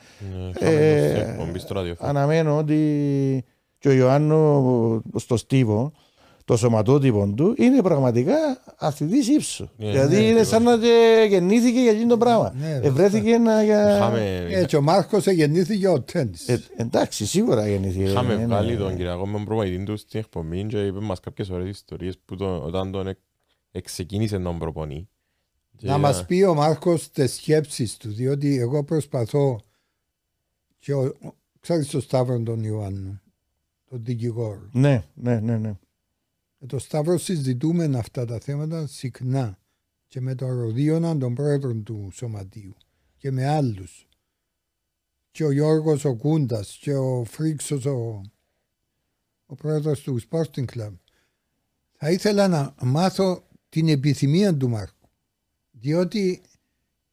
Ναι, 0.60 0.68
Ε, 0.68 0.72
είχαμε 0.72 1.10
το 1.10 1.16
σε 1.24 1.30
εκπομπή 1.30 1.58
στο 1.58 1.74
ραδιόφωνο. 1.74 2.10
Αναμένω 2.10 2.56
ότι 2.56 3.44
και 3.78 3.88
ο 3.88 3.92
Ιωάννου 3.92 5.02
στο 5.16 5.36
Στίβο, 5.36 5.92
το 6.48 6.56
σωματότυπο 6.56 7.32
του, 7.36 7.54
είναι 7.58 7.82
πραγματικά 7.82 8.34
αθλητής 8.76 9.28
ύψου. 9.28 9.68
Ναι, 9.76 9.90
δηλαδή 9.90 10.14
ναι, 10.14 10.20
είναι 10.20 10.28
ακριβώς. 10.28 10.48
σαν 10.48 10.62
να 10.62 10.76
και 10.78 11.26
γεννήθηκε 11.28 11.80
για 11.80 11.90
εκείνο 11.90 12.08
το 12.08 12.18
πράγμα. 12.18 12.54
Ναι, 12.60 12.80
Ευρέθηκε 12.82 13.38
να. 13.38 13.62
Για... 13.62 13.96
Είχαμε- 13.96 14.46
Έτσι, 14.50 14.76
ο 14.76 14.80
Μάρκος 14.82 15.26
γεννήθηκε 15.26 15.88
ο 15.88 16.00
τέννις. 16.02 16.48
Ε, 16.48 16.62
εντάξει, 16.76 17.26
σίγουρα 17.26 17.68
γεννήθηκε. 17.68 18.02
Είχαμε 18.02 18.34
Ναι, 18.34 18.40
ναι. 18.40 18.46
βγάλει 18.46 18.76
τον 18.76 18.96
Κυριακό 18.96 19.26
με 19.26 19.32
τον 19.32 19.44
προπονητή 19.44 19.84
του 19.84 19.96
στην 19.96 20.20
εκπομπή 20.20 20.64
και 20.66 20.86
είπε 20.86 21.00
μας 21.00 21.20
κάποιες 21.20 21.50
ωραίες 21.50 21.68
ιστορίες 21.70 22.18
που 22.24 22.36
τον- 22.36 22.62
όταν 22.62 22.90
τον 22.90 23.06
εκ- 23.08 23.18
εξεκίνησε 23.72 24.38
τον 24.38 24.58
προπονή. 24.58 25.08
Και- 25.76 25.86
Να 25.86 25.98
μας 25.98 26.26
πει 26.26 26.42
ο 26.42 26.54
Μάρκος 26.54 27.10
τις 27.10 27.34
σκέψεις 27.34 27.96
του, 27.96 28.08
διότι 28.12 28.58
εγώ 28.58 28.84
προσπαθώ 28.84 29.60
και 30.78 30.92
ο, 30.94 31.00
ο- 31.00 31.34
ξέρεις 31.60 31.88
τον 31.88 32.00
Σταύρο 32.00 32.40
τον 32.40 32.64
Ιωάννου, 32.64 33.20
τον 33.90 34.00
δικηγόρο. 34.04 34.68
Ναι, 34.72 35.02
ναι, 35.14 35.40
ναι. 35.40 35.56
ναι. 35.56 35.72
Με 36.58 36.66
τον 36.66 36.78
Σταύρο 36.78 37.18
συζητούμε 37.18 37.98
αυτά 37.98 38.24
τα 38.24 38.38
θέματα 38.38 38.86
συχνά 38.86 39.58
και 40.08 40.20
με 40.20 40.34
τον 40.34 40.60
Ροδίωνα, 40.60 41.18
τον 41.18 41.34
πρόεδρο 41.34 41.74
του 41.74 42.08
Σωματείου 42.12 42.76
και 43.16 43.30
με 43.30 43.46
άλλους. 43.46 44.08
Και 45.30 45.44
ο 45.44 45.50
Γιώργος 45.50 46.04
ο 46.04 46.14
Κούντας 46.14 46.78
και 46.80 46.94
ο 46.94 47.24
Φρίξος 47.24 47.84
ο, 47.84 48.22
ο 49.46 49.54
πρόεδρος 49.54 50.00
του 50.00 50.20
Sporting 50.30 50.64
Club. 50.64 50.92
Θα 51.92 52.10
ήθελα 52.10 52.48
να 52.48 52.74
μάθω 52.82 53.48
την 53.68 53.88
επιθυμία 53.88 54.56
του 54.56 54.68
Μάρκου 54.68 55.08
διότι 55.70 56.42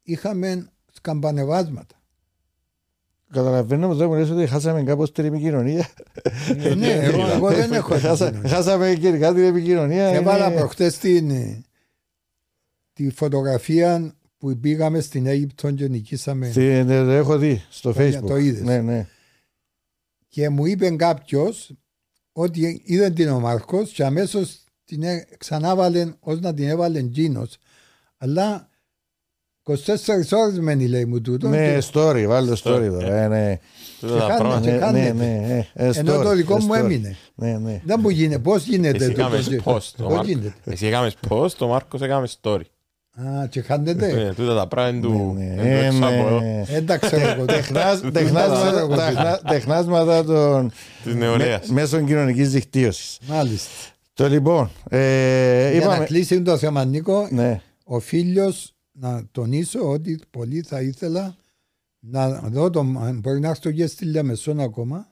είχαμε 0.03 0.71
σκαμπανεβάσματα. 0.93 2.01
Καταλαβαίνω 3.31 3.91
εδώ 3.91 4.07
μου 4.07 4.13
λες 4.13 4.29
ότι 4.29 4.47
χάσαμε 4.47 4.83
κάπως 4.83 5.11
την 5.11 5.25
επικοινωνία. 5.25 5.87
ναι, 6.77 6.87
εγώ, 7.07 7.27
εγώ 7.27 7.47
δεν 7.51 7.73
έχω 7.73 7.93
Χάσα- 7.99 8.25
επικοινωνία. 8.25 8.55
Χάσαμε 8.55 8.91
γενικά 8.91 9.33
την 9.33 9.43
επικοινωνία. 9.43 10.07
Έβαλα 10.07 10.47
Είναι- 10.47 10.55
προχτές 10.59 10.97
την, 10.97 11.29
ε, 11.29 11.63
τη 12.93 13.09
φωτογραφία 13.09 14.13
που 14.37 14.57
πήγαμε 14.59 14.99
στην 14.99 15.25
Αίγυπτο 15.25 15.71
και 15.71 15.87
νικήσαμε 15.87 16.49
Στη- 16.49 16.83
ναι, 16.83 17.03
το 17.03 17.09
έχω 17.11 17.37
δει 17.37 17.63
στο 17.69 17.93
Το- 17.93 18.01
facebook. 18.01 18.27
το 18.27 18.37
είδες. 18.37 18.61
Ναι, 18.61 18.81
ναι. 18.81 19.07
και 20.27 20.49
μου 20.49 20.65
είπε 20.65 20.89
κάποιος 20.89 21.71
ότι 22.31 22.81
είδε 22.85 23.09
την 23.09 23.29
ο 23.29 23.39
Μάρκος 23.39 23.91
και 23.91 24.03
αμέσως 24.03 24.63
την 24.85 25.03
έ- 25.03 25.37
ξανά 25.37 25.75
βάλε 25.75 26.13
ως 26.19 26.39
να 26.39 26.53
την 26.53 26.67
έβαλε 26.67 27.01
Τζίνος 27.03 27.57
αλλά 28.17 28.69
24 29.67 29.73
ώρες 30.31 30.59
μένει 30.59 30.87
λέει 30.87 31.05
μου 31.05 31.21
τούτο 31.21 31.47
Ναι, 31.47 31.57
και- 31.79 31.83
story, 31.93 32.25
βάλε 32.27 32.49
το 32.55 32.61
story 32.63 32.75
Story, 32.75 32.81
εδώ. 32.81 32.99
ε, 33.15 33.27
ναι. 33.27 33.59
Τούτα 33.99 34.13
τα 34.13 34.19
χάνεται. 34.19 34.37
πράγματα. 34.37 34.61
και 34.65 34.71
Ναι, 34.71 34.77
κάνετε. 34.77 35.13
ναι, 35.13 35.23
ναι, 35.23 35.67
ε, 35.73 35.87
ε, 35.87 35.91
ενώ 35.95 36.19
story, 36.19 36.23
το 36.23 36.35
δικό 36.35 36.55
ε, 36.55 36.59
μου 36.59 36.73
story. 36.73 36.77
έμεινε 36.79 37.15
Ναι, 37.35 37.57
ναι. 37.57 37.81
δεν 37.85 37.99
μου 38.01 38.09
γίνεται, 38.09 38.39
πώς 38.39 38.65
γίνεται 38.65 38.97
Εσύ 38.97 39.07
τούτο 39.07 39.21
έκαμες 39.21 39.47
και- 39.47 39.61
post, 39.63 39.63
ο 39.65 39.71
πώς 39.71 39.93
Μάρκος. 40.09 40.27
γίνεται 40.27 40.53
Εσύ 40.65 40.85
έκαμες 40.85 41.15
post, 41.29 41.57
ο 41.59 41.67
Μάρκος 41.67 42.01
έκαμε 42.01 42.27
story. 42.41 42.61
α 43.43 43.47
και 43.49 43.61
χάνεται 43.61 44.07
Ε, 44.07 44.33
Τούτα 44.33 44.55
τα 44.55 44.67
πράγματα 44.67 45.07
του 45.07 45.33
Ναι, 45.37 45.43
εν 45.45 45.57
του 45.57 45.63
ναι, 45.63 45.85
έξω 45.85 45.97
από 46.05 46.27
εδώ, 46.27 46.39
ναι. 46.39 46.63
δεν 46.71 46.85
τα 46.85 46.97
ξέρω 46.97 47.27
εγώ 47.29 47.45
Τεχνάς- 47.45 47.99
Δεν 48.01 48.13
τεχνάσματα- 48.13 48.61
ξέρω 48.67 48.77
εγώ. 48.77 48.95
τεχνα- 48.95 49.39
Τεχνάσματα 49.49 50.23
των 50.23 50.71
της 51.03 51.15
νεολαίας. 51.15 51.67
μέσων 51.67 52.05
κοινωνικής 52.05 52.51
δικτύωσης. 52.51 53.17
μάλιστα 53.27 53.69
Το 54.13 54.27
λοιπόν, 54.29 54.69
ε, 54.89 55.69
για 55.71 55.79
να 55.79 55.85
είπαμε. 55.85 56.05
κλείσει 56.05 56.41
το 56.41 56.57
θέμα 56.57 56.85
Νίκο 56.85 57.27
Ναι, 57.31 57.61
ο 57.85 57.99
φίλος 57.99 58.74
να 58.99 59.23
τονίσω 59.31 59.89
ότι 59.89 60.19
πολύ 60.29 60.61
θα 60.61 60.81
ήθελα 60.81 61.35
να 61.99 62.29
δω 62.39 62.69
τον, 62.69 62.97
αν 63.03 63.19
μπορεί 63.19 63.39
να 63.39 63.49
έρθω 63.49 63.71
και 63.71 63.87
στη 63.87 64.05
Λεμεσόν 64.05 64.59
ακόμα 64.59 65.07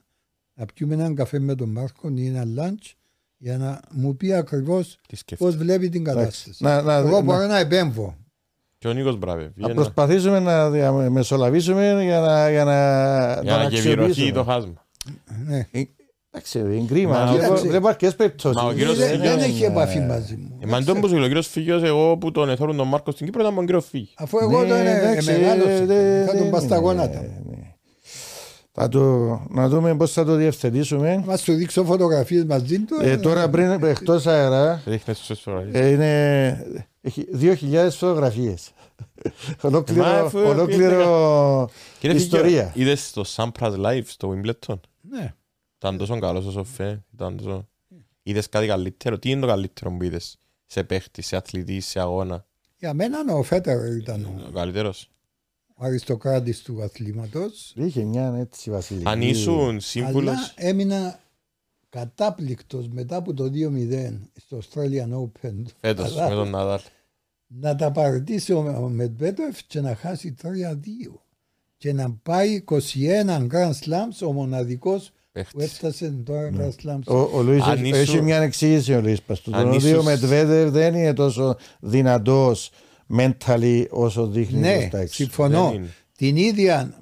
να 0.54 0.66
πιούμε 0.74 0.94
έναν 0.94 1.14
καφέ 1.14 1.38
με 1.38 1.54
τον 1.54 1.68
Μάρκο 1.68 2.08
ή 2.14 2.26
ένα 2.26 2.44
lunch 2.58 2.92
για 3.36 3.58
να 3.58 3.80
μου 3.90 4.16
πει 4.16 4.32
ακριβώς 4.32 4.98
Τι 5.08 5.16
σκέφτεται. 5.16 5.50
πώς 5.50 5.60
βλέπει 5.60 5.88
την 5.88 6.06
εντάξει. 6.06 6.20
κατάσταση. 6.20 6.62
Να, 6.64 6.82
να, 6.82 6.94
Εγώ 6.94 7.10
να, 7.16 7.20
μπορώ 7.20 7.46
να 7.46 7.58
επέμβω. 7.58 8.16
Και 8.78 8.88
ο 8.88 8.92
Νίκος 8.92 9.16
Μπράβε. 9.16 9.52
να 9.54 9.74
προσπαθήσουμε 9.74 10.40
να 10.40 10.70
διαμεσολαβήσουμε 10.70 12.02
για 12.04 12.20
να, 12.20 12.50
για 12.50 12.64
να, 12.64 13.40
Για 13.42 13.56
να 13.56 13.62
τον 13.62 13.72
γεβηρωθεί 13.72 14.04
αξιοποιήσουμε. 14.10 14.30
το 14.32 14.44
χάσμα. 14.44 14.86
Ναι. 15.46 15.68
Εντάξει, 16.36 16.58
είναι 16.58 16.86
κρίμα. 16.88 17.18
Μα, 17.18 17.26
Βλέπω- 17.26 17.42
κοίταξε. 17.42 17.66
Βλέπω 17.68 17.88
αρκετές 17.88 18.14
περιπτώσεις. 18.16 18.62
Μα 18.62 18.68
ο 18.68 18.72
κύριος 18.72 18.96
Δεν, 18.96 19.08
Φίλιος- 19.08 19.34
δεν 19.36 19.38
έχει 19.44 19.62
Ε, 19.62 19.66
επαφή 19.66 20.00
μαζί 20.00 20.34
μου. 20.36 20.58
Ε, 20.60 20.66
Μα 20.66 20.82
τον 20.82 21.00
που 21.00 21.06
σου 21.08 21.14
λέει 21.14 21.22
ο 21.24 21.26
κύριος 21.26 21.46
Φίγιος, 21.48 21.82
εγώ 21.82 22.16
που 22.16 22.30
τον 22.30 22.48
εθώρουν 22.50 22.76
τον 22.76 22.88
Μάρκο 22.88 23.10
στην 23.10 23.26
Κύπρο 23.26 23.40
ήταν 23.42 23.54
τον 23.54 23.64
κύριο 23.66 23.80
Φίγη. 23.80 24.10
Αφού 24.16 24.38
εγώ 24.38 24.62
Ναι, 24.62 24.68
τον 24.68 24.76
ε, 24.76 24.98
εντάξει, 24.98 25.30
ε, 25.30 25.38
μεγάλωσα, 25.38 25.84
δε- 25.84 26.24
θα 26.24 26.32
τον 26.32 26.40
δεν 26.40 26.50
πας 26.50 26.62
στα 26.62 26.76
είναι, 26.76 26.84
γόνατα. 26.84 27.20
ναι. 27.20 27.56
Θα 28.72 28.88
το, 28.88 29.00
να 29.50 29.68
δούμε 29.68 29.96
πώς 29.96 30.12
θα 30.12 30.24
το 30.24 30.34
διευθετήσουμε. 30.34 31.22
Μας 31.26 31.42
του 31.42 31.52
δείξω 31.54 31.84
φωτογραφίες 31.84 32.44
μαζί 32.44 32.78
του. 32.78 32.96
Ε, 33.02 33.16
τώρα 33.16 33.48
πριν 33.48 33.70
εκτός 33.84 34.26
αέρα 34.26 34.82
Ρίχνες 34.86 35.16
στους 35.18 35.40
φορές. 35.40 35.68
ε, 35.74 35.88
είναι 35.88 36.66
έχει 37.00 37.26
2.000 37.32 37.96
φωτογραφίες. 37.96 38.70
Ε, 39.22 39.28
μα, 39.62 39.68
Ολόκληρο, 39.68 40.04
αφού 40.04 40.38
ολόκληρο 40.38 41.68
Κύριε 41.98 42.16
ιστορία. 42.16 42.64
Φίγιο, 42.66 42.70
είδες 42.74 43.10
το 43.12 43.24
Sampras 43.36 43.72
Live 43.86 44.02
στο 44.06 44.34
Wimbledon; 44.34 44.74
Ναι. 45.10 45.34
Ήταν 45.84 45.98
τόσο 45.98 46.18
καλός 46.18 46.46
όσο 46.46 46.64
φε. 46.64 47.02
Ήταν 47.14 47.36
τόσο... 47.36 47.68
Είδες 48.22 48.48
κάτι 48.48 48.66
καλύτερο. 48.66 49.18
Τι 49.18 49.30
είναι 49.30 49.40
το 49.40 49.46
καλύτερο 49.46 49.90
που 49.96 50.02
είδες 50.02 50.38
σε 50.66 50.84
παίχτη, 50.84 51.22
σε 51.22 51.36
αθλητή, 51.36 51.80
σε 51.80 52.00
αγώνα; 52.00 52.46
Για 52.76 52.94
μένα 52.94 53.34
ο 53.34 53.42
Φέτερ 53.42 53.96
ήταν 53.96 54.24
ο 54.24 54.44
Ο 54.48 54.50
καλύτερος. 54.50 55.10
αριστοκράτης 55.76 56.62
του 56.62 56.82
αθλήματος. 56.82 57.72
Είχε 57.76 58.04
μια 58.04 58.34
έτσι 58.38 58.70
βασιλική. 58.70 59.08
Αν 59.08 59.22
ήσουν 59.22 59.68
Αλλά 59.68 59.80
σύμβουλος... 59.80 60.54
έμεινα 60.56 61.20
κατάπληκτος 61.88 62.88
μετά 62.88 63.16
από 63.16 63.34
το 63.34 63.44
2-0 63.44 64.18
στο 64.34 64.58
Australian 64.62 65.22
Open. 65.22 65.62
Φέτος 65.80 66.16
Αλλά 66.16 66.28
με 66.28 66.34
τον 66.34 66.50
Ναδάλ. 66.50 66.80
Να 67.46 67.76
τα 67.76 67.90
παρατήσει 67.92 68.52
ο, 68.52 68.58
ο 68.58 68.88
Μετβέτοφ 68.88 69.64
και 69.66 69.80
να 69.80 69.94
χάσει 69.94 70.34
3-2. 70.42 70.46
Και 71.76 71.92
να 71.92 72.10
πάει 72.22 72.64
21 72.66 73.46
Grand 73.50 73.72
Slams 73.84 74.26
ο 74.26 74.32
μοναδικός 74.32 75.12
που 75.34 75.40
Παίχτης. 75.40 75.64
έφτασε 75.64 76.14
τώρα 76.24 76.50
Grand 76.56 76.88
Slams. 76.90 77.02
Ο, 77.06 77.38
ο 77.38 77.42
Λουίς 77.42 77.62
Αν 77.62 77.72
έχει, 77.78 77.88
ήσουν- 77.88 78.00
έχει 78.14 78.22
μια 78.22 78.36
εξήγηση 78.36 78.94
ο 78.94 79.00
Λουίς 79.00 79.22
Παστού. 79.22 79.50
Αν 79.56 79.62
Τον 79.62 79.72
οποίο 79.74 79.88
ήσουν- 79.88 79.98
ο 80.00 80.02
Μετβέδερ 80.02 80.70
δεν 80.70 80.94
είναι 80.94 81.12
τόσο 81.12 81.56
δυνατός 81.80 82.70
mentally 83.18 83.84
όσο 83.90 84.26
δείχνει 84.26 84.58
Ναι, 84.58 84.76
προς 84.78 84.88
τα 84.90 84.98
έξω. 84.98 85.14
συμφωνώ. 85.14 85.64
Δεν 85.70 85.74
είναι. 85.74 85.88
Την 86.16 86.36
ίδια 86.36 86.98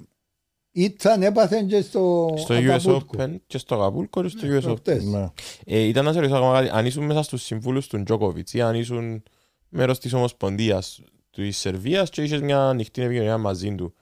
ήταν 0.71 1.23
έπαθε 1.23 1.65
και 1.67 1.81
στο, 1.81 2.33
Στο 2.37 2.55
US 2.55 2.57
Ακαπούλκο. 2.69 3.15
Open 3.17 3.35
και 3.47 3.57
στο 3.57 3.75
Ακαπούλκο 3.75 4.21
και 4.21 4.27
στο 4.29 4.47
US 4.47 4.57
Open. 4.57 4.61
προχτές. 4.63 5.03
Ναι. 5.03 5.27
Ε, 5.65 5.79
ήταν 5.79 6.05
να 6.05 6.11
σε 6.13 6.19
ρωτήσω 6.19 6.37
ακόμα 6.37 6.53
κάτι, 6.59 6.69
αν 6.73 6.85
ήσουν 6.85 7.05
μέσα 7.05 7.23
στους 7.23 7.43
συμβούλους 7.43 7.87
του 7.87 8.03
Τζόκοβιτς 8.03 8.53
ή 8.53 8.61
αν 8.61 8.75
ήσουν 8.75 9.23
μέρος 9.69 9.99
της 9.99 10.13
Ομοσπονδίας 10.13 11.01
της 11.31 11.57
Σερβίας 11.57 12.09
και 12.09 12.21
είχες 12.23 12.41
μια 12.41 12.59
ανοιχτή 12.67 13.01
επικοινωνία 13.01 13.37
μαζί 13.37 13.75
του. 13.75 13.93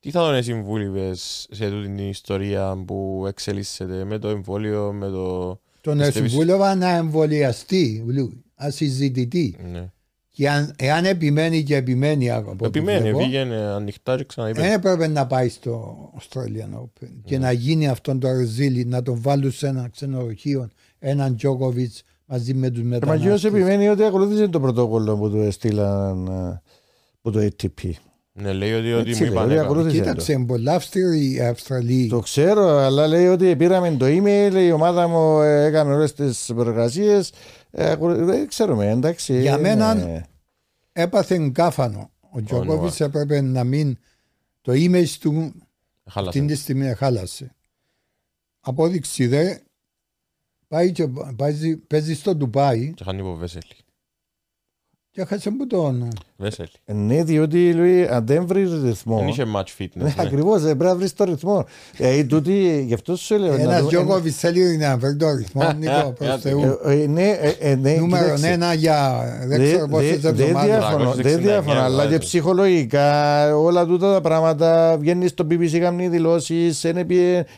Τι 0.00 0.10
θα 0.10 0.20
τον 0.20 0.42
συμβούλευες 0.42 1.46
σε 1.50 1.70
τούτη 1.70 1.86
την 1.88 2.08
ιστορία 2.08 2.82
που 2.86 3.24
εξελίσσεται 3.28 4.04
με 4.04 4.18
το 4.18 4.28
εμβόλιο, 4.28 4.92
με 4.92 5.08
το... 5.08 5.60
Τον 5.80 5.98
Πιστεύεις- 5.98 6.30
συμβούλευα 6.30 6.74
να 6.74 6.88
εμβολιαστεί, 6.96 8.04
Λου, 8.06 8.32
ασυζητητή. 8.54 9.56
Ναι. 9.72 9.90
Και 10.32 10.50
αν, 10.50 10.74
εάν 10.78 11.04
επιμένει 11.04 11.62
και 11.62 11.76
επιμένει 11.76 12.30
από 12.30 12.50
ό,τι 12.50 12.64
Επιμένει, 12.64 13.00
βλέπω, 13.00 13.18
πήγαινε 13.18 13.56
ανοιχτά 13.56 14.16
και 14.16 14.24
ξαναείπε. 14.24 14.60
δεν 14.60 14.72
έπρεπε 14.72 15.06
να 15.06 15.26
πάει 15.26 15.48
στο 15.48 15.98
Australian 16.18 16.78
Open 16.82 17.08
και 17.24 17.38
να 17.38 17.52
γίνει 17.52 17.88
αυτόν 17.88 18.20
το 18.20 18.28
ρεζίλι, 18.32 18.84
να 18.84 19.02
τον 19.02 19.20
βάλουν 19.20 19.50
σε 19.52 19.66
ένα 19.66 19.88
ξενοδοχείο, 19.88 20.68
έναν 20.98 21.36
Τζόκοβιτ 21.36 21.92
μαζί 22.24 22.54
με 22.54 22.70
τους 22.70 22.80
Ο 22.80 22.84
Μαγιός 22.84 23.02
μετανάστες. 23.10 23.44
επιμένει 23.50 23.88
ότι 23.88 24.02
ακολούθησε 24.04 24.48
το 24.48 24.60
πρωτόκολλο 24.60 25.16
που 25.16 25.30
του 25.30 25.36
έστειλαν 25.38 26.26
ε, 26.26 26.62
που 27.22 27.30
το 27.30 27.40
ATP. 27.40 27.90
Ναι, 28.40 28.52
λέει 28.52 28.72
ότι, 28.72 28.92
ότι 28.92 29.10
Έτσι 29.10 29.24
μου 29.24 29.30
λέει, 29.30 29.34
είπαν 29.34 29.44
ότι 29.44 29.52
έκανα. 29.52 29.68
ακολούθησε 29.68 29.96
το. 29.96 30.02
Κοίταξε, 30.02 30.32
είναι 30.32 30.46
πολλά 30.46 30.74
αυστηρή 30.74 31.32
η 31.34 31.40
Αυστραλή. 31.40 32.08
Το 32.08 32.20
ξέρω, 32.20 32.66
αλλά 32.76 33.06
λέει 33.06 33.26
ότι 33.26 33.56
πήραμε 33.56 33.90
το 33.96 34.06
email, 34.08 34.52
η 34.54 34.72
ομάδα 34.72 35.08
μου 35.08 35.40
ε, 35.40 35.64
έκανε 35.64 35.94
όλες 35.94 36.12
τις 36.14 36.50
προεργασίες. 36.54 37.32
Ε, 37.70 37.90
ακολου- 37.90 38.24
δεν 38.24 38.48
ξέρουμε, 38.48 38.90
εντάξει. 38.90 39.40
Για 39.40 39.50
είναι- 39.58 39.60
μένα- 39.68 40.24
Έπαθε 40.92 41.38
γκάφανο. 41.38 42.10
Ο 42.30 42.42
Τζόκοβιτ 42.42 43.00
έπρεπε 43.00 43.40
να 43.40 43.64
μην. 43.64 43.98
Το 44.60 44.72
image 44.72 45.08
του 45.20 45.52
Χάλασε. 46.10 46.38
αυτή 46.38 46.52
τη 46.52 46.60
στιγμή 46.60 46.94
χάλασε. 46.94 47.54
Απόδειξη 48.60 49.26
δε 49.26 49.56
πάει 50.68 50.92
και 50.92 51.08
παίζει, 51.36 51.76
παίζει 51.76 52.14
στο 52.14 52.34
Ντουμπάι 52.34 52.92
Και 52.94 53.04
χάνει 53.04 53.20
από 53.20 53.34
Βέσελη. 53.34 53.72
Και 55.12 55.20
έχασε 55.20 55.50
που 55.50 55.66
τον. 55.66 56.08
Βέσελη. 56.36 56.68
Ε, 56.84 56.92
Ναι, 56.92 57.24
διότι 57.24 57.72
Λουί, 57.74 58.06
αν 58.10 58.26
δεν 58.26 58.46
βρεις 58.46 58.70
ρυθμό. 58.84 59.18
Δεν 59.18 59.28
είχε 59.28 59.44
match 59.56 59.82
fitness. 59.82 59.88
Ναι, 59.94 60.04
ναι. 60.04 60.14
ακριβώς, 60.18 60.60
πρέπει 60.62 60.84
να 60.84 60.94
βρεις 60.96 61.14
το 61.14 61.24
ρυθμό. 61.24 61.64
Ε, 61.98 62.16
η 62.16 62.24
τούτη, 62.24 62.84
γι' 62.86 62.94
αυτό 62.94 63.16
σου 63.16 63.38
λέω. 63.38 63.52
να 63.56 63.62
Ένα 63.62 63.76
δούμε- 63.78 63.88
Τζόκοβιτ 63.92 64.32
θέλει 64.36 64.76
να 64.76 64.96
βρει 64.96 65.16
το 65.16 65.30
ρυθμό. 65.30 65.72
Νίκο, 65.78 66.12
προς 66.18 66.28
Ε, 66.28 66.38
Θεού. 66.40 66.78
Ε, 66.84 67.02
ε, 67.02 67.06
ναι, 67.06 67.28
ε, 67.28 67.70
ε, 67.70 67.74
ναι, 67.74 67.92
Νούμερο 67.94 68.24
κοίταξε. 68.24 68.46
ένα 68.48 68.74
για 68.74 69.22
δεν 69.46 69.62
ξέρω 69.64 69.78
Δε- 69.86 69.86
πόσες 69.86 70.20
δε- 70.20 70.30
Δεν 70.32 70.40
εβδομάδες. 70.46 70.70
διαφωνώ, 70.76 71.10
369 71.10 71.22
δεν 71.22 71.40
διαφωνώ, 71.40 71.80
αλλά 71.80 72.02
και 72.02 72.08
βάζει. 72.08 72.18
ψυχολογικά 72.18 73.56
όλα 73.56 73.86
τούτα 73.86 74.12
τα 74.12 74.20
πράγματα 74.20 74.96
βγαίνεις 75.00 75.30
στο 75.30 75.46
BBC 75.50 75.78
κάνει 75.78 76.08
δηλώσεις. 76.08 76.84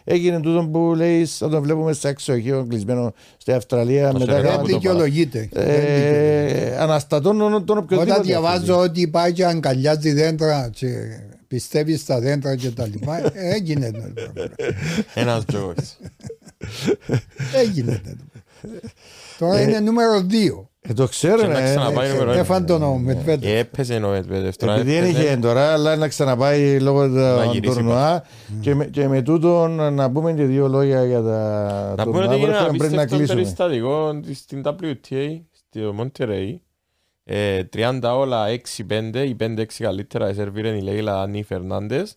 Έγινε 0.05 0.41
τούτο 0.41 0.69
που 0.73 0.93
λέεις, 0.97 1.37
θα 1.37 1.49
τον 1.49 1.62
βλέπουμε 1.62 1.93
σε 1.93 2.09
αξιοχείο 2.09 2.66
κλεισμένο 2.69 3.12
στη 3.37 3.53
Αυστραλία. 3.53 4.11
Το 4.12 4.19
Μετά 4.19 4.33
σερβέ 4.33 4.49
Δεν 4.49 4.51
που 4.51 4.57
κάνει- 4.57 4.69
το 4.73 4.79
δικαιολογείται. 4.79 5.49
Δεν 5.53 5.65
δικαιολογείται. 5.65 6.73
ε, 6.74 6.79
αναστατώνω 6.79 7.41
τον 7.51 7.78
οποιοδήποτε. 7.78 8.10
Όταν 8.10 8.23
διαβάζω 8.23 8.78
ότι 8.78 9.09
πάει 9.09 9.32
και 9.32 9.44
αγκαλιάζει 9.44 10.12
δέντρα 10.12 10.70
και 10.74 10.89
πιστεύει 11.48 11.97
στα 11.97 12.20
δέντρα 12.20 12.56
και 12.56 12.70
τα 12.70 12.86
λοιπά, 12.86 13.19
ε, 13.19 13.55
έγινε. 13.55 13.90
το 13.90 13.98
πράγμα. 14.14 14.52
Ένας 15.14 15.44
Τζόκοβιτς. 15.44 15.98
Έγινε. 17.55 17.93
το 17.93 18.01
πράγμα. 18.02 18.81
Τώρα 19.39 19.60
είναι 19.60 19.81
νούμερο 19.81 20.20
δύο. 20.20 20.66
Ε, 20.81 20.93
το 20.93 21.06
ξέρω, 21.09 21.40
Και 21.40 21.47
να 21.47 21.60
ναι. 21.60 21.64
ξαναπάει 21.64 22.09
νούμερο 22.10 22.31
ένα. 22.31 22.40
Έφαν 22.40 22.66
τον 22.66 22.82
ο 22.82 22.97
Μετβέτεφ. 22.98 23.51
Έπαιζε 23.51 23.94
ο 23.94 24.09
Μετβέντεφ. 24.10 24.56
τώρα 24.56 24.74
Επειδή 24.74 24.93
δεν 24.93 25.02
έπαιζε. 25.05 25.23
είχε 25.23 25.36
τώρα, 25.36 25.73
αλλά 25.73 25.97
να 25.97 26.09
ξαναπάει 26.09 26.81
λόγω 26.81 27.06
Να 27.06 27.44
του 27.44 27.51
γυρίσει 27.52 27.74
τουρνουά 27.74 28.24
και, 28.60 28.74
με- 28.74 28.85
και 28.86 29.09
με 29.09 29.23
τούτον 29.23 29.94
να 29.94 30.10
πούμε 30.10 30.32
και 30.32 30.44
δύο 30.44 30.69
λόγια 30.69 31.05
για 31.05 31.23
τα 31.23 31.94
Να 31.97 32.05
πούμε 32.05 32.19
τουρνουά 32.19 32.24
ότι 32.24 32.28
που 32.28 32.32
έγινε 32.35 32.48
ένα 32.56 32.59
έχουμε 32.64 32.78
πριν 32.78 32.94
να 32.94 33.02
απίστευτο 33.02 33.16
κλείσουμε. 33.16 33.43
περιστατικό 33.43 34.20
στην 34.35 34.62
WTA 34.64 35.40
στο 35.52 35.94
Monterey. 35.98 36.56
Ε, 37.24 37.62
30 37.77 38.01
όλα 38.03 38.47
6-5, 38.49 39.24
οι 39.27 39.36
5-6 39.40 39.65
καλύτερα 39.78 40.27
εσερβίρεν 40.28 40.77
η 40.77 40.82
Λέιλα 40.82 41.20
Ανή 41.23 41.43
Φερνάντες. 41.43 42.16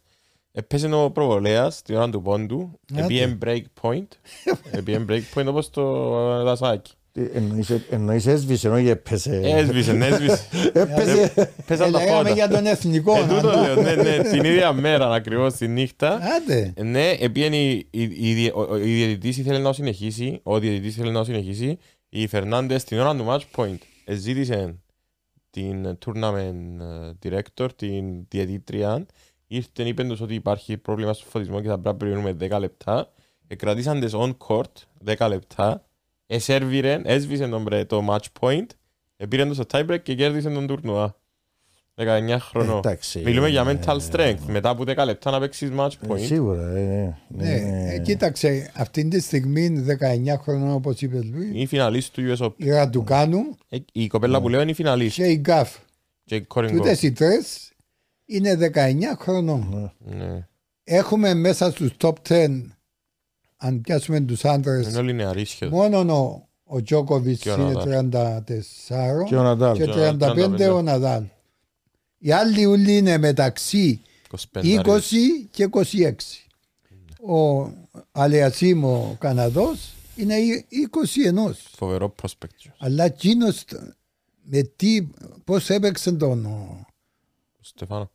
Έπαιζε 0.51 0.93
ο 0.93 1.11
προβολέας 1.11 1.81
την 1.81 1.95
ώρα 1.95 2.09
του 2.09 2.21
πόντου. 2.21 2.79
Άντε. 2.93 3.03
Επίεν 3.03 3.37
break 3.45 3.61
point. 3.81 4.07
Επίεν 4.71 5.07
break 5.09 5.21
point 5.39 5.45
όπως 5.47 5.69
το 5.69 5.83
δασάκι. 6.43 6.93
Τι, 7.11 7.21
εννοείς- 7.33 7.71
Εννοείς 7.89 8.25
έσβησε, 8.25 8.69
όχι 8.69 8.87
έπεσε. 8.89 9.39
Έσβησε, 9.43 9.93
ναι, 9.93 10.05
έσβησε. 10.05 10.39
Έπεσε. 10.73 11.53
Πέσαν 11.65 11.91
τα 11.91 11.99
Λέγαμε 11.99 12.17
φώτα. 12.17 12.29
για 12.29 12.47
τον 12.47 12.65
εθνικό. 12.65 13.17
Ε, 13.17 13.21
τούτο 13.27 13.47
να- 13.47 13.61
λέω, 13.61 13.75
ναι, 13.81 13.95
ναι, 13.95 14.17
την 14.23 14.43
ίδια 14.43 14.73
μέρα 14.73 15.13
ακριβώς 15.13 15.53
τη 15.53 15.67
νύχτα. 15.67 16.19
Άντε. 16.35 16.73
Ναι, 16.83 17.09
επειδή 17.19 17.57
η, 17.57 17.87
η, 17.91 18.01
η, 18.29 18.33
διε- 18.33 18.53
ο- 18.55 18.67
ο- 18.69 18.77
η 18.77 18.93
διαιτητής 18.93 19.37
ήθελε 19.37 19.59
να 19.59 19.73
συνεχίσει, 19.73 20.39
ο 20.43 20.59
διαιτητής 20.59 20.95
ήθελε 20.95 21.11
να 21.11 21.23
συνεχίσει, 21.23 21.77
η 22.09 22.27
Φερνάντες 22.27 22.83
την 22.83 22.99
ώρα 22.99 23.15
του 23.15 23.25
match 23.29 23.61
point 23.61 23.77
ε, 24.05 24.13
ζήτησε 24.15 24.75
την 25.55 25.97
tournament 26.05 26.79
ε, 26.79 27.11
director, 27.23 27.69
την 27.75 28.25
διαιτήτρια, 28.27 29.05
ήρθε 29.47 29.83
είπε 29.83 30.03
τους 30.03 30.21
ότι 30.21 30.33
υπάρχει 30.33 30.77
πρόβλημα 30.77 31.13
στο 31.13 31.25
φωτισμό 31.25 31.61
και 31.61 31.67
θα 31.67 31.79
πρέπει 31.79 31.87
να 31.87 31.95
περιμένουμε 31.95 32.55
10 32.55 32.59
λεπτά. 32.59 33.11
Ε, 33.47 33.55
κρατήσαν 33.55 33.99
τις 33.99 34.13
on 34.15 34.37
court 34.37 35.15
10 35.17 35.27
λεπτά, 35.29 35.85
εσέρβιρεν, 36.27 37.01
έσβησε 37.05 37.47
τον, 37.47 37.61
μπρε- 37.61 37.87
το 37.87 38.05
match 38.09 38.25
point, 38.39 38.65
ε, 39.17 39.25
πήραν 39.25 39.47
το 39.47 39.53
στο 39.53 39.63
tie 39.71 39.89
break 39.89 40.01
και 40.03 40.15
κέρδισαν 40.15 40.53
τον 40.53 40.67
τουρνουά. 40.67 41.15
19 41.97 42.37
χρονών. 42.39 42.77
Εντάξει. 42.77 43.21
Μιλούμε 43.25 43.49
για 43.49 43.61
ε, 43.69 43.79
mental 43.85 43.97
strength. 44.11 44.39
Μετά 44.47 44.69
από 44.69 44.83
10 44.87 44.95
λεπτά 45.05 45.31
να 45.31 45.39
παίξεις 45.39 45.69
match 45.77 45.89
ε, 46.01 46.07
point. 46.07 46.19
Σίγουρα. 46.19 46.69
ε, 46.69 47.17
Ναι, 47.27 47.51
ε, 47.93 47.99
κοίταξε, 47.99 48.71
αυτή 48.75 49.07
τη 49.07 49.19
στιγμή 49.21 49.85
19 50.29 50.35
χρονών 50.41 50.71
όπως 50.71 51.01
είπε 51.01 51.21
Λουίς, 51.21 51.61
Η 51.61 51.65
φιναλίστ 51.65 52.13
του 52.13 52.35
US 52.37 52.45
Open. 52.45 52.53
η 52.57 52.69
Ραντουκάνου 52.69 53.57
Ε, 53.69 53.77
Η 53.91 54.07
κοπέλα 54.07 54.41
που 54.41 54.49
λέω 54.49 54.61
είναι 54.61 54.71
η 54.71 54.73
φιναλίστ. 54.73 55.15
και 55.15 55.25
η 55.25 55.35
Γκάφ. 55.41 55.75
Και 56.23 56.35
η 56.35 56.47
Corin 56.53 56.69
Τούτε 56.71 56.93
Gauff. 56.93 57.01
οι 57.03 57.11
τρεις 57.11 57.71
είναι 58.25 58.55
19 58.55 59.15
χρονών. 59.19 59.91
Ναι. 59.99 60.47
Έχουμε 60.83 61.33
μέσα 61.33 61.71
στους 61.71 61.91
top 62.01 62.13
10, 62.29 62.47
αν 63.57 63.81
πιάσουμε 63.81 64.19
τους 64.19 64.45
άντρες, 64.45 64.87
Είναι 64.87 64.97
όλοι 64.97 65.13
νεαροί 65.13 65.45
σχεδόν. 65.45 65.91
μόνο 65.91 66.13
ο, 66.13 66.47
ο 66.63 66.81
Τζόκοβιτ 66.81 67.39
Και 67.39 67.49
ο 67.51 67.53
είναι 67.53 67.71
Ναδάλ. 67.71 68.43
34 69.23 69.25
Και 69.27 69.35
ο 69.35 69.41
Ναντάλ. 69.41 69.77
και 69.77 69.83
Και 69.83 69.89
ο 69.89 70.17
35 70.19 70.69
35. 70.69 70.73
ο 70.73 70.81
Ναδάλ. 70.81 71.23
Οι 72.17 72.31
άλλοι 72.31 72.65
όλοι 72.65 72.97
είναι 72.97 73.17
μεταξύ 73.17 74.01
25. 74.53 74.81
20 74.85 74.99
και 75.51 75.69
26. 75.71 76.11
Ο 77.33 77.71
Αλεασίμ 78.11 78.83
ο 78.85 79.15
Καναδός 79.19 79.93
είναι 80.15 80.35
21. 81.47 81.53
Φοβερό 81.75 82.15
prospect. 82.21 82.69
Αλλά 82.77 83.03
εκείνος 83.03 83.63
με 84.43 84.61
τι, 84.61 85.07
πώς 85.43 85.69
έπαιξε 85.69 86.11
τον, 86.11 86.45
ο- 86.45 86.85
Στεφάνο. 87.61 88.11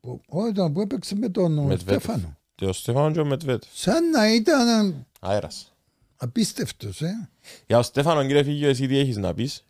που- 0.00 0.20
όταν 0.26 0.72
που 0.72 0.80
έπαιξε 0.80 1.14
με 1.14 1.28
τον 1.28 1.58
ο 1.58 1.62
Μετβέτεφ. 1.62 2.02
Στέφανο. 2.02 2.36
Και 2.54 2.64
ο 2.64 2.72
Στεφάνο 2.72 3.12
και 3.12 3.20
ο 3.20 3.24
Μετβέτεφ. 3.24 3.68
Σαν 3.74 4.10
να 4.10 4.34
ήταν 4.34 5.06
Αέρας. 5.20 5.74
απίστευτος. 6.16 7.02
Ε. 7.02 7.28
Για 7.66 7.78
ο 7.78 7.82
Στέφανο, 7.82 8.26
κύριε 8.26 8.42
Φίγιο, 8.42 8.68
εσύ 8.68 8.86
τι 8.86 8.98
έχεις 8.98 9.16
να 9.16 9.34
πεις; 9.34 9.64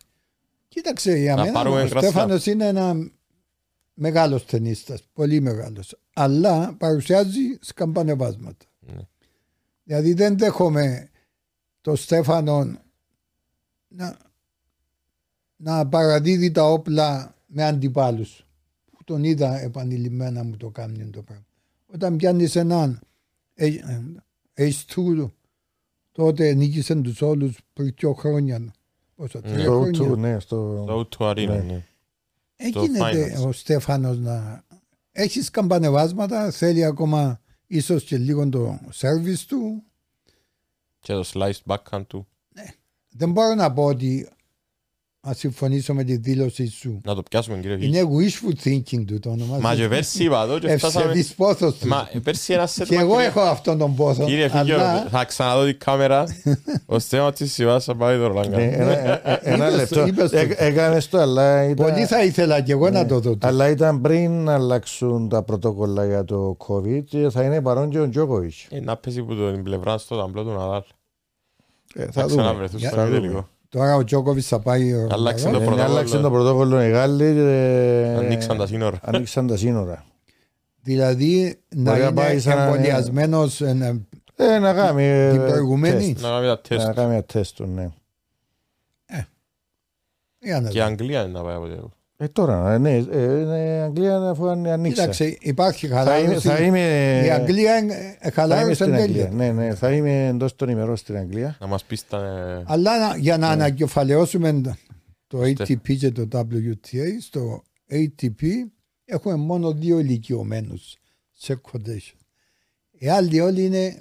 Κοίταξε, 0.69 1.17
για 1.17 1.35
Να 1.35 1.41
μένα 1.43 1.53
πάρουμε 1.53 1.83
ο 1.83 1.89
κρασιά. 1.89 2.11
Στέφανος 2.11 2.47
είναι 2.47 2.67
ένα 2.67 3.11
μεγάλος 3.95 4.45
ταινίστας, 4.45 5.03
πολύ 5.13 5.41
μεγάλος. 5.41 5.99
Αλλά 6.15 6.75
παρουσιάζει 6.79 7.59
σκαμπανεβάσματα. 7.61 8.65
Ναι. 8.81 9.09
Δηλαδή 9.85 10.13
δεν 10.13 10.39
δέχομαι 10.39 11.09
το 11.81 11.97
Στέφανο 11.97 12.79
να, 13.89 14.17
να 15.57 15.89
παραδίδει 15.89 16.51
τα 16.51 16.73
όπλα 16.73 17.35
με 17.47 17.65
αντιπάλους. 17.65 18.47
Που 18.91 19.05
τον 19.05 19.25
είδα 19.25 19.61
επανειλημμένα 19.61 20.45
μου 20.45 20.57
το 20.57 20.71
κάνει 20.71 21.11
το 21.11 21.23
πράγμα. 21.23 21.47
Όταν 21.87 22.17
πιάνεις 22.17 22.57
έναν 22.57 23.01
H2 24.57 25.31
τότε 26.13 26.55
νίκησαν 26.55 27.03
τους 27.03 27.23
όλους 27.23 27.59
πριν 27.73 27.95
δύο 27.99 28.13
χρόνια. 28.13 28.73
Πόσα, 29.15 29.41
τρία 29.41 29.63
Στο 29.63 29.81
χρόνια. 29.81 30.11
O2, 30.11 30.19
ναι, 30.19 30.41
στο... 30.41 30.85
Το 30.87 31.07
του 31.07 31.25
Αρίνα, 31.25 31.63
Ναι. 31.63 31.85
Ναι. 32.57 32.69
Έγινε 32.69 32.99
finals. 33.03 33.47
ο 33.47 33.53
Στέφανος 33.53 34.19
να 34.19 34.65
έχεις 35.13 35.51
καμπανεβάσματα, 35.51 36.51
θέλει 36.51 36.85
ακόμα 36.85 37.41
ίσως 37.67 38.05
και 38.05 38.19
λίγο 38.19 38.49
το 38.49 38.81
σερβις 38.91 39.45
του. 39.45 39.83
Και 41.01 41.13
το 41.13 41.31
sliced 41.35 41.75
backhand 41.75 42.07
του. 42.07 42.27
Δεν 43.09 43.33
μπορώ 43.33 43.55
να 43.55 43.73
πω 43.73 43.85
ότι 43.85 44.29
να 45.27 45.33
συμφωνήσω 45.33 45.95
με 45.95 46.05
τη 46.05 46.17
δήλωση 46.17 46.67
σου. 46.67 47.01
Να 47.05 47.15
το 47.15 47.23
πιάσουμε, 47.23 47.57
κύριε 47.59 47.77
Φίγιο. 47.79 48.01
Είναι 48.01 48.09
wishful 48.19 48.67
thinking 48.69 49.05
του 49.07 49.19
το 49.19 49.31
όνομα. 49.31 49.59
Μα 49.59 49.75
και 49.75 49.89
πέρσι 49.89 50.25
είπα 50.25 50.43
εδώ 50.43 50.59
και 50.59 50.77
φτάσαμε... 50.77 51.05
Ευσεβής 51.05 51.35
πόθος 51.35 51.79
του. 51.79 51.89
Μα 51.89 52.09
πέρσι 52.23 52.53
ένα 52.53 52.67
σετ 52.67 52.87
Και 52.87 52.95
εγώ 52.95 53.09
μακριά. 53.09 53.27
έχω 53.27 53.41
αυτόν 53.41 53.79
τον 53.79 53.95
πόθο. 53.95 54.25
Κύριε 54.25 54.49
Φίγιο, 54.49 54.75
αλλά 54.75 55.07
θα 55.11 55.25
ξαναδώ 55.25 55.65
την 55.65 55.79
κάμερα. 55.79 56.25
Ο 56.87 56.99
Στέμας 56.99 57.33
της 57.35 57.53
Σιβάς 57.53 57.85
θα 57.85 57.95
πάει 57.97 58.17
το 58.17 58.21
Ναι, 58.23 58.27
Ρολάγκα. 58.29 58.59
ένα- 58.61 59.29
ε, 59.31 59.39
Ένα 59.43 59.65
Είπες 59.67 59.77
λεπτό. 59.79 59.95
το, 59.95 60.07
είπες 60.07 60.31
το. 60.31 60.37
Έ- 60.37 60.55
Έκανες 60.61 61.09
το, 61.09 61.19
αλλά 61.19 61.65
ήταν... 61.65 61.87
πολύ 61.93 62.07
θα 62.07 62.25
ήθελα 62.25 62.61
και 62.61 62.73
εγώ 62.73 62.91
να 62.91 63.07
το 63.07 63.21
δω. 63.21 63.37
Αλλά 63.41 63.69
ήταν 63.69 64.01
πριν 64.01 64.49
αλλάξουν 64.49 65.29
τα 65.29 65.43
πρωτόκολλα 65.43 66.07
για 66.07 66.25
το 66.25 66.57
COVID 66.69 67.05
και 67.05 67.29
θα 67.31 67.43
είναι 67.43 67.61
παρόν 67.63 67.91
και 67.91 67.99
ο 67.99 68.09
Τζόκοβιτς. 68.09 68.67
Ε, 68.71 68.81
Να 68.81 68.97
πέσει 68.97 69.23
που 69.23 69.35
το 69.35 69.53
την 69.53 69.63
πλευρά 69.63 69.99
στο 69.99 70.17
ταμπλό 70.17 70.43
του 70.43 70.51
Ναδάλ. 70.51 70.83
Ε, 71.95 72.05
Θα 72.05 72.11
Θα 72.13 72.27
δούμε. 72.27 72.43
ξαναβρεθούν 72.43 72.79
Για- 72.79 72.89
στο 72.91 72.99
θα 72.99 73.07
δούμε. 73.09 73.47
Τελικό. 73.75 73.87
Τώρα 73.89 73.95
ο 73.97 74.05
Τζόκοβιτς 74.05 74.47
θα 74.49 74.59
πάει 74.61 74.93
ο 74.93 75.07
Άλλαξε 75.11 75.45
Ροναλντό. 75.45 75.59
το 75.59 75.73
Ε, 75.73 75.75
πρωτόκολλο. 75.75 75.97
Άλλαξε 75.97 76.19
το 76.19 76.31
πρωτόκολλο 76.31 76.83
οι 76.83 76.91
Γάλλοι 76.91 77.33
και 77.35 78.15
Ανοίξαν 78.19 78.57
τα 78.59 78.67
σύνορα. 78.67 78.99
ανοίξαν 79.03 79.47
τα 79.47 79.57
σύνορα. 79.57 80.05
Δηλαδή 80.83 81.59
να 81.75 81.83
Μπορεί 81.91 82.01
να 82.01 82.07
είναι 82.07 82.15
πάει 82.21 82.39
σαν 82.41 82.57
να- 82.57 82.63
εμβολιασμένος 82.65 83.61
ε, 83.61 84.01
Ε, 84.37 84.59
να 84.59 84.73
κάνει 84.75 85.03
ε, 85.05 85.31
την 85.31 85.41
προηγουμένη. 85.47 86.13
τεστ. 86.13 86.23
Να 86.25 86.29
κάνουμε 86.29 86.47
τα 86.47 86.49
Να 86.49 86.61
τεστ. 86.79 86.91
κάνει 86.95 87.13
ένα 87.13 87.23
τεστ, 87.25 87.57
τους, 87.57 87.69
ναι. 87.69 87.89
Για 90.39 90.61
να 90.61 90.69
Και 90.69 90.79
η 90.79 90.81
δω. 90.81 90.87
Αγγλία 90.87 91.21
είναι 91.23 91.33
να 91.33 91.43
πάει 91.43 91.55
από 91.55 91.67
το 91.67 91.91
Ε, 92.17 92.29
τώρα, 92.29 92.73
ε, 92.73 92.79
ναι, 92.79 92.91
ε, 92.91 92.99
είναι 93.41 93.65
η 93.79 93.81
Αγγλία 93.81 94.17
αφού 94.17 94.49
αν- 94.49 94.67
ανοίξε. 94.67 95.01
Κοίταξε, 95.01 95.37
υπάρχει 95.41 95.87
Θα 95.87 96.01
είμαι, 96.03 96.11
χαλάρωση. 96.21 96.49
θα 96.49 96.59
είμαι, 96.61 96.81
Η 97.27 97.31
Αγγλία 97.31 97.75
ε, 97.75 97.79
θα 97.79 97.87
είμαι 97.87 98.31
χαλάρωσε 98.33 98.75
στην 98.75 98.95
Αγγλία. 98.95 99.29
τέλεια. 99.29 99.31
Ναι, 99.31 99.53
ναι, 99.53 99.75
θα 99.75 99.93
είμαι 99.93 100.27
εντός 100.27 100.57
των 100.57 100.69
ημερών 100.69 100.97
στην 100.97 101.17
Αγγλία. 101.17 101.57
Να 101.61 101.67
μας 101.67 101.85
πεις 101.85 102.07
τα... 102.09 102.19
ε, 102.19 102.63
Αλλά 102.67 102.99
να- 103.09 103.17
για 103.17 103.37
Ναι. 103.37 103.47
να 103.47 103.53
ανακεφαλαιώσουμε 103.53 104.61
το 105.27 105.41
ATP 105.41 105.97
και 105.99 106.11
το 106.11 106.29
WTA, 106.33 107.07
στο 107.21 107.63
ATP 107.91 108.43
έχουμε 109.05 109.35
μόνο 109.35 109.73
δύο 109.73 109.99
ηλικιωμένους 109.99 110.97
σε 111.33 111.61
quotation. 111.71 112.19
Οι 112.91 113.09
άλλοι 113.09 113.41
όλοι 113.41 113.65
είναι 113.65 113.97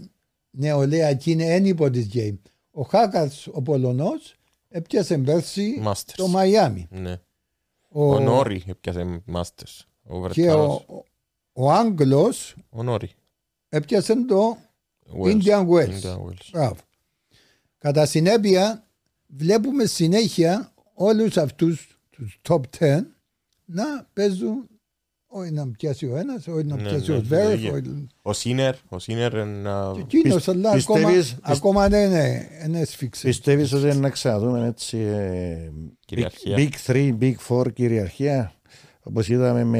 νεολαία 0.52 1.14
και 1.14 1.31
είναι 1.31 1.57
anybody's 1.60 2.07
game. 2.14 2.38
Ο 2.72 2.81
Χάκας, 2.81 3.48
ο 3.52 3.61
Πολωνός, 3.61 4.35
έπιασε 4.69 5.18
πέρσι 5.18 5.81
Masters. 5.85 6.14
το 6.15 6.27
Μαϊάμι. 6.27 6.88
Ναι. 6.91 7.15
Ο, 7.95 8.14
Ο 8.15 8.20
Νόρι 8.20 8.64
έπιασε 8.68 9.24
Masters. 9.34 9.80
Ο 10.03 10.28
και 10.28 10.41
Βρετανός. 10.44 10.86
ο, 10.88 11.03
ο 11.53 11.72
Άγγλος 11.72 12.56
Ο 12.70 12.84
Νόρι. 12.84 13.10
έπιασε 13.70 14.26
το 14.26 14.57
Wales. 15.24 15.28
Indian 15.41 15.68
Wells. 15.68 15.90
Indian 16.02 16.18
Wells. 16.18 16.49
Μπράβο. 16.52 16.76
Κατά 17.78 18.06
συνέπεια 18.06 18.88
βλέπουμε 19.28 19.86
συνέχεια 19.86 20.74
όλους 20.94 21.38
αυτούς 21.38 21.99
τους 22.10 22.40
top 22.49 22.61
10 22.80 23.02
να 23.65 24.07
παίζουν 24.14 24.68
όχι 25.36 25.52
να 25.52 25.68
πιάσει 25.68 26.06
ο 26.06 26.18
ένας, 26.18 26.48
όχι 26.48 26.66
να 26.66 26.76
Ναι, 26.76 26.82
πιάσει 26.82 27.12
ναι, 27.12 27.16
ο 27.18 27.20
το 27.20 27.26
Σβέρεφ. 27.26 27.54
ίδιο. 27.54 27.74
όχι- 27.74 28.08
Ο 28.22 28.34
Σίνερ. 28.34 28.76
Ο 28.90 29.00
Σίνερ 29.00 29.34
είναι... 29.34 29.70
Και 29.94 30.18
εκείνος 30.18 30.48
αλλά 30.48 30.70
ακόμα, 30.72 31.00
πιστεύεις- 31.08 31.38
ακόμα 31.42 31.88
δεν 31.90 32.10
είναι, 32.10 32.48
δεν 32.62 32.76
έσφιξε. 32.76 33.28
Πιστεύεις 33.28 33.74
ότι 33.74 33.84
είναι 33.84 33.94
να 33.94 34.10
ξαναδούμε 34.10 34.68
έτσι 34.68 34.98
ε, 34.98 35.72
Κυριαρχία; 36.06 36.56
big, 36.58 36.70
big 36.88 36.92
3, 36.92 37.18
big 37.22 37.34
4 37.48 37.74
κυριαρχία 37.74 38.54
όπως 39.04 39.30
είδαμε 39.30 39.64
με... 39.64 39.80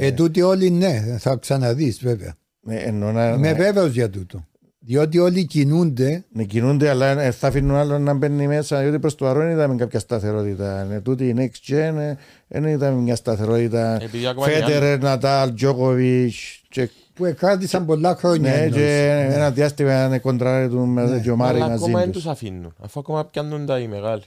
Ε, 0.00 0.12
τούτοι 0.12 0.42
όλοι 0.42 0.70
ναι, 0.70 1.16
θα 1.18 1.36
ξαναδείς 1.36 1.98
βέβαια. 2.02 2.34
με 2.60 2.74
εννοώ 2.76 3.12
να, 3.12 3.28
Είμαι 3.28 3.50
να, 3.50 3.56
βέβαιος 3.56 3.92
για 3.92 4.10
τούτο. 4.10 4.46
Διότι 4.84 5.18
όλοι 5.18 5.46
κινούνται 5.46 6.24
να 6.32 6.42
κινούνται 6.42 6.88
αλλά 6.88 7.20
ε, 7.20 7.30
θα 7.30 7.46
αφήνουν 7.48 7.76
άλλο 7.76 7.98
να 7.98 8.14
μπαίνει 8.14 8.46
μέσα 8.46 8.80
διότι 8.80 8.98
προς 8.98 9.14
το 9.14 9.24
παρόν 9.24 9.50
είδαμε 9.50 9.74
κάποια 9.74 9.98
σταθερότητα. 9.98 10.86
Ε, 10.92 11.00
τούτη 11.00 11.28
η 11.28 11.34
next 11.38 11.72
gen 11.72 11.94
ε, 11.98 12.14
δεν 12.48 12.64
είδαμε 12.64 13.00
μια 13.00 13.16
σταθερότητα. 13.16 13.98
Επειδή 14.02 14.26
ακόμα 14.26 14.50
είναι 14.50 14.64
Φέτερερ, 14.64 14.98
Νατάλ, 15.00 15.54
Τζόκοβιτς 15.54 16.62
και, 16.68 16.90
που 17.14 17.24
εκράτησαν 17.24 17.86
πολλά 17.86 18.16
χρόνια. 18.16 18.50
ναι, 18.50 18.56
εννοείς. 18.56 18.74
και 18.74 19.28
ένα 19.30 19.50
διάστημα 19.50 20.08
να 20.08 20.18
κοντράρει 20.18 20.68
του 20.68 20.86
με 20.86 21.20
και 21.22 21.30
ο 21.30 21.36
Μάρι 21.36 21.56
Αλλά 21.56 21.68
μαζί 21.68 21.84
ακόμα 21.84 21.98
δεν 21.98 22.10
τους. 22.12 22.22
τους 22.22 22.30
αφήνουν. 22.30 22.74
Αφού 22.80 23.00
ακόμα 23.00 23.24
πιάνουν 23.24 23.66
τα 23.66 23.78
οι 23.78 23.88
μεγάλοι. 23.88 24.22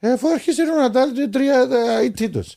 Ε, 0.00 0.12
Αφού 0.12 0.28
άρχισε 0.28 0.62
ο 0.62 0.80
Νατάλ 0.80 1.12
και 1.12 1.28
τρία 1.32 1.68
ε, 2.00 2.04
ήττητος. 2.04 2.56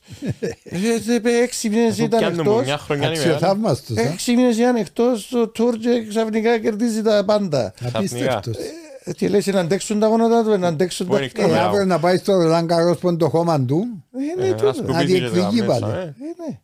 Ε, 1.22 1.42
Έξι 1.42 1.68
μήνες 1.68 1.92
Αφού 1.92 2.02
ήταν 2.04 2.18
πιάνουν 2.20 2.40
μου 2.44 2.50
εκτός. 2.50 2.64
μια 2.66 2.78
χρονιά 2.78 3.06
οι 3.06 3.10
μεγάλοι. 3.10 3.32
Αξιοθαύμαστος. 3.32 3.96
α. 3.96 4.00
Έξι 4.02 4.36
μήνες 4.36 4.56
ήταν 4.56 4.76
εκτός 4.76 5.28
το 5.28 5.48
τουρ 5.48 5.76
και 5.76 6.06
ξαφνικά 6.08 6.58
κερδίζει 6.58 7.02
τα 7.02 7.24
πάντα. 7.24 7.74
Απίστευτος. 7.92 8.56
Ε, 9.04 9.12
Τι 9.12 9.28
λες, 9.28 9.46
να 9.46 9.60
αντέξουν 9.60 9.98
τα 10.00 10.06
γόνατα 10.06 10.44
του, 10.44 10.58
να 10.58 10.68
αντέξουν 10.68 11.06
Πού 11.06 11.12
τα... 11.12 11.18
είναι 11.18 11.26
η 11.26 11.30
Ε, 11.34 11.40
κάμερα. 11.42 11.64
αύριο 11.64 11.84
να 11.84 11.98
πάει 11.98 12.16
στο 12.16 12.32
Ρολάν 12.32 12.66
Καρός 12.66 12.98
που 12.98 13.08
είναι 13.08 13.16
το 13.16 13.28
χώμα 13.28 13.64
του. 13.64 14.04
Ε, 14.38 14.40
ναι, 14.40 14.46
Ε, 14.48 14.50
τούτο. 14.50 14.64
να 14.66 14.72
σκουπίσει 14.72 15.12
και 15.14 15.20
τα 15.20 15.28
διεκδικεί 15.30 15.62
μέσα, 15.66 15.80
πάλι. 15.80 15.92
ε. 15.92 16.00
Ε, 16.00 16.12
ναι. 16.48 16.58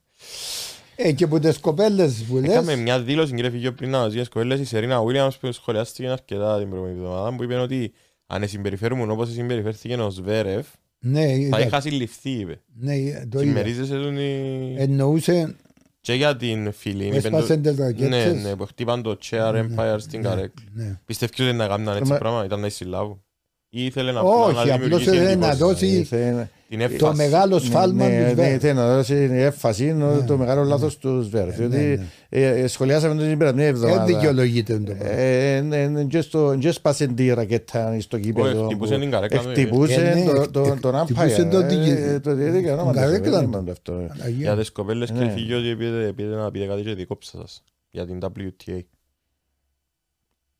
Ε, 0.96 1.12
και 1.12 1.26
που 1.26 1.38
τις 1.38 1.58
κοπέλες 1.58 2.24
που 2.28 2.36
λες, 2.36 2.50
Έκαμε 2.50 2.76
μια 2.76 3.00
δήλωση 3.00 3.34
κύριε 3.34 3.50
Φυγείο 3.50 3.72
πριν 3.72 3.90
να 3.90 3.98
μας 3.98 4.12
γίνει 4.12 4.24
σκοέλες 4.24 4.60
η 4.60 4.64
Σερίνα 4.64 5.02
Βίλιαμς 5.04 5.36
που 5.36 5.52
σχολιάστηκε 5.52 6.08
αρκετά 6.08 6.58
την 6.58 6.68
προηγούμενη 6.68 6.98
εβδομάδα 7.00 7.36
που 7.36 7.42
είπε 7.42 7.54
ότι 7.54 7.92
αν 8.26 8.48
συμπεριφέρουμε 8.48 9.12
όπως 9.12 9.30
συμπεριφέρθηκε 9.32 9.94
ο 9.94 10.10
Σβέρεφ 10.10 10.66
ναι, 10.98 11.20
θα 11.26 11.32
είδα- 11.32 11.60
είχα 11.60 11.80
συλληφθεί 11.80 12.30
είπε. 12.30 12.60
ναι, 12.74 12.94
το 13.30 13.38
είδα. 13.38 13.38
Συμμερίζεσαι 13.38 13.94
τον 13.94 14.16
η- 14.18 14.74
Εννοούσε, 14.78 15.56
και 16.00 16.12
για 16.14 16.36
την 16.36 16.72
φίλη. 16.72 17.04
είπε 17.06 17.16
έσπασαν 17.16 17.62
το- 17.62 17.68
τις 17.70 17.78
Ναι, 17.78 17.84
ρακέτες. 17.84 18.42
ναι, 18.42 18.56
που 18.56 18.64
χτύπαν 18.66 19.02
το 19.02 19.18
chair 19.30 19.54
empire 19.54 19.96
στην 19.98 20.22
καρέκλα. 20.22 20.64
Ναι. 20.72 21.00
Πιστεύεις 21.04 21.40
ότι 21.40 21.52
να 21.52 21.66
κάνουν 21.66 21.96
έτσι 21.96 22.10
Μα- 22.12 22.18
πράγμα, 22.18 22.44
ήταν 22.44 22.60
να 22.60 22.68
συλλάβουν. 22.68 23.20
Ή 23.68 23.84
ήθελε 23.84 24.12
να 24.12 24.20
Όχι, 24.20 24.54
να 24.54 24.60
απλώς 24.60 24.78
δημιουργήσει 24.80 25.10
ήθελε 25.16 25.24
να 25.24 25.30
εντύπωση. 25.30 25.56
δώσει 25.58 25.86
Ήθελε- 25.86 26.32
την 26.36 26.48
το 26.68 26.76
έφαση. 26.84 27.16
μεγάλο 27.16 27.58
σφάλμα 27.58 28.08
ναι, 28.08 28.16
του 28.18 28.22
ναι, 28.22 28.30
Σβέρ. 28.30 28.54
ήθελε 28.54 28.72
να 28.72 28.94
δώσει 28.94 29.14
έμφαση 29.32 29.92
Ναι. 29.92 30.20
το 30.26 30.36
μεγάλο 30.36 30.64
λάθος 30.64 30.98
του 30.98 31.22
Σβέρ. 31.22 31.50
Διότι 31.50 32.08
ε, 32.28 32.46
ε, 32.46 32.66
σχολιάσαμε 32.66 33.22
την 33.22 33.38
περασμένη 33.38 33.66
Δεν 33.70 33.74
εβδομάδα. 33.74 34.04
δικαιολογείται 34.04 34.78
το 34.78 34.84
πράγμα. 34.94 35.04
Ε, 35.10 35.56
ε, 35.56 35.82
ε, 36.00 36.04
και 36.04 36.20
στο- 36.20 36.56
και 36.60 36.70
σπάσε 36.70 37.06
τη 37.06 37.28
ρακέτα 37.34 37.96
στο 38.00 38.18
κήπεδο. 38.18 38.64
χτυπούσε 38.64 38.94
που 38.94 39.00
την 39.00 39.10
καρέκλα 39.10 39.40
του, 39.42 39.48
Χτυπούσε 39.48 39.94
ε, 39.94 40.14
ναι, 40.14 40.24
το- 40.24 40.32
το- 40.50 40.62
χτυπούσε 40.64 40.80
τον 40.80 40.94
χτυπούσε 41.04 41.42
umpire. 41.46 41.50
το 41.50 41.58
Ε, 41.58 41.66
δική- 41.66 41.98
ε, 41.98 42.20
Το 42.20 42.34
διέδικε 42.34 42.64
την 42.64 42.72
ονόματα. 42.72 43.00
καρέκλα 43.00 43.30
δεν 43.30 43.42
του. 43.42 43.48
είπαμε 43.48 43.70
αυτό. 43.70 43.92
Παναγία. 43.92 44.36
Για 44.42 44.56
τις 44.56 44.70
κοπέλες 44.72 45.10
Ναι. 45.10 45.18
και 45.24 45.30
φύγει 45.30 45.54
ότι 45.54 45.76
πήγε 45.76 46.12
πήγε 46.12 46.28
να 46.28 46.50
πείτε 46.50 46.66
κάτι 46.66 46.82
και 46.82 46.94
δίκοψα 46.94 47.38
σας. 47.40 47.62
Για 47.90 48.06
την 48.06 48.18
WTA. 48.22 48.78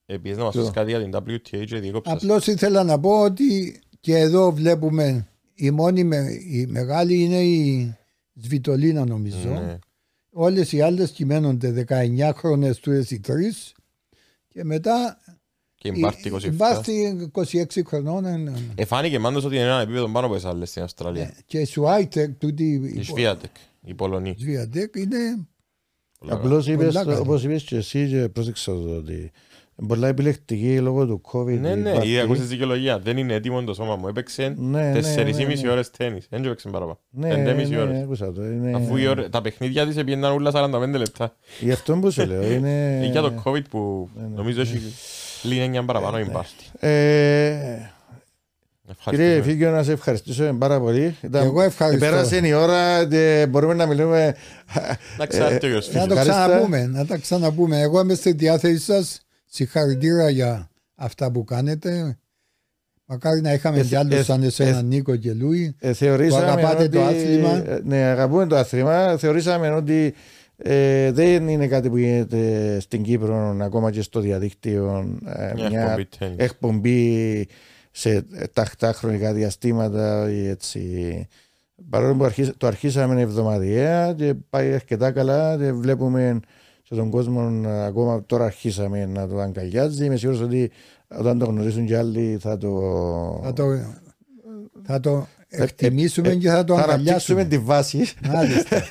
Επίσης 0.07 0.37
να 0.37 0.45
μας 0.45 0.53
Ποιο; 0.53 0.62
πεις 0.62 0.70
κάτι 0.70 0.91
για 0.91 1.01
την 1.01 1.11
WTA 1.15 1.65
και 1.66 1.78
δίκοψα 1.78 2.11
σας. 2.12 2.23
Απλώς 2.23 2.47
ήθελα 2.47 2.85
να 2.85 2.99
πω 3.01 3.20
ότι 3.23 3.81
και 4.01 4.16
εδώ 4.16 4.53
βλέπουμε 4.53 5.27
η 5.59 5.70
μόνη 5.70 6.05
με, 6.05 6.16
η 6.51 6.66
μεγάλη 6.66 7.23
είναι 7.23 7.43
η 7.45 7.95
Σβιτολίνα 8.35 9.05
νομίζω. 9.05 9.49
Ναι. 9.49 9.78
Όλες 10.31 10.73
οι 10.73 10.81
άλλες 10.81 11.11
κυμαίνονται 11.11 11.85
19 11.89 12.31
χρόνες 12.35 12.78
του 12.78 12.93
οι 13.11 13.20
τρεις 13.20 13.74
και 14.49 14.65
μετά 14.65 15.19
Και 15.74 15.89
η 15.89 15.93
η, 15.97 16.01
Μπάρτη 16.01 16.28
η 16.28 16.33
27. 16.35 16.51
Μπάρτη 16.53 17.31
26 17.35 17.65
χρονών 17.87 18.24
είναι- 18.24 18.53
Εφάνηκε 18.74 19.19
πάντως 19.19 19.45
ότι 19.45 19.55
είναι 19.55 19.65
ένα 19.65 19.81
επίπεδο 19.81 20.09
πάνω 20.09 20.27
από 20.27 20.35
τις 20.35 20.45
άλλες 20.45 20.69
στην 20.70 20.83
Αυστραλία. 20.83 21.35
και 21.47 21.59
η 21.61 21.65
Σουάιτεκ 21.65 22.35
τούτη 22.39 22.93
Η 22.95 23.03
Σβιάτεκ, 23.03 23.51
η 23.85 23.95
Πολωνή. 23.95 24.31
η 24.31 24.37
Σβιατεκ 24.39 24.95
είναι 24.97 25.47
Απλώς 26.28 26.66
είπες, 26.66 26.87
Πολλά 26.87 27.05
καλή. 27.05 27.19
όπως 27.19 27.45
είπες 27.45 27.62
και 27.62 27.77
εσύ 27.77 28.09
και 28.09 28.28
πρόσεξα 28.28 28.73
το 28.73 28.78
ότι 28.97 29.12
είναι 29.12 29.31
πολλά 29.89 30.09
επιλεκτική 30.09 30.78
λόγω 30.81 31.07
του 31.07 31.20
COVID. 31.32 31.44
Ναι, 31.61 31.69
η 31.69 31.77
ναι, 31.77 31.93
Μπάρτη. 31.93 32.11
η 32.12 32.19
ακούσες 32.19 32.47
δικαιολογίας. 32.48 33.01
Δεν 33.03 33.16
είναι 33.16 33.35
έτοιμο 33.35 33.62
το 33.65 33.74
σώμα 33.74 33.97
μου. 33.97 34.09
Έπαιξε 34.09 34.55
Ναι, 34.59 34.81
ναι, 34.82 34.93
τέσσερις 34.93 35.39
ή 35.39 35.43
ναι, 35.43 35.47
μισή 35.48 35.65
ναι. 35.65 35.70
ώρες 35.70 35.90
τέννις. 35.90 36.27
Δεν 36.31 36.44
έπαιξε 36.44 36.69
παραπάνω. 36.69 36.98
Ναι, 37.11 37.28
Πέντε 37.28 37.53
μισή 37.55 37.70
ναι, 37.70 37.81
ώρες. 37.81 38.03
άκουσα 38.03 38.32
το. 38.32 38.44
Είναι... 38.44 38.73
Αφού 38.77 38.97
οι 38.97 39.07
ώρες- 39.07 39.28
τα 39.31 39.40
παιχνίδια 39.40 39.86
της 39.86 39.94
πήγαιναν 39.94 40.32
όλα 40.32 40.51
45 40.55 40.98
λεπτά. 40.98 41.36
Γι' 41.61 41.73
αυτό 41.73 41.94
που 41.97 42.11
σου 42.11 42.27
λέω 42.27 42.53
είναι... 42.53 43.01
Ή 43.03 43.07
για 43.07 43.20
το 43.23 43.32
COVID 43.44 43.62
που 43.70 44.09
ναι. 44.15 44.27
νομίζω 44.36 44.61
έχει 44.61 44.81
Λίγη 45.43 45.69
μια 45.69 45.85
παραπάνω 45.85 46.19
η 46.19 46.24
πάρτι. 46.24 46.65
Ε, 46.78 47.51
Κύριε 49.05 49.24
Ευχαριστούμε. 49.27 49.43
Φίγκιο, 49.53 49.70
να 49.70 49.82
σε 49.82 49.93
ευχαριστήσω 49.93 50.57
πάρα 50.59 50.81
πολύ. 50.81 51.16
Ήταν- 51.20 51.44
Εγώ 51.44 51.61
ευχαριστώ. 51.62 52.05
Πέρασε 52.07 52.40
η 52.47 52.53
ώρα 52.53 53.07
και 53.09 53.47
μπορούμε 53.51 53.74
να 53.74 53.86
μιλούμε. 53.86 54.35
Να 55.19 55.27
ξέρετε 55.27 55.69
ποιος 55.69 55.86
Να 55.86 55.93
φίλος. 55.93 56.07
το 56.07 56.15
Ευχαριστώ. 56.15 56.47
ξαναπούμε, 56.48 56.86
να 56.86 57.07
τα 57.07 57.16
ξαναπούμε. 57.16 57.81
Εγώ 57.81 58.01
είμαι 58.01 58.15
στη 58.15 58.32
διάθεσή 58.32 58.78
σας. 58.78 59.20
Συγχαρητήρια 59.57 60.31
για 60.31 60.70
αυτά 60.95 61.31
που 61.31 61.45
κάνετε. 61.45 62.19
Μακάρι 63.05 63.41
να 63.41 63.53
είχαμε 63.53 63.78
Ε, 63.78 63.83
κι 63.83 63.97
άλλους 63.97 64.15
ε, 64.15 64.23
σαν 64.23 64.43
εσένα 64.43 64.78
ε, 64.78 64.83
Νίκο 64.83 65.16
και 65.16 65.33
Λούι. 65.33 65.74
Ε, 65.78 65.93
θεωρήσαμε 65.93 66.45
Που 66.45 66.51
αγαπάτε 66.51 66.83
ότι, 66.83 66.97
το 66.97 67.03
άθλημα. 67.03 67.70
ε, 67.70 67.81
Ναι, 67.85 67.97
αγαπούμε 67.97 68.47
το 68.47 68.57
άθλημα. 68.57 69.16
Θεωρήσαμε 69.19 69.70
ότι 69.70 70.15
ε, 70.57 71.12
δεν 71.12 71.49
είναι 71.49 71.66
κάτι 71.66 71.89
που 71.89 71.97
γίνεται 71.97 72.78
στην 72.81 73.03
Κύπρο 73.03 73.57
ακόμα 73.61 73.91
και 73.91 74.03
στο 74.03 74.20
διαδίκτυο. 74.20 75.19
ε, 75.27 75.53
Μια 75.55 75.69
μια 75.69 75.81
εκπομπή 75.83 76.07
τέννις. 76.19 76.37
εκπομπή 76.39 77.49
σε 77.91 78.24
τακτά 78.53 78.93
χρονικά 78.93 79.33
διαστήματα 79.33 80.31
ή 80.31 80.49
έτσι. 80.49 81.27
Παρόλο 81.91 82.15
που 82.15 82.24
αρχίσα- 82.24 82.55
το 82.57 82.66
αρχίσαμε 82.66 83.20
εβδομαδιαία 83.20 84.12
και 84.15 84.35
πάει 84.51 84.73
αρκετά 84.74 85.11
καλά 85.12 85.57
και 85.57 85.73
βλέπουμε 85.73 86.41
σε 86.89 86.95
τον 86.95 87.11
κόσμο 87.11 87.63
ε, 87.67 87.85
ακόμα 87.85 88.25
τώρα 88.27 88.45
αρχίσαμε 88.45 89.07
να 89.07 89.29
το 89.29 89.39
αγκαλιάζει. 89.39 90.05
Είμαι 90.05 90.17
σίγουρος 90.17 90.41
ότι 90.41 90.71
όταν 91.19 91.39
το 91.39 91.45
γνωρίσουν 91.45 91.87
και 91.87 91.97
άλλοι 91.97 92.39
θα 92.41 92.59
το, 92.59 92.81
Θα 93.43 93.53
το, 93.53 93.65
θα 94.83 95.01
το 95.01 95.27
εκτιμήσουμε 95.49 96.29
ε, 96.29 96.35
και 96.35 96.49
θα 96.49 96.65
το 96.65 96.75
θα 96.77 96.83
αναπτύξουμε 96.83 97.41
αγκαλιάσουμε. 97.41 97.45
τη 97.45 97.59
βάση. 97.59 98.05
Μάλιστα. 98.33 98.77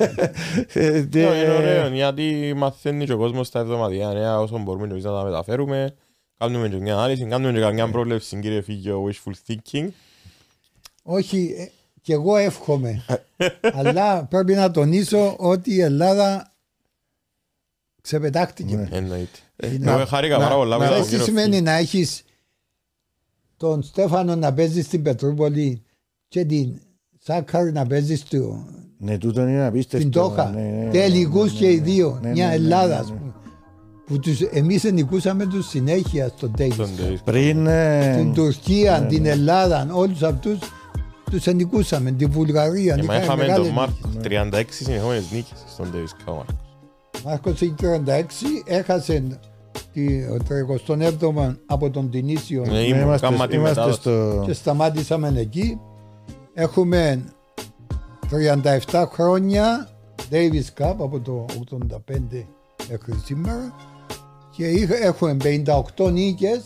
Ε, 0.72 1.02
και- 1.02 1.18
Ναι, 1.18 1.36
Είναι 1.36 1.50
ωραίο 1.58 1.88
γιατί 1.88 2.52
μαθαίνει 2.56 3.04
και 3.04 3.12
ο 3.12 3.16
κόσμος 3.16 3.50
τα 3.50 3.58
εβδομαδιαία 3.58 4.12
νέα 4.12 4.40
όσο 4.40 4.58
μπορούμε 4.58 4.86
εμείς 4.86 5.04
να 5.04 5.10
τα 5.12 5.24
μεταφέρουμε. 5.24 5.94
Κάνουμε 6.38 6.68
και 6.68 6.76
μια 6.76 6.94
ανάλυση, 6.94 7.24
κάνουμε 7.24 7.52
και 7.52 7.60
καμιά 7.60 7.90
πρόβλεψη 7.90 8.38
κύριε 8.38 8.60
Φίγιο 8.62 9.04
wishful 9.08 9.32
thinking. 9.48 9.88
Όχι, 11.02 11.54
ε, 11.58 11.64
και 12.02 12.12
εγώ 12.12 12.36
εύχομαι. 12.36 13.04
αλλά 13.72 14.24
πρέπει 14.24 14.54
να 14.54 14.70
τονίσω 14.70 15.34
ότι 15.38 15.74
η 15.74 15.80
Ελλάδα 15.80 16.54
ξεπετάχτηκε. 18.06 18.88
Εννοείται. 18.90 19.38
Είναι- 19.72 19.90
Εγώ 19.90 20.04
χάρηκα 20.06 20.36
να- 20.38 20.44
πάρα 20.44 20.56
πολλά 20.56 20.76
να- 20.76 20.84
με 20.84 20.84
τον 20.84 20.92
Ξέρεις 21.02 21.06
τι 21.06 21.10
κύριο 21.10 21.24
σημαίνει 21.24 21.56
Φίγιο. 21.56 21.70
να 21.70 21.76
έχεις 21.76 22.22
τον 23.56 23.82
Στέφανο 23.82 24.36
να 24.36 24.52
παίζεις 24.52 24.84
στην 24.86 25.02
Πετρούπολη 25.02 25.82
και 26.28 26.44
την 26.44 26.80
Σάκαρη 27.22 27.72
να 27.72 27.86
παίζεις 27.86 28.20
στο, 28.20 28.64
Ναι, 28.98 29.18
τούτο 29.18 29.40
είναι 29.40 29.64
απίστευτο. 29.66 29.98
στην 29.98 30.10
Τόχα. 30.10 30.50
Ναι, 30.50 30.60
ναι, 30.60 30.84
ναι, 30.84 30.90
Τελικούς 30.90 31.52
ναι, 31.52 31.58
και 31.58 31.66
ναι, 31.66 31.72
οι 31.72 31.78
δύο. 31.78 32.18
ναι, 32.22 32.30
Μια 32.30 32.44
ναι, 32.44 32.50
ναι, 32.50 32.54
Ελλάδας, 32.56 32.88
ναι, 32.88 33.00
ας 33.00 33.10
ναι. 33.10 33.16
πούμε. 33.16 33.32
Που 34.06 34.18
τους, 34.18 34.40
εμείς 34.40 34.82
νικούσαμε 34.84 35.46
τους 35.46 35.68
συνέχεια 35.68 36.28
στον 36.36 36.52
Τέις. 36.56 36.76
Τον 36.76 36.88
Davis. 36.98 37.16
Πριν. 37.24 37.66
ε, 37.66 38.16
Την 38.16 38.32
Τουρκία, 38.34 38.98
ναι, 39.00 39.06
την 39.06 39.22
ναι. 39.22 39.28
Ελλάδα, 39.30 39.86
όλους 39.92 40.22
αυτούς 40.22 40.58
τους 41.30 41.46
νικούσαμε. 41.46 42.10
Την 42.10 42.30
Βουλγαρία. 42.30 42.94
Ε, 42.94 42.96
Μα 42.96 43.02
είχαμε 43.02 43.18
είχαμε 43.24 43.42
μεγάλη 43.46 43.64
τον 43.64 43.72
Μάρκο, 43.74 44.08
νίκη. 44.08 44.18
36 44.28 44.62
συνεχόμενες 44.70 45.24
νίκες 45.32 45.64
στον 45.68 45.92
Davis 45.94 46.30
Cup. 46.30 46.44
Μάρκος 47.28 47.60
είχε 47.60 47.74
36, 47.80 48.62
έχασε 48.64 49.38
τη- 49.92 50.26
το 50.26 50.36
37ο 50.48 51.56
από 51.66 51.90
τον 51.90 52.10
Τινήσιο 52.10 52.62
Ναι, 52.62 52.72
ναι, 52.72 52.78
ήμουν, 52.82 53.00
είμαστε, 53.02 53.26
κάμα 53.26 53.46
τη 53.46 53.56
είμαστε 53.56 53.80
μετάδοση. 53.80 54.00
στο. 54.00 54.42
και 54.46 54.52
σταμάτησαμε 54.52 55.32
εκεί. 55.36 55.78
Έχουμε 56.54 57.24
37 58.30 59.04
χρόνια 59.12 59.88
Davis 60.30 60.82
Cup 60.82 60.94
από 60.98 61.20
το 61.20 61.44
85 61.70 62.46
μέχρι 62.90 63.14
σήμερα 63.24 63.74
και 64.56 64.66
είχα- 64.68 64.96
έχουμε 65.04 65.36
58 65.42 66.10
νίκες 66.12 66.62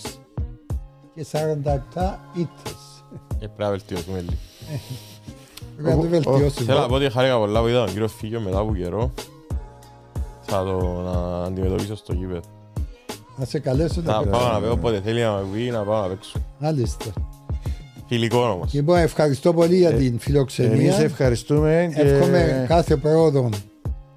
και 1.14 1.24
47 1.24 2.18
ήττες. 2.34 3.04
Ε, 3.40 3.46
Πρέπει 3.46 3.52
να 3.62 3.70
βελτιώσουμε 3.70 4.20
λίγο. 4.20 4.36
Πρέπει 5.76 5.88
να 5.88 6.20
το 6.20 6.30
Ο- 6.30 6.32
ο- 6.34 6.36
βελτιώσουμε. 6.36 6.66
Θέλω 6.66 6.78
να 6.80 6.86
πω 6.86 6.94
ότι 6.94 7.10
χάρηκα 7.10 7.36
πολλά 7.38 7.60
που 7.60 7.66
είδα 7.66 7.78
τον 7.84 7.92
κύριο 7.92 8.08
Φίγιο 8.08 8.40
μετά 8.40 8.58
από 8.58 8.74
καιρό. 8.74 9.10
Θα 10.50 10.64
το 10.64 11.02
να 11.04 11.42
αντιμετωπίσω 11.44 11.96
στο 11.96 12.12
γήπεδο. 12.12 12.40
Να 13.36 13.44
σε 13.44 13.58
καλέσω 13.58 14.00
να 14.00 14.12
Θα 14.12 14.18
παίξεις. 14.22 14.38
πάω 14.42 14.52
να 14.52 14.60
παίω 14.60 14.72
όποτε 14.72 15.00
θέλει 15.04 15.20
να 15.22 15.30
με 15.32 15.44
πει 15.54 15.70
να 15.70 15.82
πάω 15.82 16.02
να 16.02 16.08
παίξω. 16.08 16.38
Μάλιστα. 16.58 17.04
Φιλικό 18.08 18.38
όμως. 18.50 18.72
Λοιπόν, 18.72 18.98
ευχαριστώ 18.98 19.52
πολύ 19.54 19.76
για 19.76 19.88
την 19.92 20.06
Εμείς 20.06 20.22
φιλοξενία. 20.22 20.96
ευχαριστούμε. 21.00 21.90
και- 21.94 22.00
Εύχομαι 22.00 22.64
κάθε 22.68 22.96
πρόοδο 22.96 23.48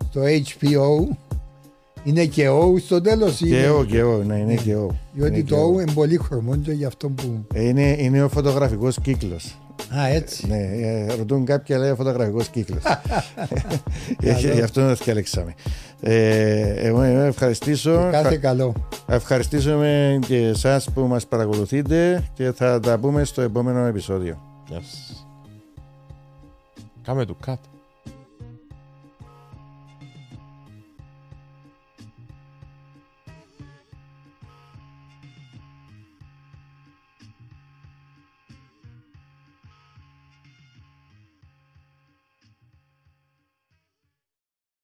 στο 0.09 0.21
HBO. 0.21 1.15
Είναι 2.03 2.25
και 2.25 2.49
O 2.49 2.79
στο 2.85 3.01
τέλος. 3.01 3.35
Και 3.37 3.47
είναι- 3.47 3.57
εγώ, 3.61 3.85
και 3.85 3.97
εγώ, 3.97 4.17
ναι, 4.23 4.35
είναι 4.37 4.55
και 4.55 4.71
εγώ. 4.71 4.95
Διότι 5.13 5.33
Είναι 5.39 5.43
το 5.47 5.55
και 5.55 5.61
O 5.61 5.63
εγώ. 5.69 5.81
είναι 5.81 5.91
πολύ 5.93 6.17
χρωμό 6.17 6.55
και 6.55 6.71
γι' 6.71 6.85
αυτό 6.85 7.09
που... 7.09 7.45
Ε, 7.53 7.67
Είναι, 7.67 7.95
είναι 7.99 8.23
ο 8.23 8.29
φωτογραφικός 8.29 8.97
κύκλος. 9.01 9.57
Α, 9.97 10.07
έτσι. 10.07 10.47
Ναι, 10.47 10.57
ε, 10.57 11.15
ρωτούν 11.15 11.45
κάποια 11.45 11.77
λέει 11.77 11.93
φωτογραφικός 11.93 12.47
κύκλος. 12.47 12.83
Γι' 14.53 14.61
αυτό 14.61 14.87
το 14.87 14.93
διαλέξαμε. 14.93 15.53
Ε, 16.01 16.73
εγώ 16.87 17.01
να 17.01 17.25
ευχαριστήσω. 17.25 18.09
Κάθε 18.11 18.37
καλό. 18.37 18.73
Ευχαριστήσουμε 19.07 20.19
και 20.27 20.37
εσάς 20.37 20.89
που 20.93 21.01
μας 21.01 21.27
παρακολουθείτε 21.27 22.23
και 22.33 22.51
θα 22.51 22.79
τα 22.79 22.97
πούμε 22.99 23.23
στο 23.23 23.41
επόμενο 23.41 23.85
επεισόδιο. 23.85 24.41
Yes. 24.69 25.25
Κάμε 27.01 27.25
του 27.25 27.37
cut. 27.45 27.72